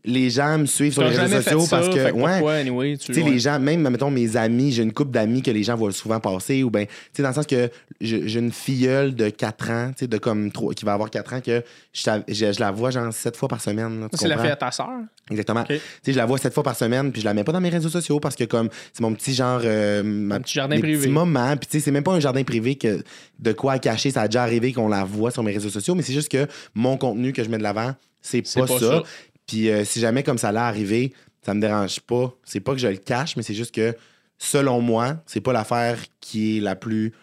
Les 0.03 0.31
gens 0.31 0.57
me 0.57 0.65
suivent 0.65 0.93
sur 0.93 1.03
les 1.03 1.09
réseaux 1.15 1.41
sociaux 1.41 1.59
ça, 1.59 1.77
parce 1.77 1.89
que. 1.95 2.11
ouais, 2.11 2.11
pourquoi, 2.11 2.53
anyway, 2.55 2.97
tu 2.97 3.13
sais, 3.13 3.21
ouais. 3.21 3.29
les 3.29 3.37
gens, 3.39 3.59
même, 3.59 3.87
mettons, 3.87 4.09
mes 4.09 4.35
amis, 4.35 4.71
j'ai 4.71 4.81
une 4.81 4.91
couple 4.91 5.11
d'amis 5.11 5.43
que 5.43 5.51
les 5.51 5.61
gens 5.61 5.75
voient 5.75 5.91
souvent 5.91 6.19
passer, 6.19 6.63
ou 6.63 6.71
bien, 6.71 6.85
tu 6.85 6.91
sais, 7.13 7.21
dans 7.21 7.29
le 7.29 7.35
sens 7.35 7.45
que 7.45 7.69
j'ai 8.01 8.39
une 8.39 8.51
filleule 8.51 9.13
de 9.13 9.29
4 9.29 9.69
ans, 9.69 9.87
tu 9.89 9.99
sais, 9.99 10.07
de 10.07 10.17
comme 10.17 10.51
trois- 10.51 10.73
qui 10.73 10.85
va 10.85 10.93
avoir 10.93 11.11
4 11.11 11.33
ans, 11.35 11.39
que 11.39 11.61
je, 11.93 12.03
t'av- 12.03 12.23
je- 12.27 12.51
je 12.51 12.59
la 12.59 12.71
vois 12.71 12.89
genre 12.89 13.13
7 13.13 13.37
fois 13.37 13.47
par 13.47 13.61
semaine. 13.61 14.07
C'est 14.13 14.27
la 14.27 14.39
fille 14.39 14.49
à 14.49 14.55
ta 14.55 14.71
sœur? 14.71 14.89
Exactement. 15.29 15.63
Tu 15.65 15.75
sais, 16.01 16.13
je 16.13 16.17
la 16.17 16.25
vois 16.25 16.39
7 16.39 16.53
fois 16.53 16.63
par 16.63 16.75
semaine, 16.75 17.11
puis 17.11 17.21
je 17.21 17.25
la 17.25 17.35
mets 17.35 17.43
pas 17.43 17.51
dans 17.51 17.61
mes 17.61 17.69
réseaux 17.69 17.89
sociaux 17.89 18.19
parce 18.19 18.35
que, 18.35 18.45
comme, 18.45 18.69
c'est 18.91 19.01
mon 19.01 19.13
petit 19.13 19.35
genre. 19.35 19.61
euh, 19.63 20.01
ma- 20.03 20.39
petit 20.39 20.55
jardin 20.55 20.75
mes 20.77 20.81
privé. 20.81 20.97
petits 20.97 21.09
moments, 21.13 21.55
puis 21.57 21.67
tu 21.69 21.77
sais, 21.77 21.83
c'est 21.85 21.91
même 21.91 22.03
pas 22.03 22.13
un 22.13 22.19
jardin 22.19 22.43
privé 22.43 22.73
que 22.75 23.03
de 23.37 23.51
quoi 23.51 23.77
cacher. 23.77 24.09
Ça 24.09 24.21
a 24.21 24.27
déjà 24.27 24.41
arrivé 24.41 24.73
qu'on 24.73 24.87
la 24.89 25.03
voit 25.03 25.29
sur 25.29 25.43
mes 25.43 25.51
réseaux 25.53 25.69
sociaux, 25.69 25.93
mais 25.93 26.01
c'est 26.01 26.13
juste 26.13 26.29
que 26.31 26.47
mon 26.73 26.97
contenu 26.97 27.33
que 27.33 27.43
je 27.43 27.49
mets 27.49 27.59
de 27.59 27.63
l'avant, 27.63 27.93
c'est 28.21 28.45
C'est 28.47 28.59
pas, 28.61 28.65
pas 28.65 28.79
ça. 28.79 28.85
ça. 28.97 29.03
Puis 29.47 29.69
euh, 29.69 29.83
si 29.83 29.99
jamais 29.99 30.23
comme 30.23 30.37
ça 30.37 30.51
l'est 30.51 30.57
arrivé, 30.59 31.13
ça 31.41 31.53
me 31.53 31.61
dérange 31.61 31.99
pas. 32.01 32.33
C'est 32.43 32.59
pas 32.59 32.73
que 32.73 32.79
je 32.79 32.87
le 32.87 32.97
cache, 32.97 33.35
mais 33.37 33.43
c'est 33.43 33.53
juste 33.53 33.73
que 33.73 33.95
selon 34.37 34.81
moi, 34.81 35.17
c'est 35.25 35.41
pas 35.41 35.53
l'affaire 35.53 35.97
qui 36.19 36.57
est 36.57 36.61
la 36.61 36.75
plus 36.75 37.13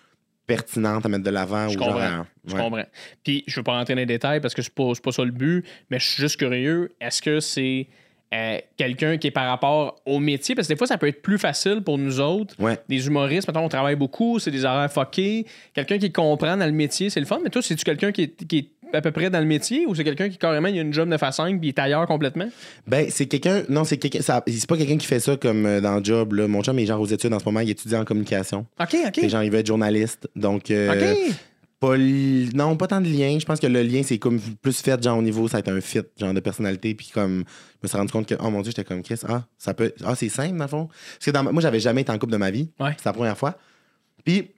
pertinente 0.46 1.04
à 1.06 1.08
mettre 1.08 1.24
de 1.24 1.30
l'avant. 1.30 1.68
Je 1.68 1.76
ou 1.76 1.78
genre, 1.78 1.88
comprends. 1.92 2.02
à- 2.02 2.26
Je 2.46 2.54
ouais. 2.54 2.60
comprends. 2.60 2.84
Puis, 3.24 3.44
je 3.46 3.56
veux 3.60 3.62
pas 3.64 3.72
rentrer 3.72 3.94
dans 3.94 4.00
les 4.00 4.06
détails 4.06 4.40
parce 4.40 4.54
que 4.54 4.62
c'est 4.62 4.74
pas, 4.74 4.92
pas 5.02 5.12
ça 5.12 5.24
le 5.24 5.30
but, 5.30 5.64
mais 5.90 5.98
je 5.98 6.06
suis 6.08 6.20
juste 6.22 6.36
curieux. 6.36 6.90
Est-ce 7.00 7.22
que 7.22 7.40
c'est 7.40 7.86
euh, 8.34 8.58
quelqu'un 8.76 9.18
qui 9.18 9.28
est 9.28 9.32
par 9.32 9.48
rapport 9.48 10.00
au 10.04 10.18
métier? 10.18 10.54
Parce 10.54 10.66
que 10.68 10.72
des 10.72 10.78
fois, 10.78 10.86
ça 10.86 10.98
peut 10.98 11.06
être 11.06 11.22
plus 11.22 11.38
facile 11.38 11.80
pour 11.82 11.96
nous 11.98 12.20
autres. 12.20 12.54
Ouais. 12.58 12.78
Des 12.88 13.06
humoristes, 13.06 13.46
maintenant, 13.48 13.64
on 13.64 13.68
travaille 13.68 13.96
beaucoup, 13.96 14.38
c'est 14.38 14.50
des 14.50 14.64
horaires 14.64 14.92
fuckés. 14.92 15.46
Quelqu'un 15.74 15.98
qui 15.98 16.10
comprend 16.10 16.56
dans 16.56 16.66
le 16.66 16.72
métier, 16.72 17.08
c'est 17.10 17.20
le 17.20 17.26
fun. 17.26 17.38
Mais 17.42 17.50
toi, 17.50 17.62
c'est-tu 17.62 17.84
quelqu'un 17.84 18.10
qui 18.10 18.22
est, 18.22 18.46
qui 18.46 18.58
est 18.58 18.68
à 18.96 19.00
peu 19.00 19.10
près 19.12 19.30
dans 19.30 19.40
le 19.40 19.46
métier 19.46 19.86
ou 19.86 19.94
c'est 19.94 20.04
quelqu'un 20.04 20.28
qui 20.28 20.38
carrément 20.38 20.68
il 20.68 20.78
a 20.78 20.82
une 20.82 20.92
job 20.92 21.08
9 21.08 21.22
à 21.22 21.32
5 21.32 21.58
puis 21.58 21.68
il 21.68 21.70
est 21.70 21.78
ailleurs 21.78 22.06
complètement? 22.06 22.48
Ben, 22.86 23.06
c'est 23.10 23.26
quelqu'un. 23.26 23.62
Non, 23.68 23.84
c'est 23.84 23.96
quelqu'un. 23.98 24.20
ça- 24.22 24.42
C'est 24.46 24.66
pas 24.68 24.76
quelqu'un 24.76 24.96
qui 24.98 25.06
fait 25.06 25.20
ça 25.20 25.36
comme 25.36 25.66
euh, 25.66 25.80
dans 25.80 25.96
le 25.98 26.04
job. 26.04 26.32
Là. 26.34 26.48
Mon 26.48 26.62
chum 26.62 26.78
est 26.78 26.86
genre 26.86 27.00
aux 27.00 27.06
études 27.06 27.32
en 27.32 27.38
ce 27.38 27.44
moment, 27.44 27.60
il 27.60 27.70
étudie 27.70 27.96
en 27.96 28.04
communication. 28.04 28.66
OK, 28.80 28.96
OK. 29.06 29.18
Et 29.18 29.28
genre, 29.28 29.42
il 29.42 29.50
veut 29.50 29.58
être 29.58 29.66
journaliste. 29.66 30.28
Donc, 30.36 30.70
euh, 30.70 30.92
OK. 31.28 31.34
pas 31.80 31.96
li- 31.96 32.50
non, 32.54 32.76
pas 32.76 32.86
tant 32.86 33.00
de 33.00 33.08
lien. 33.08 33.36
Je 33.40 33.44
pense 33.44 33.58
que 33.60 33.66
le 33.66 33.82
lien, 33.82 34.02
c'est 34.04 34.18
comme 34.18 34.38
plus 34.40 34.80
fait, 34.80 35.02
genre, 35.02 35.18
au 35.18 35.22
niveau, 35.22 35.48
ça 35.48 35.56
va 35.56 35.58
être 35.60 35.72
un 35.72 35.80
fit, 35.80 36.02
genre, 36.18 36.32
de 36.34 36.40
personnalité. 36.40 36.94
Puis, 36.94 37.10
comme, 37.12 37.44
je 37.46 37.78
me 37.82 37.88
suis 37.88 37.96
rendu 37.98 38.12
compte 38.12 38.26
que, 38.28 38.34
oh 38.40 38.50
mon 38.50 38.60
Dieu, 38.62 38.70
j'étais 38.74 38.84
comme, 38.84 39.02
Chris, 39.02 39.18
ah, 39.28 39.42
ça 39.58 39.74
peut. 39.74 39.92
Ah, 40.04 40.14
c'est 40.14 40.28
simple, 40.28 40.56
dans 40.56 40.64
le 40.64 40.68
fond. 40.70 40.86
Parce 40.88 41.24
que 41.26 41.30
dans 41.32 41.42
moi, 41.52 41.60
j'avais 41.62 41.80
jamais 41.80 42.02
été 42.02 42.12
en 42.12 42.18
couple 42.18 42.32
de 42.32 42.36
ma 42.38 42.50
vie. 42.52 42.70
Ouais. 42.78 42.92
C'est 42.98 43.06
la 43.06 43.12
première 43.12 43.36
fois. 43.36 43.56
Puis, 44.24 44.50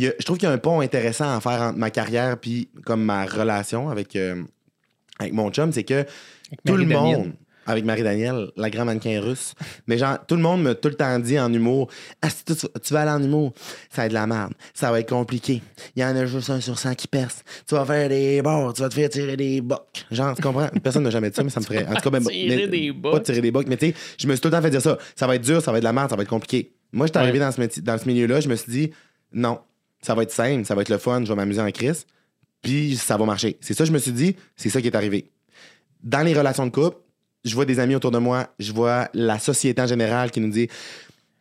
y 0.00 0.06
a- 0.08 0.12
je 0.18 0.24
trouve 0.24 0.38
qu'il 0.38 0.48
y 0.48 0.50
a 0.50 0.54
un 0.54 0.58
pont 0.58 0.80
intéressant 0.80 1.36
à 1.36 1.40
faire 1.40 1.60
entre 1.62 1.78
ma 1.78 1.90
carrière 1.90 2.38
puis 2.38 2.68
comme 2.84 3.02
ma 3.04 3.24
relation 3.26 3.88
avec, 3.88 4.16
euh, 4.16 4.42
avec 5.18 5.32
mon 5.32 5.50
chum, 5.50 5.72
c'est 5.72 5.84
que 5.84 6.04
tout 6.64 6.76
le 6.76 6.84
monde, 6.86 7.32
avec 7.68 7.84
Marie-Danielle, 7.84 8.52
la 8.56 8.70
grande 8.70 8.86
mannequin 8.86 9.20
russe, 9.20 9.54
mais 9.88 9.98
genre, 9.98 10.18
tout 10.28 10.36
le 10.36 10.40
monde 10.42 10.62
m'a 10.62 10.74
tout 10.76 10.88
le 10.88 10.94
temps 10.94 11.18
dit 11.18 11.36
en 11.40 11.52
humour 11.52 11.88
Ah, 12.22 12.30
si 12.30 12.44
tu, 12.44 12.54
tu 12.54 12.92
vas 12.94 13.00
aller 13.02 13.10
en 13.10 13.20
humour, 13.22 13.52
ça 13.90 14.02
va 14.02 14.06
être 14.06 14.10
de 14.10 14.14
la 14.14 14.26
merde, 14.28 14.52
ça 14.72 14.90
va 14.92 15.00
être 15.00 15.08
compliqué. 15.08 15.60
Il 15.96 16.02
y 16.02 16.04
en 16.04 16.14
a 16.14 16.26
juste 16.26 16.48
un 16.50 16.60
sur 16.60 16.78
100 16.78 16.94
qui 16.94 17.08
perce. 17.08 17.42
Tu 17.66 17.74
vas 17.74 17.84
faire 17.84 18.08
des 18.08 18.40
bords, 18.40 18.72
tu 18.72 18.82
vas 18.82 18.88
te 18.88 18.94
faire 18.94 19.08
tirer 19.08 19.36
des 19.36 19.60
bocs. 19.60 20.06
Genre, 20.12 20.36
tu 20.36 20.42
comprends? 20.42 20.68
Personne 20.80 21.02
n'a 21.02 21.10
jamais 21.10 21.30
dit 21.30 21.34
ça, 21.36 21.42
mais 21.42 21.50
ça 21.50 21.58
me 21.58 21.64
ferait. 21.64 21.84
En 21.88 21.94
tout 21.94 22.02
cas, 22.02 22.10
ben, 22.10 22.20
Tirer 22.28 22.56
mais- 22.56 22.68
des 22.68 22.92
Pas 22.92 23.10
bocs. 23.10 23.22
tirer 23.24 23.40
des 23.40 23.50
bocs, 23.50 23.66
mais 23.68 23.76
tu 23.76 23.86
sais, 23.88 23.94
je 24.18 24.28
me 24.28 24.32
suis 24.34 24.40
tout 24.40 24.46
le 24.48 24.52
temps 24.52 24.62
fait 24.62 24.70
dire 24.70 24.82
ça. 24.82 24.96
Ça 25.16 25.26
va 25.26 25.34
être 25.34 25.42
dur, 25.42 25.60
ça 25.60 25.72
va 25.72 25.78
être 25.78 25.82
de 25.82 25.88
la 25.88 25.92
merde, 25.92 26.10
ça 26.10 26.14
va 26.16 26.22
être 26.22 26.28
compliqué. 26.28 26.72
Moi, 26.92 27.06
j'étais 27.06 27.18
Ouais. 27.18 27.24
arrivé 27.24 27.40
dans 27.40 27.50
ce, 27.50 27.60
métier- 27.60 27.82
dans 27.82 27.98
ce 27.98 28.04
milieu-là, 28.06 28.38
je 28.40 28.48
me 28.48 28.54
suis 28.54 28.70
dit 28.70 28.90
Non, 29.32 29.58
ça 30.06 30.14
va 30.14 30.22
être 30.22 30.30
simple, 30.30 30.64
ça 30.64 30.76
va 30.76 30.82
être 30.82 30.88
le 30.88 30.98
fun, 30.98 31.24
je 31.24 31.28
vais 31.28 31.34
m'amuser 31.34 31.60
en 31.60 31.70
crise, 31.72 32.06
puis 32.62 32.96
ça 32.96 33.16
va 33.16 33.24
marcher. 33.24 33.56
C'est 33.60 33.74
ça, 33.74 33.84
je 33.84 33.90
me 33.90 33.98
suis 33.98 34.12
dit, 34.12 34.36
c'est 34.54 34.70
ça 34.70 34.80
qui 34.80 34.86
est 34.86 34.94
arrivé. 34.94 35.32
Dans 36.00 36.22
les 36.22 36.32
relations 36.32 36.64
de 36.64 36.70
couple, 36.70 36.98
je 37.44 37.52
vois 37.56 37.64
des 37.64 37.80
amis 37.80 37.96
autour 37.96 38.12
de 38.12 38.18
moi, 38.18 38.46
je 38.60 38.72
vois 38.72 39.08
la 39.14 39.40
société 39.40 39.82
en 39.82 39.86
général 39.88 40.30
qui 40.30 40.38
nous 40.40 40.50
dit 40.50 40.68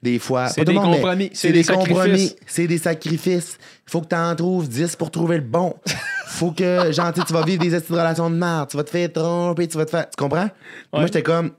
des 0.01 0.17
fois. 0.17 0.49
C'est 0.49 0.65
des 0.65 0.73
monde, 0.73 0.95
compromis, 0.95 1.29
C'est 1.33 1.51
des, 1.51 1.61
des 1.61 1.73
compromis. 1.73 1.97
sacrifices. 1.99 2.35
C'est 2.47 2.67
des 2.67 2.77
sacrifices. 2.79 3.57
Faut 3.85 4.01
que 4.01 4.07
tu 4.07 4.15
en 4.15 4.35
trouves 4.35 4.67
10 4.67 4.95
pour 4.95 5.11
trouver 5.11 5.37
le 5.37 5.43
bon. 5.43 5.75
Faut 6.25 6.51
que, 6.51 6.91
genre, 6.91 7.13
tu 7.13 7.33
vas 7.33 7.43
vivre 7.43 7.61
des 7.63 7.77
relations 7.77 8.31
de 8.31 8.35
merde. 8.35 8.69
Tu 8.69 8.77
vas 8.77 8.83
te 8.83 8.89
faire 8.89 9.13
tromper, 9.13 9.67
tu 9.67 9.77
vas 9.77 9.85
te 9.85 9.91
faire. 9.91 10.09
Tu 10.09 10.15
comprends? 10.17 10.49
Moi, 10.91 11.05
j'étais 11.05 11.23
comme, 11.23 11.51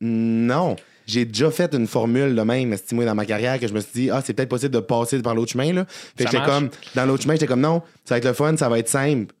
non. 0.00 0.76
J'ai 1.06 1.24
déjà 1.24 1.50
fait 1.50 1.74
une 1.74 1.86
formule 1.86 2.34
de 2.34 2.42
même, 2.42 2.72
estimée 2.72 3.04
dans 3.04 3.14
ma 3.14 3.26
carrière, 3.26 3.58
que 3.60 3.66
je 3.66 3.74
me 3.74 3.80
suis 3.80 3.92
dit, 3.92 4.10
ah, 4.10 4.22
c'est 4.24 4.32
peut-être 4.32 4.48
possible 4.48 4.74
de 4.74 4.80
passer 4.80 5.20
par 5.22 5.34
l'autre 5.34 5.52
chemin, 5.52 5.72
là. 5.72 5.84
Fait 5.88 6.24
Ça 6.24 6.30
que 6.30 6.36
j'étais 6.36 6.44
comme, 6.44 6.70
dans 6.94 7.06
l'autre 7.06 7.22
chemin, 7.22 7.34
j'étais 7.34 7.46
comme, 7.46 7.60
non, 7.60 7.82
ça 8.04 8.14
va 8.14 8.18
être 8.18 8.24
le 8.24 8.32
fun, 8.32 8.56
ça 8.56 8.68
va 8.68 8.78
être 8.78 8.88
simple. 8.88 9.34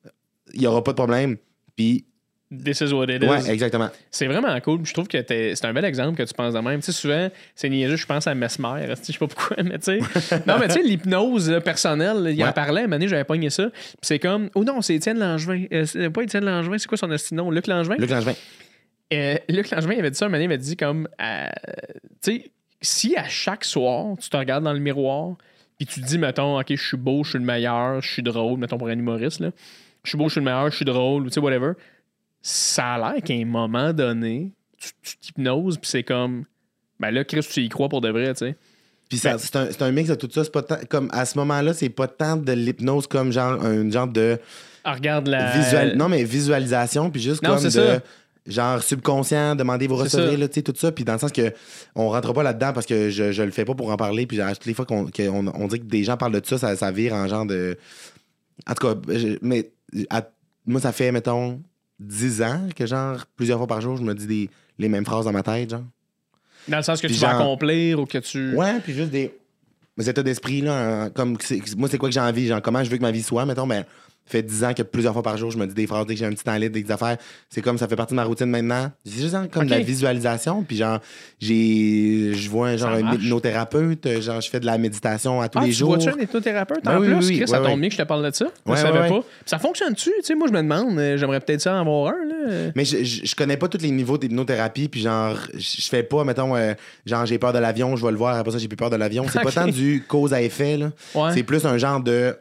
Il 0.52 0.62
y 0.62 0.66
aura 0.66 0.84
pas 0.84 0.92
de 0.92 0.96
problème. 0.96 1.36
Puis, 1.76 2.04
This 2.62 2.80
is 2.80 2.92
what 2.92 3.06
it 3.08 3.22
is. 3.22 3.26
ouais, 3.26 3.50
exactement. 3.50 3.90
C'est 4.10 4.26
vraiment 4.26 4.58
cool. 4.60 4.84
Je 4.84 4.92
trouve 4.92 5.08
que 5.08 5.18
c'est 5.26 5.64
un 5.64 5.72
bel 5.72 5.84
exemple 5.84 6.16
que 6.16 6.22
tu 6.22 6.34
penses 6.34 6.54
de 6.54 6.60
même. 6.60 6.80
Tu 6.80 6.86
sais, 6.86 6.92
souvent, 6.92 7.30
c'est 7.54 7.68
niaiseux, 7.68 7.96
je 7.96 8.06
pense 8.06 8.26
à 8.26 8.34
Mesmer. 8.34 8.86
Je 8.88 9.12
sais 9.12 9.18
pas 9.18 9.26
pourquoi, 9.26 9.56
mais 9.62 9.78
tu 9.78 9.98
sais. 9.98 9.98
non, 10.46 10.58
mais 10.60 10.68
tu 10.68 10.74
sais, 10.74 10.82
l'hypnose 10.82 11.60
personnelle, 11.64 12.32
il 12.32 12.44
en 12.44 12.52
parlait, 12.52 12.82
à 12.82 12.84
un 12.84 12.88
moment 12.88 13.06
j'avais 13.06 13.24
pogné 13.24 13.50
ça. 13.50 13.70
Puis 13.70 13.96
c'est 14.02 14.18
comme, 14.18 14.50
oh 14.54 14.62
non, 14.62 14.82
c'est 14.82 14.94
Étienne 14.94 15.18
Langevin. 15.18 15.64
Euh, 15.72 15.86
c'est 15.86 16.10
pas 16.10 16.22
Étienne 16.22 16.44
Langevin, 16.44 16.78
c'est 16.78 16.86
quoi 16.86 16.98
son 16.98 17.08
nom? 17.32 17.50
Luc 17.50 17.66
Langevin? 17.66 17.96
Luc 17.96 18.10
Langevin. 18.10 18.34
Euh, 19.12 19.36
Luc 19.48 19.70
Langevin, 19.70 19.92
il 19.94 19.98
avait 20.00 20.10
dit 20.10 20.16
ça, 20.18 20.26
un 20.26 20.28
moment 20.28 20.40
il 20.40 20.46
avait 20.46 20.58
dit 20.58 20.76
comme, 20.76 21.08
euh, 21.20 21.46
tu 22.22 22.32
sais, 22.38 22.50
si 22.80 23.16
à 23.16 23.24
chaque 23.28 23.64
soir, 23.64 24.16
tu 24.20 24.28
te 24.28 24.36
regardes 24.36 24.64
dans 24.64 24.72
le 24.72 24.78
miroir, 24.80 25.36
puis 25.78 25.86
tu 25.86 26.00
te 26.00 26.06
dis, 26.06 26.18
mettons, 26.18 26.58
OK, 26.58 26.66
je 26.70 26.82
suis 26.82 26.96
beau, 26.96 27.22
je 27.24 27.30
suis 27.30 27.38
le 27.38 27.44
meilleur, 27.44 28.00
je 28.00 28.10
suis 28.10 28.22
drôle, 28.22 28.58
mettons 28.58 28.78
pour 28.78 28.88
un 28.88 28.92
humoriste, 28.98 29.40
là, 29.40 29.50
je 30.02 30.08
suis 30.10 30.18
beau, 30.18 30.24
je 30.28 30.32
suis 30.32 30.40
le 30.40 30.44
meilleur, 30.46 30.70
je 30.70 30.76
suis 30.76 30.84
drôle, 30.84 31.22
ou 31.22 31.26
tu 31.28 31.34
sais, 31.34 31.40
whatever, 31.40 31.72
ça 32.42 32.94
a 32.94 32.98
l'air 33.12 33.22
qu'à 33.22 33.34
un 33.34 33.44
moment 33.44 33.92
donné, 33.92 34.50
tu 34.78 35.16
t'hypnoses, 35.18 35.78
puis 35.78 35.88
c'est 35.90 36.02
comme, 36.02 36.44
ben 37.00 37.10
là, 37.10 37.24
Chris, 37.24 37.40
tu 37.50 37.60
y 37.62 37.68
crois 37.68 37.88
pour 37.88 38.00
de 38.00 38.08
vrai, 38.10 38.32
tu 38.34 38.38
sais. 38.46 38.56
Puis 39.08 39.20
Ben- 39.22 39.36
c'est 39.38 39.56
un, 39.56 39.66
c'est 39.70 39.82
un 39.82 39.92
mix 39.92 40.08
de 40.08 40.14
tout 40.14 40.30
ça. 40.30 40.44
C'est 40.44 40.50
pas 40.52 40.62
tant- 40.62 40.78
comme 40.88 41.08
à 41.12 41.26
ce 41.26 41.36
moment-là, 41.38 41.74
c'est 41.74 41.90
pas 41.90 42.08
tant 42.08 42.36
de 42.38 42.52
l'hypnose 42.52 43.06
comme 43.06 43.32
genre 43.32 43.62
un 43.62 43.88
genre 43.90 44.08
de 44.08 44.38
Ah, 44.82 44.94
regarde 44.94 45.28
la. 45.28 45.56
visual, 45.58 45.94
non 45.96 46.08
mais 46.08 46.24
visualisation 46.24 47.10
puis 47.10 47.20
juste 47.20 47.42
Non, 47.42 47.50
comme 47.50 47.58
c'est 47.58 47.66
de 47.66 47.86
ça. 47.86 48.00
Genre 48.46 48.82
subconscient, 48.82 49.54
demandez 49.56 49.86
recevrez 49.86 50.30
ça. 50.32 50.36
là, 50.36 50.48
tu 50.48 50.54
sais 50.54 50.62
tout 50.62 50.74
ça 50.76 50.92
puis 50.92 51.04
dans 51.04 51.14
le 51.14 51.18
sens 51.18 51.32
que 51.32 51.52
on 51.94 52.08
rentre 52.10 52.32
pas 52.32 52.42
là-dedans 52.42 52.72
parce 52.74 52.86
que 52.86 53.08
je, 53.10 53.32
je 53.32 53.42
le 53.42 53.50
fais 53.50 53.64
pas 53.64 53.74
pour 53.74 53.90
en 53.90 53.96
parler 53.96 54.26
puis 54.26 54.40
à 54.40 54.54
toutes 54.54 54.66
les 54.66 54.74
fois 54.74 54.84
qu'on 54.84 55.06
on 55.26 55.66
dit 55.68 55.78
que 55.80 55.84
des 55.84 56.04
gens 56.04 56.16
parlent 56.16 56.38
de 56.38 56.44
ça, 56.44 56.58
ça, 56.58 56.76
ça 56.76 56.90
vire 56.90 57.14
en 57.14 57.26
genre 57.28 57.46
de 57.46 57.78
en 58.68 58.74
tout 58.74 58.86
cas 58.86 58.94
je- 59.08 59.38
mais 59.42 59.70
à- 60.10 60.28
moi 60.66 60.80
ça 60.80 60.92
fait 60.92 61.10
mettons 61.12 61.62
10 62.00 62.42
ans 62.42 62.68
que 62.76 62.84
genre 62.86 63.24
plusieurs 63.36 63.58
fois 63.58 63.66
par 63.66 63.80
jour 63.80 63.96
je 63.96 64.02
me 64.02 64.14
dis 64.14 64.26
des 64.26 64.50
les 64.78 64.88
mêmes 64.88 65.04
phrases 65.06 65.24
dans 65.24 65.32
ma 65.32 65.42
tête, 65.44 65.70
genre. 65.70 65.84
Dans 66.66 66.78
le 66.78 66.82
sens 66.82 67.00
que 67.00 67.06
Puis 67.06 67.14
tu 67.16 67.22
vas 67.22 67.30
genre- 67.30 67.40
accomplir 67.42 68.00
ou 68.00 68.06
que 68.06 68.18
tu. 68.18 68.54
Ouais, 68.56 68.80
puis 68.82 68.92
juste 68.92 69.10
des, 69.10 69.32
des 69.96 70.10
états 70.10 70.22
d'esprit, 70.24 70.62
là. 70.62 71.04
hein, 71.04 71.10
comme, 71.10 71.36
moi, 71.76 71.88
c'est 71.88 71.96
quoi 71.98 72.08
que 72.08 72.12
j'ai 72.14 72.20
envie, 72.20 72.48
genre, 72.48 72.60
comment 72.60 72.82
je 72.82 72.90
veux 72.90 72.96
que 72.96 73.02
ma 73.02 73.12
vie 73.12 73.22
soit, 73.22 73.46
mettons, 73.46 73.66
ben, 73.68 73.84
fait 74.26 74.42
10 74.42 74.64
ans 74.64 74.72
que 74.74 74.82
plusieurs 74.82 75.12
fois 75.12 75.22
par 75.22 75.36
jour, 75.36 75.50
je 75.50 75.58
me 75.58 75.66
dis 75.66 75.74
des 75.74 75.86
phrases 75.86 76.06
dès 76.06 76.14
que 76.14 76.18
j'ai 76.20 76.26
un 76.26 76.30
petit 76.30 76.44
temps 76.44 76.54
libre, 76.56 76.74
des 76.74 76.90
affaires. 76.90 77.16
C'est 77.50 77.60
comme 77.60 77.76
ça 77.78 77.86
fait 77.88 77.96
partie 77.96 78.12
de 78.12 78.16
ma 78.16 78.24
routine 78.24 78.46
maintenant. 78.46 78.90
C'est 79.04 79.20
juste 79.20 79.32
genre, 79.32 79.48
comme 79.50 79.66
de 79.66 79.70
la 79.70 79.80
visualisation, 79.80 80.62
puis 80.62 80.76
genre, 80.78 80.98
j'ai, 81.40 82.32
je 82.34 82.50
vois 82.50 82.68
un, 82.68 82.76
genre 82.76 82.90
un 82.90 83.12
hypnothérapeute, 83.14 84.20
genre, 84.20 84.40
je 84.40 84.48
fais 84.50 84.60
de 84.60 84.66
la 84.66 84.78
méditation 84.78 85.40
à 85.40 85.48
tous 85.48 85.58
Ah, 85.58 85.64
les 85.64 85.68
tu 85.72 85.74
jours. 85.78 85.88
vois-tu 85.96 86.08
un 86.08 86.22
hypnothérapeute 86.22 86.84
Ben 86.84 86.96
en 86.96 87.00
oui, 87.00 87.06
plus? 87.08 87.16
oui, 87.16 87.24
oui, 87.28 87.36
Chris, 87.40 87.48
ça 87.48 87.58
tombe 87.60 87.80
bien 87.80 87.88
que 87.88 87.94
je 87.94 88.02
te 88.02 88.06
parle 88.06 88.24
de 88.24 88.34
ça. 88.34 88.46
Je 88.66 88.74
savais 88.76 89.08
pas. 89.08 89.20
Puis 89.20 89.24
ça 89.46 89.58
fonctionne-tu? 89.58 90.10
Tu 90.10 90.22
sais, 90.22 90.34
moi, 90.34 90.46
je 90.48 90.52
me 90.52 90.62
demande, 90.62 90.98
euh, 90.98 91.16
j'aimerais 91.16 91.40
peut-être 91.40 91.60
ça 91.60 91.74
en 91.74 91.80
avoir 91.80 92.14
un. 92.14 92.24
Là. 92.26 92.70
Mais 92.74 92.84
je, 92.84 93.04
je, 93.04 93.26
je 93.26 93.34
connais 93.34 93.56
pas 93.56 93.68
tous 93.68 93.82
les 93.82 93.90
niveaux 93.90 94.18
d'hypnothérapie, 94.18 94.88
puis 94.88 95.00
genre, 95.02 95.36
je 95.54 95.88
fais 95.88 96.02
pas, 96.02 96.24
mettons, 96.24 96.56
euh, 96.56 96.74
genre, 97.06 97.26
j'ai 97.26 97.38
peur 97.38 97.52
de 97.52 97.58
l'avion, 97.58 97.96
je 97.96 98.04
vais 98.04 98.12
le 98.12 98.16
voir, 98.18 98.36
après 98.36 98.52
ça, 98.52 98.58
j'ai 98.58 98.68
plus 98.68 98.76
peur 98.76 98.90
de 98.90 98.96
l'avion. 98.96 99.26
C'est 99.30 99.42
pas 99.42 99.52
tant 99.52 99.66
du 99.68 100.02
cause 100.08 100.32
à 100.32 100.40
effet, 100.42 100.76
là. 100.76 100.90
Ouais. 101.14 101.30
C'est 101.34 101.42
plus 101.42 101.64
un 101.66 101.76
genre 101.78 102.00
de. 102.00 102.36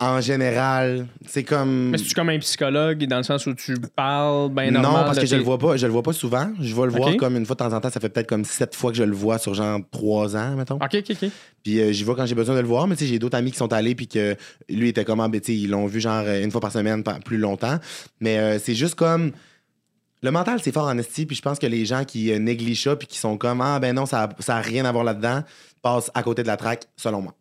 En 0.00 0.20
général, 0.20 1.08
c'est 1.26 1.42
comme. 1.42 1.90
Mais 1.90 1.98
c'est-tu 1.98 2.14
comme 2.14 2.28
un 2.28 2.38
psychologue 2.38 3.04
dans 3.06 3.16
le 3.16 3.24
sens 3.24 3.46
où 3.46 3.54
tu 3.54 3.74
parles 3.96 4.48
non, 4.52 4.80
normal? 4.80 5.04
parce 5.06 5.16
de 5.16 5.22
que 5.22 5.26
je 5.26 5.34
le 5.34 5.42
vois 5.42 5.58
pas, 5.58 5.76
je 5.76 5.86
le 5.86 5.92
vois 5.92 6.04
pas 6.04 6.12
souvent. 6.12 6.52
Je 6.60 6.72
vais 6.72 6.82
le 6.82 6.90
voir 6.90 7.08
Ok. 7.10 7.16
comme 7.16 7.36
une 7.36 7.44
fois 7.44 7.56
de 7.56 7.58
temps 7.58 7.72
en 7.72 7.80
temps. 7.80 7.90
Ça 7.90 7.98
fait 7.98 8.08
peut-être 8.08 8.28
comme 8.28 8.44
sept 8.44 8.76
fois 8.76 8.92
que 8.92 8.96
je 8.96 9.02
le 9.02 9.14
vois 9.14 9.38
sur 9.38 9.54
genre 9.54 9.80
trois 9.90 10.36
ans, 10.36 10.54
mettons. 10.54 10.76
Ok, 10.76 10.94
ok, 11.00 11.16
ok. 11.20 11.30
Puis 11.64 11.80
euh, 11.80 11.90
j'y 11.90 12.04
vais 12.04 12.14
quand 12.14 12.26
j'ai 12.26 12.36
besoin 12.36 12.54
de 12.54 12.60
le 12.60 12.68
voir. 12.68 12.86
Mais 12.86 12.94
tu 12.94 13.04
sais, 13.04 13.10
j'ai 13.10 13.18
d'autres 13.18 13.36
amis 13.36 13.50
qui 13.50 13.56
sont 13.58 13.72
allés 13.72 13.96
puis 13.96 14.06
que 14.06 14.36
lui 14.68 14.90
était 14.90 15.04
comme, 15.04 15.18
ah, 15.18 15.26
ben, 15.26 15.40
tu 15.40 15.48
sais, 15.52 15.58
ils 15.58 15.68
l'ont 15.68 15.86
vu 15.86 16.00
genre 16.00 16.22
euh, 16.24 16.44
une 16.44 16.52
fois 16.52 16.60
par 16.60 16.70
semaine, 16.70 17.02
plus 17.24 17.38
longtemps. 17.38 17.78
Mais 18.20 18.38
euh, 18.38 18.58
c'est 18.60 18.74
juste 18.76 18.94
comme. 18.94 19.32
Le 20.20 20.32
mental, 20.32 20.58
c'est 20.62 20.72
fort 20.72 20.88
en 20.88 20.98
esti, 20.98 21.26
puis 21.26 21.36
je 21.36 21.42
pense 21.42 21.60
que 21.60 21.66
les 21.66 21.84
gens 21.86 22.04
qui 22.04 22.32
euh, 22.32 22.40
négligent 22.40 22.82
ça, 22.82 22.96
puis 22.96 23.06
qui 23.06 23.18
sont 23.18 23.36
comme, 23.36 23.60
ah, 23.60 23.78
ben 23.78 23.94
non, 23.94 24.04
ça 24.04 24.24
a, 24.24 24.28
ça 24.40 24.56
rien 24.60 24.84
à 24.84 24.90
voir 24.90 25.04
là-dedans, 25.04 25.44
passent 25.80 26.10
à 26.12 26.24
côté 26.24 26.42
de 26.42 26.48
la 26.48 26.56
traque, 26.56 26.86
selon 26.96 27.22
moi. 27.22 27.34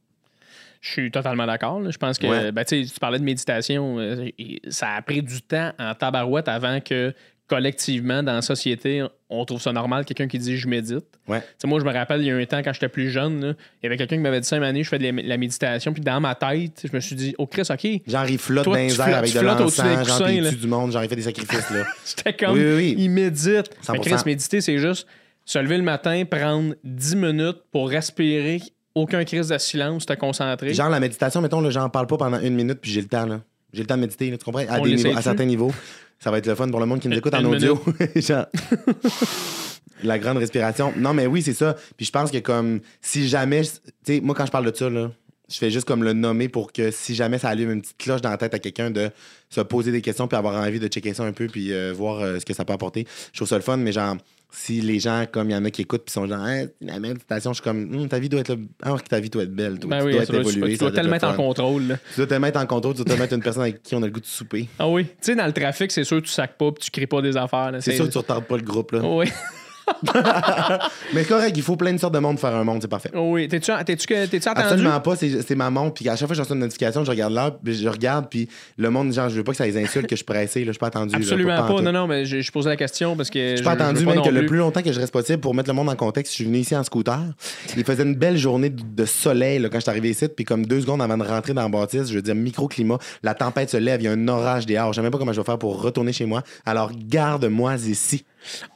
Je 0.82 0.92
suis 0.92 1.12
totalement 1.12 1.46
d'accord. 1.46 1.82
Je 1.90 1.98
pense 1.98 2.18
que, 2.20 2.28
Ouais. 2.28 2.52
ben, 2.52 2.64
tu 2.66 2.86
parlais 3.00 3.20
de 3.20 3.24
méditation. 3.24 4.00
euh, 4.00 4.30
ça 4.70 4.92
a 4.96 5.02
pris 5.02 5.22
du 5.22 5.42
temps 5.42 5.72
en 5.80 5.94
tabarouette 5.96 6.48
avant 6.48 6.80
que 6.80 7.14
collectivement, 7.48 8.22
dans 8.24 8.34
la 8.34 8.42
société, 8.42 9.06
on 9.30 9.46
trouve 9.46 9.62
ça 9.62 9.72
normal, 9.72 10.04
quelqu'un 10.06 10.28
qui 10.28 10.38
dit 10.38 10.58
je 10.58 10.68
médite. 10.68 11.06
Ouais. 11.28 11.42
Moi, 11.64 11.80
je 11.80 11.86
me 11.86 11.92
rappelle, 11.94 12.22
il 12.22 12.28
y 12.28 12.32
a 12.32 12.36
un 12.36 12.46
temps, 12.46 12.62
quand 12.62 12.74
j'étais 12.74 12.90
plus 12.90 13.10
jeune, 13.10 13.40
là, 13.42 13.54
il 13.82 13.86
y 13.86 13.88
avait 13.88 13.98
quelqu'un 13.98 14.18
qui 14.18 14.22
m'avait 14.22 14.42
dit 14.42 14.48
ça 14.48 14.58
une 14.58 14.64
année, 14.64 14.84
je 14.84 14.90
fais 14.90 15.00
de 15.00 15.06
la, 15.28 15.38
méditation, 15.38 15.94
puis 15.94 16.02
dans 16.02 16.20
ma 16.20 16.36
tête, 16.36 16.86
je 16.90 16.94
me 16.94 17.00
suis 17.00 17.16
dit, 17.16 17.36
oh 17.38 17.48
Chris, 17.48 17.64
OK. 17.70 17.88
Flottent 18.38 18.66
Toi, 18.66 18.76
dans 18.78 18.84
les 18.84 19.00
airs 19.00 19.18
avec 19.18 19.34
de 19.34 19.40
l'encens, 19.40 20.18
tuent 20.52 20.58
du 20.58 20.68
monde, 20.68 20.92
genre, 20.92 21.04
il 21.04 21.10
fait 21.10 21.16
des 21.16 21.22
sacrifices, 21.22 21.70
là. 21.72 21.86
C'était 22.04 22.34
comme, 22.34 22.54
Oui, 22.58 22.64
oui, 22.64 22.76
oui. 22.76 22.96
il 22.98 23.10
médite. 23.10 23.70
Mais 23.90 23.98
100%. 23.98 24.02
Chris, 24.02 24.16
méditer, 24.26 24.62
c'est 24.62 24.78
juste 24.78 25.08
se 25.46 25.58
lever 25.60 25.78
le 25.78 25.84
matin, 25.84 26.24
prendre 26.30 26.76
10 26.84 27.16
minutes 27.16 27.60
pour 27.72 27.90
respirer, 27.90 28.62
aucun 28.98 29.24
crise 29.24 29.48
de 29.50 29.58
silence, 29.58 30.06
te 30.06 30.14
concentrer. 30.14 30.74
Genre, 30.74 30.90
la 30.90 31.00
méditation, 31.00 31.42
mettons, 31.42 31.62
là, 31.62 31.70
j'en 31.70 31.90
parle 31.90 32.08
pas 32.08 32.18
pendant 32.18 32.40
une 32.40 32.56
minute, 32.56 32.80
puis 32.82 32.92
j'ai 32.92 33.02
le 33.02 33.08
temps, 33.08 33.26
là. 33.26 33.42
J'ai 33.74 33.82
le 33.82 33.88
temps 33.88 33.96
de 33.96 34.02
méditer, 34.02 34.32
là, 34.32 34.38
tu 34.38 34.46
comprends? 34.46 34.62
À, 34.68 34.80
On 34.80 34.84
des 34.84 34.92
niveaux, 34.92 34.96
l'essaye-tu? 34.96 35.18
à 35.18 35.22
certains 35.22 35.46
niveaux. 35.46 35.72
Ça 36.20 36.32
va 36.32 36.38
être 36.40 36.48
le 36.48 36.56
fun 36.56 36.70
pour 36.70 36.80
le 36.80 36.86
monde 36.86 37.00
qui 37.00 37.08
nous 37.08 37.14
Une- 37.14 37.20
écoute 37.20 37.34
en 37.34 37.44
audio. 37.46 37.80
Genre. 38.16 38.46
La 40.04 40.20
grande 40.20 40.38
respiration. 40.38 40.94
Non, 40.96 41.14
mais 41.14 41.26
oui, 41.28 41.42
c'est 41.42 41.54
ça. 41.54 41.76
Puis 41.96 42.06
je 42.06 42.12
pense 42.12 42.32
que 42.32 42.38
comme 42.38 42.80
si 43.02 43.28
jamais, 43.28 43.62
tu 43.64 43.70
sais, 44.04 44.22
moi 44.22 44.36
quand 44.36 44.46
je 44.46 44.52
parle 44.52 44.70
de 44.72 44.76
ça, 44.76 44.90
là, 44.90 45.10
je 45.50 45.58
fais 45.58 45.72
juste 45.72 45.88
comme 45.88 46.04
le 46.04 46.14
nommer 46.14 46.50
pour 46.50 46.72
que 46.74 46.92
si 46.92 47.16
jamais 47.16 47.38
ça 47.38 47.50
allume 47.50 47.72
une 47.72 47.82
petite 47.82 47.98
cloche 47.98 48.22
dans 48.22 48.30
la 48.32 48.38
tête 48.38 48.54
à 48.54 48.60
quelqu'un 48.60 48.92
de 48.92 49.10
se 49.50 49.62
poser 49.62 49.92
des 49.92 50.02
questions 50.02 50.28
puis 50.28 50.38
avoir 50.38 50.56
envie 50.56 50.80
de 50.80 50.88
checker 50.88 51.14
ça 51.14 51.24
un 51.24 51.32
peu 51.32 51.48
puis 51.48 51.72
euh, 51.74 51.94
voir 51.96 52.20
euh, 52.20 52.40
ce 52.40 52.46
que 52.46 52.54
ça 52.54 52.66
peut 52.66 52.74
apporter. 52.74 53.08
Je 53.32 53.38
trouve 53.40 53.48
ça 53.48 53.56
le 53.56 53.62
fun, 53.62 53.78
mais 53.78 53.92
genre, 53.94 54.18
si 54.52 54.82
les 54.82 55.00
gens, 55.00 55.26
comme 55.32 55.50
il 55.50 55.54
y 55.54 55.56
en 55.56 55.64
a 55.64 55.70
qui 55.72 55.84
écoutent 55.84 56.04
puis 56.06 56.12
sont 56.12 56.28
genre, 56.28 56.40
Hein, 56.42 56.66
la 56.82 57.00
méditation, 57.00 57.52
je 57.54 57.62
suis 57.62 57.64
comme, 57.64 57.96
Hum, 57.96 58.10
ta 58.10 58.20
vie 58.20 58.28
doit 58.30 58.42
être, 58.42 58.56
le- 58.56 58.66
alors 58.82 59.02
que 59.02 59.08
ta 59.08 59.20
vie 59.22 59.30
doit 59.30 59.44
être 59.44 59.54
belle, 59.56 59.80
toi. 59.80 59.90
Ben 59.90 60.00
tu 60.00 60.06
oui, 60.08 60.12
dois 60.14 60.24
être 60.24 60.32
tu, 60.34 60.36
évolué. 60.38 60.72
tu 60.74 60.78
dois 60.80 60.90
être 60.90 60.96
tellement 60.96 61.12
le 61.12 61.16
être 61.18 61.24
en 61.30 61.34
contrôle. 61.36 61.84
là. 61.88 61.98
Tu 62.14 62.18
dois 62.18 62.28
te 62.28 62.34
mettre 62.34 62.60
en 62.60 62.66
contrôle, 62.66 62.96
tu 62.96 63.04
dois 63.04 63.16
te 63.16 63.20
mettre 63.22 63.34
une 63.34 63.42
personne 63.42 63.64
avec 63.64 63.82
qui 63.84 63.96
on 63.96 64.04
a 64.04 64.06
le 64.06 64.12
goût 64.12 64.20
de 64.20 64.26
souper. 64.26 64.68
Ah 64.80 64.90
oui. 64.90 65.06
Tu 65.06 65.12
sais, 65.22 65.36
dans 65.36 65.46
le 65.46 65.54
trafic, 65.54 65.92
c'est 65.92 66.04
sûr 66.04 66.18
que 66.22 66.26
tu 66.28 66.32
sacs 66.34 66.58
pas 66.58 66.72
puis 66.74 66.84
tu 66.84 66.92
crées 66.92 67.08
pas 67.08 67.22
des 67.22 67.38
affaires. 67.38 67.72
là. 67.72 67.80
C'est 67.82 67.96
sûr 67.96 68.06
que 68.08 68.12
tu 68.12 68.18
retardes 68.18 68.46
pas 68.46 68.58
le 68.58 68.64
groupe, 68.64 68.92
là. 68.92 69.02
Oui. 69.04 69.28
Mais 71.14 71.24
correct, 71.24 71.54
il 71.56 71.64
faut 71.64 71.76
plein 71.76 71.94
de 71.94 71.98
sortes 71.98 72.14
de 72.14 72.20
monde 72.20 72.38
pour 72.38 72.48
faire 72.50 72.58
un 72.58 72.64
monde, 72.64 72.82
c'est 72.82 72.88
parfait. 72.88 73.12
Oui. 73.14 73.48
T'es-tu 73.48 73.72
entendu? 73.72 74.06
Absolument 74.46 75.00
pas, 75.00 75.16
c'est 75.16 75.42
c'est 75.42 75.56
ma 75.56 75.70
montre. 75.70 75.94
Puis 75.96 76.10
à 76.10 76.16
chaque 76.16 76.28
fois 76.28 76.30
que 76.30 76.36
je 76.36 76.42
reçois 76.42 76.56
une 76.56 76.62
notification, 76.62 77.04
je 77.04 77.10
regarde 77.12 77.34
l'heure, 77.34 77.58
puis 77.60 77.74
je 77.76 77.88
regarde, 77.88 78.28
puis 78.30 78.48
le 78.78 78.90
monde, 78.90 79.14
genre, 79.14 79.30
je 79.30 79.36
veux 79.36 79.44
pas 79.44 79.52
que 79.52 79.58
ça 79.58 79.66
les 79.66 79.78
insulte, 79.78 80.08
que 80.08 80.16
je 80.16 80.18
suis 80.18 80.26
pressé, 80.26 80.62
là, 80.62 80.68
je 80.68 80.72
suis 80.74 80.80
pas 80.80 80.88
attendu. 80.88 81.14
là, 81.14 81.18
Absolument 81.20 81.56
pas. 81.58 81.64
en 81.64 81.76
tout. 81.78 81.82
Non, 81.84 81.92
non, 81.92 82.08
mais 82.08 82.26
je, 82.26 82.42
je 82.42 82.52
posais 82.52 82.70
la 82.70 82.76
question 82.76 83.16
parce 83.16 83.30
que. 83.30 83.52
Je 83.52 83.56
suis 83.58 83.64
pas 83.64 83.76
veux 83.76 83.82
attendu, 83.82 84.06
pas 84.06 84.16
même 84.16 84.24
que 84.24 84.30
le 84.30 84.46
plus- 84.46 84.58
longtemps 84.58 84.82
que 84.82 84.92
je 84.92 85.00
reste 85.00 85.14
possible 85.14 85.40
pour 85.40 85.54
mettre 85.54 85.70
le 85.70 85.74
monde 85.76 85.90
en 85.90 85.96
contexte, 85.96 86.32
je 86.34 86.36
suis 86.38 86.46
venu 86.46 86.58
ici 86.60 86.76
en 86.76 86.84
scooter. 86.84 87.20
Il 87.76 87.84
faisait 87.84 88.04
une 88.04 88.16
belle 88.16 88.38
journée 88.38 88.70
de 88.70 89.06
soleil 89.06 89.60
là, 89.60 89.70
quand 89.70 89.78
je 89.78 89.82
suis 89.84 89.90
arrivé 89.92 90.10
ici, 90.10 90.28
puis 90.28 90.46
comme 90.46 90.66
deux 90.66 90.82
secondes 90.82 91.02
avant 91.02 91.18
de 91.18 91.24
rentrer 91.24 91.54
dans 91.54 91.62
la 91.64 91.70
bâtisse, 91.70 92.10
je 92.10 92.16
veux 92.16 92.22
dire 92.22 92.36
microclimat, 92.36 92.98
la 93.24 93.34
tempête 93.34 93.70
se 93.70 93.78
lève, 93.78 94.02
il 94.02 94.06
y 94.06 94.08
a 94.08 94.12
un 94.12 94.28
orage 94.28 94.66
dehors. 94.66 94.94
Je 94.94 94.98
sais 94.98 95.02
même 95.02 95.12
pas 95.12 95.18
comment 95.18 95.34
je 95.34 95.40
vais 95.42 95.46
faire 95.46 95.58
pour 95.60 95.82
retourner 95.82 96.12
chez 96.14 96.26
moi. 96.26 96.44
Alors 96.66 96.92
garde-moi 96.94 97.76
ici. 97.76 98.26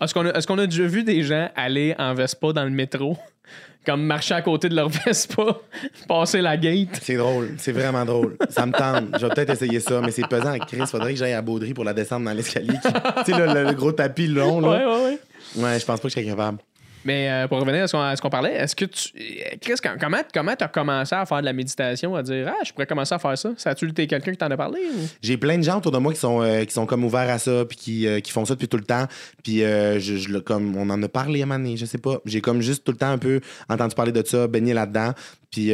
Est-ce 0.02 0.14
qu'on 0.14 0.26
a, 0.26 0.30
est-ce 0.34 0.48
qu'on 0.48 0.58
a 0.58 0.66
déjà 0.68 0.86
vu 0.86 1.04
des 1.04 1.24
gens 1.24 1.50
aller 1.56 1.96
en 1.98 2.14
Vespa 2.14 2.54
dans 2.54 2.64
le 2.64 2.70
métro? 2.72 3.18
Comme 3.86 4.04
marcher 4.04 4.36
à 4.36 4.42
côté 4.44 4.70
de 4.70 4.76
leur 4.76 4.90
Vespa, 5.06 5.58
passer 6.08 6.40
la 6.40 6.56
gate? 6.56 7.00
C'est 7.02 7.16
drôle, 7.16 7.56
c'est 7.58 7.72
vraiment 7.72 8.06
drôle. 8.06 8.38
Ça 8.50 8.66
me 8.68 8.72
tente. 8.72 9.06
Je 9.20 9.26
vais 9.26 9.34
peut-être 9.34 9.50
essayer 9.50 9.80
ça, 9.80 10.02
mais 10.02 10.12
c'est 10.12 10.28
pesant. 10.28 10.56
Chris, 10.60 10.82
faudrait 10.86 11.14
que 11.14 11.20
j'aille 11.20 11.34
à 11.34 11.42
Baudry 11.42 11.74
pour 11.74 11.84
la 11.84 11.94
descendre 11.94 12.26
dans 12.26 12.34
l'escalier. 12.34 12.74
qui- 12.82 12.94
Tu 13.26 13.32
sais, 13.32 13.38
le, 13.40 13.52
le- 13.52 13.64
le 13.64 13.74
gros 13.74 13.92
tapis 13.92 14.28
long, 14.28 14.62
Ouais, 14.62 14.78
là. 14.80 14.88
ouais, 14.88 15.04
ouais. 15.06 15.20
Ouais, 15.64 15.80
je 15.80 15.86
pense 15.86 16.00
pas 16.00 16.04
que 16.04 16.10
je 16.10 16.14
serais 16.14 16.26
capable. 16.26 16.60
Mais 17.06 17.30
euh, 17.30 17.48
pour 17.48 17.60
revenir 17.60 17.84
à 17.84 17.88
ce 18.16 18.22
qu'on, 18.22 18.30
parlait, 18.30 18.54
est-ce 18.54 18.76
que 18.76 18.86
tu. 18.86 19.10
Chris, 19.60 19.74
com- 19.82 19.98
comment 20.00 20.20
comment 20.34 20.56
tu 20.56 20.64
as 20.64 20.68
commencé 20.68 21.16
à 21.16 21.26
faire 21.26 21.40
de 21.40 21.46
la 21.46 21.54
méditation, 21.54 22.16
à 22.16 22.24
dire 22.24 22.48
Ah, 22.50 22.64
je 22.66 22.72
pourrais 22.72 22.86
commencer 22.86 23.16
à 23.16 23.20
faire 23.20 23.38
ça? 23.38 23.52
Ça 23.58 23.72
a-tu 23.72 23.90
été 23.90 24.08
quelqu'un 24.08 24.32
qui 24.32 24.38
t'en 24.38 24.52
a 24.52 24.58
parlé? 24.58 24.80
J'ai 25.22 25.38
plein 25.38 25.58
de 25.58 25.64
gens 25.64 25.78
autour 25.78 25.92
de 25.92 25.98
moi 25.98 26.14
qui 26.14 26.20
sont, 26.20 26.42
euh, 26.42 26.64
qui 26.66 26.74
sont 26.74 26.86
comme 26.86 27.04
ouverts 27.04 27.30
à 27.30 27.40
ça, 27.40 27.66
puis 27.66 27.78
qui, 27.78 28.08
euh, 28.08 28.20
qui 28.20 28.32
font 28.32 28.46
ça 28.46 28.54
depuis 28.54 28.68
tout 28.68 28.78
le 28.78 28.84
temps. 28.84 29.08
Puis 29.44 29.60
je, 29.60 30.38
comme 30.40 30.76
on 30.78 30.90
en 30.90 31.02
a 31.02 31.08
parlé 31.08 31.42
à 31.42 31.44
un 31.44 31.48
moment 31.48 31.60
donné, 31.60 31.78
je 31.78 31.86
sais 31.86 31.98
pas. 31.98 32.20
J'ai 32.26 32.42
comme 32.42 32.62
juste 32.62 32.84
tout 32.84 32.92
le 32.92 32.98
temps 32.98 33.12
un 33.12 33.18
peu 33.18 33.42
entendu 33.70 33.96
parler 33.96 34.12
de 34.12 34.26
ça, 34.26 34.48
baigné 34.48 34.74
là-dedans. 34.74 35.14
Puis 35.50 35.74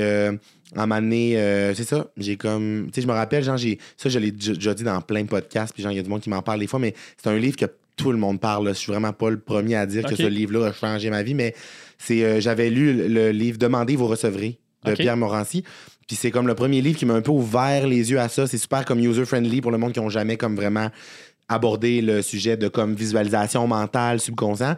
à 0.75 0.85
donné, 0.85 1.37
euh, 1.37 1.73
c'est 1.73 1.83
ça. 1.83 2.07
J'ai 2.17 2.37
comme. 2.37 2.87
Tu 2.87 2.95
sais, 2.95 3.01
je 3.01 3.07
me 3.07 3.13
rappelle, 3.13 3.43
genre, 3.43 3.57
j'ai. 3.57 3.79
Ça, 3.95 4.09
je 4.09 4.19
l'ai 4.19 4.31
déjà 4.31 4.73
dit 4.73 4.83
dans 4.83 5.01
plein 5.01 5.21
de 5.21 5.27
podcasts, 5.27 5.73
puis 5.73 5.83
genre, 5.83 5.91
il 5.91 5.95
y 5.95 5.99
a 5.99 6.03
du 6.03 6.09
monde 6.09 6.21
qui 6.21 6.29
m'en 6.29 6.41
parle 6.41 6.59
des 6.59 6.67
fois, 6.67 6.79
mais 6.79 6.93
c'est 7.21 7.29
un 7.29 7.37
livre 7.37 7.55
que 7.55 7.65
tout 7.97 8.11
le 8.13 8.17
monde 8.17 8.39
parle. 8.39 8.69
Je 8.69 8.73
suis 8.73 8.91
vraiment 8.91 9.11
pas 9.11 9.29
le 9.29 9.39
premier 9.39 9.75
à 9.75 9.85
dire 9.85 10.03
que 10.05 10.15
ce 10.15 10.21
livre-là 10.27 10.67
a 10.67 10.73
changé 10.73 11.09
ma 11.09 11.23
vie, 11.23 11.33
mais 11.33 11.53
c'est. 11.97 12.23
euh, 12.23 12.39
J'avais 12.39 12.69
lu 12.69 12.93
le, 12.93 13.07
le 13.07 13.29
livre 13.31 13.57
Demandez, 13.57 13.95
vous 13.97 14.07
recevrez 14.07 14.59
de. 14.85 14.93
Pierre 14.95 15.17
Morancy. 15.17 15.63
Puis 16.07 16.15
c'est 16.15 16.31
comme 16.31 16.47
le 16.47 16.55
premier 16.55 16.79
livre 16.81 16.97
qui 16.97 17.05
m'a 17.05 17.15
un 17.15 17.21
peu 17.21 17.31
ouvert 17.31 17.85
les 17.85 18.11
yeux 18.11 18.19
à 18.19 18.29
ça. 18.29 18.47
C'est 18.47 18.57
super 18.57 18.85
comme 18.85 18.99
user-friendly 18.99 19.59
pour 19.59 19.71
le 19.71 19.77
monde 19.77 19.91
qui 19.91 19.99
ont 19.99 20.07
jamais 20.09 20.37
comme 20.37 20.55
vraiment 20.55 20.89
abordé 21.49 22.01
le 22.01 22.21
sujet 22.21 22.55
de 22.55 22.67
comme 22.69 22.93
visualisation 22.95 23.67
mentale, 23.67 24.19
subconscient. 24.21 24.75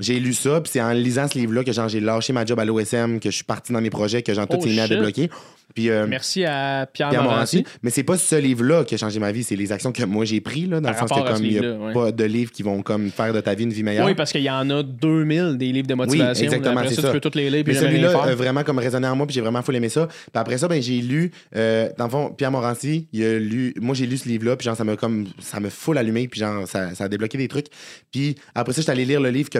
J'ai 0.00 0.18
lu 0.18 0.32
ça, 0.32 0.60
puis 0.60 0.70
c'est 0.72 0.80
en 0.80 0.92
lisant 0.92 1.28
ce 1.28 1.38
livre-là 1.38 1.62
que 1.62 1.72
genre, 1.72 1.88
j'ai 1.88 2.00
lâché 2.00 2.32
ma 2.32 2.44
job 2.44 2.58
à 2.58 2.64
l'OSM, 2.64 3.20
que 3.20 3.30
je 3.30 3.36
suis 3.36 3.44
parti 3.44 3.72
dans 3.72 3.80
mes 3.80 3.90
projets, 3.90 4.22
que 4.22 4.32
tout 4.32 4.40
Oh, 4.62 4.66
mis 4.66 4.80
à 4.80 4.88
débloquer. 4.88 5.30
Puis, 5.74 5.90
euh, 5.90 6.06
Merci 6.06 6.44
à 6.44 6.86
Pierre, 6.92 7.10
Pierre 7.10 7.22
Morancy. 7.22 7.58
Morancy. 7.58 7.76
Mais 7.82 7.90
c'est 7.90 8.02
pas 8.02 8.16
ce 8.16 8.36
livre-là 8.36 8.84
qui 8.84 8.94
a 8.94 8.98
changé 8.98 9.18
ma 9.20 9.32
vie, 9.32 9.42
c'est 9.42 9.56
les 9.56 9.72
actions 9.72 9.92
que 9.92 10.04
moi 10.04 10.24
j'ai 10.24 10.40
prises, 10.40 10.68
là, 10.68 10.80
dans 10.80 10.92
Par 10.92 11.02
le 11.02 11.08
sens 11.08 11.22
que 11.22 11.32
comme 11.32 11.44
il 11.44 11.60
n'y 11.60 11.66
a 11.66 11.72
ouais. 11.72 11.92
pas 11.92 12.12
de 12.12 12.24
livres 12.24 12.50
qui 12.52 12.62
vont 12.62 12.82
comme 12.82 13.10
faire 13.10 13.32
de 13.32 13.40
ta 13.40 13.54
vie 13.54 13.64
une 13.64 13.72
vie 13.72 13.82
meilleure. 13.82 14.06
Oui, 14.06 14.14
parce 14.14 14.32
qu'il 14.32 14.42
y 14.42 14.50
en 14.50 14.68
a 14.70 14.82
2000 14.82 15.56
des 15.58 15.72
livres 15.72 15.88
de 15.88 15.94
motivation. 15.94 16.44
exactement, 16.44 16.76
Après 16.78 16.88
c'est 16.88 16.96
ça, 16.96 17.02
ça. 17.02 17.08
tu 17.08 17.14
peux 17.14 17.20
toutes 17.20 17.34
les 17.34 17.50
lire 17.50 17.64
puis 17.64 17.74
celui-là 17.74 18.22
a 18.22 18.34
vraiment 18.34 18.64
comme 18.64 18.78
résonné 18.78 19.06
en 19.06 19.16
moi, 19.16 19.26
puis 19.26 19.34
j'ai 19.34 19.40
vraiment 19.40 19.62
full 19.62 19.76
aimé 19.76 19.88
ça. 19.88 20.06
Puis 20.06 20.30
après 20.34 20.58
ça, 20.58 20.68
ben, 20.68 20.80
j'ai 20.80 21.00
lu, 21.00 21.30
euh, 21.56 21.88
dans 21.98 22.04
le 22.04 22.10
fond, 22.10 22.30
Pierre 22.36 22.50
Morancy, 22.50 23.08
il 23.12 23.24
a 23.24 23.38
lu, 23.38 23.74
moi 23.80 23.94
j'ai 23.94 24.06
lu 24.06 24.16
ce 24.16 24.28
livre-là, 24.28 24.56
puis 24.56 24.64
genre, 24.64 24.76
ça 24.76 24.84
m'a 24.84 24.96
comme, 24.96 25.26
ça 25.40 25.60
me 25.60 25.68
full 25.70 25.98
allumé, 25.98 26.28
puis 26.28 26.40
genre, 26.40 26.66
ça, 26.66 26.94
ça 26.94 27.04
a 27.04 27.08
débloqué 27.08 27.38
des 27.38 27.48
trucs. 27.48 27.66
Puis 28.10 28.36
après 28.54 28.72
ça, 28.72 28.80
j'étais 28.80 28.92
allé 28.92 29.04
lire 29.04 29.20
le 29.20 29.30
livre 29.30 29.50
que 29.50 29.58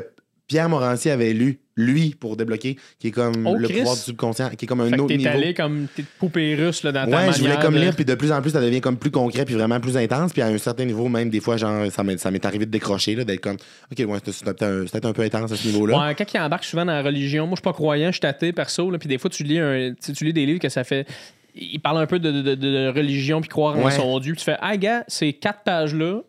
Pierre 0.53 0.68
Morancy 0.68 1.09
avait 1.09 1.32
lu, 1.32 1.61
lui, 1.76 2.14
pour 2.20 2.36
débloquer, 2.36 2.76
qui 2.98 3.09
est 3.09 3.11
comme 3.11 3.46
Oh, 3.46 3.57
le 3.57 3.66
Chris. 3.66 3.78
pouvoir 3.78 3.94
du 3.96 4.03
subconscient, 4.03 4.50
qui 4.50 4.66
est 4.66 4.68
comme 4.68 4.82
un 4.82 4.90
Fait 4.90 4.96
que 4.96 5.00
autre 5.00 5.09
t'es 5.09 5.16
niveau. 5.16 5.30
allé 5.30 5.55
comme 5.55 5.86
t'es 5.96 6.05
poupée 6.18 6.55
russe 6.55 6.82
là, 6.82 6.92
dans 6.92 7.05
ta 7.05 7.07
Ouais, 7.07 7.12
manière 7.12 7.32
je 7.32 7.40
voulais 7.40 7.57
comme 7.62 7.74
de- 7.74 7.80
lire, 7.80 7.94
puis 7.96 8.05
de 8.05 8.14
plus 8.14 8.30
en 8.30 8.42
plus, 8.42 8.50
ça 8.50 8.61
devient 8.61 8.82
comme 8.82 8.98
plus 8.98 9.11
concret, 9.11 9.46
puis 9.46 9.55
vraiment 9.55 9.80
plus 9.80 9.96
intense. 9.96 10.34
Puis 10.34 10.42
à 10.42 10.48
un 10.48 10.59
certain 10.59 10.84
niveau, 10.84 11.09
même 11.09 11.30
des 11.30 11.40
fois, 11.40 11.57
genre, 11.57 11.90
ça 11.90 12.05
m'est 12.05 12.18
ça 12.18 12.30
m'est 12.30 12.44
arrivé 12.44 12.66
de 12.66 12.70
décrocher, 12.70 13.14
là, 13.14 13.24
d'être 13.24 13.40
comme, 13.40 13.57
OK, 13.90 13.98
ouais, 14.07 14.18
c'est 14.26 14.32
c'est 14.32 14.44
peut-être 14.44 15.07
un, 15.07 15.12
peu 15.14 15.22
intense 15.22 15.50
à 15.53 15.57
ce 15.57 15.66
niveau-là. 15.66 15.98
Ouais, 16.09 16.14
quand 16.14 16.26
il 16.34 16.38
embarque 16.38 16.64
souvent 16.64 16.84
dans 16.84 16.92
la 16.92 17.03
religion, 17.03 17.46
moi 17.46 17.55
je 17.55 17.61
suis 17.61 17.62
pas 17.64 17.72
croyant, 17.72 18.12
je 18.12 18.18
suis 18.18 18.26
athée 18.26 18.53
perso, 18.53 18.90
là, 18.90 18.98
puis 18.98 19.09
des 19.09 19.16
fois 19.16 19.30
tu 19.30 19.42
lis 19.42 19.59
un, 19.59 19.94
tu 20.14 20.24
lis 20.24 20.34
des 20.34 20.44
livres 20.44 20.61
que 20.61 20.68
ça 20.68 20.84
fait. 20.84 21.07
Il 21.55 21.80
parle 21.80 21.98
un 22.03 22.07
peu 22.07 22.18
de, 22.18 22.30
de- 22.30 22.55
de- 22.55 22.88
religion 22.94 23.40
puis 23.40 23.48
croire 23.48 23.78
en 23.78 23.90
son 23.90 24.18
Dieu. 24.20 24.32
Puis 24.34 24.40
tu 24.40 24.44
fais, 24.44 24.57
ah 24.61 24.76
gars, 24.76 25.05
ces 25.09 25.32
quatre 25.34 25.62
pages-là, 25.64 26.20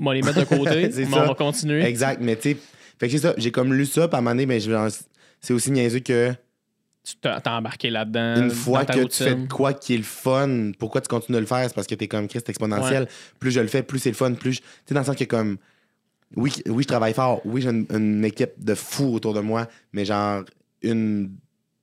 on 0.00 0.04
va 0.04 0.14
les 0.14 0.22
mettre 0.22 0.40
de 0.40 0.44
côté, 0.56 0.90
on 1.12 1.26
va 1.26 1.34
continuer. 1.34 1.82
Exact, 1.84 2.20
mais 2.20 2.34
tu 2.36 2.50
sais, 2.52 2.56
fait 3.02 3.06
que 3.08 3.12
c'est 3.18 3.26
ça, 3.26 3.34
j'ai 3.36 3.50
comme 3.50 3.74
lu 3.74 3.84
ça, 3.86 4.06
puis 4.06 4.14
à 4.14 4.18
un 4.18 4.20
moment 4.22 4.30
donné, 4.34 4.46
ben, 4.46 4.88
c'est 5.40 5.52
aussi 5.52 5.70
niaiseux 5.72 5.98
que 6.00 6.32
Tu 7.04 7.14
t'as 7.20 7.40
embarqué 7.56 7.90
là-dedans. 7.90 8.36
une 8.44 8.50
fois 8.50 8.84
que 8.84 9.04
tu 9.04 9.22
fais 9.24 9.34
de 9.34 9.48
quoi 9.48 9.72
qui 9.74 9.94
est 9.94 9.98
le 9.98 10.02
fun, 10.04 10.70
pourquoi 10.78 11.00
tu 11.00 11.08
continues 11.08 11.34
de 11.36 11.40
le 11.40 11.46
faire? 11.46 11.64
C'est 11.68 11.74
parce 11.74 11.88
que 11.88 11.96
t'es 11.96 12.06
comme 12.06 12.28
Christ 12.28 12.48
exponentiel. 12.48 13.08
Plus 13.40 13.50
je 13.50 13.58
le 13.60 13.66
fais, 13.66 13.82
plus 13.82 13.98
c'est 13.98 14.10
le 14.10 14.14
fun, 14.14 14.32
plus. 14.34 14.52
je- 14.52 14.60
Tu 14.60 14.66
sais, 14.86 14.94
dans 14.94 15.00
le 15.00 15.06
sens 15.06 15.16
que 15.16 15.24
comme. 15.24 15.56
oui, 16.36 16.52
oui, 16.66 16.82
je 16.84 16.88
travaille 16.88 17.12
fort. 17.12 17.40
Oui, 17.44 17.60
j'ai 17.62 17.70
une, 17.70 17.86
une 17.90 18.24
équipe 18.24 18.52
de 18.58 18.74
fous 18.76 19.14
autour 19.14 19.34
de 19.34 19.40
moi, 19.40 19.66
mais 19.92 20.04
genre, 20.04 20.44
une 20.82 21.32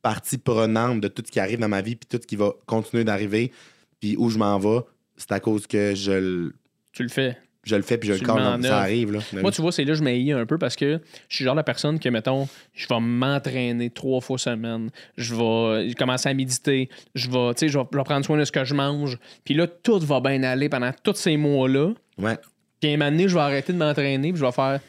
partie 0.01 0.37
prenante 0.37 1.01
de 1.01 1.09
tout 1.09 1.21
ce 1.25 1.31
qui 1.31 1.39
arrive 1.41 1.59
dans 1.59 1.67
ma 1.67 1.81
vie, 1.81 1.97
puis 1.97 2.07
tout 2.09 2.19
ce 2.21 2.25
qui 2.25 2.37
va 2.37 2.53
continuer 2.65 3.03
d'arriver, 3.03 3.51
puis 3.99 4.15
où 4.17 4.29
je 4.29 4.37
m'en 4.37 4.57
vais, 4.57 4.79
c'est 5.17 5.33
à 5.33 5.41
cause 5.41 5.67
que 5.67 5.93
je, 5.95 6.11
le- 6.13 6.55
Tu 6.93 7.03
le 7.03 7.09
fais. 7.09 7.37
Je 7.63 7.75
le 7.75 7.81
fais, 7.81 7.97
puis 7.97 8.09
je 8.09 8.13
le 8.13 8.29
en 8.29 8.61
Ça 8.61 8.79
arrive, 8.79 9.11
là. 9.11 9.19
Moi, 9.33 9.51
tu 9.51 9.61
vois, 9.61 9.71
c'est 9.71 9.83
là 9.83 9.91
que 9.91 9.97
je 9.97 10.03
m'haïs 10.03 10.31
un 10.31 10.45
peu 10.45 10.57
parce 10.57 10.75
que 10.75 11.01
je 11.27 11.35
suis 11.35 11.45
genre 11.45 11.55
la 11.55 11.63
personne 11.63 11.99
que, 11.99 12.07
mettons, 12.09 12.47
je 12.73 12.87
vais 12.87 12.99
m'entraîner 12.99 13.89
trois 13.89 14.21
fois 14.21 14.37
semaine. 14.37 14.89
Je 15.17 15.35
vais 15.35 15.93
commencer 15.93 16.29
à 16.29 16.33
méditer. 16.33 16.89
Je 17.15 17.29
vais, 17.29 17.53
tu 17.53 17.59
sais, 17.59 17.69
je 17.69 17.77
vais, 17.77 17.85
prendre 17.85 18.25
soin 18.25 18.37
de 18.37 18.45
ce 18.45 18.51
que 18.51 18.63
je 18.63 18.73
mange. 18.73 19.17
Puis 19.43 19.53
là, 19.53 19.67
tout 19.67 19.99
va 19.99 20.21
bien 20.21 20.41
aller 20.43 20.69
pendant 20.69 20.91
tous 21.03 21.15
ces 21.15 21.35
mois-là. 21.35 21.91
Ouais. 22.17 22.37
Puis 22.79 22.91
à 22.91 22.93
un 22.93 22.97
moment 22.97 23.11
donné, 23.11 23.27
je 23.27 23.35
vais 23.35 23.41
arrêter 23.41 23.73
de 23.73 23.77
m'entraîner. 23.77 24.31
Puis 24.31 24.39
je 24.39 24.45
vais 24.45 24.51
faire. 24.51 24.79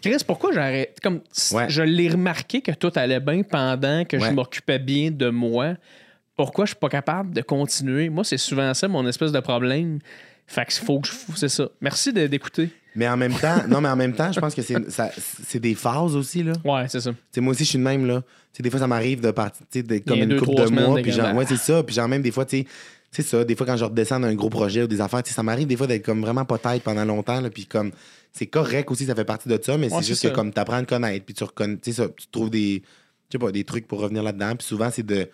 Chris, 0.00 0.22
pourquoi 0.26 0.52
j'arrête? 0.52 0.98
Comme 1.02 1.20
Ouais. 1.52 1.68
je 1.68 1.82
l'ai 1.82 2.08
remarqué 2.08 2.62
que 2.62 2.70
tout 2.72 2.92
allait 2.94 3.20
bien 3.20 3.42
pendant 3.42 4.04
que 4.04 4.18
je 4.18 4.30
m'occupais 4.30 4.78
bien 4.78 5.10
de 5.10 5.28
moi. 5.28 5.74
Pourquoi 6.36 6.66
je 6.66 6.70
suis 6.70 6.78
pas 6.78 6.88
capable 6.88 7.34
de 7.34 7.42
continuer? 7.42 8.08
Moi, 8.08 8.22
c'est 8.22 8.38
souvent 8.38 8.72
ça, 8.72 8.86
mon 8.86 9.06
espèce 9.08 9.32
de 9.32 9.40
problème. 9.40 9.98
Fait 10.48 10.64
que 10.64 10.72
faut 10.72 10.98
que 11.00 11.06
je. 11.08 11.12
C'est 11.36 11.48
ça. 11.48 11.68
Merci 11.80 12.12
d'écouter. 12.12 12.70
Mais 12.96 13.06
en 13.06 13.16
même 13.16 13.34
temps, 13.34 13.62
non, 13.68 13.80
mais 13.80 13.88
en 13.90 13.94
même 13.96 14.14
temps, 14.14 14.32
je 14.32 14.40
pense 14.40 14.54
que 14.54 14.62
c'est 14.62 14.90
ça- 14.90 15.10
c'est 15.46 15.60
des 15.60 15.74
phases 15.76 16.16
aussi, 16.16 16.42
là. 16.42 16.52
Ouais, 16.64 16.86
c'est 16.88 17.00
ça. 17.00 17.12
Moi 17.36 17.52
aussi, 17.52 17.64
je 17.64 17.68
suis 17.70 17.78
de 17.78 17.84
même, 17.84 18.06
là. 18.06 18.22
Des 18.58 18.70
fois, 18.70 18.80
ça 18.80 18.88
m'arrive 18.88 19.20
de 19.20 19.30
partir, 19.30 19.62
de- 19.84 19.98
comme 19.98 20.18
une 20.18 20.30
deux, 20.30 20.40
couple 20.40 20.64
de 20.64 20.70
mois, 20.70 21.00
puis 21.02 21.12
genre, 21.12 21.34
ouais, 21.36 21.44
c'est 21.46 21.56
ça. 21.58 21.82
Puis 21.84 21.94
genre, 21.94 22.08
même 22.08 22.22
des 22.22 22.32
fois, 22.32 22.44
tu 22.44 22.58
sais, 22.58 22.66
c'est 23.12 23.22
ça. 23.22 23.44
Des 23.44 23.54
fois, 23.54 23.66
quand 23.66 23.76
je 23.76 23.84
redescends 23.84 24.18
d'un 24.18 24.34
gros 24.34 24.48
projet 24.50 24.82
ou 24.82 24.86
des 24.88 25.00
affaires, 25.00 25.22
ça 25.24 25.42
m'arrive 25.44 25.68
des 25.68 25.76
fois 25.76 25.86
d'être 25.86 26.04
comme 26.04 26.22
vraiment 26.22 26.44
pas 26.44 26.58
tête 26.58 26.82
pendant 26.82 27.04
longtemps, 27.04 27.40
là. 27.40 27.50
Puis 27.50 27.66
comme, 27.66 27.92
c'est 28.32 28.46
correct 28.46 28.90
aussi, 28.90 29.04
ça 29.04 29.14
fait 29.14 29.24
partie 29.24 29.48
de 29.48 29.60
ça, 29.62 29.76
mais 29.78 29.92
Ouais, 29.92 30.00
c'est 30.02 30.08
juste 30.08 30.22
ça. 30.22 30.30
que 30.30 30.34
comme 30.34 30.52
t'apprends 30.52 30.76
à 30.78 30.82
te 30.82 30.88
connaître, 30.88 31.24
puis 31.24 31.34
tu 31.34 31.44
reconnais, 31.44 31.76
tu 31.76 31.92
trouves 32.32 32.50
des, 32.50 32.82
pas, 33.38 33.52
des 33.52 33.62
trucs 33.64 33.86
pour 33.86 34.00
revenir 34.00 34.22
là-dedans. 34.24 34.56
Puis 34.56 34.66
souvent, 34.66 34.88
c'est 34.90 35.04
de. 35.06 35.28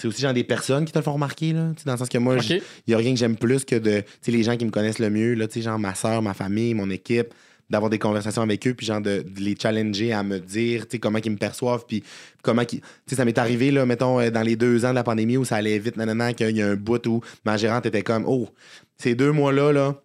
C'est 0.00 0.08
aussi 0.08 0.22
genre 0.22 0.32
des 0.32 0.44
personnes 0.44 0.86
qui 0.86 0.92
te 0.92 0.98
le 0.98 1.04
font 1.04 1.12
remarquer, 1.12 1.52
là. 1.52 1.72
Dans 1.84 1.92
le 1.92 1.98
sens 1.98 2.08
que 2.08 2.16
moi, 2.16 2.38
il 2.38 2.62
y 2.86 2.94
a 2.94 2.96
rien 2.96 3.12
que 3.12 3.18
j'aime 3.18 3.36
plus 3.36 3.66
que 3.66 3.76
de. 3.76 4.02
Les 4.26 4.42
gens 4.42 4.56
qui 4.56 4.64
me 4.64 4.70
connaissent 4.70 4.98
le 4.98 5.10
mieux, 5.10 5.34
là, 5.34 5.46
tu 5.46 5.54
sais, 5.54 5.62
genre 5.62 5.78
ma 5.78 5.94
soeur, 5.94 6.22
ma 6.22 6.32
famille, 6.32 6.72
mon 6.72 6.88
équipe, 6.88 7.34
d'avoir 7.68 7.90
des 7.90 7.98
conversations 7.98 8.40
avec 8.40 8.66
eux, 8.66 8.72
puis 8.72 8.86
genre 8.86 9.02
de, 9.02 9.20
de 9.20 9.40
les 9.40 9.54
challenger 9.60 10.14
à 10.14 10.22
me 10.22 10.38
dire, 10.38 10.88
tu 10.88 10.92
sais, 10.92 10.98
comment 10.98 11.18
ils 11.22 11.30
me 11.30 11.36
perçoivent, 11.36 11.84
puis 11.86 12.02
comment. 12.42 12.64
Tu 12.64 12.80
sais, 13.06 13.16
ça 13.16 13.26
m'est 13.26 13.36
arrivé, 13.36 13.70
là, 13.70 13.84
mettons, 13.84 14.20
euh, 14.20 14.30
dans 14.30 14.40
les 14.40 14.56
deux 14.56 14.86
ans 14.86 14.90
de 14.90 14.94
la 14.94 15.04
pandémie 15.04 15.36
où 15.36 15.44
ça 15.44 15.56
allait 15.56 15.78
vite, 15.78 15.98
nanana, 15.98 16.32
qu'il 16.32 16.56
y 16.56 16.62
a 16.62 16.68
un 16.68 16.76
bout 16.76 17.06
où 17.06 17.20
ma 17.44 17.58
gérante 17.58 17.84
était 17.84 18.02
comme, 18.02 18.24
oh, 18.26 18.48
ces 18.96 19.14
deux 19.14 19.32
mois-là, 19.32 19.70
là, 19.72 20.00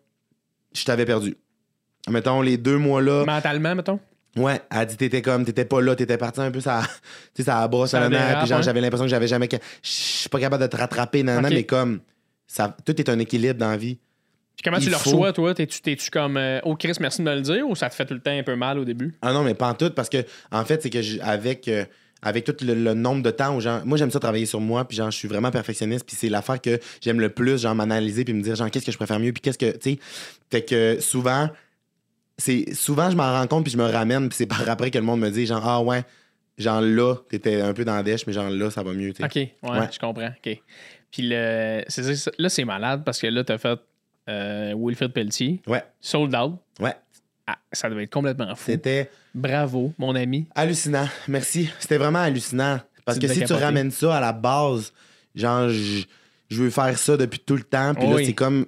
je 0.74 0.84
t'avais 0.84 1.06
perdu. 1.06 1.38
Mettons, 2.10 2.42
les 2.42 2.58
deux 2.58 2.78
mois-là. 2.78 3.24
Mentalement, 3.26 3.76
mettons? 3.76 4.00
Ouais, 4.38 4.60
elle 4.70 4.78
a 4.80 4.86
dit 4.86 4.98
t'étais 4.98 5.22
comme 5.22 5.46
t'étais 5.46 5.66
pas 5.66 5.80
là, 5.82 5.96
t'étais 5.96 6.18
parti 6.18 6.42
un 6.42 6.52
peu 6.52 6.60
ça, 6.60 6.82
tu 7.34 7.42
sais 7.42 7.44
ça 7.44 7.68
brosse 7.68 7.92
Ça 7.92 8.00
nanana, 8.02 8.26
dérape, 8.28 8.40
puis 8.40 8.50
genre 8.50 8.62
j'avais 8.62 8.82
l'impression 8.82 9.06
que 9.06 9.10
j'avais 9.10 9.28
jamais 9.28 9.48
je 9.52 9.58
suis 9.84 10.30
pas 10.30 10.40
capable 10.40 10.64
de 10.64 10.68
te 10.68 10.76
rattraper 10.78 11.24
nanana, 11.24 11.50
mais 11.50 11.64
comme 11.64 12.02
ça 12.48 12.76
tout 12.86 13.00
est 13.00 13.10
un 13.10 13.18
équilibre 13.20 13.60
dans 13.60 13.70
la 13.72 13.78
vie. 13.78 13.96
Puis 14.58 14.64
comment 14.64 14.80
tu 14.80 14.90
le 14.90 14.96
faut- 14.96 15.10
reçois, 15.12 15.34
toi? 15.34 15.54
T'es-tu, 15.54 15.82
t'es-tu 15.82 16.10
comme 16.10 16.38
euh, 16.38 16.60
Oh 16.64 16.76
Chris, 16.76 16.94
merci 17.02 17.20
de 17.22 17.24
me 17.30 17.36
le 17.36 17.42
dire 17.42 17.68
ou 17.68 17.76
ça 17.76 17.90
te 17.90 17.96
fait 17.96 18.06
tout 18.06 18.14
le 18.14 18.22
temps 18.22 18.32
un 18.38 18.44
peu 18.44 18.56
mal 18.56 18.80
au 18.80 18.86
début? 18.86 19.14
Ah 19.22 19.34
non, 19.34 19.44
mais 19.44 19.54
pas 19.54 19.68
en 19.70 19.74
tout 19.74 19.90
parce 19.90 20.08
que 20.10 20.18
en 20.52 20.64
fait, 20.64 20.82
c'est 20.82 20.90
que 20.90 21.02
j'- 21.02 21.20
avec 21.22 21.68
euh, 21.68 21.84
avec 22.22 22.44
tout 22.46 22.56
le, 22.62 22.74
le 22.74 22.94
nombre 22.94 23.22
de 23.22 23.32
temps 23.32 23.56
où 23.56 23.60
genre 23.62 23.86
moi 23.86 23.98
j'aime 23.98 24.12
ça 24.12 24.20
travailler 24.20 24.46
sur 24.46 24.60
moi 24.62 24.86
puis 24.88 24.98
genre 24.98 25.12
je 25.12 25.18
suis 25.18 25.28
vraiment 25.28 25.52
perfectionniste 25.52 26.06
puis 26.08 26.16
c'est 26.18 26.30
l'affaire 26.30 26.60
que 26.62 26.80
j'aime 27.02 27.20
le 27.20 27.30
plus 27.30 27.62
genre 27.62 27.76
m'analyser 27.76 28.24
puis 28.24 28.34
me 28.34 28.42
dire 28.42 28.56
genre 28.56 28.72
qu'est-ce 28.72 28.86
que 28.86 28.92
je 28.92 28.98
préfère 28.98 29.20
mieux 29.20 29.32
puis 29.34 29.42
qu'est-ce 29.42 29.58
que 29.58 29.72
tu 29.78 29.92
sais 29.92 30.00
fait 30.50 30.64
que 30.64 30.98
souvent 31.02 31.50
c'est 32.38 32.74
souvent 32.74 33.10
je 33.10 33.16
m'en 33.16 33.32
rends 33.32 33.48
compte 33.48 33.64
puis 33.64 33.72
je 33.72 33.78
me 33.78 33.86
ramène 33.86 34.28
puis 34.30 34.38
c'est 34.38 34.46
par 34.46 34.68
après 34.70 34.92
que 34.92 34.98
le 34.98 35.04
monde 35.06 35.20
me 35.22 35.30
dit 35.30 35.46
genre 35.46 35.66
ah 35.68 35.82
ouais 35.82 36.04
genre 36.58 36.82
là 36.82 37.16
t'étais 37.30 37.62
un 37.62 37.74
peu 37.74 37.86
dans 37.86 37.96
la 37.96 38.04
dèche 38.04 38.28
mais 38.28 38.34
genre 38.34 38.50
là 38.50 38.70
ça 38.72 38.84
va 38.84 38.94
mieux. 38.94 39.12
OK, 39.22 39.36
ouais, 39.36 39.54
Ouais. 39.64 39.90
je 39.92 40.00
comprends. 40.00 40.28
OK. 40.46 40.62
Puis 41.12 41.24
le, 41.30 41.84
c'est 41.88 42.34
là, 42.38 42.50
c'est 42.50 42.66
malade 42.66 43.04
parce 43.06 43.20
que 43.22 43.28
là, 43.28 43.44
t'as 43.46 43.58
fait 43.58 43.80
euh, 44.28 44.74
Wilfred 44.78 45.14
Pelletier, 45.14 45.62
Ouais, 45.66 45.82
sold 46.02 46.36
out. 46.36 46.56
ouais. 46.82 46.94
Ah, 47.48 47.58
ça 47.72 47.90
devait 47.90 48.04
être 48.04 48.12
complètement 48.12 48.54
fou. 48.56 48.64
C'était 48.66 49.10
Bravo, 49.34 49.94
mon 49.98 50.14
ami. 50.16 50.46
hallucinant. 50.56 51.08
Merci. 51.30 51.70
C'était 51.80 51.98
vraiment 51.98 52.20
hallucinant. 52.20 52.80
Parce 53.06 53.20
Tu 53.20 53.28
que 53.28 53.34
si 53.34 53.44
tu 53.46 53.54
ramènes 53.54 53.92
ça 53.92 54.18
à 54.18 54.20
la 54.20 54.34
base, 54.34 54.92
genre, 55.36 55.70
je 55.70 56.04
je 56.50 56.62
veux 56.64 56.70
faire 56.70 56.98
ça 56.98 57.16
depuis 57.18 57.40
tout 57.40 57.56
le 57.56 57.64
temps, 57.64 57.94
puis 57.96 58.08
là, 58.08 58.16
Oui. 58.16 58.26
c'est 58.26 58.34
comme 58.34 58.66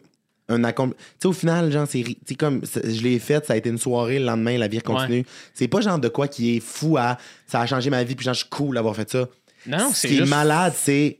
un 0.49 0.63
accomplissement. 0.63 1.03
Tu 1.13 1.15
sais, 1.19 1.27
au 1.27 1.33
final, 1.33 1.71
genre, 1.71 1.87
c'est 1.87 2.01
ri- 2.01 2.17
comme 2.39 2.63
c'est- 2.65 2.89
je 2.93 3.03
l'ai 3.03 3.19
fait, 3.19 3.45
ça 3.45 3.53
a 3.53 3.55
été 3.57 3.69
une 3.69 3.77
soirée, 3.77 4.19
le 4.19 4.25
lendemain, 4.25 4.57
la 4.57 4.67
vie 4.67 4.79
continue. 4.81 5.25
C'est 5.53 5.67
pas 5.67 5.81
genre 5.81 5.99
de 5.99 6.07
quoi 6.07 6.27
qui 6.27 6.57
est 6.57 6.59
fou 6.59 6.97
à 6.97 7.17
ça 7.47 7.59
a 7.61 7.65
changé 7.65 7.89
ma 7.89 8.03
vie, 8.03 8.15
puis 8.15 8.23
genre, 8.25 8.33
je 8.33 8.39
suis 8.41 8.49
cool 8.49 8.75
d'avoir 8.75 8.95
fait 8.95 9.09
ça. 9.09 9.27
Non, 9.65 9.89
Ce 9.89 9.95
c'est 9.95 10.07
qui 10.07 10.17
est 10.19 10.25
malade, 10.25 10.73
c'est 10.75 11.19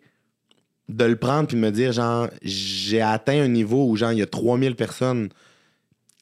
de 0.90 1.04
le 1.04 1.18
prendre 1.18 1.48
puis 1.48 1.58
de 1.58 1.62
me 1.62 1.72
dire, 1.72 1.92
genre, 1.92 2.30
j'ai 2.42 3.02
atteint 3.02 3.42
un 3.42 3.50
niveau 3.50 3.90
où, 3.90 3.96
genre, 3.98 4.14
il 4.14 4.20
y 4.20 4.22
a 4.22 4.26
3000 4.28 4.76
personnes 4.76 5.30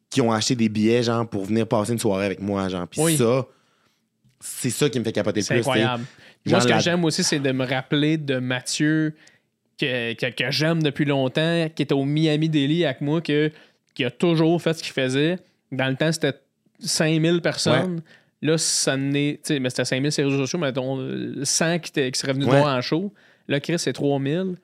qui 0.09 0.21
ont 0.21 0.31
acheté 0.31 0.55
des 0.55 0.69
billets, 0.69 1.03
genre, 1.03 1.27
pour 1.27 1.45
venir 1.45 1.67
passer 1.67 1.91
une 1.93 1.99
soirée 1.99 2.25
avec 2.25 2.39
moi, 2.39 2.67
genre. 2.69 2.87
Puis 2.87 3.01
Oui. 3.01 3.17
ça, 3.17 3.45
c'est 4.39 4.69
ça 4.71 4.89
qui 4.89 4.97
me 4.99 5.03
fait 5.03 5.11
capoter 5.11 5.41
le 5.41 5.45
C'est 5.45 5.53
plus. 5.55 5.63
sais. 5.63 5.69
incroyable. 5.69 6.03
Genre 6.45 6.51
Moi, 6.53 6.61
ce 6.61 6.65
que 6.67 6.71
la- 6.71 6.79
j'aime 6.79 7.03
aussi, 7.05 7.23
c'est 7.23 7.39
de 7.39 7.51
me 7.51 7.65
rappeler 7.65 8.17
de 8.17 8.37
Mathieu, 8.39 9.15
que, 9.79 10.13
que, 10.13 10.25
que 10.31 10.51
j'aime 10.51 10.81
depuis 10.83 11.05
longtemps, 11.05 11.67
qui 11.75 11.83
était 11.83 11.93
au 11.93 12.05
Miami 12.05 12.49
Deli 12.49 12.85
avec 12.85 13.01
moi, 13.01 13.21
que, 13.21 13.51
qui 13.93 14.03
a 14.05 14.11
toujours 14.11 14.61
fait 14.61 14.73
ce 14.73 14.83
qu'il 14.83 14.93
faisait. 14.93 15.37
Dans 15.71 15.87
le 15.89 15.95
temps, 15.95 16.11
c'était 16.11 16.33
5000 16.79 17.41
personnes. 17.41 18.01
Là, 18.41 18.57
ça 18.57 18.95
n'est. 18.97 19.39
Mais 19.49 19.69
c'était 19.69 19.85
5000 19.85 20.11
sur 20.11 20.23
les 20.23 20.29
réseaux 20.31 20.43
sociaux, 20.43 20.59
mais 20.59 20.67
mettons, 20.67 20.99
euh, 20.99 21.43
100 21.43 21.79
qui, 21.79 21.91
qui 22.11 22.19
seraient 22.19 22.33
venus 22.33 22.47
Ouais. 22.47 22.59
voir 22.59 22.75
en 22.77 22.81
show. 22.81 23.11
Là, 23.47 23.59
Chris, 23.59 23.79
c'est 23.79 23.93
3000. 23.93 24.55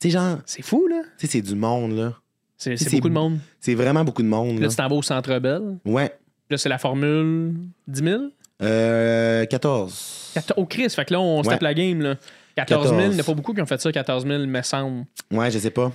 Tu 0.00 0.10
genre, 0.10 0.38
C'est 0.46 0.62
fou, 0.62 0.86
là. 0.86 1.02
tu 1.18 1.26
sais, 1.26 1.32
c'est 1.32 1.42
du 1.42 1.54
monde, 1.54 1.92
là. 1.92 2.14
C'est, 2.58 2.76
c'est 2.76 2.84
C'est- 2.84 2.96
beaucoup 2.96 3.08
de 3.08 3.14
monde. 3.14 3.38
C'est 3.60 3.74
vraiment 3.74 4.04
beaucoup 4.04 4.22
de 4.22 4.28
monde, 4.28 4.56
Là, 4.56 4.62
là. 4.62 4.68
tu 4.68 4.76
t'en 4.76 4.88
vas 4.88 4.94
au 4.96 5.02
Centre 5.02 5.38
Bell. 5.38 5.78
Ouais. 5.84 6.12
Là, 6.50 6.56
c'est 6.58 6.68
la 6.68 6.78
formule 6.78 7.54
10 7.88 8.02
000. 8.02 8.22
Euh, 8.62 9.44
14. 9.46 10.30
Quator- 10.34 10.54
Oh, 10.58 10.64
Chris, 10.66 10.88
fait 10.90 11.04
que 11.04 11.12
là, 11.14 11.20
on 11.20 11.42
se 11.42 11.48
Ouais. 11.48 11.54
tape 11.54 11.62
la 11.62 11.74
game, 11.74 12.00
là. 12.00 12.14
14 12.56 12.88
000, 12.88 12.94
il 12.94 12.98
n'y 12.98 13.04
en 13.04 13.08
a 13.08 13.16
14. 13.16 13.26
pas 13.26 13.34
beaucoup 13.34 13.54
qui 13.54 13.60
ont 13.60 13.66
fait 13.66 13.80
ça, 13.80 13.92
14 13.92 14.26
000, 14.26 14.46
me 14.46 14.62
semble. 14.62 15.04
Ouais, 15.30 15.50
je 15.50 15.58
sais 15.58 15.70
pas. 15.70 15.92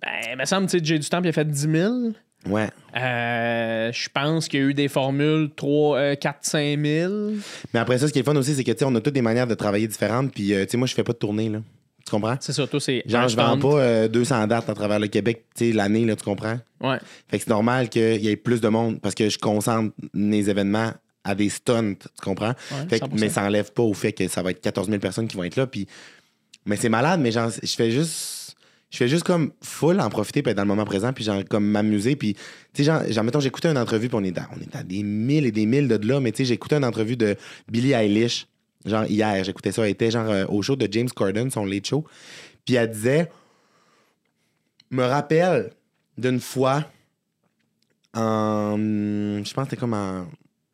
Ben, 0.00 0.38
me 0.38 0.44
semble, 0.44 0.68
tu 0.68 0.78
sais, 0.78 0.84
Jay 0.84 0.98
du 0.98 1.08
Temple, 1.08 1.26
il 1.26 1.30
a 1.30 1.32
fait 1.32 1.44
10 1.44 1.60
000. 1.60 1.94
Ouais. 2.46 2.68
Euh, 2.96 3.90
je 3.92 4.08
pense 4.08 4.48
qu'il 4.48 4.60
y 4.60 4.62
a 4.62 4.66
eu 4.66 4.74
des 4.74 4.88
formules 4.88 5.50
3, 5.56 5.98
euh, 5.98 6.14
4, 6.14 6.38
5 6.42 6.80
000. 6.80 7.12
Mais 7.74 7.80
après 7.80 7.98
ça, 7.98 8.06
ce 8.06 8.12
qui 8.12 8.20
est 8.20 8.22
le 8.22 8.26
fun 8.26 8.36
aussi, 8.36 8.54
c'est 8.54 8.64
que, 8.64 8.70
tu 8.70 8.78
sais, 8.78 8.84
on 8.84 8.94
a 8.94 9.00
toutes 9.00 9.14
des 9.14 9.22
manières 9.22 9.46
de 9.46 9.54
travailler 9.54 9.88
différentes, 9.88 10.32
puis, 10.32 10.54
euh, 10.54 10.64
tu 10.64 10.72
sais, 10.72 10.76
moi, 10.76 10.86
je 10.86 10.94
fais 10.94 11.04
pas 11.04 11.12
de 11.12 11.18
tournée, 11.18 11.48
là. 11.48 11.60
Tu 12.06 12.10
comprends? 12.12 12.36
C'est 12.40 12.52
ça, 12.52 12.66
toi, 12.66 12.80
c'est. 12.80 13.02
Genre, 13.06 13.28
je 13.28 13.36
vends 13.36 13.58
pas 13.58 13.80
euh, 13.80 14.08
200 14.08 14.46
dates 14.46 14.70
à 14.70 14.74
travers 14.74 14.98
le 14.98 15.08
Québec, 15.08 15.44
tu 15.54 15.66
sais, 15.66 15.72
l'année, 15.72 16.06
là, 16.06 16.16
tu 16.16 16.24
comprends? 16.24 16.58
Ouais. 16.80 16.98
Fait 17.28 17.38
que 17.38 17.44
c'est 17.44 17.50
normal 17.50 17.88
qu'il 17.88 18.24
y 18.24 18.28
ait 18.28 18.36
plus 18.36 18.60
de 18.60 18.68
monde 18.68 19.00
parce 19.00 19.14
que 19.14 19.28
je 19.28 19.38
concentre 19.38 19.92
mes 20.14 20.48
événements 20.48 20.92
à 21.24 21.34
des 21.34 21.48
stunts, 21.48 21.94
tu 21.94 22.22
comprends? 22.22 22.54
Ouais, 22.70 22.86
Fait 22.88 23.00
que- 23.00 23.06
100%. 23.06 23.20
mais 23.20 23.28
ça 23.28 23.42
enlève 23.44 23.72
pas 23.72 23.82
au 23.82 23.94
fait 23.94 24.12
que 24.12 24.28
ça 24.28 24.42
va 24.42 24.50
être 24.52 24.60
14 24.60 24.88
000 24.88 24.98
personnes 25.00 25.28
qui 25.28 25.36
vont 25.36 25.44
être 25.44 25.56
là. 25.56 25.66
Puis, 25.66 25.86
mais 26.64 26.76
c'est 26.76 26.88
malade, 26.88 27.20
mais 27.20 27.30
genre, 27.32 27.50
je 27.62 27.74
fais 27.74 27.90
juste. 27.90 28.56
Je 28.90 28.96
fais 28.96 29.08
juste 29.08 29.24
comme 29.24 29.52
full 29.62 30.00
en 30.00 30.08
profiter 30.08 30.40
puis 30.42 30.50
être 30.52 30.56
dans 30.56 30.62
le 30.62 30.68
moment 30.68 30.86
présent 30.86 31.12
puis 31.12 31.22
genre 31.22 31.42
comme 31.44 31.66
m'amuser 31.66 32.16
puis 32.16 32.32
tu 32.32 32.40
sais 32.76 32.84
genre, 32.84 33.02
genre 33.06 33.22
mettons 33.22 33.38
j'écoutais 33.38 33.68
une 33.70 33.76
entrevue 33.76 34.08
puis 34.08 34.16
on 34.16 34.24
est 34.24 34.30
dans, 34.32 34.46
on 34.56 34.60
est 34.62 34.74
à 34.74 34.82
des 34.82 35.02
mille 35.02 35.44
et 35.44 35.52
des 35.52 35.66
mille 35.66 35.88
de 35.88 36.08
là 36.08 36.20
mais 36.20 36.32
tu 36.32 36.38
sais 36.38 36.44
j'écoutais 36.46 36.76
une 36.76 36.86
entrevue 36.86 37.18
de 37.18 37.36
Billie 37.70 37.92
Eilish 37.92 38.46
genre 38.86 39.04
hier 39.04 39.44
j'écoutais 39.44 39.72
ça 39.72 39.82
elle 39.84 39.90
était 39.90 40.10
genre 40.10 40.30
euh, 40.30 40.46
au 40.48 40.62
show 40.62 40.74
de 40.74 40.88
James 40.90 41.10
Corden 41.10 41.50
son 41.50 41.66
late 41.66 41.86
show 41.86 42.02
puis 42.64 42.76
elle 42.76 42.90
disait 42.90 43.30
me 44.90 45.04
rappelle 45.04 45.70
d'une 46.16 46.40
fois 46.40 46.90
en 48.14 48.76
je 48.78 49.52
pense 49.52 49.64
que 49.64 49.70
c'était 49.70 49.76
comme 49.76 49.92
en, 49.92 50.26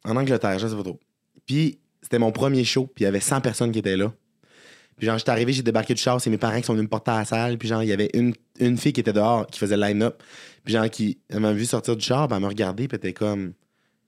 en 0.05 0.17
Angleterre 0.17 0.59
je 0.59 0.69
sais 0.69 0.77
pas 0.77 0.83
trop 0.83 1.01
puis 1.47 1.79
c'était 2.03 2.19
mon 2.19 2.33
premier 2.33 2.65
show, 2.65 2.87
puis 2.87 3.03
il 3.03 3.05
y 3.05 3.09
avait 3.09 3.21
100 3.21 3.41
personnes 3.41 3.73
qui 3.73 3.79
étaient 3.79 3.97
là. 3.97 4.13
Puis 4.97 5.07
genre, 5.07 5.19
j'étais 5.19 5.31
arrivé, 5.31 5.53
j'ai 5.53 5.63
débarqué 5.63 5.95
du 5.95 6.01
char, 6.01 6.21
c'est 6.21 6.31
mes 6.31 6.39
parents 6.39 6.61
qui 6.61 6.65
sont 6.65 6.75
venus 6.75 6.85
me 6.85 6.89
porter 6.89 7.11
à 7.11 7.19
la 7.19 7.25
salle. 7.25 7.59
Puis 7.59 7.67
genre, 7.67 7.83
il 7.83 7.89
y 7.89 7.93
avait 7.93 8.11
une, 8.15 8.35
fille 8.77 8.93
qui 8.93 9.01
était 9.01 9.13
dehors, 9.13 9.47
qui 9.47 9.59
faisait 9.59 9.77
line-up. 9.77 10.23
Puis 10.65 10.75
genre, 10.75 10.89
qui 10.89 11.19
m'a 11.33 11.53
vu 11.53 11.65
sortir 11.65 11.97
du 11.97 12.05
char, 12.05 12.29
elle 12.31 12.41
m'a 12.41 12.49
regardé, 12.49 12.87
puis 12.87 12.99
elle 13.03 13.15
comme... 13.15 13.55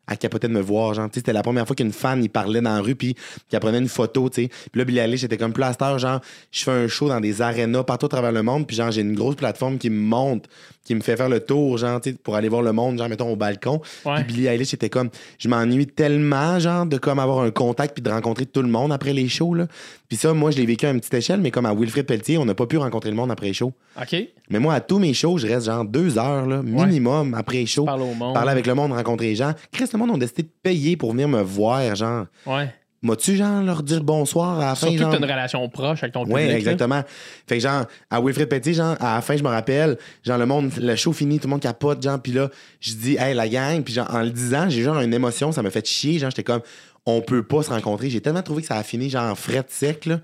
elle 0.09 0.19
capotait 0.19 0.49
de 0.49 0.53
me 0.53 0.61
voir. 0.61 0.95
Genre, 0.95 1.07
tu 1.07 1.15
sais, 1.15 1.21
c'était 1.21 1.33
la 1.33 1.43
première 1.43 1.67
fois 1.67 1.77
qu'une 1.77 1.93
fan, 1.93 2.23
il 2.23 2.31
parlait 2.31 2.61
dans 2.61 2.75
la 2.75 2.81
rue, 2.81 2.95
puis 2.95 3.15
qu'elle 3.49 3.61
prenait 3.61 3.79
une 3.79 3.89
photo, 3.89 4.29
tu 4.29 4.43
sais. 4.43 4.49
Puis 4.49 4.79
là, 4.79 4.85
Billie 4.85 4.99
Eilish, 4.99 5.21
j'étais 5.21 5.37
comme 5.37 5.53
plaster, 5.53 5.99
genre, 5.99 6.21
je 6.51 6.65
fais 6.65 6.71
un 6.71 6.89
show 6.89 7.09
dans 7.09 7.21
des 7.21 7.43
arénas 7.43 7.85
partout 7.85 8.07
à 8.07 8.11
travers 8.11 8.33
le 8.33 8.43
monde, 8.43 8.67
puis 8.67 8.77
genre, 8.77 8.91
j'ai 8.91 9.03
une 9.03 9.15
grosse 9.15 9.37
plateforme 9.37 9.79
qui 9.79 9.91
me 9.91 10.01
monte, 10.01 10.49
qui 10.85 10.95
me 10.95 11.01
fait 11.01 11.17
faire 11.17 11.29
le 11.29 11.41
tour, 11.41 11.79
genre, 11.79 12.01
tu 12.01 12.11
sais, 12.11 12.17
pour 12.23 12.37
aller 12.37 12.49
voir 12.49 12.63
le 12.63 12.73
monde, 12.73 12.99
genre, 12.99 13.09
mettons, 13.09 13.33
au 13.33 13.37
balcon. 13.37 13.81
Ouais. 14.05 14.23
Puis 14.23 14.35
Billie 14.35 14.47
Eilish, 14.47 14.71
j'étais 14.71 14.89
comme, 14.89 15.11
je 15.39 15.49
m'ennuie 15.49 15.87
tellement, 15.87 16.59
genre, 16.59 16.87
de 16.87 16.99
comme 16.99 17.19
avoir 17.19 17.41
un 17.41 17.51
contact 17.51 17.95
puis 17.95 18.03
de 18.03 18.11
rencontrer 18.11 18.47
tout 18.47 18.63
le 18.63 18.69
monde 18.69 18.93
après 18.93 19.13
les 19.13 19.29
shows, 19.29 19.55
là. 19.55 19.67
Puis 20.09 20.17
ça, 20.17 20.33
moi, 20.33 20.53
je 20.53 20.57
l'ai 20.59 20.67
vécu 20.67 20.87
à 20.87 20.91
une 20.91 21.01
petite 21.01 21.15
échelle, 21.15 21.41
mais 21.41 21.51
comme 21.51 21.67
à 21.67 21.75
Wilfrid 21.75 22.07
Pelletier, 22.07 22.39
on 22.39 22.45
n'a 22.45 22.55
pas 22.55 22.67
pu 22.67 22.77
rencontrer 22.77 23.11
le 23.11 23.17
monde 23.17 23.33
après 23.33 23.47
les 23.47 23.53
shows. 23.53 23.73
OK? 24.01 24.17
Mais 24.51 24.61
moi, 24.61 24.75
à 24.75 24.81
tous 24.81 25.01
mes 25.01 25.13
shows, 25.13 25.39
je 25.39 25.49
reste 25.49 25.67
genre 25.67 25.85
deux 25.85 26.17
heures, 26.17 26.47
là, 26.47 26.63
minimum, 26.63 27.35
après 27.35 27.57
les 27.57 27.67
shows. 27.67 27.85
Parle 27.85 28.03
au 28.03 28.15
monde. 28.15 28.33
Parler 28.33 28.53
avec 28.53 28.67
le 28.69 28.75
monde, 28.75 28.93
rencontrer 28.93 29.27
les 29.27 29.35
gens. 29.35 29.53
Chris, 29.73 29.89
le 29.97 30.07
monde 30.07 30.15
ont 30.15 30.19
décidé 30.19 30.43
de 30.45 30.51
payer 30.63 30.97
pour 30.97 31.13
venir 31.13 31.29
me 31.29 31.41
voir, 31.43 31.95
genre. 31.95 32.27
Ouais. 32.47 32.73
M'as-tu, 33.03 33.37
genre, 33.37 33.63
leur 33.63 33.83
dire 33.83 34.03
bonsoir 34.03 34.59
à 34.59 34.69
la 34.69 34.75
fin, 34.75 34.87
Surtout 34.89 34.99
genre? 35.03 35.11
que 35.13 35.17
t'as 35.17 35.25
une 35.25 35.31
relation 35.31 35.69
proche 35.69 36.03
avec 36.03 36.15
ton 36.15 36.23
public. 36.25 36.37
Oui, 36.37 36.49
là. 36.49 36.57
exactement. 36.57 37.03
Fait 37.47 37.57
que 37.57 37.63
genre, 37.63 37.85
à 38.11 38.21
Wilfred 38.21 38.49
Petit, 38.49 38.75
genre, 38.75 38.97
à 38.99 39.17
la 39.17 39.21
fin, 39.21 39.37
je 39.37 39.43
me 39.45 39.49
rappelle, 39.49 39.99
genre, 40.25 40.39
le 40.39 40.47
monde, 40.47 40.73
le 40.81 40.97
show 40.97 41.13
fini, 41.13 41.39
tout 41.39 41.47
le 41.47 41.51
monde 41.51 41.61
capote, 41.61 42.03
genre, 42.03 42.21
puis 42.21 42.33
là, 42.33 42.49
je 42.81 42.95
dis, 42.95 43.17
hey, 43.19 43.35
la 43.35 43.49
gang, 43.49 43.83
puis 43.83 43.95
genre, 43.95 44.13
en 44.13 44.23
le 44.23 44.31
disant, 44.31 44.69
j'ai 44.69 44.83
genre 44.83 44.99
une 45.01 45.15
émotion, 45.15 45.53
ça 45.53 45.63
m'a 45.63 45.71
fait 45.71 45.87
chier, 45.87 46.19
genre, 46.19 46.31
j'étais 46.31 46.43
comme, 46.43 46.63
on 47.05 47.21
peut 47.21 47.45
pas 47.45 47.63
se 47.63 47.71
rencontrer. 47.71 48.11
J'ai 48.11 48.21
tellement 48.21 48.43
trouvé 48.43 48.63
que 48.63 48.69
ça 48.69 48.77
a 48.77 48.83
fini, 48.83 49.09
genre, 49.11 49.31
en 49.31 49.35
fret 49.37 49.67
sec, 49.69 50.07
là. 50.07 50.19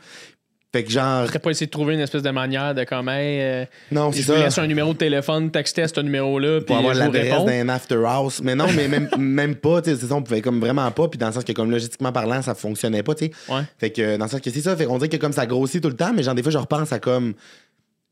Fait 0.75 0.85
que 0.85 0.91
genre, 0.91 1.31
T'as 1.31 1.39
pas 1.39 1.51
essayé 1.51 1.67
de 1.67 1.71
trouver 1.71 1.93
une 1.95 2.01
espèce 2.01 2.23
de 2.23 2.31
manière 2.31 2.75
de 2.75 2.85
comme, 2.85 3.09
hey, 3.11 3.41
euh, 3.43 3.65
non, 3.91 4.11
je 4.11 4.17
c'est 4.17 4.23
ça. 4.23 4.39
laisse 4.39 4.57
un 4.57 4.67
numéro 4.67 4.95
de 4.95 4.99
téléphone, 4.99 5.51
textez 5.51 5.83
à 5.83 5.89
ce 5.89 6.01
numéro-là, 6.01 6.63
pour 6.63 6.77
avoir 6.79 6.95
je 6.95 7.01
l'adresse 7.01 7.45
d'un 7.45 7.69
after 7.69 8.03
house. 8.07 8.41
Mais 8.43 8.55
non, 8.55 8.67
mais 8.75 8.89
même, 8.89 9.09
même 9.19 9.55
pas, 9.55 9.83
tu 9.83 9.91
sais, 9.91 9.97
c'est 9.97 10.07
ça, 10.07 10.15
on 10.15 10.23
pouvait 10.23 10.41
comme 10.41 10.61
vraiment 10.61 10.91
pas, 10.91 11.09
puis 11.09 11.19
dans 11.19 11.27
le 11.27 11.33
sens 11.35 11.45
que 11.45 11.53
comme 11.53 11.71
logistiquement 11.71 12.11
parlant, 12.11 12.41
ça 12.41 12.55
fonctionnait 12.55 13.03
pas, 13.03 13.15
tu 13.15 13.27
sais. 13.27 13.33
Ouais. 13.51 13.61
Fait 13.79 13.91
que 13.91 14.17
dans 14.17 14.25
le 14.25 14.31
sens 14.31 14.41
que 14.41 14.49
c'est 14.51 14.63
ça, 14.63 14.75
fait 14.75 14.87
qu'on 14.87 14.97
dirait 14.97 15.11
que 15.11 15.19
comme 15.19 15.35
ça 15.35 15.45
grossit 15.45 15.83
tout 15.83 15.91
le 15.91 15.97
temps, 15.97 16.13
mais 16.15 16.23
genre 16.23 16.35
des 16.35 16.43
fois 16.43 16.53
je 16.53 16.57
repense 16.59 16.91
à 16.91 16.99
comme 16.99 17.35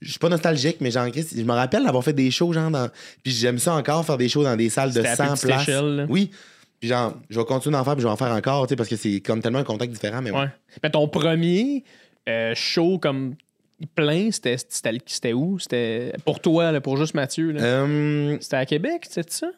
je 0.02 0.10
suis 0.10 0.18
pas 0.18 0.28
nostalgique, 0.28 0.78
mais 0.80 0.90
genre 0.90 1.06
je 1.14 1.42
me 1.42 1.52
rappelle 1.52 1.84
d'avoir 1.84 2.04
fait 2.04 2.12
des 2.12 2.30
shows 2.30 2.52
genre 2.52 2.70
dans 2.70 2.88
puis 3.22 3.32
j'aime 3.32 3.58
ça 3.58 3.74
encore 3.74 4.04
faire 4.04 4.18
des 4.18 4.28
shows 4.28 4.44
dans 4.44 4.56
des 4.56 4.68
salles 4.68 4.90
de 4.92 4.96
C'était 4.96 5.08
à 5.08 5.16
100 5.16 5.24
plus 5.24 5.32
petite 5.32 5.46
places. 5.46 5.62
échelle, 5.62 5.96
là. 5.96 6.06
Oui. 6.10 6.30
Puis 6.78 6.90
genre 6.90 7.14
je 7.30 7.38
vais 7.38 7.44
continuer 7.46 7.74
d'en 7.76 7.84
faire, 7.84 7.94
puis 7.94 8.02
je 8.02 8.06
vais 8.06 8.12
en 8.12 8.16
faire 8.16 8.32
encore, 8.32 8.66
tu 8.66 8.72
sais 8.72 8.76
parce 8.76 8.88
que 8.90 8.96
c'est 8.96 9.20
comme 9.20 9.40
tellement 9.40 9.60
un 9.60 9.64
contact 9.64 9.92
différent 9.92 10.20
mais 10.20 10.30
ouais. 10.30 10.40
Ouais. 10.40 10.48
Mais 10.82 10.90
ton 10.90 11.08
premier 11.08 11.84
euh, 12.28 12.52
show 12.54 12.98
comme 12.98 13.34
plein, 13.94 14.30
c'était 14.30 15.32
où? 15.32 15.58
C'était 15.58 16.12
pour 16.24 16.40
toi, 16.40 16.70
là, 16.72 16.80
pour 16.80 16.96
juste 16.96 17.14
Mathieu. 17.14 17.54
Euh, 17.58 18.36
C'était 18.40 18.56
à 18.56 18.66
Québec, 18.66 19.06
c'était 19.08 19.30
ça? 19.30 19.48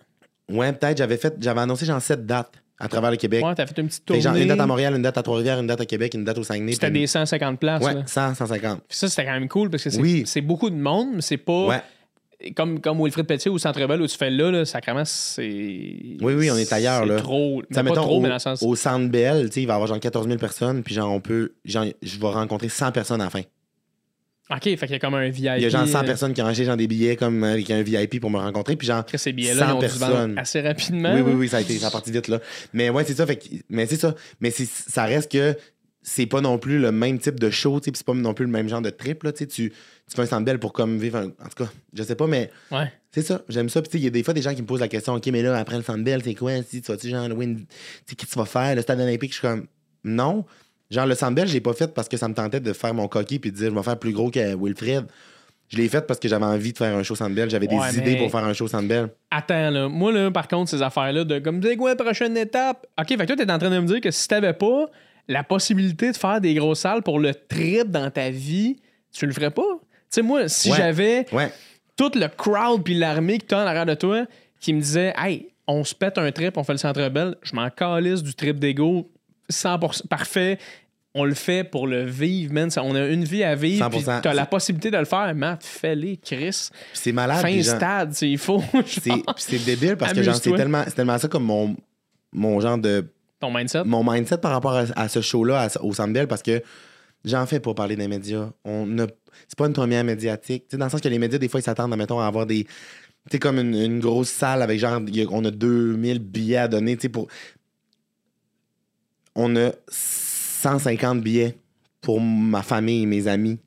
ouais, 0.50 0.72
peut-être 0.72 0.98
j'avais 0.98 1.16
fait 1.16 1.34
j'avais 1.40 1.60
annoncé 1.60 1.86
genre 1.86 2.00
sept 2.00 2.24
dates 2.26 2.52
à 2.78 2.88
travers 2.88 3.10
le 3.10 3.16
Québec. 3.16 3.44
Ouais, 3.44 3.54
t'as 3.54 3.66
fait 3.66 3.78
une 3.80 3.86
petite 3.88 4.04
tournée. 4.04 4.20
genre 4.22 4.34
une 4.34 4.48
date 4.48 4.60
à 4.60 4.66
Montréal, 4.66 4.94
une 4.96 5.02
date 5.02 5.16
à 5.18 5.22
Trois-Rivières, 5.22 5.60
une 5.60 5.66
date 5.66 5.80
à 5.80 5.86
Québec, 5.86 6.14
une 6.14 6.24
date 6.24 6.38
au 6.38 6.42
Saguenay. 6.42 6.72
C'était 6.72 6.90
des 6.90 7.06
150 7.06 7.58
places. 7.60 7.82
Ouais, 7.82 7.94
là. 7.94 8.02
100, 8.06 8.34
150. 8.34 8.80
Puis 8.88 8.98
ça, 8.98 9.08
c'était 9.08 9.24
quand 9.24 9.32
même 9.32 9.48
cool 9.48 9.70
parce 9.70 9.84
que 9.84 9.90
c'est 9.90 10.00
Oui. 10.00 10.24
beaucoup 10.42 10.68
de 10.70 10.76
monde, 10.76 11.10
mais 11.14 11.20
c'est 11.22 11.36
pas. 11.36 11.66
Ouais. 11.66 11.82
Comme, 12.56 12.80
comme 12.80 13.00
Wilfrid 13.00 13.26
Pelletier 13.26 13.50
ou 13.50 13.58
Centre 13.58 13.86
Bell 13.86 14.00
où 14.00 14.06
tu 14.06 14.16
fais 14.16 14.30
là, 14.30 14.50
là 14.50 14.64
sacrément, 14.64 15.04
c'est. 15.04 15.42
Oui, 15.42 16.34
oui, 16.34 16.50
on 16.50 16.56
est 16.56 16.72
ailleurs, 16.72 17.02
c'est 17.02 17.08
là. 17.08 17.16
trop. 17.16 17.62
Ça, 17.70 17.82
mais 17.82 17.90
pas 17.90 17.94
mettons, 17.94 18.06
trop, 18.06 18.16
au, 18.16 18.20
mais 18.20 18.28
dans 18.28 18.34
le 18.34 18.40
sens. 18.40 18.62
au 18.62 18.74
Centre 18.74 19.10
Bell, 19.10 19.46
tu 19.48 19.54
sais, 19.54 19.62
il 19.62 19.66
va 19.66 19.74
y 19.74 19.76
avoir 19.76 19.88
genre 19.88 20.00
14 20.00 20.26
000 20.26 20.38
personnes, 20.38 20.82
puis 20.82 20.94
genre, 20.94 21.12
on 21.12 21.20
peut, 21.20 21.52
genre, 21.64 21.86
je 22.02 22.18
vais 22.18 22.26
rencontrer 22.26 22.68
100 22.68 22.92
personnes 22.92 23.20
à 23.20 23.24
la 23.24 23.30
fin. 23.30 23.42
OK, 24.50 24.62
fait 24.64 24.76
qu'il 24.76 24.90
y 24.90 24.94
a 24.94 24.98
comme 24.98 25.14
un 25.14 25.28
VIP. 25.28 25.38
Il 25.56 25.62
y 25.62 25.66
a 25.66 25.68
genre 25.68 25.86
100 25.86 25.98
euh, 25.98 26.02
personnes 26.02 26.34
qui 26.34 26.42
ont 26.42 26.46
acheté 26.46 26.64
genre 26.64 26.76
des 26.76 26.86
billets 26.86 27.16
comme 27.16 27.42
euh, 27.44 27.52
avec 27.52 27.70
un 27.70 27.82
VIP 27.82 28.20
pour 28.20 28.30
me 28.30 28.38
rencontrer, 28.38 28.76
puis 28.76 28.86
genre, 28.86 29.04
ces 29.14 29.32
billets-là, 29.32 29.68
100 29.68 29.70
ils 29.70 29.72
ont 29.72 29.78
dû 29.78 29.88
se 29.88 29.98
vendre 29.98 30.12
personnes. 30.12 30.38
assez 30.38 30.60
rapidement. 30.60 31.14
oui, 31.14 31.20
oui, 31.22 31.32
oui, 31.32 31.48
ça 31.48 31.58
a 31.58 31.60
été, 31.60 31.78
ça 31.78 31.86
a 31.86 31.90
parti 31.90 32.10
vite, 32.10 32.28
là. 32.28 32.40
Mais 32.72 32.90
ouais, 32.90 33.04
c'est 33.04 33.14
ça, 33.14 33.26
fait 33.26 33.36
que, 33.36 33.46
mais 33.70 33.86
c'est 33.86 33.96
ça. 33.96 34.14
Mais 34.40 34.50
ça 34.50 35.04
reste 35.04 35.30
que 35.32 35.56
c'est 36.02 36.26
pas 36.26 36.40
non 36.40 36.58
plus 36.58 36.78
le 36.78 36.90
même 36.92 37.18
type 37.18 37.38
de 37.38 37.48
show, 37.50 37.78
tu 37.80 37.84
sais, 37.86 37.90
puis 37.92 37.98
c'est 37.98 38.06
pas 38.06 38.14
non 38.14 38.34
plus 38.34 38.44
le 38.44 38.50
même 38.50 38.68
genre 38.68 38.82
de 38.82 38.90
trip, 38.90 39.22
là, 39.22 39.32
tu 39.32 39.46
tu, 39.46 39.72
fais 40.14 40.22
un 40.22 40.26
Centre 40.26 40.44
Bell 40.44 40.58
pour 40.58 40.72
comme 40.72 40.98
vivre, 40.98 41.18
un- 41.18 41.26
en 41.26 41.48
tout 41.48 41.64
cas, 41.64 41.70
je 41.94 42.02
sais 42.02 42.14
pas, 42.16 42.26
mais 42.26 42.50
Ouais. 42.70 42.92
c'est 43.12 43.22
ça, 43.22 43.42
j'aime 43.48 43.68
ça. 43.68 43.80
Puis, 43.82 43.90
il 43.94 44.04
y 44.04 44.06
a 44.06 44.10
des 44.10 44.22
fois 44.22 44.34
des 44.34 44.42
gens 44.42 44.54
qui 44.54 44.62
me 44.62 44.66
posent 44.66 44.80
la 44.80 44.88
question, 44.88 45.14
OK, 45.14 45.26
mais 45.28 45.42
là, 45.42 45.56
après 45.58 45.76
le 45.76 45.82
Centre 45.82 46.02
Bell, 46.04 46.20
c'est 46.24 46.34
quoi? 46.34 46.52
Si 46.62 46.82
tu 46.82 46.90
vas-tu, 46.92 47.08
genre, 47.08 47.28
sais, 47.28 47.36
qu'est-ce 48.16 48.26
que 48.26 48.32
tu 48.32 48.38
vas 48.38 48.44
faire? 48.44 48.74
Le 48.74 48.82
stade 48.82 49.00
olympique, 49.00 49.30
je 49.30 49.38
suis 49.38 49.46
comme, 49.48 49.66
non. 50.04 50.44
Genre, 50.90 51.06
le 51.06 51.14
Centre 51.14 51.34
Bell, 51.34 51.46
je 51.48 51.54
l'ai 51.54 51.60
pas 51.60 51.72
fait 51.72 51.94
parce 51.94 52.08
que 52.08 52.16
ça 52.18 52.28
me 52.28 52.34
tentait 52.34 52.60
de 52.60 52.72
faire 52.74 52.92
mon 52.92 53.08
coquille 53.08 53.38
puis 53.38 53.50
de 53.52 53.56
dire, 53.56 53.70
je 53.70 53.74
vais 53.74 53.82
faire 53.82 53.98
plus 53.98 54.12
gros 54.12 54.30
que 54.30 54.54
Wilfred. 54.56 55.06
Je 55.68 55.78
l'ai 55.78 55.88
fait 55.88 56.06
parce 56.06 56.20
que 56.20 56.28
j'avais 56.28 56.44
envie 56.44 56.74
de 56.74 56.76
faire 56.76 56.94
un 56.94 57.02
show 57.02 57.14
Centre 57.14 57.34
Bell. 57.34 57.48
J'avais 57.48 57.66
Ouais, 57.72 57.90
des 57.92 57.96
mais- 58.00 58.10
idées 58.10 58.18
pour 58.18 58.30
faire 58.30 58.44
un 58.44 58.52
show 58.52 58.68
Centre 58.68 58.86
Bell. 58.88 59.08
Attends, 59.30 59.70
là. 59.70 59.88
Moi, 59.88 60.12
là, 60.12 60.30
par 60.30 60.46
contre, 60.46 60.70
ces 60.70 60.82
affaires-là 60.82 61.24
de 61.24 61.38
comme, 61.38 61.62
c'est 61.62 61.76
quoi, 61.76 61.96
prochaine 61.96 62.36
étape? 62.36 62.86
OK, 63.00 63.08
fait 63.08 63.16
que 63.16 63.24
toi, 63.24 63.36
t'es 63.36 63.50
en 63.50 63.58
train 63.58 63.70
de 63.70 63.78
me 63.78 63.86
dire 63.86 64.02
que 64.02 64.10
si 64.10 64.28
t'avais 64.28 64.52
pas 64.52 64.90
la 65.28 65.44
possibilité 65.44 66.10
de 66.12 66.16
faire 66.16 66.40
des 66.40 66.54
grosses 66.54 66.80
salles 66.80 67.02
pour 67.02 67.18
le 67.20 67.34
trip 67.34 67.90
dans 67.90 68.10
ta 68.10 68.30
vie, 68.30 68.76
tu 69.12 69.26
le 69.26 69.32
ferais 69.32 69.50
pas? 69.50 69.62
Tu 69.80 69.86
sais, 70.10 70.22
moi, 70.22 70.48
si 70.48 70.70
Ouais. 70.70 70.76
j'avais 70.76 71.26
Ouais. 71.32 71.50
tout 71.96 72.10
le 72.14 72.26
crowd 72.28 72.82
puis 72.82 72.94
l'armée 72.94 73.38
que 73.38 73.46
t'as 73.46 73.62
en 73.64 73.66
arrière 73.66 73.86
de 73.86 73.94
toi 73.94 74.24
qui 74.60 74.72
me 74.74 74.80
disait, 74.80 75.12
hey, 75.16 75.48
on 75.66 75.84
se 75.84 75.94
pète 75.94 76.18
un 76.18 76.30
trip, 76.32 76.56
on 76.56 76.64
fait 76.64 76.72
le 76.72 76.78
centre 76.78 77.08
belle, 77.08 77.36
je 77.42 77.54
m'en 77.54 77.70
calisse 77.70 78.22
du 78.22 78.34
trip 78.34 78.58
d'ego 78.58 79.10
100% 79.50 80.06
parfait. 80.08 80.58
On 81.14 81.24
le 81.24 81.34
fait 81.34 81.62
pour 81.62 81.86
le 81.86 82.04
vivre, 82.04 82.54
man. 82.54 82.70
On 82.78 82.94
a 82.94 83.06
une 83.08 83.24
vie 83.24 83.44
à 83.44 83.54
vivre. 83.54 83.84
100%. 83.86 84.20
T'as 84.22 84.32
la 84.32 84.46
possibilité 84.46 84.90
de 84.90 84.96
le 84.96 85.04
faire, 85.04 85.34
Matt, 85.34 85.62
fais-les, 85.62 86.16
Chris. 86.16 86.70
C'est 86.94 87.12
malade. 87.12 87.42
fin 87.42 87.52
genre, 87.60 87.76
stade, 87.76 88.12
c'est- 88.14 88.30
il 88.30 88.38
faut. 88.38 88.62
c'est 89.36 89.62
débile 89.64 89.96
parce 89.96 90.14
que 90.14 90.22
c'est 90.32 90.52
tellement, 90.56 90.84
tellement 90.84 91.18
ça 91.18 91.28
comme 91.28 91.44
mon, 91.44 91.76
mon 92.32 92.58
genre 92.60 92.78
de 92.78 93.06
Ton 93.42 93.50
mindset? 93.52 93.82
mon 93.84 94.02
mindset 94.10 94.38
par 94.38 94.52
rapport 94.52 94.72
à, 94.74 94.84
à 94.96 95.08
ce 95.08 95.20
show-là, 95.20 95.68
au 95.82 95.92
Centre 95.92 96.12
Bell, 96.14 96.26
parce 96.28 96.42
que 96.42 96.62
j'en 97.24 97.44
fais 97.44 97.60
pour 97.60 97.74
parler 97.74 97.96
des 97.96 98.08
médias. 98.08 98.48
On 98.64 98.98
a, 99.00 99.06
c'est 99.48 99.58
pas 99.58 99.66
une 99.66 99.72
première 99.74 100.04
médiatique. 100.04 100.64
Dans 100.72 100.84
le 100.86 100.90
sens 100.90 101.00
que 101.00 101.08
les 101.08 101.18
médias, 101.18 101.38
des 101.38 101.48
fois, 101.48 101.60
ils 101.60 101.64
s'attendent, 101.64 101.94
mettons, 101.96 102.20
à 102.20 102.26
avoir 102.26 102.46
des. 102.46 102.66
Tu 103.30 103.38
comme 103.38 103.58
une, 103.58 103.74
une 103.74 104.00
grosse 104.00 104.30
salle 104.30 104.62
avec 104.62 104.78
genre, 104.80 104.94
a- 104.94 105.26
on 105.30 105.44
a 105.44 105.50
2000 105.50 106.18
billets 106.20 106.56
à 106.56 106.68
donner, 106.68 106.96
tu 106.96 107.02
sais, 107.02 107.08
pour. 107.08 107.28
On 109.34 109.54
a 109.56 109.70
150 109.88 111.20
billets 111.22 111.56
pour 112.00 112.20
ma 112.20 112.62
famille 112.62 113.02
et 113.02 113.06
mes 113.06 113.26
amis. 113.28 113.58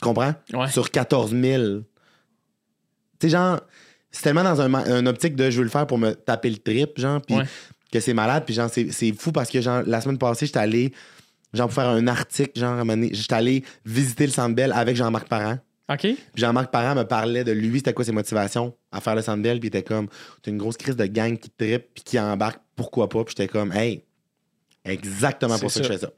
Tu 0.00 0.04
comprends? 0.04 0.34
Ouais. 0.52 0.68
Sur 0.68 0.90
14 0.90 1.30
000. 1.34 1.62
Tu 1.82 1.84
sais, 3.22 3.28
genre, 3.30 3.60
c'est 4.10 4.22
tellement 4.22 4.44
dans 4.44 4.60
un, 4.60 4.72
un 4.74 5.06
optique 5.06 5.36
de 5.36 5.50
je 5.50 5.58
veux 5.58 5.64
le 5.64 5.70
faire 5.70 5.86
pour 5.86 5.98
me 5.98 6.12
taper 6.12 6.50
le 6.50 6.58
trip, 6.58 6.98
genre, 6.98 7.20
puis. 7.22 7.36
Que 7.92 8.00
c'est 8.00 8.14
malade. 8.14 8.44
Puis 8.44 8.54
genre, 8.54 8.70
c'est 8.70 9.12
fou 9.12 9.32
parce 9.32 9.50
que 9.50 9.60
genre, 9.60 9.82
la 9.86 10.00
semaine 10.00 10.18
passée, 10.18 10.46
j'étais 10.46 10.58
allé, 10.58 10.92
genre, 11.54 11.66
pour 11.68 11.74
faire 11.74 11.88
un 11.88 12.06
article, 12.06 12.58
genre, 12.58 12.84
j'étais 13.12 13.34
allé 13.34 13.64
visiter 13.84 14.26
le 14.26 14.32
Centre 14.32 14.54
Bell 14.54 14.72
avec 14.72 14.96
Jean-Marc 14.96 15.28
Parent. 15.28 15.58
OK? 15.88 16.00
Puis 16.00 16.16
Jean-Marc 16.34 16.72
Parent 16.72 16.96
me 16.96 17.04
parlait 17.04 17.44
de 17.44 17.52
lui, 17.52 17.78
c'était 17.78 17.92
quoi 17.92 18.04
ses 18.04 18.10
motivations 18.12 18.74
à 18.90 19.00
faire 19.00 19.14
le 19.14 19.22
Centre 19.22 19.40
Bell. 19.42 19.60
Puis 19.60 19.68
il 19.68 19.76
était 19.76 19.84
comme, 19.84 20.08
t'as 20.42 20.50
une 20.50 20.58
grosse 20.58 20.76
crise 20.76 20.96
de 20.96 21.06
gang 21.06 21.38
qui 21.38 21.48
trippe 21.50 21.86
puis 21.94 22.02
qui 22.04 22.18
embarque, 22.18 22.60
pourquoi 22.74 23.08
pas? 23.08 23.22
Puis 23.24 23.34
j'étais 23.38 23.48
comme, 23.48 23.72
hey, 23.72 24.02
exactement 24.84 25.58
pour 25.58 25.70
ça, 25.70 25.80
que 25.80 25.86
je 25.86 25.92
fais 25.92 25.98
ça. 25.98 26.10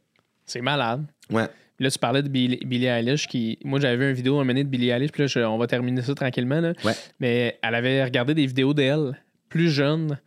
C'est 0.47 0.61
malade. 0.63 1.05
Ouais. 1.31 1.47
Là, 1.81 1.91
tu 1.91 1.99
parlais 1.99 2.23
de 2.23 2.29
Billie, 2.29 2.59
Billie 2.65 2.87
Eilish. 2.87 3.27
Qui... 3.29 3.59
Moi, 3.65 3.79
j'avais 3.79 3.97
vu 3.97 4.09
une 4.11 4.17
vidéo 4.17 4.41
un 4.41 4.45
de 4.47 4.63
Billie 4.65 4.89
Eilish. 4.89 5.13
Puis 5.13 5.23
là, 5.23 5.27
je- 5.27 5.41
on 5.41 5.59
va 5.59 5.67
terminer 5.67 6.03
ça 6.03 6.15
tranquillement. 6.15 6.61
Là. 6.61 6.73
Ouais. 6.85 6.95
Mais 7.21 7.59
elle 7.63 7.75
avait 7.75 8.03
regardé 8.03 8.35
des 8.35 8.47
vidéos 8.47 8.75
d'elle, 8.75 9.21
plus 9.49 9.71
jeune. 9.71 10.19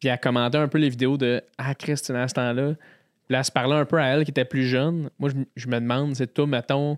Puis 0.00 0.08
elle 0.08 0.18
commentait 0.20 0.58
un 0.58 0.68
peu 0.68 0.78
les 0.78 0.88
vidéos 0.90 1.16
de 1.16 1.42
Ah, 1.58 1.74
Christine, 1.74 2.16
à 2.16 2.28
ce 2.28 2.34
temps-là. 2.34 2.74
Puis 2.74 3.32
là, 3.32 3.38
elle 3.38 3.44
se 3.44 3.50
parlait 3.52 3.74
un 3.74 3.84
peu 3.84 3.98
à 3.98 4.06
elle 4.06 4.24
qui 4.24 4.30
était 4.30 4.44
plus 4.44 4.66
jeune. 4.66 5.10
Moi, 5.18 5.30
je, 5.56 5.66
me 5.66 5.74
demande, 5.80 6.14
c'est 6.14 6.32
toi, 6.32 6.46
mettons, 6.46 6.96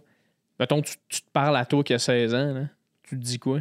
mettons 0.58 0.82
tu, 0.82 0.94
tu 1.08 1.22
te 1.22 1.30
parles 1.32 1.56
à 1.56 1.64
toi 1.64 1.82
qui 1.82 1.94
a 1.94 1.98
16 1.98 2.34
ans. 2.34 2.52
Là. 2.54 2.62
Tu 3.02 3.18
te 3.18 3.22
dis 3.24 3.38
quoi? 3.38 3.60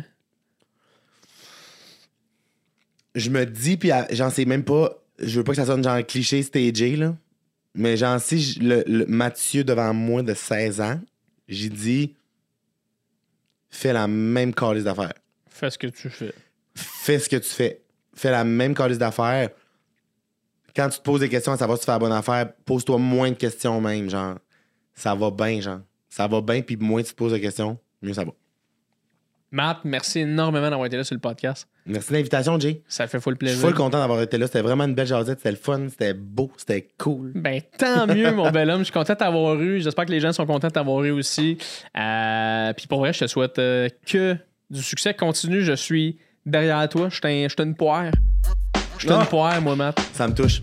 je 3.15 3.29
me 3.29 3.45
dis, 3.45 3.75
puis 3.75 3.89
j'en 4.11 4.29
sais 4.29 4.45
même 4.45 4.63
pas, 4.63 4.95
je 5.19 5.39
veux 5.39 5.43
pas 5.43 5.51
que 5.51 5.57
ça 5.57 5.65
sonne 5.65 5.83
genre 5.83 6.05
cliché 6.05 6.41
stagé, 6.43 6.95
là. 6.95 7.15
Mais 7.73 7.97
genre, 7.97 8.19
si 8.19 8.39
je- 8.41 8.59
le, 8.61 8.83
le 8.87 9.05
Mathieu 9.07 9.63
devant 9.63 9.93
moi 9.93 10.21
de 10.23 10.33
16 10.33 10.79
ans, 10.81 10.99
j'ai 11.47 11.69
dit, 11.69 12.15
fais 13.69 13.93
la 13.93 14.07
même 14.07 14.53
calice 14.53 14.83
d'affaires. 14.83 15.13
Fais 15.49 15.69
ce 15.69 15.77
que 15.77 15.87
tu 15.87 16.09
fais. 16.09 16.33
Fais 16.75 17.19
ce 17.19 17.27
que 17.27 17.35
tu 17.35 17.49
fais. 17.49 17.81
Fais 18.19 18.31
la 18.31 18.43
même 18.43 18.75
calice 18.75 18.97
d'affaires. 18.97 19.49
Quand 20.75 20.89
tu 20.89 20.97
te 20.97 21.03
poses 21.03 21.21
des 21.21 21.29
questions 21.29 21.53
à 21.53 21.57
savoir 21.57 21.77
si 21.77 21.83
tu 21.83 21.85
fais 21.85 21.93
la 21.93 21.99
bonne 21.99 22.11
affaire, 22.11 22.51
pose-toi 22.65 22.97
moins 22.97 23.29
de 23.29 23.35
questions 23.35 23.79
même, 23.79 24.09
genre. 24.09 24.35
Ça 24.93 25.15
va 25.15 25.31
bien, 25.31 25.61
genre. 25.61 25.79
Ça 26.09 26.27
va 26.27 26.41
bien, 26.41 26.61
puis 26.61 26.75
moins 26.75 27.01
tu 27.01 27.11
te 27.11 27.15
poses 27.15 27.31
de 27.31 27.37
questions, 27.37 27.77
mieux 28.01 28.13
ça 28.13 28.25
va. 28.25 28.31
Matt, 29.51 29.77
merci 29.85 30.19
énormément 30.19 30.69
d'avoir 30.69 30.85
été 30.87 30.97
là 30.97 31.05
sur 31.05 31.15
le 31.15 31.21
podcast. 31.21 31.65
Merci 31.85 32.09
de 32.09 32.17
l'invitation, 32.17 32.59
Jay. 32.59 32.83
Ça 32.89 33.07
fait 33.07 33.21
full 33.21 33.35
Je 33.35 33.37
plaisir. 33.39 33.57
suis 33.57 33.65
full 33.67 33.73
content 33.75 33.99
d'avoir 33.99 34.21
été 34.21 34.37
là. 34.37 34.47
C'était 34.47 34.61
vraiment 34.61 34.83
une 34.83 34.93
belle 34.95 35.07
jasette. 35.07 35.39
C'était 35.39 35.51
le 35.51 35.57
fun, 35.57 35.87
c'était 35.89 36.13
beau, 36.13 36.51
c'était 36.57 36.89
cool. 36.97 37.31
Ben, 37.35 37.61
tant 37.77 38.05
mieux, 38.05 38.31
mon 38.33 38.51
bel 38.51 38.69
homme. 38.69 38.79
Je 38.79 38.83
suis 38.85 38.93
content 38.93 39.13
de 39.13 39.17
t'avoir 39.19 39.55
eu. 39.61 39.79
J'espère 39.79 40.05
que 40.05 40.11
les 40.11 40.19
gens 40.19 40.33
sont 40.33 40.45
contents 40.45 40.67
de 40.67 40.73
t'avoir 40.73 41.03
eu 41.05 41.11
aussi. 41.11 41.57
Euh, 41.97 42.73
Puis 42.73 42.85
pour 42.85 42.99
vrai, 42.99 43.13
je 43.13 43.19
te 43.21 43.27
souhaite 43.27 43.57
euh, 43.59 43.87
que 44.05 44.35
du 44.69 44.83
succès. 44.83 45.13
Continue, 45.13 45.61
je 45.63 45.73
suis 45.73 46.19
derrière 46.45 46.87
toi. 46.89 47.09
Je 47.09 47.19
t'ai 47.21 47.47
une 47.63 47.75
poire. 47.75 48.11
Je 48.97 49.07
Ah! 49.09 49.19
une 49.21 49.27
poire, 49.27 49.61
moi, 49.61 49.75
Matt. 49.75 49.99
Ça 50.13 50.27
me 50.27 50.33
touche. 50.33 50.61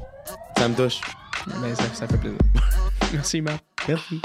Ça 0.57 0.69
me 0.69 0.75
touche. 0.75 1.01
Ben, 1.47 1.75
ça, 1.75 1.85
ça 1.95 2.07
fait 2.07 2.19
plaisir. 2.19 2.39
Merci, 3.13 3.41
Matt. 3.41 3.61
Merci. 3.89 4.21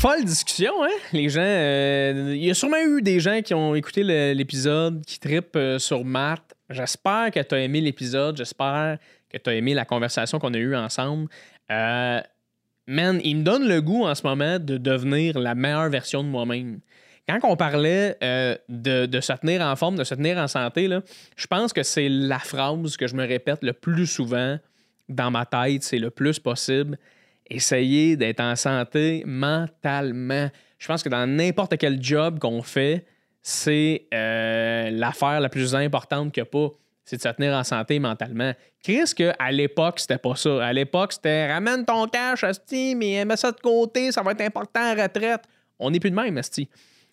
Folle 0.00 0.24
discussion, 0.24 0.72
hein? 0.84 0.88
Les 1.14 1.30
gens. 1.30 1.40
euh, 1.40 2.32
Il 2.36 2.44
y 2.44 2.50
a 2.50 2.54
sûrement 2.54 2.76
eu 2.78 3.00
des 3.00 3.20
gens 3.20 3.40
qui 3.40 3.54
ont 3.54 3.74
écouté 3.74 4.02
l'épisode, 4.34 5.02
qui 5.06 5.18
tripent 5.18 5.56
euh, 5.56 5.78
sur 5.78 6.04
Matt. 6.04 6.42
J'espère 6.68 7.30
que 7.30 7.40
tu 7.40 7.54
as 7.54 7.60
aimé 7.60 7.80
l'épisode. 7.80 8.36
J'espère 8.36 8.98
que 9.30 9.38
tu 9.38 9.48
as 9.48 9.54
aimé 9.54 9.72
la 9.72 9.86
conversation 9.86 10.38
qu'on 10.38 10.52
a 10.52 10.58
eue 10.58 10.76
ensemble. 10.76 11.28
Euh, 11.70 12.20
man, 12.86 13.20
il 13.24 13.38
me 13.38 13.42
donne 13.42 13.66
le 13.66 13.80
goût 13.80 14.04
en 14.04 14.14
ce 14.14 14.22
moment 14.26 14.58
de 14.58 14.76
devenir 14.76 15.38
la 15.38 15.54
meilleure 15.54 15.88
version 15.88 16.22
de 16.22 16.28
moi-même. 16.28 16.80
Quand 17.26 17.38
on 17.44 17.56
parlait 17.56 18.18
euh, 18.22 18.56
de, 18.68 19.06
de 19.06 19.20
se 19.20 19.32
tenir 19.32 19.62
en 19.62 19.74
forme, 19.76 19.96
de 19.96 20.04
se 20.04 20.14
tenir 20.14 20.36
en 20.36 20.46
santé, 20.46 20.90
je 21.36 21.46
pense 21.46 21.72
que 21.72 21.82
c'est 21.82 22.08
la 22.08 22.38
phrase 22.38 22.96
que 22.96 23.06
je 23.06 23.14
me 23.14 23.26
répète 23.26 23.62
le 23.62 23.72
plus 23.72 24.06
souvent 24.06 24.58
dans 25.08 25.30
ma 25.30 25.46
tête, 25.46 25.82
c'est 25.82 25.98
le 25.98 26.10
plus 26.10 26.38
possible. 26.38 26.98
Essayer 27.48 28.16
d'être 28.16 28.40
en 28.40 28.56
santé 28.56 29.22
mentalement. 29.26 30.50
Je 30.78 30.86
pense 30.86 31.02
que 31.02 31.08
dans 31.08 31.26
n'importe 31.26 31.76
quel 31.78 32.02
job 32.02 32.38
qu'on 32.38 32.62
fait, 32.62 33.06
c'est 33.42 34.06
euh, 34.12 34.90
l'affaire 34.90 35.40
la 35.40 35.48
plus 35.48 35.74
importante 35.74 36.32
qu'il 36.32 36.42
n'y 36.42 36.48
a 36.48 36.50
pas. 36.50 36.74
C'est 37.04 37.16
de 37.16 37.22
se 37.22 37.28
tenir 37.28 37.52
en 37.52 37.64
santé 37.64 37.98
mentalement. 37.98 38.52
Chris, 38.82 39.12
que 39.16 39.32
à 39.38 39.52
l'époque, 39.52 40.00
c'était 40.00 40.18
pas 40.18 40.36
ça. 40.36 40.64
À 40.64 40.72
l'époque, 40.72 41.12
c'était 41.12 41.52
ramène 41.52 41.84
ton 41.84 42.06
cash, 42.06 42.44
Asti, 42.44 42.94
mais 42.94 43.24
mets 43.24 43.36
ça 43.36 43.52
de 43.52 43.60
côté, 43.60 44.10
ça 44.10 44.22
va 44.22 44.32
être 44.32 44.40
important 44.40 44.80
à 44.80 44.94
retraite. 44.94 45.42
On 45.78 45.90
n'est 45.90 46.00
plus 46.00 46.10
de 46.10 46.16
même, 46.16 46.38
Asti. 46.38 46.68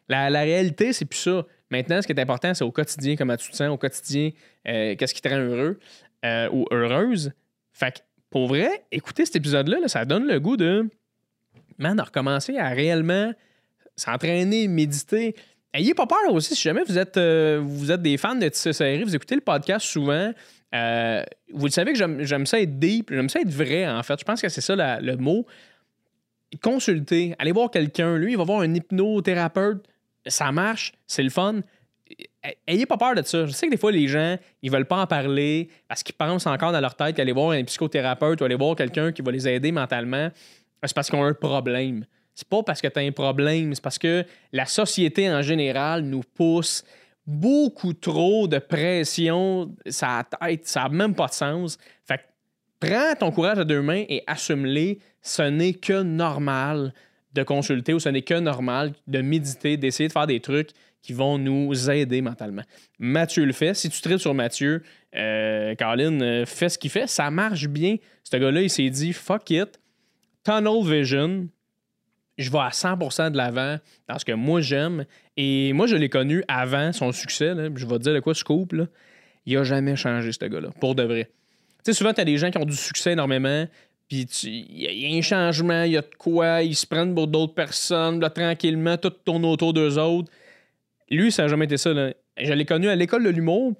La, 0.08 0.30
la 0.30 0.42
réalité, 0.42 0.94
c'est 0.94 1.06
plus 1.06 1.20
ça. 1.20 1.46
Maintenant, 1.70 2.02
ce 2.02 2.08
qui 2.08 2.14
est 2.14 2.20
important, 2.20 2.54
c'est 2.54 2.64
au 2.64 2.72
quotidien, 2.72 3.16
comment 3.16 3.36
tu 3.38 3.50
te 3.50 3.56
sens, 3.56 3.70
au 3.70 3.78
quotidien, 3.78 4.32
euh, 4.68 4.96
qu'est-ce 4.96 5.14
qui 5.14 5.22
te 5.22 5.30
rend 5.30 5.38
heureux 5.38 5.80
euh, 6.26 6.50
ou 6.52 6.66
heureuse. 6.72 7.32
Fait 7.74 7.92
que, 7.92 8.00
pour 8.30 8.48
vrai, 8.48 8.84
écouter 8.92 9.26
cet 9.26 9.38
épisode-là, 9.38 9.80
là, 9.80 9.88
ça 9.88 10.06
donne 10.06 10.28
le 10.28 10.39
goût 10.39 10.58
de, 10.58 10.89
man, 11.78 11.96
de 11.96 12.02
recommencer 12.02 12.58
à 12.58 12.70
réellement 12.70 13.34
s'entraîner, 13.96 14.68
méditer. 14.68 15.36
Ayez 15.74 15.93
pas 15.93 16.05
peur 16.05 16.34
aussi, 16.34 16.55
si 16.55 16.61
jamais 16.61 16.84
vous 16.84 16.97
êtes, 16.97 17.15
euh, 17.15 17.61
vous 17.63 17.91
êtes 17.91 18.01
des 18.01 18.17
fans 18.17 18.36
de 18.36 18.47
Tissé 18.49 18.74
Serré, 18.74 19.03
vous 19.03 19.15
écoutez 19.15 19.36
le 19.36 19.41
podcast 19.41 19.86
souvent, 19.86 20.34
euh, 20.74 21.24
vous 21.53 21.65
le 21.65 21.72
savez 21.72 21.93
que 21.93 21.97
j'aime 21.97 22.45
ça 22.45 22.59
être 22.59 22.78
deep, 22.78 23.09
j'aime 23.11 23.30
ça 23.30 23.39
être 23.39 23.49
vrai, 23.49 23.88
en 23.88 24.03
fait. 24.03 24.19
Je 24.19 24.26
pense 24.26 24.41
que 24.41 24.49
c'est 24.49 24.61
ça 24.61 24.99
le 24.99 25.15
mot. 25.17 25.45
Consulter, 26.61 27.36
allez 27.39 27.51
voir 27.51 27.72
quelqu'un. 27.72 28.17
Lui, 28.17 28.34
il 28.34 28.38
va 28.38 28.43
voir 28.43 28.61
un 28.61 28.74
hypnothérapeute. 28.74 29.86
Ça 30.28 30.51
marche, 30.51 30.93
c'est 31.07 31.24
le 31.24 31.30
fun. 31.30 31.61
Ayez 32.67 32.86
pas 32.86 32.97
peur 32.97 33.15
de 33.15 33.22
ça. 33.22 33.45
Je 33.45 33.51
sais 33.51 33.67
que 33.67 33.72
des 33.72 33.78
fois, 33.78 33.91
les 33.91 34.07
gens, 34.07 34.38
ils 34.61 34.72
veulent 34.72 34.86
pas 34.86 35.01
en 35.01 35.07
parler 35.07 35.69
parce 35.88 36.03
qu'ils 36.03 36.15
pensent 36.15 36.47
encore 36.47 36.72
dans 36.74 36.82
leur 36.82 36.95
tête 36.95 37.15
qu'aller 37.15 37.32
voir 37.32 37.51
un 37.51 37.63
psychothérapeute 37.63 38.41
ou 38.41 38.43
aller 38.43 38.55
voir 38.55 38.76
quelqu'un 38.76 39.11
qui 39.11 39.22
va 39.22 39.32
les 39.32 39.47
aider 39.47 39.72
mentalement, 39.72 40.30
c'est 40.84 40.93
parce 40.93 41.09
qu'ils 41.09 41.19
ont 41.19 41.24
un 41.24 41.34
problème. 41.34 42.05
C'est 42.34 42.47
pas 42.47 42.63
parce 42.63 42.82
que 42.82 42.88
tu 42.88 42.99
as 42.99 43.03
un 43.03 43.11
problème, 43.11 43.73
c'est 43.75 43.84
parce 43.84 43.99
que 43.99 44.25
la 44.51 44.65
société 44.65 45.29
en 45.29 45.41
général 45.41 46.03
nous 46.03 46.21
pousse 46.21 46.84
beaucoup 47.27 47.93
trop 47.93 48.47
de 48.47 48.57
pression. 48.57 49.75
Ça 49.88 50.23
tête, 50.41 50.67
ça 50.67 50.84
n'a 50.84 50.89
même 50.89 51.15
pas 51.15 51.27
de 51.27 51.34
sens. 51.34 51.77
Fait 52.05 52.17
que 52.17 52.23
prends 52.79 53.15
ton 53.19 53.32
courage 53.32 53.59
à 53.59 53.63
deux 53.63 53.82
mains 53.82 54.03
et 54.07 54.23
assume-les. 54.27 54.99
Ce 55.21 55.43
n'est 55.43 55.73
que 55.73 56.01
normal 56.01 56.93
de 57.34 57.43
consulter 57.43 57.93
ou 57.93 57.99
ce 57.99 58.09
n'est 58.09 58.23
que 58.23 58.39
normal 58.39 58.93
de 59.07 59.21
méditer, 59.21 59.77
d'essayer 59.77 60.07
de 60.07 60.13
faire 60.13 60.27
des 60.27 60.39
trucs 60.39 60.71
qui 61.01 61.13
vont 61.13 61.38
nous 61.38 61.89
aider 61.89 62.21
mentalement. 62.21 62.63
Mathieu 62.99 63.45
le 63.45 63.53
fait. 63.53 63.73
Si 63.73 63.89
tu 63.89 64.01
tripes 64.01 64.19
sur 64.19 64.34
Mathieu, 64.34 64.84
euh, 65.15 65.73
Colin 65.75 66.21
euh, 66.21 66.45
fait 66.45 66.69
ce 66.69 66.77
qu'il 66.77 66.91
fait. 66.91 67.07
Ça 67.07 67.29
marche 67.32 67.67
bien. 67.67 67.95
Ce 68.23 68.38
gars-là, 68.38 68.61
il 68.61 68.69
s'est 68.69 68.89
dit 68.89 69.13
fuck 69.13 69.49
it, 69.49 69.79
tunnel 70.43 70.84
vision. 70.84 71.47
Je 72.42 72.52
vais 72.52 72.60
à 72.60 72.70
100% 72.70 73.32
de 73.32 73.38
l'avant 73.38 73.78
dans 74.08 74.18
ce 74.20 74.26
que 74.26 74.32
moi 74.32 74.62
j'aime. 74.62 75.06
Et 75.38 75.74
moi, 75.74 75.88
je 75.88 75.96
l'ai 75.96 76.10
connu 76.10 76.44
avant 76.48 76.92
son 76.92 77.12
succès. 77.12 77.54
Je 77.76 77.86
vais 77.86 77.98
te 77.98 78.04
dire 78.04 78.14
de 78.14 78.20
quoi 78.20 78.34
je 78.34 78.44
coupe. 78.44 78.74
Là. 78.74 78.86
Il 79.46 79.56
a 79.58 79.64
jamais 79.64 79.96
changé, 79.96 80.32
ce 80.32 80.46
gars-là, 80.46 80.70
pour 80.80 80.96
de 80.96 81.04
vrai. 81.04 81.26
Tu 81.84 81.92
sais, 81.92 81.94
souvent, 81.94 82.14
tu 82.14 82.22
as 82.22 82.26
des 82.26 82.38
gens 82.38 82.52
qui 82.52 82.58
ont 82.58 82.66
du 82.66 82.76
succès 82.76 83.14
énormément, 83.14 83.66
puis 84.08 84.22
il 84.44 84.82
y, 84.82 85.06
a- 85.16 85.18
un 85.18 85.22
changement, 85.22 85.84
il 85.84 85.94
y 85.94 85.98
a 85.98 86.02
de 86.02 86.16
quoi, 86.18 86.62
ils 86.62 86.76
se 86.76 86.86
prennent 86.86 87.16
pour 87.16 87.28
d'autres 87.28 87.56
personnes, 87.56 88.20
là, 88.20 88.30
tranquillement, 88.30 88.98
tout 88.98 89.10
tourne 89.10 89.46
autour 89.46 89.74
d'eux 89.74 89.98
autres. 89.98 90.32
Lui, 91.10 91.32
ça 91.32 91.44
n'a 91.44 91.48
jamais 91.48 91.66
été 91.66 91.78
ça. 91.78 91.92
Je 92.38 92.54
l'ai 92.54 92.66
connu 92.66 92.88
à 92.88 92.96
l'école 92.96 93.24
de 93.24 93.30
l'humour. 93.30 93.74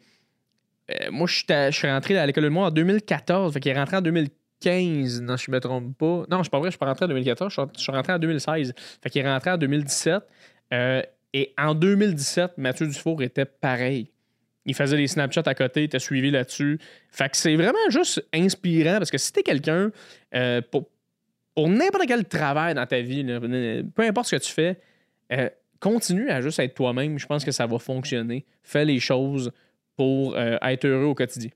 Euh, 0.90 1.12
moi, 1.12 1.28
je 1.28 1.36
suis 1.36 1.46
à- 1.54 1.70
je 1.70 1.78
suis 1.78 1.88
rentré 1.90 2.18
à 2.18 2.26
l'école 2.26 2.44
de 2.44 2.48
l'humour 2.50 2.64
en 2.64 2.72
2014, 2.72 3.54
fait 3.54 3.60
qu'il 3.60 3.72
est 3.72 3.78
rentré 3.78 3.98
en 3.98 4.02
2015, 4.02 4.32
non, 4.66 5.38
je 5.38 5.52
me 5.52 5.60
trompe 5.60 5.98
pas. 5.98 6.26
Non, 6.30 6.38
je 6.38 6.44
suis 6.44 6.50
pas 6.50 6.60
vrai, 6.60 6.68
je 6.70 6.72
suis 6.72 6.80
pas 6.80 6.86
rentré 6.88 7.06
en 7.06 7.08
2014, 7.10 7.54
je 7.54 7.82
suis- 7.82 7.92
rentré 7.92 8.14
en 8.14 8.20
2016. 8.20 8.74
Fait 9.02 9.10
qu'il 9.10 9.22
est 9.26 9.32
rentré 9.32 9.52
en 9.52 9.58
2017. 9.58 10.24
euh, 10.74 11.02
et 11.34 11.54
en 11.58 11.74
2017, 11.74 12.58
Mathieu 12.58 12.88
Dufour 12.88 13.22
était 13.24 13.46
pareil. 13.46 14.12
Il 14.66 14.76
faisait 14.76 14.98
des 14.98 15.08
Snapchats 15.08 15.44
à 15.46 15.56
côté, 15.56 15.82
il 15.82 15.84
était 15.86 16.00
suivi 16.00 16.30
là-dessus. 16.30 16.78
Fait 17.10 17.30
que 17.30 17.38
c'est 17.38 17.56
vraiment 17.56 17.78
juste 17.90 18.24
inspirant 18.34 18.98
parce 18.98 19.10
que 19.12 19.18
si 19.18 19.32
t'es 19.34 19.42
quelqu'un 19.44 19.92
euh, 20.36 20.62
pour, 20.70 20.90
n'importe 21.58 22.06
quel 22.08 22.26
travail 22.26 22.74
dans 22.76 22.86
ta 22.86 23.00
vie, 23.02 23.24
peu 23.96 24.04
importe 24.04 24.28
ce 24.28 24.36
que 24.36 24.42
tu 24.42 24.52
fais, 24.52 24.78
euh, 25.34 25.50
continue 25.80 26.30
à 26.30 26.42
juste 26.42 26.60
être 26.60 26.76
toi-même. 26.76 27.18
Je 27.18 27.26
pense 27.26 27.44
que 27.46 27.52
ça 27.52 27.66
va 27.66 27.80
fonctionner. 27.80 28.46
Fais 28.62 28.86
les 28.86 29.00
choses 29.00 29.52
pour 29.96 30.38
être 30.38 30.86
heureux 30.86 31.06
au 31.06 31.16
quotidien. 31.16 31.50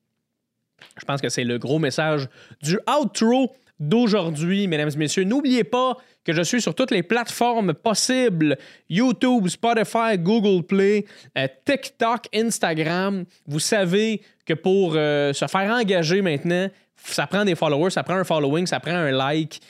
Je 0.97 1.05
pense 1.05 1.21
que 1.21 1.29
c'est 1.29 1.43
le 1.43 1.57
gros 1.57 1.79
message 1.79 2.27
du 2.61 2.79
outro 2.99 3.53
d'aujourd'hui, 3.79 4.67
mesdames 4.67 4.89
et 4.93 4.97
messieurs. 4.97 5.23
N'oubliez 5.23 5.63
pas 5.63 5.97
que 6.23 6.33
je 6.33 6.41
suis 6.41 6.61
sur 6.61 6.73
toutes 6.73 6.91
les 6.91 7.03
plateformes 7.03 7.73
possibles 7.73 8.57
YouTube, 8.89 9.47
Spotify, 9.47 10.17
Google 10.17 10.65
Play, 10.65 11.05
euh, 11.37 11.47
TikTok, 11.65 12.27
Instagram. 12.33 13.25
Vous 13.45 13.59
savez 13.59 14.21
que 14.45 14.53
pour 14.53 14.93
euh, 14.95 15.33
se 15.33 15.45
faire 15.47 15.71
engager 15.71 16.21
maintenant, 16.21 16.69
ça 16.95 17.27
prend 17.27 17.45
des 17.45 17.55
followers, 17.55 17.91
ça 17.91 18.03
prend 18.03 18.15
un 18.15 18.23
following, 18.23 18.65
ça 18.65 18.79
prend 18.79 18.95
un 18.95 19.11
like. 19.11 19.61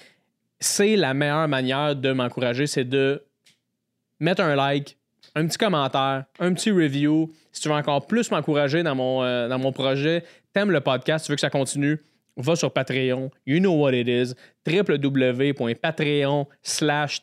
C'est 0.60 0.95
la 0.95 1.14
meilleure 1.14 1.47
manière 1.47 1.95
de 1.95 2.12
m'encourager, 2.14 2.68
c'est 2.68 2.86
de 2.86 3.24
mettre 4.20 4.41
un 4.41 4.56
like, 4.56 4.97
un 5.36 5.45
petit 5.45 5.58
commentaire, 5.58 6.26
un 6.39 6.53
petit 6.53 6.72
review. 6.72 7.32
Si 7.51 7.62
tu 7.62 7.70
veux 7.70 7.76
encore 7.76 8.08
plus 8.08 8.32
m'encourager 8.32 8.84
dans 8.84 8.95
mon, 8.95 9.24
euh, 9.24 9.49
dans 9.49 9.60
mon 9.60 9.74
projet, 9.74 10.24
t'aimes 10.56 10.72
le 10.72 10.80
podcast, 10.80 11.26
tu 11.26 11.34
veux 11.34 11.36
que 11.36 11.41
ça 11.41 11.49
continue, 11.49 12.01
va 12.38 12.56
sur 12.56 12.72
Patreon. 12.72 13.30
You 13.45 13.60
know 13.60 13.74
what 13.74 13.91
it 13.91 14.08
is. 14.08 14.34
www.patreon 14.66 16.47
slash 16.64 17.22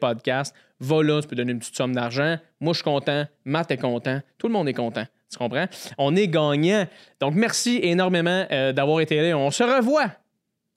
podcast. 0.00 0.52
Va 0.80 1.02
là, 1.02 1.22
tu 1.22 1.28
peux 1.28 1.36
donner 1.36 1.52
une 1.52 1.60
petite 1.60 1.76
somme 1.76 1.94
d'argent. 1.94 2.36
Moi, 2.60 2.72
je 2.72 2.78
suis 2.78 2.84
content. 2.84 3.24
Matt 3.44 3.70
est 3.70 3.76
content. 3.76 4.20
Tout 4.36 4.48
le 4.48 4.52
monde 4.52 4.68
est 4.68 4.74
content. 4.74 5.06
Tu 5.30 5.38
comprends? 5.38 5.66
On 5.96 6.14
est 6.16 6.28
gagnant. 6.28 6.86
Donc, 7.20 7.34
merci 7.34 7.78
énormément 7.82 8.46
euh, 8.50 8.72
d'avoir 8.72 9.00
été 9.00 9.22
là. 9.22 9.38
On 9.38 9.50
se 9.50 9.62
revoit. 9.62 10.10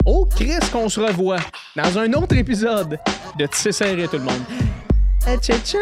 Oh, 0.06 0.26
Chris, 0.26 0.60
qu'on 0.72 0.90
se 0.90 1.00
revoit 1.00 1.40
dans 1.76 1.98
un 1.98 2.14
autre 2.14 2.38
épisode 2.38 3.00
de 3.38 3.46
Tissé 3.48 3.72
serré, 3.72 4.08
tout 4.08 4.18
le 4.18 4.24
monde. 4.24 4.42
Ciao, 5.42 5.58
ciao! 5.60 5.80